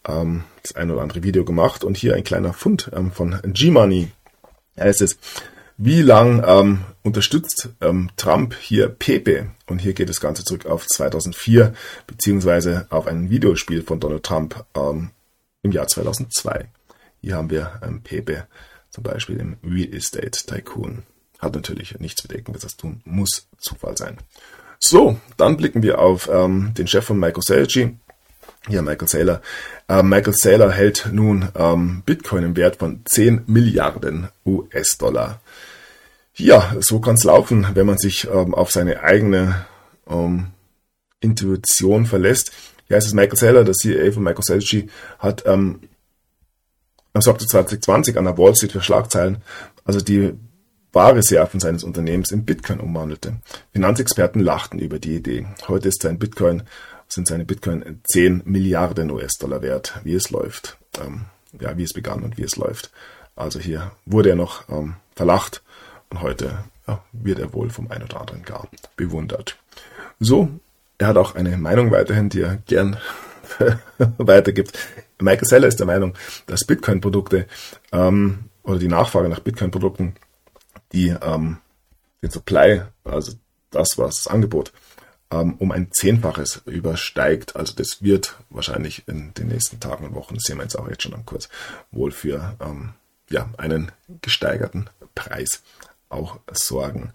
ähm, 0.08 0.44
das 0.62 0.74
ein 0.74 0.90
oder 0.90 1.02
andere 1.02 1.22
Video 1.22 1.44
gemacht 1.44 1.84
und 1.84 1.96
hier 1.96 2.14
ein 2.14 2.24
kleiner 2.24 2.52
Fund 2.52 2.90
ähm, 2.94 3.12
von 3.12 3.40
G-Money 3.44 4.10
heißt 4.78 5.02
es, 5.02 5.18
wie 5.76 6.02
lang 6.02 6.42
ähm, 6.44 6.84
unterstützt 7.02 7.68
ähm, 7.80 8.10
Trump 8.16 8.54
hier 8.54 8.88
Pepe? 8.88 9.50
Und 9.66 9.78
hier 9.78 9.92
geht 9.92 10.08
das 10.08 10.20
Ganze 10.20 10.44
zurück 10.44 10.66
auf 10.66 10.86
2004, 10.86 11.72
beziehungsweise 12.06 12.86
auf 12.90 13.06
ein 13.06 13.30
Videospiel 13.30 13.82
von 13.82 14.00
Donald 14.00 14.24
Trump 14.24 14.64
ähm, 14.74 15.10
im 15.62 15.72
Jahr 15.72 15.86
2002. 15.86 16.68
Hier 17.20 17.36
haben 17.36 17.50
wir 17.50 17.80
ähm, 17.82 18.02
Pepe 18.02 18.46
zum 18.90 19.04
Beispiel 19.04 19.38
im 19.38 19.56
Real 19.62 19.94
Estate 19.94 20.46
Tycoon. 20.46 21.04
Hat 21.38 21.54
natürlich 21.54 21.98
nichts 22.00 22.24
mit 22.24 22.32
irgendwas 22.32 22.62
zu 22.62 22.76
tun, 22.76 23.00
muss 23.04 23.46
Zufall 23.58 23.96
sein. 23.96 24.18
So, 24.80 25.20
dann 25.36 25.56
blicken 25.56 25.82
wir 25.82 26.00
auf 26.00 26.28
ähm, 26.32 26.72
den 26.76 26.88
Chef 26.88 27.04
von 27.04 27.18
MicroStrategy. 27.18 27.96
Hier 28.68 28.82
Michael 28.82 29.08
Saylor. 29.08 29.40
Äh, 29.88 30.02
Michael 30.02 30.34
Saylor 30.34 30.70
hält 30.70 31.08
nun 31.10 31.48
ähm, 31.56 32.02
Bitcoin 32.04 32.44
im 32.44 32.56
Wert 32.56 32.76
von 32.76 33.00
10 33.06 33.44
Milliarden 33.46 34.28
US-Dollar. 34.44 35.40
Ja, 36.34 36.76
so 36.80 37.00
kann 37.00 37.16
es 37.16 37.24
laufen, 37.24 37.66
wenn 37.74 37.86
man 37.86 37.98
sich 37.98 38.28
ähm, 38.32 38.54
auf 38.54 38.70
seine 38.70 39.02
eigene 39.02 39.66
ähm, 40.08 40.48
Intuition 41.20 42.06
verlässt. 42.06 42.52
Heißt 42.90 43.06
es 43.06 43.14
Michael 43.14 43.36
Saylor, 43.36 43.64
der 43.64 43.74
CEO 43.74 44.12
von 44.12 44.22
MicroStrategy, 44.22 44.88
hat 45.18 45.44
ähm, 45.46 45.80
er 47.12 47.22
sorgte 47.22 47.46
2020 47.46 48.16
an 48.16 48.24
der 48.24 48.38
Wall 48.38 48.54
Street 48.54 48.72
für 48.72 48.80
Schlagzeilen, 48.80 49.38
also 49.84 50.00
die 50.00 50.34
Barreserven 50.92 51.60
seines 51.60 51.84
Unternehmens 51.84 52.30
in 52.30 52.44
Bitcoin 52.44 52.80
umwandelte. 52.80 53.36
Finanzexperten 53.72 54.40
lachten 54.40 54.78
über 54.78 54.98
die 54.98 55.16
Idee. 55.16 55.46
Heute 55.66 55.88
ist 55.88 56.02
sein 56.02 56.18
Bitcoin, 56.18 56.62
sind 57.08 57.26
seine 57.26 57.44
Bitcoin 57.44 58.00
10 58.10 58.42
Milliarden 58.44 59.10
US-Dollar 59.10 59.62
wert, 59.62 60.00
wie 60.04 60.14
es 60.14 60.30
läuft. 60.30 60.78
Ähm, 61.00 61.26
ja, 61.58 61.76
wie 61.76 61.82
es 61.82 61.92
begann 61.92 62.22
und 62.22 62.36
wie 62.36 62.42
es 62.42 62.56
läuft. 62.56 62.90
Also 63.36 63.58
hier 63.58 63.92
wurde 64.04 64.30
er 64.30 64.36
noch 64.36 64.68
ähm, 64.68 64.96
verlacht 65.14 65.62
und 66.10 66.20
heute 66.22 66.64
ja, 66.86 67.02
wird 67.12 67.38
er 67.38 67.52
wohl 67.52 67.70
vom 67.70 67.90
einen 67.90 68.04
oder 68.04 68.20
anderen 68.20 68.42
gar 68.42 68.68
bewundert. 68.96 69.56
So, 70.20 70.50
er 70.98 71.08
hat 71.08 71.16
auch 71.16 71.34
eine 71.34 71.56
Meinung 71.56 71.90
weiterhin, 71.90 72.28
die 72.28 72.42
er 72.42 72.56
gern 72.66 72.96
weitergibt. 74.18 74.78
Michael 75.20 75.48
Seller 75.48 75.68
ist 75.68 75.78
der 75.78 75.86
Meinung, 75.86 76.14
dass 76.46 76.64
Bitcoin-Produkte 76.64 77.46
ähm, 77.92 78.44
oder 78.62 78.78
die 78.78 78.88
Nachfrage 78.88 79.28
nach 79.28 79.40
Bitcoin-Produkten 79.40 80.14
die 80.92 81.08
ähm, 81.08 81.58
den 82.22 82.30
Supply, 82.30 82.82
also 83.04 83.32
das, 83.70 83.98
was 83.98 84.16
das 84.16 84.26
Angebot, 84.26 84.72
ähm, 85.30 85.54
um 85.58 85.72
ein 85.72 85.90
Zehnfaches 85.92 86.62
übersteigt. 86.66 87.56
Also 87.56 87.74
das 87.74 88.02
wird 88.02 88.36
wahrscheinlich 88.50 89.06
in 89.06 89.34
den 89.34 89.48
nächsten 89.48 89.80
Tagen 89.80 90.06
und 90.06 90.14
Wochen, 90.14 90.38
sehen 90.38 90.58
wir 90.58 90.64
jetzt 90.64 90.78
auch 90.78 90.88
jetzt 90.88 91.02
schon 91.02 91.14
am 91.14 91.26
Kurs, 91.26 91.48
wohl 91.90 92.12
für 92.12 92.56
ähm, 92.60 92.94
ja, 93.30 93.48
einen 93.58 93.92
gesteigerten 94.22 94.88
Preis 95.14 95.62
auch 96.08 96.38
sorgen. 96.52 97.12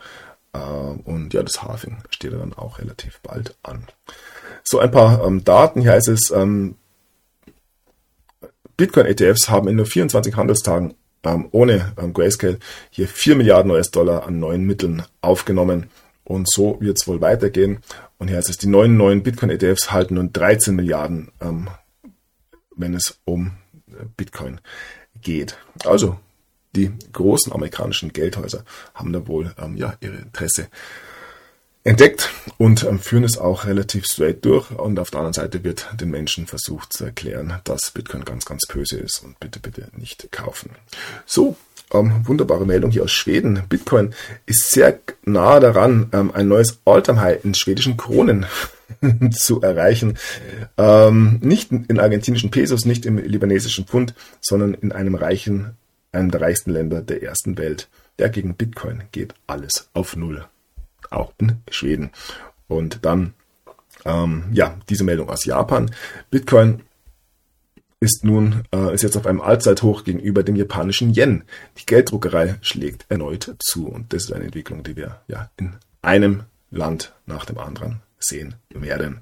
Äh, 0.53 0.59
und 0.59 1.33
ja, 1.33 1.43
das 1.43 1.63
Halving 1.63 1.97
steht 2.09 2.33
dann 2.33 2.53
auch 2.53 2.79
relativ 2.79 3.19
bald 3.21 3.55
an. 3.63 3.87
So 4.63 4.79
ein 4.79 4.91
paar 4.91 5.25
ähm, 5.25 5.43
Daten. 5.43 5.81
Hier 5.81 5.91
heißt 5.91 6.09
es, 6.09 6.31
ähm, 6.31 6.75
Bitcoin-ETFs 8.77 9.49
haben 9.49 9.67
in 9.67 9.75
nur 9.75 9.85
24 9.85 10.35
Handelstagen 10.35 10.95
ähm, 11.23 11.47
ohne 11.51 11.93
ähm, 11.97 12.13
Grayscale 12.13 12.59
hier 12.89 13.07
4 13.07 13.35
Milliarden 13.35 13.71
US-Dollar 13.71 14.25
an 14.27 14.39
neuen 14.39 14.65
Mitteln 14.65 15.03
aufgenommen. 15.21 15.89
Und 16.23 16.49
so 16.49 16.79
wird 16.79 16.99
es 16.99 17.07
wohl 17.07 17.21
weitergehen. 17.21 17.79
Und 18.17 18.29
hier 18.29 18.37
heißt 18.37 18.49
es, 18.49 18.57
die 18.57 18.67
neuen 18.67 18.97
neuen 18.97 19.23
Bitcoin-ETFs 19.23 19.91
halten 19.91 20.15
nun 20.15 20.31
13 20.31 20.75
Milliarden, 20.75 21.31
ähm, 21.41 21.69
wenn 22.75 22.93
es 22.93 23.19
um 23.25 23.53
äh, 23.89 24.05
Bitcoin 24.15 24.61
geht. 25.21 25.57
Also 25.85 26.17
die 26.75 26.91
großen 27.11 27.51
amerikanischen 27.51 28.13
Geldhäuser 28.13 28.63
haben 28.93 29.13
da 29.13 29.27
wohl 29.27 29.53
ähm, 29.61 29.77
ja, 29.77 29.95
ihre 29.99 30.15
Interesse 30.15 30.69
entdeckt 31.83 32.29
und 32.57 32.83
ähm, 32.83 32.99
führen 32.99 33.23
es 33.23 33.37
auch 33.37 33.65
relativ 33.65 34.05
straight 34.05 34.43
durch. 34.45 34.71
Und 34.71 34.99
auf 34.99 35.11
der 35.11 35.19
anderen 35.19 35.33
Seite 35.33 35.63
wird 35.63 35.87
den 35.99 36.11
Menschen 36.11 36.47
versucht 36.47 36.93
zu 36.93 37.05
erklären, 37.05 37.59
dass 37.63 37.91
Bitcoin 37.91 38.25
ganz, 38.25 38.45
ganz 38.45 38.65
böse 38.67 38.97
ist 38.97 39.23
und 39.23 39.39
bitte, 39.39 39.59
bitte 39.59 39.87
nicht 39.97 40.31
kaufen. 40.31 40.71
So, 41.25 41.57
ähm, 41.93 42.25
wunderbare 42.25 42.65
Meldung 42.65 42.91
hier 42.91 43.03
aus 43.03 43.11
Schweden. 43.11 43.61
Bitcoin 43.67 44.13
ist 44.45 44.71
sehr 44.71 44.99
nah 45.25 45.59
daran, 45.59 46.09
ähm, 46.13 46.31
ein 46.33 46.47
neues 46.47 46.79
All-Time-High 46.85 47.43
in 47.43 47.53
schwedischen 47.53 47.97
Kronen 47.97 48.45
zu 49.31 49.61
erreichen. 49.61 50.17
Ähm, 50.77 51.39
nicht 51.41 51.71
in 51.71 51.99
argentinischen 51.99 52.51
Pesos, 52.51 52.85
nicht 52.85 53.05
im 53.05 53.17
libanesischen 53.17 53.85
Pfund, 53.85 54.13
sondern 54.41 54.73
in 54.73 54.91
einem 54.91 55.15
reichen, 55.15 55.77
einem 56.13 56.31
der 56.31 56.41
reichsten 56.41 56.71
Länder 56.71 57.01
der 57.01 57.21
ersten 57.21 57.57
Welt. 57.57 57.89
Ja, 58.19 58.27
gegen 58.27 58.55
Bitcoin 58.55 59.03
geht 59.11 59.33
alles 59.47 59.89
auf 59.93 60.15
Null 60.15 60.45
auch 61.13 61.33
in 61.37 61.57
Schweden. 61.69 62.11
Und 62.67 63.05
dann, 63.05 63.33
ähm, 64.05 64.45
ja, 64.51 64.77
diese 64.89 65.03
Meldung 65.03 65.29
aus 65.29 65.45
Japan. 65.45 65.91
Bitcoin 66.29 66.81
ist 67.99 68.25
nun, 68.25 68.63
äh, 68.73 68.93
ist 68.93 69.03
jetzt 69.03 69.15
auf 69.15 69.25
einem 69.25 69.41
Allzeithoch 69.41 70.03
gegenüber 70.03 70.43
dem 70.43 70.55
japanischen 70.55 71.13
Yen. 71.13 71.43
Die 71.77 71.85
Gelddruckerei 71.85 72.55
schlägt 72.61 73.05
erneut 73.09 73.55
zu. 73.59 73.87
Und 73.87 74.11
das 74.11 74.25
ist 74.25 74.33
eine 74.33 74.45
Entwicklung, 74.45 74.83
die 74.83 74.97
wir 74.97 75.21
ja 75.27 75.49
in 75.57 75.75
einem 76.01 76.43
Land 76.69 77.13
nach 77.25 77.45
dem 77.45 77.57
anderen 77.57 78.01
sehen 78.19 78.55
werden. 78.69 79.21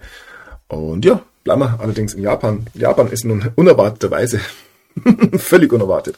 Und 0.68 1.06
ja, 1.06 1.22
bleiben 1.44 1.62
wir 1.62 1.80
allerdings 1.80 2.14
in 2.14 2.24
Japan. 2.24 2.66
Japan 2.74 3.12
ist 3.12 3.26
nun 3.26 3.52
unerwarteterweise 3.56 4.40
völlig 5.38 5.72
unerwartet 5.74 6.18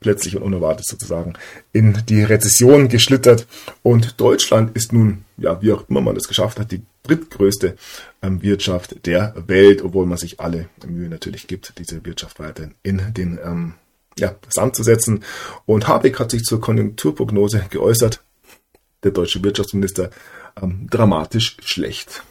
plötzlich 0.00 0.36
und 0.36 0.42
unerwartet 0.42 0.86
sozusagen 0.86 1.34
in 1.72 2.02
die 2.08 2.22
Rezession 2.22 2.88
geschlittert. 2.88 3.46
Und 3.82 4.20
Deutschland 4.20 4.76
ist 4.76 4.92
nun, 4.92 5.24
ja, 5.36 5.60
wie 5.62 5.72
auch 5.72 5.88
immer 5.88 6.00
man 6.00 6.14
das 6.14 6.28
geschafft 6.28 6.58
hat, 6.58 6.72
die 6.72 6.82
drittgrößte 7.04 7.76
ähm, 8.22 8.42
Wirtschaft 8.42 9.06
der 9.06 9.34
Welt, 9.46 9.82
obwohl 9.82 10.06
man 10.06 10.18
sich 10.18 10.40
alle 10.40 10.68
Mühe 10.86 11.08
natürlich 11.08 11.46
gibt, 11.46 11.74
diese 11.78 12.04
Wirtschaft 12.04 12.38
weiterhin 12.38 12.74
in 12.82 13.00
den 13.14 13.38
ähm, 13.42 13.74
ja, 14.18 14.34
Sand 14.48 14.76
zu 14.76 14.82
setzen. 14.82 15.24
Und 15.66 15.88
Habeck 15.88 16.18
hat 16.18 16.30
sich 16.30 16.42
zur 16.42 16.60
Konjunkturprognose 16.60 17.64
geäußert. 17.70 18.22
Der 19.04 19.12
deutsche 19.12 19.42
Wirtschaftsminister 19.42 20.10
ähm, 20.60 20.86
dramatisch 20.90 21.56
schlecht. 21.64 22.22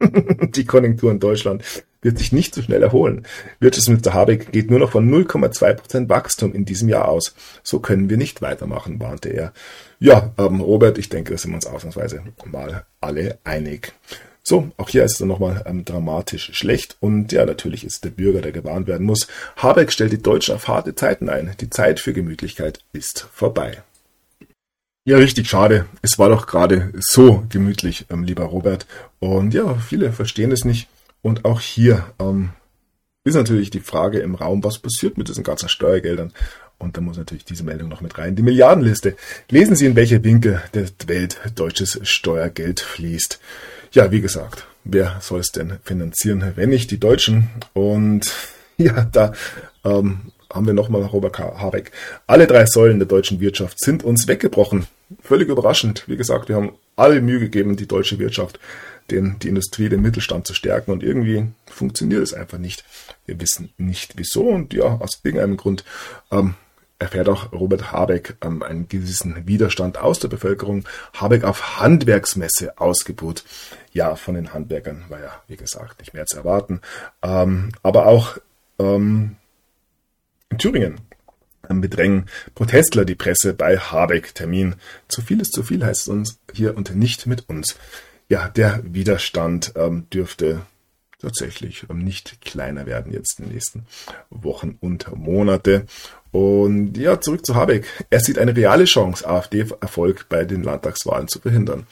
die 0.00 0.64
Konjunktur 0.64 1.10
in 1.10 1.20
Deutschland 1.20 1.62
wird 2.04 2.18
sich 2.18 2.32
nicht 2.32 2.54
so 2.54 2.62
schnell 2.62 2.82
erholen. 2.82 3.26
Wirtschaftsminister 3.58 4.14
Habeck 4.14 4.52
geht 4.52 4.70
nur 4.70 4.78
noch 4.78 4.92
von 4.92 5.10
0,2% 5.10 6.08
Wachstum 6.08 6.54
in 6.54 6.64
diesem 6.64 6.88
Jahr 6.88 7.08
aus. 7.08 7.34
So 7.62 7.80
können 7.80 8.08
wir 8.10 8.16
nicht 8.16 8.42
weitermachen, 8.42 9.00
warnte 9.00 9.30
er. 9.30 9.52
Ja, 9.98 10.32
ähm, 10.38 10.60
Robert, 10.60 10.98
ich 10.98 11.08
denke, 11.08 11.32
da 11.32 11.38
sind 11.38 11.50
wir 11.50 11.56
uns 11.56 11.66
ausnahmsweise 11.66 12.22
mal 12.44 12.84
alle 13.00 13.38
einig. 13.42 13.92
So, 14.46 14.70
auch 14.76 14.90
hier 14.90 15.04
ist 15.04 15.12
es 15.12 15.18
dann 15.18 15.28
nochmal 15.28 15.64
ähm, 15.66 15.86
dramatisch 15.86 16.50
schlecht 16.52 16.98
und 17.00 17.32
ja, 17.32 17.46
natürlich 17.46 17.82
ist 17.82 18.04
der 18.04 18.10
Bürger, 18.10 18.42
der 18.42 18.52
gewarnt 18.52 18.86
werden 18.86 19.06
muss. 19.06 19.26
Habeck 19.56 19.90
stellt 19.90 20.12
die 20.12 20.20
Deutschen 20.20 20.54
auf 20.54 20.68
harte 20.68 20.94
Zeiten 20.94 21.30
ein. 21.30 21.54
Die 21.60 21.70
Zeit 21.70 21.98
für 21.98 22.12
Gemütlichkeit 22.12 22.80
ist 22.92 23.26
vorbei. 23.32 23.82
Ja, 25.06 25.16
richtig 25.16 25.48
schade. 25.48 25.86
Es 26.02 26.18
war 26.18 26.28
doch 26.28 26.46
gerade 26.46 26.92
so 26.98 27.44
gemütlich, 27.48 28.06
ähm, 28.10 28.24
lieber 28.24 28.44
Robert. 28.44 28.86
Und 29.18 29.54
ja, 29.54 29.74
viele 29.76 30.12
verstehen 30.12 30.52
es 30.52 30.66
nicht. 30.66 30.88
Und 31.24 31.46
auch 31.46 31.62
hier 31.62 32.04
ähm, 32.20 32.50
ist 33.24 33.34
natürlich 33.34 33.70
die 33.70 33.80
Frage 33.80 34.18
im 34.18 34.34
Raum, 34.34 34.62
was 34.62 34.78
passiert 34.78 35.16
mit 35.16 35.26
diesen 35.26 35.42
ganzen 35.42 35.70
Steuergeldern? 35.70 36.34
Und 36.76 36.98
da 36.98 37.00
muss 37.00 37.16
natürlich 37.16 37.46
diese 37.46 37.64
Meldung 37.64 37.88
noch 37.88 38.02
mit 38.02 38.18
rein. 38.18 38.36
Die 38.36 38.42
Milliardenliste. 38.42 39.16
Lesen 39.48 39.74
Sie, 39.74 39.86
in 39.86 39.96
welche 39.96 40.22
Winkel 40.22 40.62
der 40.74 40.86
Welt 41.06 41.40
deutsches 41.54 41.98
Steuergeld 42.02 42.80
fließt. 42.80 43.40
Ja, 43.92 44.12
wie 44.12 44.20
gesagt, 44.20 44.66
wer 44.84 45.16
soll 45.22 45.40
es 45.40 45.50
denn 45.50 45.78
finanzieren, 45.82 46.52
wenn 46.56 46.68
nicht 46.68 46.90
die 46.90 47.00
Deutschen? 47.00 47.48
Und 47.72 48.30
ja, 48.76 49.06
da 49.10 49.32
ähm, 49.82 50.30
haben 50.52 50.66
wir 50.66 50.74
nochmal 50.74 51.04
Robert 51.04 51.38
Habeck. 51.38 51.90
Alle 52.26 52.46
drei 52.46 52.66
Säulen 52.66 52.98
der 52.98 53.08
deutschen 53.08 53.40
Wirtschaft 53.40 53.80
sind 53.80 54.04
uns 54.04 54.28
weggebrochen. 54.28 54.86
Völlig 55.22 55.48
überraschend. 55.48 56.04
Wie 56.06 56.18
gesagt, 56.18 56.50
wir 56.50 56.56
haben 56.56 56.72
alle 56.96 57.22
Mühe 57.22 57.40
gegeben, 57.40 57.76
die 57.76 57.88
deutsche 57.88 58.18
Wirtschaft 58.18 58.60
den, 59.10 59.38
die 59.38 59.48
Industrie, 59.48 59.88
den 59.88 60.02
Mittelstand 60.02 60.46
zu 60.46 60.54
stärken. 60.54 60.90
Und 60.90 61.02
irgendwie 61.02 61.46
funktioniert 61.66 62.22
es 62.22 62.34
einfach 62.34 62.58
nicht. 62.58 62.84
Wir 63.26 63.40
wissen 63.40 63.70
nicht 63.76 64.14
wieso. 64.16 64.48
Und 64.48 64.72
ja, 64.74 64.84
aus 64.84 65.20
irgendeinem 65.22 65.56
Grund 65.56 65.84
ähm, 66.30 66.54
erfährt 66.98 67.28
auch 67.28 67.52
Robert 67.52 67.92
Habeck 67.92 68.36
ähm, 68.42 68.62
einen 68.62 68.88
gewissen 68.88 69.46
Widerstand 69.46 69.98
aus 69.98 70.20
der 70.20 70.28
Bevölkerung. 70.28 70.84
Habeck 71.12 71.44
auf 71.44 71.80
Handwerksmesse 71.80 72.78
Ausgebot. 72.78 73.44
Ja, 73.92 74.16
von 74.16 74.34
den 74.34 74.52
Handwerkern 74.52 75.04
war 75.08 75.20
ja, 75.20 75.42
wie 75.48 75.56
gesagt, 75.56 76.00
nicht 76.00 76.14
mehr 76.14 76.26
zu 76.26 76.38
erwarten. 76.38 76.80
Ähm, 77.22 77.70
aber 77.82 78.06
auch 78.06 78.38
ähm, 78.78 79.36
in 80.50 80.58
Thüringen 80.58 81.00
ähm, 81.68 81.80
bedrängen 81.80 82.26
Protestler 82.54 83.04
die 83.04 83.14
Presse 83.14 83.54
bei 83.54 83.78
Habeck. 83.78 84.34
Termin. 84.34 84.76
Zu 85.08 85.22
viel 85.22 85.40
ist 85.40 85.52
zu 85.52 85.62
viel 85.62 85.84
heißt 85.84 86.02
es 86.02 86.08
uns 86.08 86.38
hier 86.52 86.76
und 86.76 86.94
nicht 86.94 87.26
mit 87.26 87.48
uns 87.48 87.76
ja, 88.28 88.48
der 88.48 88.80
Widerstand 88.84 89.72
ähm, 89.76 90.08
dürfte 90.10 90.62
tatsächlich 91.20 91.86
ähm, 91.90 91.98
nicht 91.98 92.40
kleiner 92.40 92.86
werden 92.86 93.12
jetzt 93.12 93.38
in 93.38 93.46
den 93.46 93.54
nächsten 93.54 93.86
Wochen 94.30 94.78
und 94.80 95.14
Monate. 95.16 95.86
Und 96.30 96.96
ja, 96.96 97.20
zurück 97.20 97.46
zu 97.46 97.54
Habeck. 97.54 97.86
Er 98.10 98.20
sieht 98.20 98.38
eine 98.38 98.56
reale 98.56 98.84
Chance, 98.84 99.28
AfD-Erfolg 99.28 100.26
bei 100.28 100.44
den 100.44 100.62
Landtagswahlen 100.62 101.28
zu 101.28 101.40
verhindern. 101.40 101.86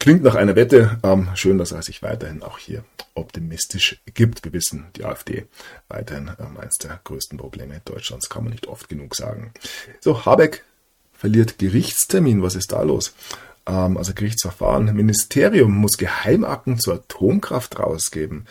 Klingt 0.00 0.22
nach 0.22 0.36
einer 0.36 0.56
Wette. 0.56 0.98
Ähm, 1.02 1.28
schön, 1.34 1.58
dass 1.58 1.72
er 1.72 1.82
sich 1.82 2.02
weiterhin 2.02 2.42
auch 2.42 2.58
hier 2.58 2.84
optimistisch 3.14 4.00
gibt. 4.14 4.44
Wir 4.44 4.52
wissen, 4.52 4.86
die 4.96 5.04
AfD 5.04 5.46
weiterhin 5.88 6.30
ähm, 6.38 6.56
eines 6.56 6.78
der 6.78 7.00
größten 7.02 7.38
Probleme 7.38 7.80
Deutschlands, 7.84 8.28
kann 8.28 8.44
man 8.44 8.52
nicht 8.52 8.68
oft 8.68 8.88
genug 8.88 9.16
sagen. 9.16 9.52
So, 10.00 10.24
Habeck 10.24 10.64
verliert 11.12 11.58
Gerichtstermin. 11.58 12.42
Was 12.42 12.54
ist 12.54 12.70
da 12.70 12.82
los? 12.82 13.12
Ähm, 13.68 13.96
also 13.96 14.14
Gerichtsverfahren, 14.14 14.94
Ministerium 14.94 15.72
muss 15.72 15.98
Geheimakten 15.98 16.80
zur 16.80 16.94
Atomkraft 16.94 17.78
rausgeben. 17.78 18.46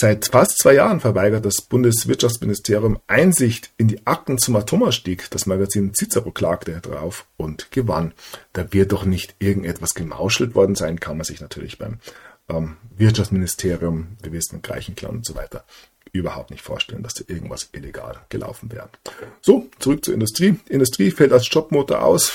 Seit 0.00 0.26
fast 0.26 0.58
zwei 0.58 0.74
Jahren 0.74 1.00
verweigert 1.00 1.44
das 1.44 1.60
Bundeswirtschaftsministerium 1.60 3.00
Einsicht 3.08 3.72
in 3.78 3.88
die 3.88 4.06
Akten 4.06 4.38
zum 4.38 4.54
Atomausstieg. 4.54 5.28
Das 5.30 5.46
Magazin 5.46 5.92
Cicero 5.92 6.30
klagte 6.30 6.80
darauf 6.80 7.26
und 7.36 7.72
gewann. 7.72 8.12
Da 8.52 8.72
wird 8.72 8.92
doch 8.92 9.04
nicht 9.04 9.34
irgendetwas 9.40 9.94
gemauschelt 9.94 10.54
worden 10.54 10.76
sein, 10.76 11.00
kann 11.00 11.16
man 11.16 11.24
sich 11.24 11.40
natürlich 11.40 11.78
beim 11.78 11.98
ähm, 12.48 12.76
Wirtschaftsministerium, 12.96 14.08
wir 14.22 14.30
wissen, 14.30 14.62
Gleichenklang 14.62 15.16
und 15.16 15.26
so 15.26 15.34
weiter, 15.34 15.64
überhaupt 16.12 16.52
nicht 16.52 16.62
vorstellen, 16.62 17.02
dass 17.02 17.14
da 17.14 17.24
irgendwas 17.26 17.68
illegal 17.72 18.18
gelaufen 18.28 18.70
wäre. 18.70 18.88
So, 19.42 19.68
zurück 19.80 20.04
zur 20.04 20.14
Industrie. 20.14 20.60
Industrie 20.68 21.10
fällt 21.10 21.32
als 21.32 21.48
Jobmotor 21.50 22.02
aus. 22.02 22.32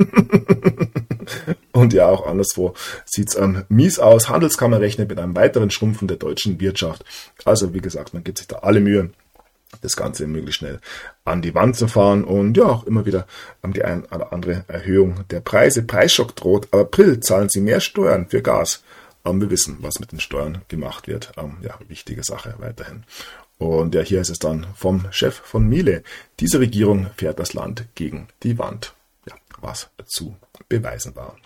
Und 1.72 1.92
ja, 1.92 2.08
auch 2.08 2.26
anderswo 2.26 2.74
sieht's 3.04 3.36
ähm, 3.36 3.64
mies 3.68 3.98
aus. 3.98 4.28
Handelskammer 4.28 4.80
rechnet 4.80 5.08
mit 5.08 5.18
einem 5.18 5.36
weiteren 5.36 5.70
Schrumpfen 5.70 6.08
der 6.08 6.16
deutschen 6.16 6.60
Wirtschaft. 6.60 7.04
Also 7.44 7.72
wie 7.74 7.80
gesagt, 7.80 8.12
man 8.14 8.24
gibt 8.24 8.38
sich 8.38 8.48
da 8.48 8.56
alle 8.56 8.80
Mühe, 8.80 9.10
das 9.82 9.96
Ganze 9.96 10.26
möglichst 10.26 10.58
schnell 10.58 10.80
an 11.24 11.42
die 11.42 11.54
Wand 11.54 11.76
zu 11.76 11.86
fahren 11.86 12.24
und 12.24 12.56
ja, 12.56 12.64
auch 12.64 12.84
immer 12.84 13.06
wieder 13.06 13.26
ähm, 13.62 13.72
die 13.72 13.84
ein 13.84 14.04
oder 14.06 14.32
andere 14.32 14.64
Erhöhung 14.66 15.24
der 15.30 15.40
Preise. 15.40 15.82
Preisschock 15.82 16.34
droht. 16.34 16.72
April 16.74 17.20
zahlen 17.20 17.48
sie 17.48 17.60
mehr 17.60 17.80
Steuern 17.80 18.26
für 18.28 18.42
Gas. 18.42 18.82
Ähm, 19.24 19.40
wir 19.40 19.50
wissen, 19.50 19.78
was 19.80 20.00
mit 20.00 20.12
den 20.12 20.20
Steuern 20.20 20.62
gemacht 20.68 21.06
wird. 21.06 21.32
Ähm, 21.36 21.58
ja, 21.62 21.78
wichtige 21.88 22.24
Sache 22.24 22.54
weiterhin. 22.58 23.04
Und 23.58 23.94
ja, 23.94 24.00
hier 24.00 24.20
ist 24.20 24.30
es 24.30 24.38
dann 24.38 24.66
vom 24.74 25.06
Chef 25.12 25.34
von 25.34 25.68
Miele. 25.68 26.02
Diese 26.40 26.58
Regierung 26.60 27.06
fährt 27.16 27.38
das 27.38 27.52
Land 27.52 27.84
gegen 27.94 28.28
die 28.42 28.58
Wand 28.58 28.94
was 29.62 29.90
zu 30.06 30.36
beweisen 30.68 31.14
war. 31.16 31.36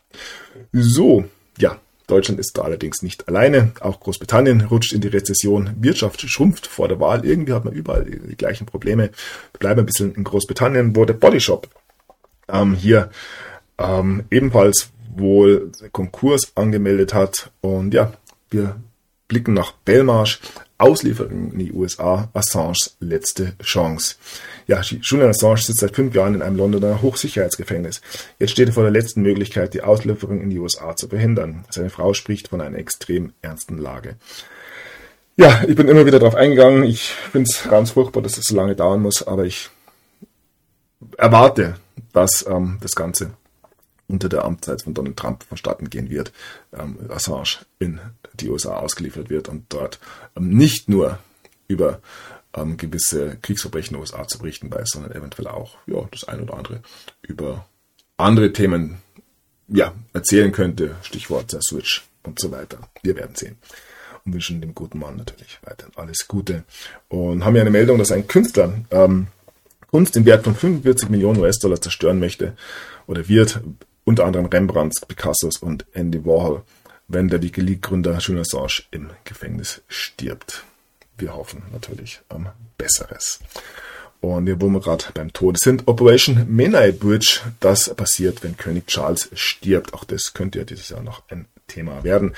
So, 0.72 1.24
ja, 1.58 1.80
Deutschland 2.06 2.38
ist 2.38 2.56
da 2.58 2.62
allerdings 2.62 3.02
nicht 3.02 3.28
alleine. 3.28 3.72
Auch 3.80 4.00
Großbritannien 4.00 4.62
rutscht 4.62 4.92
in 4.92 5.00
die 5.00 5.08
Rezession. 5.08 5.70
Wirtschaft 5.80 6.20
schrumpft 6.22 6.66
vor 6.66 6.88
der 6.88 7.00
Wahl. 7.00 7.24
Irgendwie 7.24 7.52
hat 7.54 7.64
man 7.64 7.74
überall 7.74 8.04
die 8.04 8.36
gleichen 8.36 8.66
Probleme. 8.66 9.04
Wir 9.52 9.58
bleiben 9.58 9.80
ein 9.80 9.86
bisschen 9.86 10.14
in 10.14 10.24
Großbritannien, 10.24 10.94
wo 10.94 11.04
der 11.04 11.14
Bodyshop 11.14 11.68
ähm, 12.48 12.74
hier 12.74 13.10
ähm, 13.78 14.24
ebenfalls 14.30 14.90
wohl 15.16 15.72
Konkurs 15.92 16.52
angemeldet 16.56 17.14
hat. 17.14 17.50
Und 17.62 17.94
ja, 17.94 18.12
wir 18.50 18.76
blicken 19.28 19.54
nach 19.54 19.72
Belmarsh, 19.72 20.40
Auslieferung 20.76 21.52
in 21.52 21.58
die 21.58 21.72
USA, 21.72 22.28
Assanges 22.34 22.96
letzte 23.00 23.56
Chance. 23.62 24.16
Ja, 24.66 24.80
Julian 24.80 25.30
Assange 25.30 25.58
sitzt 25.58 25.80
seit 25.80 25.94
fünf 25.94 26.14
Jahren 26.14 26.34
in 26.34 26.42
einem 26.42 26.56
Londoner 26.56 27.02
Hochsicherheitsgefängnis. 27.02 28.00
Jetzt 28.38 28.52
steht 28.52 28.68
er 28.68 28.72
vor 28.72 28.82
der 28.82 28.92
letzten 28.92 29.22
Möglichkeit, 29.22 29.74
die 29.74 29.82
Auslieferung 29.82 30.40
in 30.40 30.50
die 30.50 30.58
USA 30.58 30.96
zu 30.96 31.08
verhindern. 31.08 31.64
Seine 31.70 31.90
Frau 31.90 32.14
spricht 32.14 32.48
von 32.48 32.60
einer 32.60 32.78
extrem 32.78 33.32
ernsten 33.42 33.78
Lage. 33.78 34.16
Ja, 35.36 35.64
ich 35.66 35.74
bin 35.74 35.88
immer 35.88 36.06
wieder 36.06 36.18
darauf 36.18 36.36
eingegangen. 36.36 36.84
Ich 36.84 37.10
finde 37.10 37.48
es 37.50 37.68
ganz 37.68 37.90
furchtbar, 37.90 38.22
dass 38.22 38.38
es 38.38 38.46
so 38.46 38.54
lange 38.54 38.76
dauern 38.76 39.02
muss, 39.02 39.26
aber 39.26 39.44
ich 39.44 39.68
erwarte, 41.18 41.74
dass 42.12 42.46
ähm, 42.48 42.78
das 42.80 42.92
Ganze 42.92 43.32
unter 44.06 44.28
der 44.28 44.44
Amtszeit 44.44 44.82
von 44.82 44.94
Donald 44.94 45.16
Trump 45.16 45.44
vonstatten 45.44 45.90
gehen 45.90 46.10
wird, 46.10 46.32
ähm, 46.72 46.98
Assange 47.08 47.58
in 47.78 48.00
die 48.34 48.48
USA 48.48 48.76
ausgeliefert 48.76 49.30
wird 49.30 49.48
und 49.48 49.64
dort 49.70 49.98
ähm, 50.36 50.50
nicht 50.50 50.88
nur 50.88 51.18
über 51.68 52.00
ähm, 52.54 52.76
gewisse 52.76 53.36
Kriegsverbrechen 53.42 53.94
den 53.94 54.00
USA 54.00 54.26
zu 54.26 54.38
berichten 54.38 54.70
weiß, 54.70 54.90
sondern 54.92 55.12
eventuell 55.12 55.48
auch 55.48 55.76
ja, 55.86 56.06
das 56.10 56.24
ein 56.24 56.40
oder 56.40 56.54
andere 56.54 56.80
über 57.22 57.66
andere 58.16 58.52
Themen 58.52 58.98
ja, 59.68 59.94
erzählen 60.12 60.52
könnte, 60.52 60.96
Stichwort 61.02 61.52
der 61.52 61.62
Switch 61.62 62.04
und 62.22 62.38
so 62.38 62.50
weiter. 62.50 62.78
Wir 63.02 63.16
werden 63.16 63.34
sehen. 63.34 63.56
Und 64.24 64.32
wünschen 64.32 64.60
dem 64.60 64.74
guten 64.74 64.98
Mann 64.98 65.16
natürlich 65.16 65.58
weiterhin 65.62 65.92
alles 65.96 66.28
Gute. 66.28 66.64
Und 67.08 67.44
haben 67.44 67.56
ja 67.56 67.62
eine 67.62 67.70
Meldung, 67.70 67.98
dass 67.98 68.12
ein 68.12 68.26
Künstler 68.26 68.72
ähm, 68.90 69.26
Kunst 69.90 70.16
im 70.16 70.24
Wert 70.24 70.44
von 70.44 70.54
45 70.54 71.08
Millionen 71.08 71.40
US-Dollar 71.40 71.80
zerstören 71.80 72.18
möchte 72.18 72.56
oder 73.06 73.28
wird, 73.28 73.60
unter 74.04 74.24
anderem 74.24 74.46
Rembrandts, 74.46 75.04
Picassos 75.06 75.58
und 75.58 75.86
Andy 75.92 76.24
Warhol, 76.24 76.62
wenn 77.06 77.28
der 77.28 77.42
WikiLeaks-Gründer 77.42 78.18
Julian 78.18 78.42
Assange 78.42 78.84
im 78.90 79.10
Gefängnis 79.24 79.82
stirbt. 79.88 80.64
Wir 81.16 81.34
hoffen 81.34 81.62
natürlich 81.72 82.20
am 82.28 82.48
Besseres. 82.76 83.40
Und 84.20 84.46
wir 84.46 84.56
gerade 84.56 85.04
beim 85.12 85.32
Tod 85.32 85.58
sind, 85.58 85.86
Operation 85.86 86.46
Menai 86.48 86.92
Bridge, 86.92 87.40
das 87.60 87.92
passiert, 87.94 88.42
wenn 88.42 88.56
König 88.56 88.86
Charles 88.86 89.28
stirbt. 89.34 89.92
Auch 89.92 90.04
das 90.04 90.32
könnte 90.32 90.60
ja 90.60 90.64
dieses 90.64 90.88
Jahr 90.88 91.02
noch 91.02 91.22
ein 91.28 91.46
Thema 91.66 92.04
werden. 92.04 92.34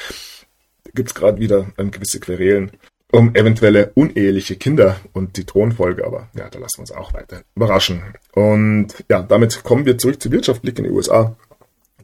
Gibt 0.94 1.11
es 1.11 1.15
gerade 1.15 1.39
wieder 1.39 1.66
ähm, 1.78 1.90
gewisse 1.90 2.19
Querelen 2.19 2.73
um 3.12 3.35
eventuelle 3.36 3.93
uneheliche 3.94 4.57
Kinder 4.57 5.01
und 5.12 5.36
die 5.36 5.44
Thronfolge, 5.44 6.05
aber 6.05 6.28
ja, 6.35 6.51
da 6.51 6.59
lassen 6.59 6.78
wir 6.78 6.81
uns 6.81 6.93
auch 6.93 7.15
weiter 7.15 7.43
überraschen. 7.55 8.03
Und 8.32 8.89
ja, 9.09 9.23
damit 9.23 9.62
kommen 9.62 9.86
wir 9.86 9.97
zurück 9.97 10.20
zu 10.20 10.32
Wirtschaftsblick 10.32 10.78
in 10.78 10.85
den 10.85 10.93
USA 10.93 11.36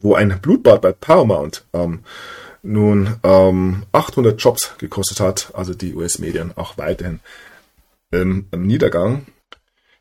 wo 0.03 0.13
ein 0.13 0.37
Blutbad 0.39 0.81
bei 0.81 0.91
Paramount 0.91 1.65
ähm, 1.73 2.01
nun 2.63 3.17
ähm, 3.23 3.83
800 3.91 4.41
Jobs 4.41 4.73
gekostet 4.77 5.19
hat, 5.19 5.51
also 5.53 5.73
die 5.73 5.93
US-Medien 5.93 6.53
auch 6.55 6.77
weiterhin 6.77 7.19
ähm, 8.11 8.47
im 8.51 8.65
Niedergang. 8.65 9.25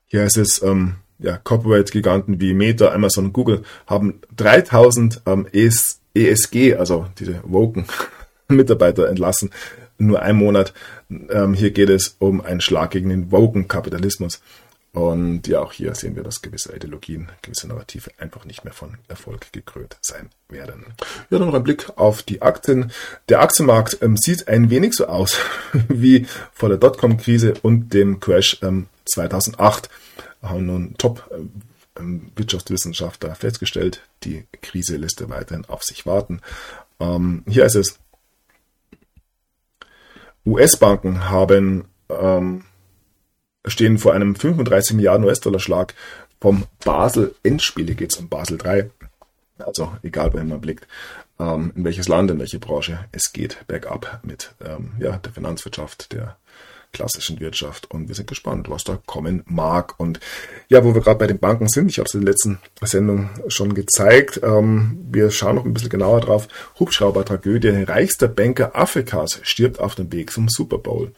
Hier 0.07 0.25
ist 0.25 0.37
es, 0.37 0.63
ähm, 0.63 0.95
ja, 1.19 1.37
Corporate-Giganten 1.37 2.41
wie 2.41 2.55
Meta, 2.55 2.93
Amazon 2.93 3.33
Google 3.33 3.63
haben 3.87 4.21
3000 4.37 5.23
ähm, 5.27 5.47
ES, 5.53 6.01
ESG, 6.15 6.75
also 6.77 7.07
diese 7.19 7.41
Woken 7.45 7.87
Mitarbeiter 8.49 9.09
entlassen, 9.09 9.51
nur 9.99 10.23
ein 10.23 10.37
Monat. 10.37 10.73
Ähm, 11.11 11.55
hier 11.55 11.71
geht 11.73 11.91
es 11.91 12.17
um 12.19 12.41
einen 12.41 12.61
Schlag 12.61 12.93
gegen 12.93 13.09
den 13.09 13.33
Woken-Kapitalismus. 13.33 14.41
Und 14.93 15.47
ja, 15.49 15.61
auch 15.61 15.73
hier 15.73 15.95
sehen 15.95 16.17
wir, 16.17 16.23
dass 16.23 16.43
gewisse 16.43 16.77
Ideologien, 16.77 17.31
gewisse 17.41 17.67
Narrative 17.67 18.11
einfach 18.19 18.45
nicht 18.45 18.63
mehr 18.63 18.75
von 18.75 18.99
Erfolg 19.09 19.51
gekrönt 19.53 19.97
sein 20.03 20.29
werden. 20.51 20.85
Ja, 21.31 21.39
dann 21.39 21.49
noch 21.49 21.55
ein 21.55 21.65
Blick 21.65 21.89
auf 21.97 22.23
die 22.23 22.43
Aktien. 22.43 22.93
Der 23.31 23.41
Aktienmarkt 23.41 23.99
ähm, 24.03 24.19
sieht 24.19 24.49
ein 24.49 24.69
wenig 24.69 24.93
so 24.93 25.07
aus 25.07 25.39
wie 25.89 26.27
vor 26.53 26.69
der 26.69 26.77
Dotcom-Krise 26.77 27.55
und 27.63 27.95
dem 27.95 28.21
Crash 28.21 28.59
ähm, 28.63 28.87
2008. 29.07 29.89
Haben 30.43 30.67
nun 30.67 30.95
Top 30.99 31.31
ähm, 31.99 32.31
Wirtschaftswissenschaftler 32.37 33.35
festgestellt, 33.35 34.03
die 34.25 34.45
Krise 34.61 34.97
lässt 34.97 35.21
er 35.23 35.31
weiterhin 35.31 35.65
auf 35.67 35.83
sich 35.83 36.05
warten. 36.05 36.41
Ähm, 37.01 37.45
hier 37.49 37.65
ist 37.65 37.77
es, 37.77 37.99
US-Banken 40.45 41.31
haben 41.31 41.85
ähm, 42.09 42.65
stehen 43.67 43.99
vor 43.99 44.15
einem 44.15 44.35
35 44.35 44.97
Milliarden 44.97 45.27
US-Dollar-Schlag 45.27 45.95
vom 46.41 46.65
Basel-Endspiel. 46.85 47.87
Hier 47.87 47.95
geht 47.95 48.13
es 48.13 48.19
um 48.19 48.29
Basel 48.29 48.59
3. 48.59 48.91
Also 49.59 49.93
egal, 50.03 50.33
wohin 50.33 50.49
man 50.49 50.61
blickt, 50.61 50.89
ähm, 51.39 51.73
in 51.77 51.85
welches 51.85 52.09
Land, 52.09 52.31
in 52.31 52.39
welche 52.39 52.59
Branche, 52.59 53.05
es 53.13 53.33
geht 53.33 53.65
bergab 53.67 54.21
mit 54.25 54.55
ähm, 54.65 54.93
ja, 54.99 55.19
der 55.19 55.33
Finanzwirtschaft, 55.33 56.13
der 56.13 56.37
klassischen 56.93 57.41
Wirtschaft 57.41 57.91
und 57.91 58.09
wir 58.09 58.15
sind 58.15 58.29
gespannt, 58.29 58.69
was 58.69 58.85
da 58.85 58.99
kommen 59.07 59.43
mag. 59.47 59.99
Und 59.99 60.21
ja, 60.69 60.85
wo 60.85 60.95
wir 60.95 61.01
gerade 61.01 61.19
bei 61.19 61.27
den 61.27 61.39
Banken 61.39 61.69
sind, 61.69 61.89
ich 61.89 61.99
habe 61.99 62.07
es 62.07 62.15
in 62.15 62.21
der 62.21 62.33
letzten 62.33 62.59
Sendung 62.83 63.31
schon 63.49 63.75
gezeigt, 63.75 64.41
ähm, 64.43 64.99
wir 65.11 65.31
schauen 65.31 65.57
noch 65.57 65.65
ein 65.65 65.73
bisschen 65.73 65.89
genauer 65.89 66.21
drauf. 66.21 66.49
Hubschrauber-Tragödie, 66.79 67.85
reichster 67.85 68.29
Banker 68.29 68.77
Afrikas 68.77 69.41
stirbt 69.43 69.81
auf 69.81 69.95
dem 69.95 70.13
Weg 70.13 70.31
zum 70.31 70.49
Super 70.49 70.79
Bowl. 70.79 71.13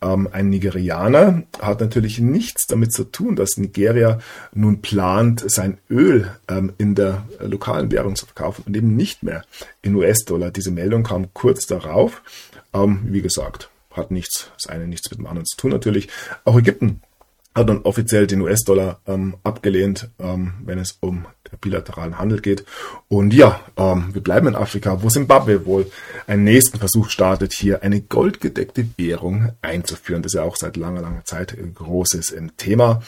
Ähm, 0.00 0.28
ein 0.30 0.48
Nigerianer 0.48 1.42
hat 1.60 1.80
natürlich 1.80 2.20
nichts 2.20 2.66
damit 2.66 2.92
zu 2.92 3.04
tun, 3.04 3.36
dass 3.36 3.56
Nigeria 3.56 4.18
nun 4.54 4.80
plant, 4.80 5.44
sein 5.46 5.78
Öl 5.90 6.30
ähm, 6.48 6.72
in 6.78 6.94
der 6.94 7.26
lokalen 7.40 7.90
Währung 7.90 8.14
zu 8.14 8.26
verkaufen 8.26 8.64
und 8.66 8.76
eben 8.76 8.94
nicht 8.94 9.22
mehr 9.22 9.44
in 9.82 9.94
US-Dollar. 9.94 10.50
Diese 10.50 10.70
Meldung 10.70 11.02
kam 11.02 11.34
kurz 11.34 11.66
darauf. 11.66 12.22
Ähm, 12.72 13.00
wie 13.04 13.22
gesagt, 13.22 13.70
hat 13.90 14.10
nichts, 14.10 14.50
das 14.54 14.68
eine 14.68 14.86
nichts 14.86 15.10
mit 15.10 15.18
dem 15.18 15.26
anderen 15.26 15.46
zu 15.46 15.56
tun 15.56 15.70
natürlich. 15.70 16.08
Auch 16.44 16.56
Ägypten 16.56 17.02
hat 17.54 17.68
dann 17.68 17.82
offiziell 17.82 18.26
den 18.26 18.40
US-Dollar 18.40 19.00
ähm, 19.06 19.36
abgelehnt, 19.42 20.10
ähm, 20.20 20.54
wenn 20.64 20.78
es 20.78 20.98
um 21.00 21.26
bilateralen 21.56 22.18
Handel 22.18 22.40
geht. 22.40 22.64
Und 23.08 23.32
ja, 23.32 23.60
ähm, 23.76 24.10
wir 24.12 24.22
bleiben 24.22 24.48
in 24.48 24.54
Afrika, 24.54 25.02
wo 25.02 25.08
Simbabwe 25.08 25.64
wohl 25.66 25.90
einen 26.26 26.44
nächsten 26.44 26.78
Versuch 26.78 27.08
startet, 27.08 27.52
hier 27.52 27.82
eine 27.82 28.00
goldgedeckte 28.00 28.86
Währung 28.96 29.52
einzuführen. 29.62 30.22
Das 30.22 30.32
ist 30.32 30.36
ja 30.36 30.42
auch 30.42 30.56
seit 30.56 30.76
langer, 30.76 31.00
langer 31.00 31.24
Zeit 31.24 31.56
ein 31.56 31.74
großes 31.74 32.34
Thema. 32.56 33.02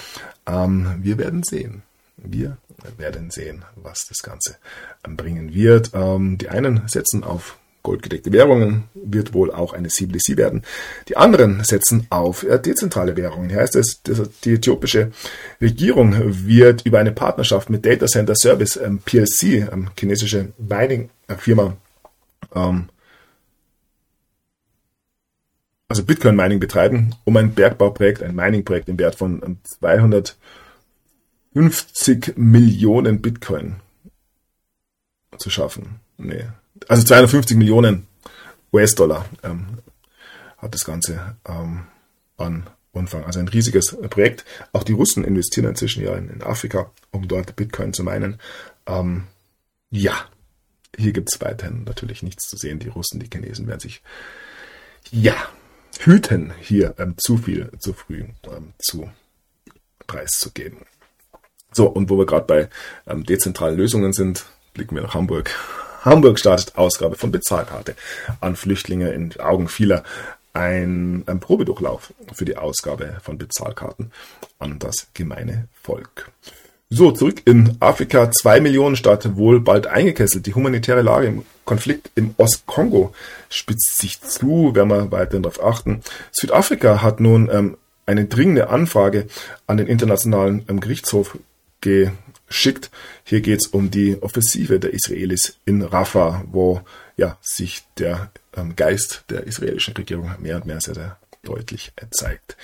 Ähm, 0.47 0.95
wir 1.03 1.19
werden 1.19 1.43
sehen. 1.43 1.83
Wir 2.17 2.57
werden 2.99 3.31
sehen, 3.31 3.65
was 3.77 4.07
das 4.09 4.19
Ganze 4.19 4.57
bringen 5.03 5.55
wird. 5.55 5.91
Ähm, 5.95 6.39
die 6.39 6.49
einen 6.49 6.83
setzen 6.87 7.25
auf 7.25 7.57
goldgedeckte 7.83 8.33
Währungen 8.33 8.85
wird 8.95 9.35
wohl 9.35 9.51
auch 9.51 9.73
eine 9.73 9.89
CBDC 9.89 10.37
werden. 10.37 10.63
Die 11.09 11.17
anderen 11.17 11.65
setzen 11.65 12.07
auf 12.11 12.43
äh, 12.43 12.59
dezentrale 12.59 13.17
Währungen. 13.17 13.49
Hier 13.49 13.61
heißt 13.61 13.77
es, 13.77 14.03
die 14.03 14.55
äthiopische 14.55 15.13
Regierung 15.61 16.15
wird 16.47 16.85
über 16.87 16.99
eine 16.99 17.13
Partnerschaft 17.13 17.71
mit 17.71 17.87
Data 17.87 18.07
Center 18.07 18.35
Service 18.35 18.77
ähm, 18.77 18.99
PLC, 18.99 19.71
ähm, 19.73 19.91
chinesische 19.99 20.53
Mining-Firma, 20.59 21.77
ähm, 22.55 22.89
also 25.89 26.05
Bitcoin 26.05 26.37
Mining 26.37 26.61
betreiben, 26.61 27.17
um 27.25 27.37
ein 27.37 27.55
Bergbauprojekt, 27.55 28.23
ein 28.23 28.35
Mining-Projekt 28.35 28.89
im 28.89 28.99
Wert 28.99 29.17
von 29.17 29.59
250 29.81 32.37
Millionen 32.37 33.21
Bitcoin 33.21 33.77
zu 35.37 35.51
schaffen. 35.51 36.01
Nee, 36.17 36.45
also 36.89 37.05
250 37.05 37.57
Millionen 37.57 38.07
US-Dollar 38.73 39.27
ähm, 39.43 39.79
hat 40.59 40.75
das 40.75 40.85
Ganze 40.85 41.37
ähm, 41.47 41.87
an 42.37 42.69
Umfang. 42.93 43.25
Also 43.25 43.39
ein 43.39 43.49
riesiges 43.49 43.97
Projekt. 44.11 44.45
Auch 44.73 44.83
die 44.83 44.93
Russen 44.93 45.25
investieren 45.25 45.67
inzwischen 45.67 46.05
ja 46.05 46.15
in, 46.17 46.29
in 46.29 46.43
Afrika, 46.43 46.91
um 47.13 47.29
dort 47.29 47.57
Bitcoin 47.57 47.93
zu 47.93 48.03
meinen. 48.03 48.39
Ähm, 48.87 49.25
ja, 49.91 50.15
hier 50.97 51.13
gibt 51.13 51.31
es 51.33 51.41
weiterhin 51.41 51.85
natürlich 51.85 52.23
nichts 52.23 52.49
zu 52.49 52.57
sehen. 52.57 52.79
Die 52.79 52.89
Russen, 52.89 53.21
die 53.21 53.29
Chinesen 53.33 53.67
werden 53.69 53.81
sich 53.81 54.03
ja 55.11 55.35
hüten, 56.01 56.53
hier 56.61 56.95
ähm, 56.99 57.15
zu 57.17 57.37
viel 57.37 57.71
zu 57.79 57.93
früh 57.93 58.25
ähm, 58.45 58.73
zu 58.79 59.11
preiszugeben. 60.07 60.79
So, 61.73 61.87
und 61.87 62.11
wo 62.11 62.19
wir 62.19 62.27
gerade 62.27 62.47
bei 62.47 62.69
ähm, 63.07 63.25
dezentralen 63.25 63.77
Lösungen 63.77 64.13
sind, 64.13 64.47
blicken 64.75 64.97
wir 64.97 65.03
nach 65.03 65.15
Hamburg. 65.15 65.55
Hamburg 66.01 66.39
startet 66.39 66.77
Ausgabe 66.77 67.17
von 67.17 67.31
Bezahlkarte 67.31 67.95
an 68.41 68.57
Flüchtlinge 68.57 69.11
in 69.11 69.39
Augen 69.41 69.69
vieler. 69.69 70.05
Ein, 70.53 71.23
ein 71.27 71.39
Probedurchlauf 71.39 72.13
für 72.33 72.45
die 72.45 72.57
Ausgabe 72.57 73.19
von 73.23 73.39
Bezahlkarten 73.39 74.11
an 74.59 74.81
das 74.81 75.07
gemeine 75.15 75.69
Volk. 75.81 76.33
So, 76.89 77.13
zurück 77.13 77.43
in 77.45 77.77
Afrika. 77.79 78.33
Zwei 78.33 78.61
Millionen 78.61 78.97
Stadt 78.97 79.37
wohl 79.37 79.61
bald 79.61 79.87
eingekesselt. 79.87 80.47
Die 80.47 80.55
humanitäre 80.55 81.03
Lage 81.03 81.29
im 81.29 81.45
Konflikt 81.65 82.11
im 82.17 82.35
Ostkongo 82.37 83.15
spitzt 83.49 83.99
sich 83.99 84.21
zu, 84.21 84.75
werden 84.75 84.89
wir 84.89 85.13
weiterhin 85.13 85.45
darauf 85.45 85.63
achten. 85.63 86.03
Südafrika 86.33 87.01
hat 87.01 87.21
nun 87.21 87.49
ähm, 87.53 87.77
eine 88.07 88.25
dringende 88.25 88.71
Anfrage 88.71 89.29
an 89.69 89.77
den 89.77 89.87
Internationalen 89.87 90.65
ähm, 90.69 90.81
Gerichtshof 90.81 91.39
ge 91.81 92.11
schickt. 92.51 92.91
Hier 93.25 93.41
geht 93.41 93.61
es 93.61 93.67
um 93.69 93.91
die 93.91 94.21
Offensive 94.21 94.79
der 94.81 94.93
Israelis 94.93 95.57
in 95.65 95.83
Rafah, 95.83 96.45
wo 96.51 96.83
ja, 97.17 97.39
sich 97.41 97.85
der 97.99 98.33
ähm, 98.57 98.77
Geist 98.77 99.25
der 99.31 99.45
israelischen 99.45 99.95
Regierung 99.95 100.35
mehr 100.41 100.57
und 100.57 100.67
mehr 100.67 100.81
sehr, 100.81 100.95
sehr 100.95 101.19
deutlich 101.43 101.93
zeigt. 102.11 102.57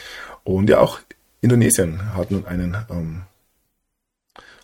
Und 0.44 0.68
ja, 0.68 0.80
auch 0.80 1.00
Indonesien 1.40 2.14
hat 2.14 2.30
nun 2.30 2.46
einen, 2.46 2.76
ähm, 2.90 3.22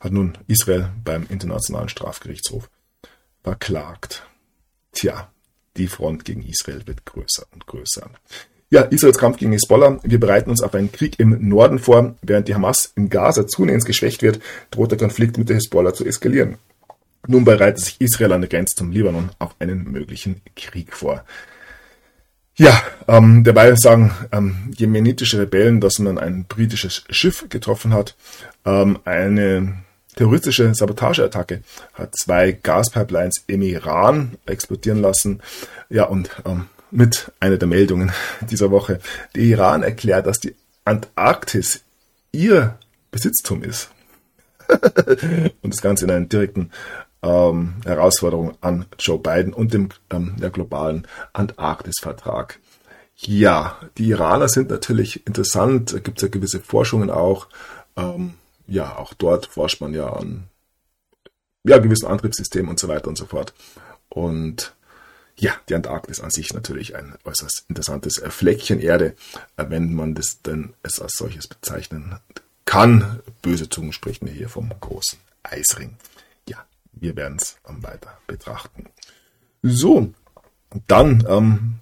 hat 0.01 0.13
nun 0.13 0.37
Israel 0.49 0.91
beim 1.05 1.27
Internationalen 1.29 1.89
Strafgerichtshof 1.89 2.69
verklagt. 3.43 4.27
Tja, 4.93 5.31
die 5.77 5.89
Front 5.89 6.25
gegen 6.25 6.43
Israel 6.43 6.87
wird 6.87 7.05
größer 7.05 7.47
und 7.53 7.67
größer. 7.67 8.11
Ja, 8.73 8.81
Israels 8.85 9.19
Kampf 9.19 9.37
gegen 9.37 9.53
Hezbollah. 9.53 9.99
Wir 10.03 10.19
bereiten 10.19 10.49
uns 10.49 10.63
auf 10.63 10.75
einen 10.75 10.91
Krieg 10.91 11.21
im 11.21 11.47
Norden 11.47 11.79
vor. 11.79 12.15
Während 12.23 12.49
die 12.49 12.55
Hamas 12.55 12.91
in 12.97 13.11
Gaza 13.11 13.47
zunehmend 13.47 13.85
geschwächt 13.85 14.23
wird, 14.23 14.41
droht 14.71 14.93
der 14.93 14.99
Konflikt 14.99 15.37
mit 15.37 15.51
der 15.51 15.57
Hezbollah 15.57 15.93
zu 15.93 16.07
eskalieren. 16.07 16.57
Nun 17.27 17.45
bereitet 17.45 17.85
sich 17.85 18.01
Israel 18.01 18.33
an 18.33 18.41
der 18.41 18.49
Grenze 18.49 18.75
zum 18.75 18.91
Libanon 18.91 19.29
auf 19.39 19.55
einen 19.59 19.93
möglichen 19.93 20.41
Krieg 20.57 20.97
vor. 20.97 21.23
Ja, 22.57 22.83
ähm, 23.09 23.45
dabei 23.45 23.75
sagen 23.75 24.11
ähm, 24.33 24.73
jemenitische 24.75 25.39
Rebellen, 25.39 25.83
dass 25.83 25.99
man 25.99 26.17
ein 26.17 26.47
britisches 26.47 27.05
Schiff 27.11 27.45
getroffen 27.51 27.93
hat. 27.93 28.17
Ähm, 28.65 29.01
eine 29.05 29.83
terroristische 30.17 30.75
Sabotageattacke 30.75 31.61
hat 31.93 32.17
zwei 32.17 32.53
Gaspipelines 32.53 33.45
im 33.49 33.61
Iran 33.61 34.39
explodieren 34.47 35.03
lassen. 35.03 35.43
Ja, 35.91 36.05
und 36.05 36.31
ähm, 36.47 36.69
mit 36.93 37.33
einer 37.41 37.57
der 37.57 37.69
Meldungen 37.69 38.13
dieser 38.43 38.71
Woche. 38.71 39.01
Der 39.35 39.43
Iran 39.43 39.83
erklärt, 39.83 40.27
dass 40.27 40.41
die 40.41 40.55
Antarktis 40.85 41.83
ihr 42.31 42.79
Besitztum 43.11 43.63
ist. 43.63 43.91
und 45.63 45.75
das 45.75 45.83
Ganze 45.83 46.05
in 46.05 46.11
einer 46.11 46.27
direkten 46.27 46.71
ähm, 47.23 47.75
Herausforderung 47.85 48.57
an 48.61 48.87
Joe 48.99 49.19
Biden 49.19 49.53
und 49.53 49.73
dem 49.73 49.89
ähm, 50.11 50.37
der 50.39 50.51
globalen 50.51 51.07
Antarktis-Vertrag. 51.33 52.59
Ja, 53.17 53.79
die 53.99 54.09
Iraner 54.09 54.49
sind 54.49 54.71
natürlich 54.71 55.27
interessant. 55.27 55.93
Da 55.93 55.99
gibt 55.99 56.19
es 56.19 56.23
ja 56.23 56.29
gewisse 56.29 56.61
Forschungen 56.61 57.11
auch. 57.11 57.49
Ähm, 57.97 58.35
ja, 58.67 58.97
auch 58.97 59.15
dort 59.15 59.47
forscht 59.47 59.81
man 59.81 59.95
ja 59.95 60.13
an 60.13 60.45
ja, 61.65 61.79
gewissen 61.79 62.07
Antriebssystemen 62.07 62.69
und 62.69 62.81
so 62.81 62.89
weiter 62.89 63.09
und 63.09 63.17
so 63.17 63.27
fort. 63.27 63.55
Und 64.09 64.75
ja, 65.37 65.53
die 65.69 65.75
Antarktis 65.75 66.21
an 66.21 66.31
sich 66.31 66.53
natürlich 66.53 66.95
ein 66.95 67.15
äußerst 67.25 67.65
interessantes 67.69 68.23
Fleckchen 68.29 68.81
Erde, 68.81 69.15
wenn 69.57 69.95
man 69.95 70.15
das 70.15 70.43
denn 70.43 70.75
es 70.83 71.01
als 71.01 71.15
solches 71.17 71.49
bezeichnen 71.49 72.19
kann. 72.65 73.21
Böse 73.43 73.69
Zungen 73.69 73.93
sprechen 73.93 74.29
hier 74.29 74.49
vom 74.49 74.71
großen 74.81 75.19
Eisring 75.43 75.97
wir 77.03 77.17
werden 77.17 77.39
es 77.41 77.57
weiter 77.67 78.19
betrachten. 78.27 78.87
So, 79.63 80.13
dann 80.87 81.27
ähm, 81.29 81.75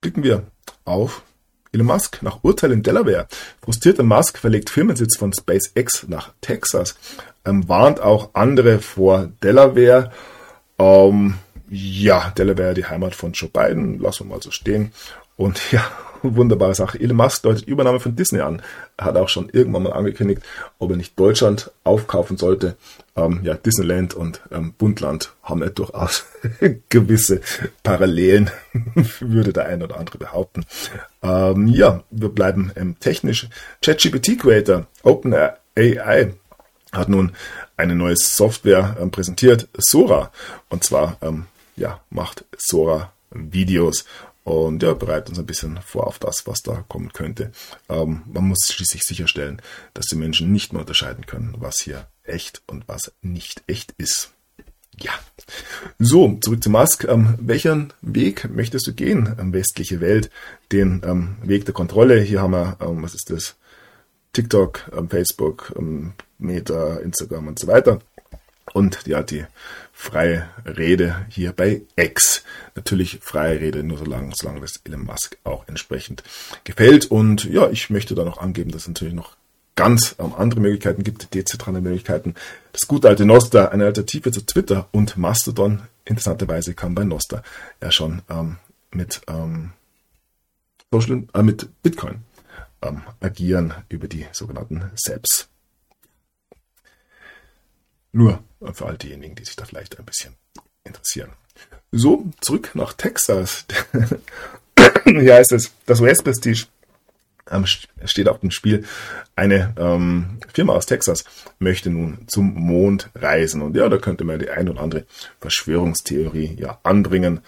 blicken 0.00 0.22
wir 0.22 0.44
auf 0.84 1.22
Elon 1.72 1.86
Musk 1.86 2.22
nach 2.22 2.42
Urteil 2.44 2.72
in 2.72 2.82
Delaware. 2.82 3.26
Frustrierter 3.62 4.02
Musk 4.02 4.38
verlegt 4.38 4.70
Firmensitz 4.70 5.16
von 5.16 5.32
SpaceX 5.32 6.06
nach 6.08 6.32
Texas, 6.40 6.94
ähm, 7.44 7.68
warnt 7.68 8.00
auch 8.00 8.34
andere 8.34 8.78
vor 8.78 9.26
Delaware. 9.42 10.12
Ähm, 10.78 11.34
ja, 11.70 12.30
Delaware, 12.30 12.74
die 12.74 12.86
Heimat 12.86 13.14
von 13.14 13.32
Joe 13.32 13.50
Biden, 13.50 13.98
lassen 13.98 14.26
wir 14.26 14.34
mal 14.36 14.42
so 14.42 14.50
stehen. 14.50 14.92
Und 15.36 15.60
ja, 15.72 15.84
wunderbare 16.22 16.74
Sache. 16.74 16.98
Elon 17.00 17.16
Musk 17.16 17.42
deutet 17.42 17.66
Übernahme 17.66 18.00
von 18.00 18.16
Disney 18.16 18.40
an. 18.40 18.62
Er 18.96 19.06
hat 19.06 19.16
auch 19.16 19.28
schon 19.28 19.48
irgendwann 19.50 19.84
mal 19.84 19.92
angekündigt, 19.92 20.42
ob 20.78 20.90
er 20.90 20.96
nicht 20.96 21.18
Deutschland 21.18 21.70
aufkaufen 21.84 22.36
sollte. 22.36 22.76
Ähm, 23.16 23.40
ja, 23.42 23.54
Disneyland 23.54 24.14
und 24.14 24.40
ähm, 24.50 24.74
Bundland 24.76 25.32
haben 25.42 25.62
ja 25.62 25.68
durchaus 25.68 26.26
gewisse 26.88 27.40
Parallelen, 27.82 28.50
würde 29.20 29.52
der 29.52 29.66
eine 29.66 29.84
oder 29.84 29.98
andere 29.98 30.18
behaupten. 30.18 30.64
Ähm, 31.22 31.68
ja, 31.68 32.02
wir 32.10 32.28
bleiben 32.28 32.72
ähm, 32.76 32.96
technisch. 32.98 33.48
ChatGPT 33.82 34.38
Creator, 34.40 34.86
OpenAI, 35.02 36.34
hat 36.92 37.08
nun 37.08 37.32
eine 37.76 37.94
neue 37.94 38.16
Software 38.16 38.96
ähm, 39.00 39.10
präsentiert, 39.10 39.68
Sora. 39.76 40.32
Und 40.68 40.84
zwar, 40.84 41.16
ähm, 41.22 41.46
ja, 41.78 42.00
macht 42.10 42.44
Sora 42.56 43.12
Videos 43.30 44.04
und 44.44 44.82
ja, 44.82 44.94
bereitet 44.94 45.30
uns 45.30 45.38
ein 45.38 45.46
bisschen 45.46 45.78
vor 45.82 46.06
auf 46.06 46.18
das, 46.18 46.46
was 46.46 46.62
da 46.62 46.84
kommen 46.88 47.12
könnte. 47.12 47.52
Ähm, 47.88 48.22
man 48.32 48.48
muss 48.48 48.66
schließlich 48.70 49.02
sicherstellen, 49.02 49.60
dass 49.94 50.06
die 50.06 50.16
Menschen 50.16 50.52
nicht 50.52 50.72
mehr 50.72 50.80
unterscheiden 50.80 51.26
können, 51.26 51.54
was 51.58 51.80
hier 51.80 52.06
echt 52.24 52.62
und 52.66 52.88
was 52.88 53.12
nicht 53.20 53.62
echt 53.66 53.94
ist. 53.98 54.30
Ja. 55.00 55.12
So, 55.98 56.36
zurück 56.40 56.62
zu 56.62 56.70
Musk. 56.70 57.04
Ähm, 57.04 57.34
welchen 57.40 57.92
Weg 58.00 58.48
möchtest 58.50 58.86
du 58.86 58.94
gehen, 58.94 59.36
ähm, 59.38 59.52
westliche 59.52 60.00
Welt? 60.00 60.30
Den 60.72 61.02
ähm, 61.04 61.36
Weg 61.42 61.66
der 61.66 61.74
Kontrolle. 61.74 62.20
Hier 62.20 62.42
haben 62.42 62.52
wir, 62.52 62.76
ähm, 62.80 63.02
was 63.02 63.14
ist 63.14 63.30
das? 63.30 63.54
TikTok, 64.32 64.90
ähm, 64.96 65.08
Facebook, 65.08 65.72
ähm, 65.78 66.14
Meta, 66.38 66.96
Instagram 66.96 67.48
und 67.48 67.58
so 67.58 67.66
weiter. 67.66 68.00
Und 68.72 69.06
ja, 69.06 69.22
die 69.22 69.44
freie 69.98 70.48
Rede 70.64 71.26
hier 71.28 71.50
bei 71.52 71.82
X. 71.96 72.44
Natürlich 72.76 73.18
freie 73.20 73.58
Rede, 73.58 73.82
nur 73.82 73.98
solange, 73.98 74.32
solange 74.36 74.60
das 74.60 74.80
Elon 74.84 75.04
Musk 75.04 75.36
auch 75.42 75.66
entsprechend 75.66 76.22
gefällt. 76.62 77.06
Und 77.06 77.44
ja, 77.44 77.68
ich 77.68 77.90
möchte 77.90 78.14
da 78.14 78.24
noch 78.24 78.38
angeben, 78.38 78.70
dass 78.70 78.82
es 78.82 78.88
natürlich 78.88 79.12
noch 79.12 79.36
ganz 79.74 80.14
andere 80.18 80.60
Möglichkeiten 80.60 81.02
gibt, 81.02 81.34
dezentrale 81.34 81.80
Möglichkeiten. 81.80 82.36
Das 82.70 82.86
gute 82.86 83.08
alte 83.08 83.26
Noster, 83.26 83.72
eine 83.72 83.86
Alternative 83.86 84.30
zu 84.30 84.46
Twitter 84.46 84.88
und 84.92 85.16
Mastodon. 85.16 85.82
Interessanterweise 86.04 86.74
kann 86.74 86.94
bei 86.94 87.02
Noster 87.02 87.42
ja 87.82 87.90
schon 87.90 88.22
ähm, 88.30 88.58
mit, 88.92 89.20
ähm, 89.26 89.72
Social, 90.92 91.24
äh, 91.34 91.42
mit 91.42 91.68
Bitcoin 91.82 92.22
ähm, 92.82 93.02
agieren 93.18 93.74
über 93.88 94.06
die 94.06 94.26
sogenannten 94.30 94.92
SEPs. 94.94 95.48
Nur 98.12 98.42
für 98.72 98.86
all 98.86 98.98
diejenigen, 98.98 99.34
die 99.34 99.44
sich 99.44 99.56
da 99.56 99.64
vielleicht 99.64 99.98
ein 99.98 100.04
bisschen 100.04 100.34
interessieren. 100.84 101.32
So, 101.92 102.26
zurück 102.40 102.70
nach 102.74 102.92
Texas. 102.92 103.64
Hier 105.04 105.34
heißt 105.34 105.52
es, 105.52 105.72
das 105.86 106.00
US-Prestige 106.00 106.66
ähm, 107.50 107.64
steht 107.66 108.28
auf 108.28 108.40
dem 108.40 108.50
Spiel. 108.50 108.84
Eine 109.36 109.74
ähm, 109.78 110.38
Firma 110.52 110.74
aus 110.74 110.86
Texas 110.86 111.24
möchte 111.58 111.90
nun 111.90 112.26
zum 112.26 112.54
Mond 112.54 113.10
reisen. 113.14 113.62
Und 113.62 113.76
ja, 113.76 113.88
da 113.88 113.98
könnte 113.98 114.24
man 114.24 114.38
die 114.38 114.50
ein 114.50 114.68
oder 114.68 114.80
andere 114.80 115.06
Verschwörungstheorie 115.40 116.56
ja 116.58 116.78
anbringen. 116.82 117.40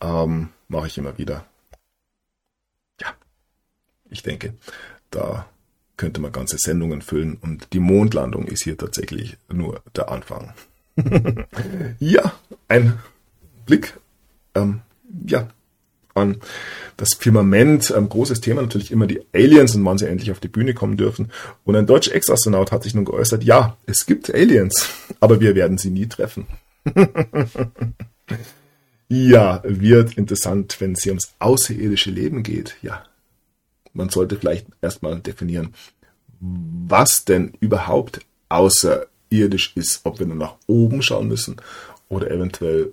Ähm, 0.00 0.50
Mache 0.68 0.86
ich 0.86 0.98
immer 0.98 1.18
wieder. 1.18 1.44
Ja, 3.00 3.12
ich 4.08 4.22
denke, 4.22 4.54
da 5.10 5.48
könnte 6.00 6.22
man 6.22 6.32
ganze 6.32 6.56
Sendungen 6.56 7.02
füllen 7.02 7.36
und 7.42 7.74
die 7.74 7.78
Mondlandung 7.78 8.46
ist 8.46 8.64
hier 8.64 8.78
tatsächlich 8.78 9.36
nur 9.52 9.82
der 9.94 10.10
Anfang. 10.10 10.54
ja, 11.98 12.32
ein 12.68 12.98
Blick 13.66 13.92
ähm, 14.54 14.80
ja, 15.26 15.50
an 16.14 16.38
das 16.96 17.10
Firmament. 17.18 17.92
Ein 17.92 18.08
großes 18.08 18.40
Thema 18.40 18.62
natürlich 18.62 18.92
immer 18.92 19.06
die 19.06 19.20
Aliens 19.34 19.74
und 19.74 19.84
wann 19.84 19.98
sie 19.98 20.08
endlich 20.08 20.30
auf 20.30 20.40
die 20.40 20.48
Bühne 20.48 20.72
kommen 20.72 20.96
dürfen. 20.96 21.30
Und 21.64 21.76
ein 21.76 21.86
deutscher 21.86 22.14
Ex-Astronaut 22.14 22.72
hat 22.72 22.82
sich 22.82 22.94
nun 22.94 23.04
geäußert, 23.04 23.44
ja, 23.44 23.76
es 23.84 24.06
gibt 24.06 24.34
Aliens, 24.34 24.88
aber 25.20 25.38
wir 25.38 25.54
werden 25.54 25.76
sie 25.76 25.90
nie 25.90 26.06
treffen. 26.06 26.46
ja, 29.10 29.60
wird 29.64 30.14
interessant, 30.16 30.80
wenn 30.80 30.92
es 30.92 31.02
hier 31.02 31.12
ums 31.12 31.34
außerirdische 31.40 32.10
Leben 32.10 32.42
geht. 32.42 32.76
Ja, 32.80 33.04
man 33.92 34.08
sollte 34.08 34.36
vielleicht 34.36 34.66
erstmal 34.80 35.20
definieren, 35.20 35.74
was 36.40 37.24
denn 37.24 37.52
überhaupt 37.60 38.20
außerirdisch 38.48 39.72
ist, 39.74 40.00
ob 40.04 40.18
wir 40.18 40.26
nur 40.26 40.36
nach 40.36 40.56
oben 40.66 41.02
schauen 41.02 41.28
müssen 41.28 41.56
oder 42.08 42.30
eventuell 42.30 42.92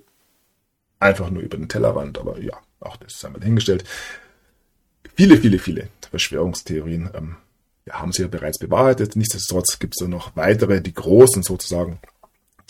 einfach 1.00 1.30
nur 1.30 1.42
über 1.42 1.56
den 1.56 1.68
Tellerrand, 1.68 2.18
aber 2.18 2.38
ja, 2.40 2.54
auch 2.80 2.96
das 2.96 3.14
ist 3.14 3.24
einmal 3.24 3.40
dahingestellt. 3.40 3.84
Viele, 5.14 5.36
viele, 5.36 5.58
viele 5.58 5.88
Verschwörungstheorien 6.10 7.10
ähm, 7.14 7.36
ja, 7.86 8.00
haben 8.00 8.12
sie 8.12 8.22
ja 8.22 8.28
bereits 8.28 8.58
bewahrheitet. 8.58 9.16
Nichtsdestotrotz 9.16 9.78
gibt 9.78 9.94
es 9.94 10.04
da 10.04 10.08
noch 10.08 10.36
weitere, 10.36 10.80
die 10.80 10.94
großen 10.94 11.42
sozusagen, 11.42 11.98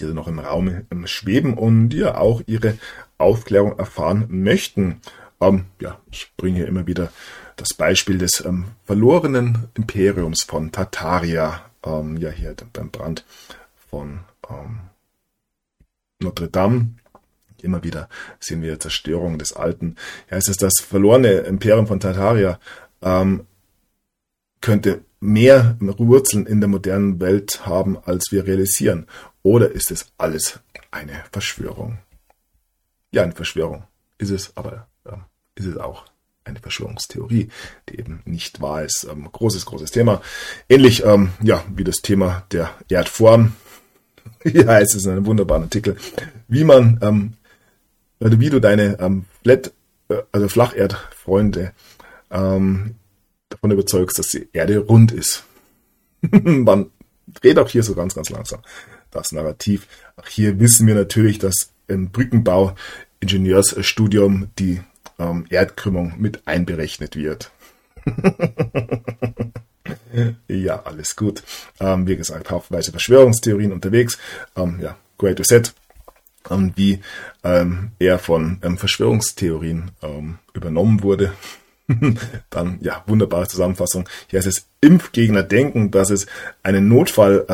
die 0.00 0.06
da 0.06 0.12
noch 0.12 0.28
im 0.28 0.38
Raum 0.38 0.86
ähm, 0.90 1.06
schweben 1.06 1.54
und 1.54 1.90
die 1.90 1.98
ja 1.98 2.16
auch 2.16 2.42
ihre 2.46 2.78
Aufklärung 3.18 3.78
erfahren 3.78 4.26
möchten. 4.28 5.00
Ähm, 5.40 5.66
ja, 5.80 6.00
ich 6.10 6.32
bringe 6.36 6.56
hier 6.56 6.68
immer 6.68 6.86
wieder 6.86 7.12
das 7.58 7.74
Beispiel 7.74 8.18
des 8.18 8.42
ähm, 8.44 8.66
verlorenen 8.84 9.68
Imperiums 9.74 10.44
von 10.44 10.72
Tartaria, 10.72 11.60
ähm, 11.84 12.16
ja 12.16 12.30
hier 12.30 12.54
beim 12.72 12.90
Brand 12.90 13.24
von 13.90 14.20
ähm, 14.48 14.80
Notre 16.20 16.48
Dame. 16.48 16.94
Immer 17.60 17.82
wieder 17.82 18.08
sehen 18.38 18.62
wir 18.62 18.78
Zerstörung 18.78 19.38
des 19.38 19.52
Alten. 19.52 19.96
Ja, 20.30 20.36
es 20.36 20.48
ist 20.48 20.62
das 20.62 20.74
verlorene 20.80 21.32
Imperium 21.40 21.88
von 21.88 22.00
Tartaria 22.00 22.60
ähm, 23.02 23.46
könnte 24.60 25.04
mehr 25.20 25.76
Wurzeln 25.80 26.46
in 26.46 26.60
der 26.60 26.68
modernen 26.68 27.20
Welt 27.20 27.66
haben, 27.66 27.98
als 27.98 28.30
wir 28.30 28.46
realisieren. 28.46 29.06
Oder 29.42 29.72
ist 29.72 29.90
es 29.90 30.12
alles 30.16 30.60
eine 30.90 31.24
Verschwörung? 31.32 31.98
Ja, 33.10 33.24
eine 33.24 33.32
Verschwörung. 33.32 33.84
ist 34.18 34.30
es, 34.30 34.56
aber 34.56 34.86
ähm, 35.06 35.24
ist 35.56 35.66
es 35.66 35.76
auch 35.76 36.04
eine 36.48 36.60
Verschwörungstheorie, 36.60 37.48
die 37.88 37.98
eben 37.98 38.20
nicht 38.24 38.60
wahr 38.60 38.84
ist. 38.84 39.06
Ähm, 39.10 39.28
großes, 39.30 39.66
großes 39.66 39.90
Thema. 39.90 40.20
Ähnlich 40.68 41.04
ähm, 41.04 41.30
ja, 41.42 41.64
wie 41.74 41.84
das 41.84 41.96
Thema 41.96 42.44
der 42.52 42.70
Erdform. 42.88 43.52
Heißt 44.44 44.94
es 44.94 45.04
in 45.04 45.12
einem 45.12 45.26
wunderbaren 45.26 45.64
Artikel, 45.64 45.96
wie 46.48 46.64
man, 46.64 46.98
ähm, 47.02 47.32
wie 48.20 48.50
du 48.50 48.60
deine 48.60 48.98
ähm, 49.00 49.24
Flat, 49.42 49.72
äh, 50.08 50.22
also 50.32 50.48
Flacherdfreunde 50.48 51.72
ähm, 52.30 52.94
davon 53.48 53.70
überzeugst, 53.70 54.18
dass 54.18 54.28
die 54.28 54.48
Erde 54.52 54.78
rund 54.78 55.12
ist. 55.12 55.44
man 56.30 56.90
dreht 57.40 57.58
auch 57.58 57.68
hier 57.68 57.82
so 57.82 57.94
ganz, 57.94 58.14
ganz 58.14 58.30
langsam 58.30 58.60
das 59.10 59.32
Narrativ. 59.32 59.86
Auch 60.16 60.26
hier 60.28 60.60
wissen 60.60 60.86
wir 60.86 60.94
natürlich, 60.94 61.38
dass 61.38 61.70
im 61.86 62.10
Brückenbau 62.10 62.74
Ingenieursstudium 63.20 64.48
die 64.58 64.80
ähm, 65.18 65.46
Erdkrümmung 65.50 66.14
mit 66.18 66.46
einberechnet 66.46 67.16
wird. 67.16 67.50
ja, 70.48 70.82
alles 70.82 71.16
gut. 71.16 71.42
Ähm, 71.80 72.06
wie 72.06 72.16
gesagt, 72.16 72.50
haufenweise 72.50 72.90
Verschwörungstheorien 72.90 73.72
unterwegs. 73.72 74.18
Ähm, 74.56 74.80
ja, 74.80 74.96
Great 75.18 75.40
Reset. 75.40 75.62
Ähm, 76.50 76.72
wie 76.76 77.00
ähm, 77.44 77.90
er 77.98 78.18
von 78.18 78.58
ähm, 78.62 78.78
Verschwörungstheorien 78.78 79.90
ähm, 80.02 80.38
übernommen 80.54 81.02
wurde. 81.02 81.32
Dann, 82.50 82.78
ja, 82.80 83.02
wunderbare 83.06 83.48
Zusammenfassung. 83.48 84.08
Hier 84.28 84.38
heißt 84.38 84.48
es, 84.48 84.66
Impfgegner 84.80 85.42
denken, 85.42 85.90
dass 85.90 86.10
es 86.10 86.26
einen 86.62 86.88
Notfall 86.88 87.46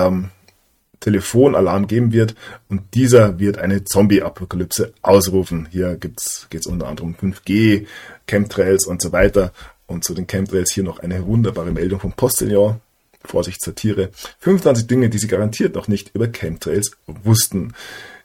Telefonalarm 1.05 1.87
geben 1.87 2.13
wird 2.13 2.35
und 2.71 2.95
dieser 2.95 3.39
wird 3.39 3.59
eine 3.59 3.85
Zombie-Apokalypse 3.85 4.95
ausrufen. 5.03 5.69
Hier 5.71 5.97
geht 5.97 6.19
es 6.19 6.67
unter 6.67 6.89
anderem 6.89 7.15
um 7.21 7.33
5G, 7.33 7.87
Chemtrails 8.27 8.87
und 8.87 9.03
so 9.03 9.13
weiter. 9.13 9.53
Und 9.87 10.03
zu 10.03 10.15
den 10.15 10.27
Chemtrails 10.27 10.73
hier 10.73 10.83
noch 10.83 11.01
eine 11.01 11.27
wunderbare 11.27 11.73
Meldung 11.73 12.01
vom 12.01 12.15
Postillon. 12.15 12.81
Vorsicht 13.23 13.63
Satire. 13.63 14.11
25 14.41 14.87
Dinge, 14.87 15.11
die 15.11 15.19
Sie 15.19 15.29
garantiert 15.29 15.75
noch 15.75 15.89
nicht 15.89 16.15
über 16.15 16.27
Chemtrails 16.29 16.93
wussten. 17.07 17.75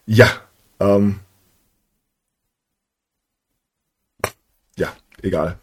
Ja, 0.06 0.30
ähm, 0.80 1.20
ja, 4.78 4.96
egal. 5.22 5.60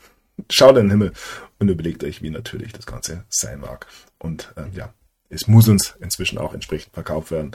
Schaut 0.50 0.76
in 0.76 0.84
den 0.84 0.90
Himmel 0.90 1.12
und 1.58 1.68
überlegt 1.70 2.04
euch, 2.04 2.20
wie 2.20 2.28
natürlich 2.28 2.74
das 2.74 2.84
Ganze 2.84 3.24
sein 3.30 3.60
mag. 3.60 3.86
Und 4.18 4.52
ähm, 4.58 4.72
ja, 4.74 4.92
es 5.30 5.46
muss 5.46 5.68
uns 5.68 5.94
inzwischen 6.00 6.38
auch 6.38 6.54
entsprechend 6.54 6.92
verkauft 6.94 7.30
werden. 7.30 7.52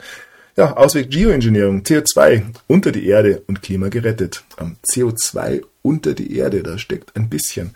Ja, 0.56 0.76
Ausweg 0.76 1.10
Geoengineering, 1.10 1.82
CO2 1.82 2.42
unter 2.66 2.92
die 2.92 3.06
Erde 3.06 3.42
und 3.46 3.62
Klima 3.62 3.88
gerettet. 3.88 4.44
CO2 4.86 5.62
unter 5.80 6.12
die 6.12 6.36
Erde, 6.36 6.62
da 6.62 6.76
steckt 6.76 7.16
ein 7.16 7.30
bisschen 7.30 7.74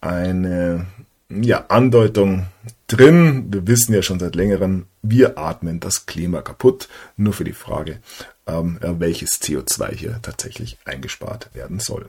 eine 0.00 0.86
ja, 1.30 1.66
Andeutung 1.68 2.46
drin. 2.88 3.46
Wir 3.52 3.66
wissen 3.66 3.94
ja 3.94 4.02
schon 4.02 4.18
seit 4.18 4.34
längerem, 4.34 4.86
wir 5.02 5.38
atmen 5.38 5.78
das 5.78 6.06
Klima 6.06 6.42
kaputt. 6.42 6.88
Nur 7.16 7.32
für 7.32 7.44
die 7.44 7.52
Frage, 7.52 8.00
ähm, 8.46 8.78
welches 8.80 9.40
CO2 9.40 9.94
hier 9.94 10.18
tatsächlich 10.22 10.78
eingespart 10.84 11.50
werden 11.54 11.78
soll. 11.78 12.06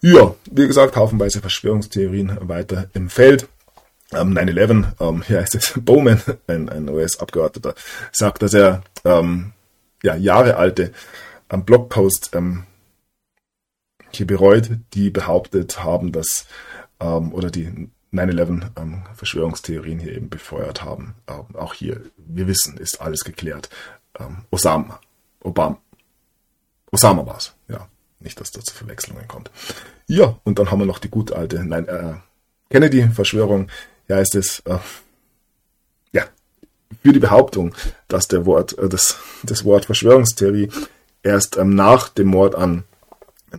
Ja, 0.00 0.34
wie 0.50 0.66
gesagt, 0.66 0.96
haufenweise 0.96 1.40
Verschwörungstheorien 1.40 2.38
weiter 2.40 2.88
im 2.94 3.10
Feld. 3.10 3.48
Ähm, 4.12 4.36
9-11, 4.36 5.00
ähm, 5.00 5.22
hier 5.22 5.40
heißt 5.40 5.54
es, 5.56 5.72
Bowman, 5.76 6.20
ein, 6.46 6.68
ein 6.68 6.88
US-Abgeordneter, 6.88 7.74
sagt, 8.12 8.42
dass 8.42 8.54
er 8.54 8.82
ähm, 9.04 9.52
ja, 10.02 10.14
Jahre 10.14 10.56
alte 10.56 10.92
ähm, 11.50 11.64
Blogpost 11.64 12.30
ähm, 12.34 12.64
hier 14.10 14.26
bereut, 14.26 14.70
die 14.94 15.10
behauptet 15.10 15.82
haben, 15.82 16.12
dass 16.12 16.46
ähm, 17.00 17.32
oder 17.32 17.50
die 17.50 17.90
9-11 18.12 18.70
ähm, 18.76 19.02
Verschwörungstheorien 19.14 19.98
hier 19.98 20.14
eben 20.14 20.30
befeuert 20.30 20.84
haben. 20.84 21.14
Ähm, 21.28 21.56
auch 21.56 21.74
hier, 21.74 22.00
wir 22.16 22.46
wissen, 22.46 22.76
ist 22.78 23.00
alles 23.00 23.24
geklärt. 23.24 23.68
Ähm, 24.18 24.44
Osama, 24.50 25.00
Obama, 25.40 25.78
Osama 26.90 27.26
war 27.26 27.36
es, 27.36 27.54
ja. 27.68 27.88
Nicht, 28.18 28.40
dass 28.40 28.50
da 28.50 28.60
zu 28.60 28.74
Verwechslungen 28.74 29.28
kommt. 29.28 29.50
Ja, 30.06 30.38
und 30.44 30.58
dann 30.58 30.70
haben 30.70 30.78
wir 30.78 30.86
noch 30.86 30.98
die 30.98 31.10
gute 31.10 31.36
alte 31.36 31.62
nein, 31.62 31.86
äh, 31.86 32.14
Kennedy-Verschwörung 32.70 33.68
ja, 34.08 34.20
ist 34.20 34.34
es, 34.34 34.60
äh, 34.60 34.78
ja, 36.12 36.24
für 37.02 37.12
die 37.12 37.18
Behauptung, 37.18 37.74
dass 38.08 38.28
der 38.28 38.46
Wort, 38.46 38.78
äh, 38.78 38.88
das, 38.88 39.16
das 39.42 39.64
Wort 39.64 39.86
Verschwörungstheorie 39.86 40.70
erst 41.22 41.56
ähm, 41.56 41.74
nach 41.74 42.08
dem 42.08 42.28
Mord 42.28 42.54
an 42.54 42.84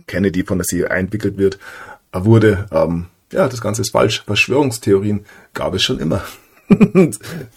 Kennedy 0.06 0.44
von 0.44 0.58
der 0.58 0.66
CIA 0.66 0.88
entwickelt 0.88 1.38
wird, 1.38 1.58
wurde, 2.12 2.66
ähm, 2.70 3.06
ja, 3.32 3.48
das 3.48 3.60
Ganze 3.60 3.82
ist 3.82 3.92
falsch. 3.92 4.22
Verschwörungstheorien 4.24 5.26
gab 5.52 5.74
es 5.74 5.82
schon 5.82 5.98
immer. 5.98 6.24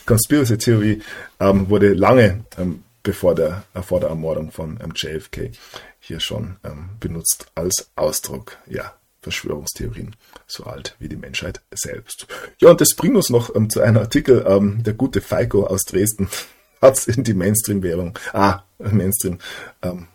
Conspiracy 0.06 0.58
Theory 0.58 1.02
ähm, 1.40 1.70
wurde 1.70 1.94
lange 1.94 2.46
ähm, 2.58 2.84
bevor 3.04 3.36
der, 3.36 3.64
äh, 3.74 3.82
vor 3.82 4.00
der 4.00 4.10
Ermordung 4.10 4.52
von 4.52 4.80
ähm, 4.82 4.94
JFK 4.96 5.52
hier 6.00 6.20
schon 6.20 6.58
ähm, 6.64 6.90
benutzt 7.00 7.48
als 7.56 7.90
Ausdruck. 7.96 8.58
Ja, 8.68 8.94
Verschwörungstheorien, 9.22 10.16
so 10.48 10.64
alt 10.64 10.96
wie 11.00 11.08
die 11.08 11.16
Menschheit 11.16 11.62
selbst. 11.72 12.28
Ja, 12.60 12.72
und 12.72 12.82
das 12.82 12.96
bringt 12.96 13.16
uns 13.16 13.30
noch 13.30 13.56
ähm, 13.56 13.70
zu 13.70 13.82
einem 13.82 13.98
Artikel, 13.98 14.46
ähm, 14.48 14.84
der 14.84 14.94
gute 14.94 15.22
Falco 15.22 15.66
aus 15.66 15.82
Dresden 15.84 16.30
hat 16.82 16.98
es 16.98 17.08
in 17.08 17.24
die 17.24 17.36
Mainstream-Währung, 17.36 18.18
ah, 18.34 18.64
Mainstream, 18.80 19.38
ähm, 19.84 20.08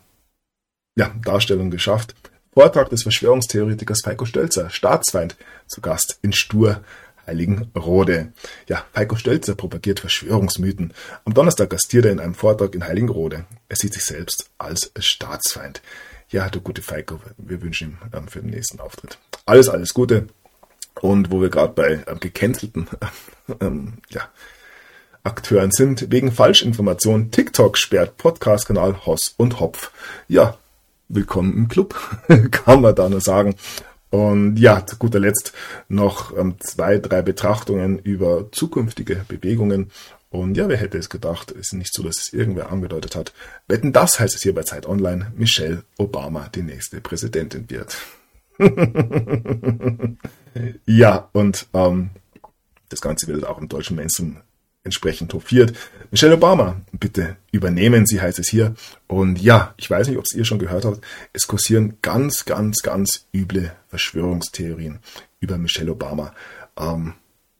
ja, 0.97 1.15
Darstellung 1.23 1.70
geschafft. 1.70 2.15
Vortrag 2.53 2.89
des 2.89 3.03
Verschwörungstheoretikers 3.03 4.01
Falco 4.03 4.24
Stölzer, 4.24 4.70
Staatsfeind, 4.70 5.37
zu 5.66 5.81
Gast 5.81 6.19
in 6.23 6.33
Stur, 6.33 6.83
Heiligenrode. 7.27 8.33
Ja, 8.66 8.87
Falco 8.93 9.16
Stölzer 9.16 9.55
propagiert 9.55 10.01
Verschwörungsmythen. 10.01 10.95
Am 11.24 11.35
Donnerstag 11.35 11.70
gastiert 11.70 12.07
er 12.07 12.12
in 12.12 12.20
einem 12.20 12.35
Vortrag 12.35 12.74
in 12.74 12.85
Heiligenrode. 12.85 13.45
Er 13.69 13.77
sieht 13.77 13.95
sich 13.95 14.05
selbst 14.05 14.51
als 14.59 14.91
Staatsfeind 14.99 15.83
ja, 16.28 16.48
der 16.48 16.61
gute 16.61 16.82
Feiko, 16.82 17.20
wir 17.39 17.62
wünschen 17.62 17.90
ihm 17.90 17.98
ähm, 18.12 18.28
für 18.28 18.40
den 18.40 18.51
nächsten 18.51 18.81
Auftritt 18.81 19.19
alles, 19.47 19.69
alles 19.69 19.94
Gute. 19.94 20.27
Und 21.01 21.31
wo 21.31 21.40
wir 21.40 21.51
gerade 21.51 21.73
bei 21.73 22.05
ähm, 22.07 22.20
gecancelten 22.20 22.89
ähm, 23.61 23.98
ja, 24.11 24.23
Akteuren 25.23 25.70
sind, 25.70 26.11
wegen 26.11 26.32
Falschinformation, 26.32 27.31
TikTok 27.31 27.78
sperrt 27.78 28.16
Podcast-Kanal 28.16 29.07
Hoss 29.07 29.35
und 29.36 29.61
Hopf. 29.61 29.93
Ja, 30.28 30.57
willkommen 31.09 31.57
im 31.57 31.69
Club, 31.69 31.94
kann 32.51 32.81
man 32.81 32.94
da 32.94 33.09
nur 33.09 33.20
sagen. 33.20 33.55
Und 34.11 34.57
ja, 34.57 34.86
zu 34.86 34.97
guter 34.97 35.19
Letzt 35.19 35.53
noch 35.89 36.36
ähm, 36.36 36.57
zwei, 36.61 36.98
drei 36.98 37.23
Betrachtungen 37.23 37.98
über 37.98 38.51
zukünftige 38.53 39.24
Bewegungen 39.28 39.90
und 40.31 40.57
ja, 40.57 40.69
wer 40.69 40.77
hätte 40.77 40.98
es 40.98 41.09
gedacht, 41.09 41.53
es 41.53 41.69
ist 41.69 41.73
nicht 41.74 41.94
so, 41.94 42.03
dass 42.03 42.19
es 42.19 42.32
irgendwer 42.32 42.70
angedeutet 42.70 43.16
hat. 43.16 43.32
Wetten, 43.69 43.93
das 43.93 44.19
heißt 44.19 44.35
es 44.35 44.43
hier 44.43 44.55
bei 44.55 44.62
Zeit 44.62 44.86
Online, 44.86 45.32
Michelle 45.36 45.85
Obama 45.98 46.48
die 46.48 46.62
nächste 46.62 47.01
Präsidentin 47.01 47.70
wird. 47.70 47.97
ja, 50.86 51.28
und 51.32 51.66
ähm, 51.74 52.11
das 52.89 53.01
Ganze 53.01 53.27
wird 53.28 53.44
auch 53.44 53.59
im 53.59 53.69
deutschen 53.69 53.97
Mainstream 53.97 54.39
entsprechend 54.82 55.35
hofiert. 55.35 55.77
Michelle 56.11 56.35
Obama, 56.35 56.81
bitte 56.93 57.36
übernehmen 57.51 58.07
Sie, 58.07 58.20
heißt 58.20 58.39
es 58.39 58.48
hier. 58.48 58.74
Und 59.09 59.40
ja, 59.40 59.74
ich 59.77 59.90
weiß 59.90 60.09
nicht, 60.09 60.16
ob 60.16 60.24
es 60.24 60.35
ihr 60.35 60.44
schon 60.44 60.59
gehört 60.59 60.85
habt, 60.85 61.05
es 61.32 61.47
kursieren 61.47 61.98
ganz, 62.03 62.44
ganz, 62.44 62.82
ganz 62.82 63.27
üble 63.35 63.73
Verschwörungstheorien 63.89 65.01
über 65.40 65.59
Michelle 65.59 65.93
Obama. 65.93 66.32
Ähm, 66.78 67.15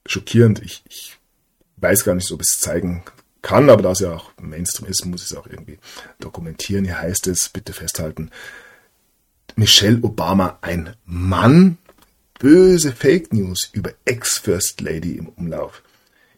schockierend. 0.07 0.63
Ich, 0.63 0.83
ich 0.89 1.16
weiß 1.77 2.05
gar 2.05 2.15
nicht, 2.15 2.31
ob 2.33 2.41
es 2.41 2.59
zeigen 2.59 3.03
kann, 3.43 3.71
aber 3.71 3.83
da 3.83 3.93
es 3.93 4.01
ja 4.01 4.13
auch 4.13 4.33
Mainstream 4.41 4.91
ist, 4.91 5.05
muss 5.07 5.23
ich 5.23 5.31
es 5.31 5.37
auch 5.37 5.47
irgendwie 5.47 5.79
dokumentieren. 6.19 6.85
Hier 6.85 7.01
heißt 7.01 7.27
es, 7.29 7.49
bitte 7.49 7.73
festhalten, 7.73 8.31
Michelle 9.55 10.01
Obama 10.03 10.59
ein 10.61 10.97
Mann? 11.05 11.79
Böse 12.39 12.93
Fake 12.93 13.33
News 13.33 13.71
über 13.73 13.93
Ex-First 14.05 14.83
Lady 14.83 15.13
im 15.13 15.29
Umlauf. 15.29 15.83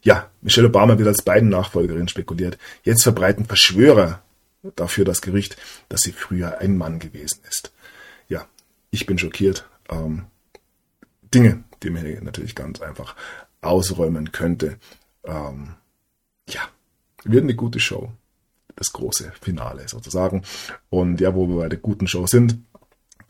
Ja, 0.02 0.30
Michelle 0.42 0.68
Obama 0.68 0.96
wird 0.98 1.08
als 1.08 1.22
beiden 1.22 1.48
Nachfolgerin 1.48 2.06
spekuliert. 2.06 2.56
Jetzt 2.84 3.02
verbreiten 3.02 3.46
Verschwörer 3.46 4.22
dafür 4.76 5.04
das 5.04 5.20
Gerücht, 5.20 5.56
dass 5.88 6.02
sie 6.02 6.12
früher 6.12 6.58
ein 6.58 6.76
Mann 6.76 7.00
gewesen 7.00 7.40
ist. 7.48 7.72
Ja, 8.28 8.46
ich 8.90 9.06
bin 9.06 9.18
schockiert. 9.18 9.68
Ähm, 9.90 10.26
Dinge, 11.34 11.64
die 11.82 11.90
man 11.90 12.04
hier 12.04 12.20
natürlich 12.22 12.54
ganz 12.54 12.80
einfach 12.80 13.16
ausräumen 13.60 14.30
könnte. 14.30 14.78
Ähm, 15.24 15.74
ja, 16.48 16.60
wird 17.24 17.44
eine 17.44 17.54
gute 17.54 17.80
Show. 17.80 18.12
Das 18.76 18.92
große 18.92 19.32
Finale 19.40 19.88
sozusagen. 19.88 20.44
Und 20.88 21.20
ja, 21.20 21.34
wo 21.34 21.48
wir 21.48 21.56
bei 21.56 21.68
der 21.68 21.78
guten 21.78 22.06
Show 22.06 22.26
sind, 22.26 22.58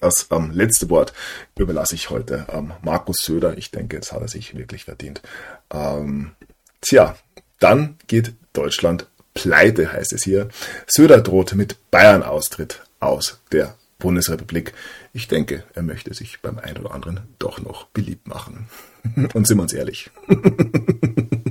das 0.00 0.28
ähm, 0.30 0.50
letzte 0.52 0.90
Wort 0.90 1.12
überlasse 1.58 1.94
ich 1.94 2.10
heute 2.10 2.46
ähm, 2.52 2.72
Markus 2.82 3.18
Söder. 3.18 3.58
Ich 3.58 3.70
denke, 3.70 3.96
jetzt 3.96 4.12
hat 4.12 4.20
er 4.20 4.28
sich 4.28 4.56
wirklich 4.56 4.84
verdient. 4.84 5.22
Ähm, 5.70 6.32
tja, 6.80 7.16
dann 7.58 7.96
geht 8.06 8.34
Deutschland 8.52 9.06
pleite, 9.34 9.92
heißt 9.92 10.12
es 10.12 10.22
hier. 10.22 10.48
Söder 10.86 11.20
droht 11.20 11.54
mit 11.54 11.90
Bayern-Austritt 11.90 12.82
aus 13.00 13.40
der 13.52 13.76
Bundesrepublik. 13.98 14.72
Ich 15.12 15.26
denke, 15.26 15.64
er 15.74 15.82
möchte 15.82 16.14
sich 16.14 16.40
beim 16.40 16.58
einen 16.58 16.78
oder 16.78 16.94
anderen 16.94 17.20
doch 17.38 17.60
noch 17.60 17.86
beliebt 17.86 18.28
machen. 18.28 18.68
Und 19.34 19.46
sind 19.46 19.58
wir 19.58 19.62
uns 19.62 19.72
ehrlich. 19.72 20.10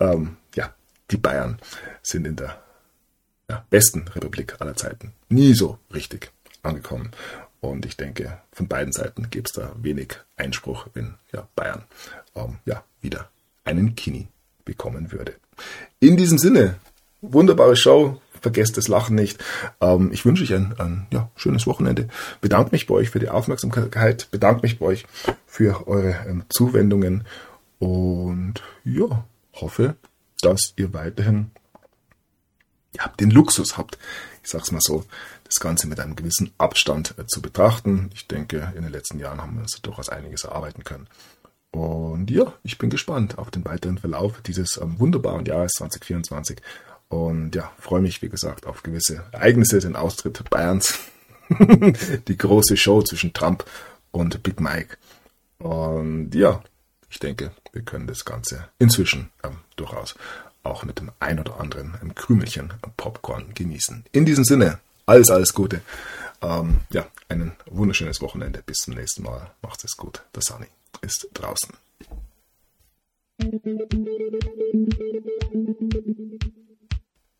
ähm, 0.00 0.36
ja, 0.54 0.74
die 1.10 1.16
Bayern 1.16 1.58
sind 2.02 2.26
in 2.26 2.36
der 2.36 2.60
ja, 3.48 3.64
besten 3.70 4.08
Republik 4.08 4.56
aller 4.60 4.76
Zeiten 4.76 5.12
nie 5.28 5.54
so 5.54 5.78
richtig 5.94 6.32
angekommen. 6.62 7.10
Und 7.60 7.86
ich 7.86 7.96
denke, 7.96 8.38
von 8.52 8.68
beiden 8.68 8.92
Seiten 8.92 9.30
gibt 9.30 9.48
es 9.48 9.54
da 9.54 9.72
wenig 9.80 10.18
Einspruch, 10.36 10.86
wenn 10.94 11.14
ja, 11.32 11.48
Bayern 11.56 11.84
ähm, 12.34 12.58
ja, 12.64 12.84
wieder 13.00 13.30
einen 13.64 13.94
Kini 13.96 14.28
bekommen 14.64 15.12
würde. 15.12 15.34
In 16.00 16.16
diesem 16.16 16.38
Sinne, 16.38 16.76
wunderbare 17.20 17.76
Show. 17.76 18.20
Vergesst 18.42 18.76
das 18.76 18.86
Lachen 18.86 19.16
nicht. 19.16 19.42
Ähm, 19.80 20.10
ich 20.12 20.24
wünsche 20.24 20.44
euch 20.44 20.54
ein, 20.54 20.74
ein 20.78 21.06
ja, 21.10 21.30
schönes 21.34 21.66
Wochenende. 21.66 22.08
Bedanke 22.40 22.70
mich 22.70 22.86
bei 22.86 22.94
euch 22.94 23.10
für 23.10 23.18
die 23.18 23.30
Aufmerksamkeit. 23.30 24.28
Bedanke 24.30 24.62
mich 24.62 24.78
bei 24.78 24.86
euch 24.86 25.06
für 25.46 25.88
eure 25.88 26.14
ähm, 26.28 26.44
Zuwendungen. 26.48 27.24
Und 27.78 28.62
ja, 28.84 29.24
hoffe, 29.56 29.96
dass 30.40 30.72
ihr 30.76 30.92
weiterhin 30.92 31.50
ja, 32.96 33.08
den 33.20 33.30
Luxus 33.30 33.76
habt, 33.76 33.98
ich 34.42 34.50
sag's 34.50 34.72
mal 34.72 34.80
so, 34.80 35.04
das 35.44 35.60
Ganze 35.60 35.86
mit 35.86 36.00
einem 36.00 36.16
gewissen 36.16 36.52
Abstand 36.58 37.14
äh, 37.18 37.26
zu 37.26 37.42
betrachten. 37.42 38.10
Ich 38.14 38.26
denke, 38.26 38.72
in 38.76 38.82
den 38.82 38.92
letzten 38.92 39.18
Jahren 39.18 39.40
haben 39.40 39.54
wir 39.54 39.62
uns 39.62 39.80
durchaus 39.82 40.08
einiges 40.08 40.44
erarbeiten 40.44 40.84
können. 40.84 41.08
Und 41.70 42.30
ja, 42.30 42.54
ich 42.62 42.78
bin 42.78 42.90
gespannt 42.90 43.38
auf 43.38 43.50
den 43.50 43.64
weiteren 43.64 43.98
Verlauf 43.98 44.40
dieses 44.42 44.78
ähm, 44.78 44.98
wunderbaren 44.98 45.44
Jahres 45.44 45.72
2024. 45.72 46.60
Und 47.08 47.54
ja, 47.54 47.70
freue 47.78 48.00
mich, 48.00 48.22
wie 48.22 48.28
gesagt, 48.28 48.66
auf 48.66 48.82
gewisse 48.82 49.24
Ereignisse, 49.32 49.78
den 49.78 49.94
Austritt 49.94 50.48
Bayerns, 50.50 50.98
die 52.28 52.36
große 52.36 52.76
Show 52.76 53.02
zwischen 53.02 53.32
Trump 53.32 53.64
und 54.10 54.42
Big 54.42 54.60
Mike. 54.60 54.96
Und 55.58 56.34
ja, 56.34 56.62
ich 57.10 57.18
denke, 57.18 57.52
wir 57.76 57.82
können 57.82 58.06
das 58.06 58.24
Ganze 58.24 58.68
inzwischen 58.78 59.30
ähm, 59.44 59.58
durchaus 59.76 60.16
auch 60.62 60.82
mit 60.82 60.98
dem 60.98 61.12
ein 61.20 61.38
oder 61.38 61.60
anderen 61.60 61.94
ähm, 62.02 62.14
Krümelchen 62.14 62.72
Popcorn 62.96 63.52
genießen. 63.54 64.04
In 64.12 64.24
diesem 64.24 64.44
Sinne, 64.44 64.80
alles, 65.04 65.30
alles 65.30 65.52
Gute. 65.52 65.82
Ähm, 66.40 66.80
ja, 66.90 67.06
ein 67.28 67.52
wunderschönes 67.66 68.22
Wochenende. 68.22 68.62
Bis 68.64 68.78
zum 68.78 68.94
nächsten 68.94 69.22
Mal. 69.22 69.50
Macht 69.62 69.84
es 69.84 69.96
gut. 69.96 70.22
Der 70.34 70.42
Sunny 70.42 70.66
ist 71.02 71.28
draußen. 71.34 71.74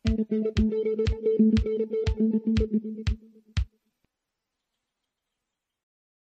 Thank 0.09 0.31
you. 3.11 3.26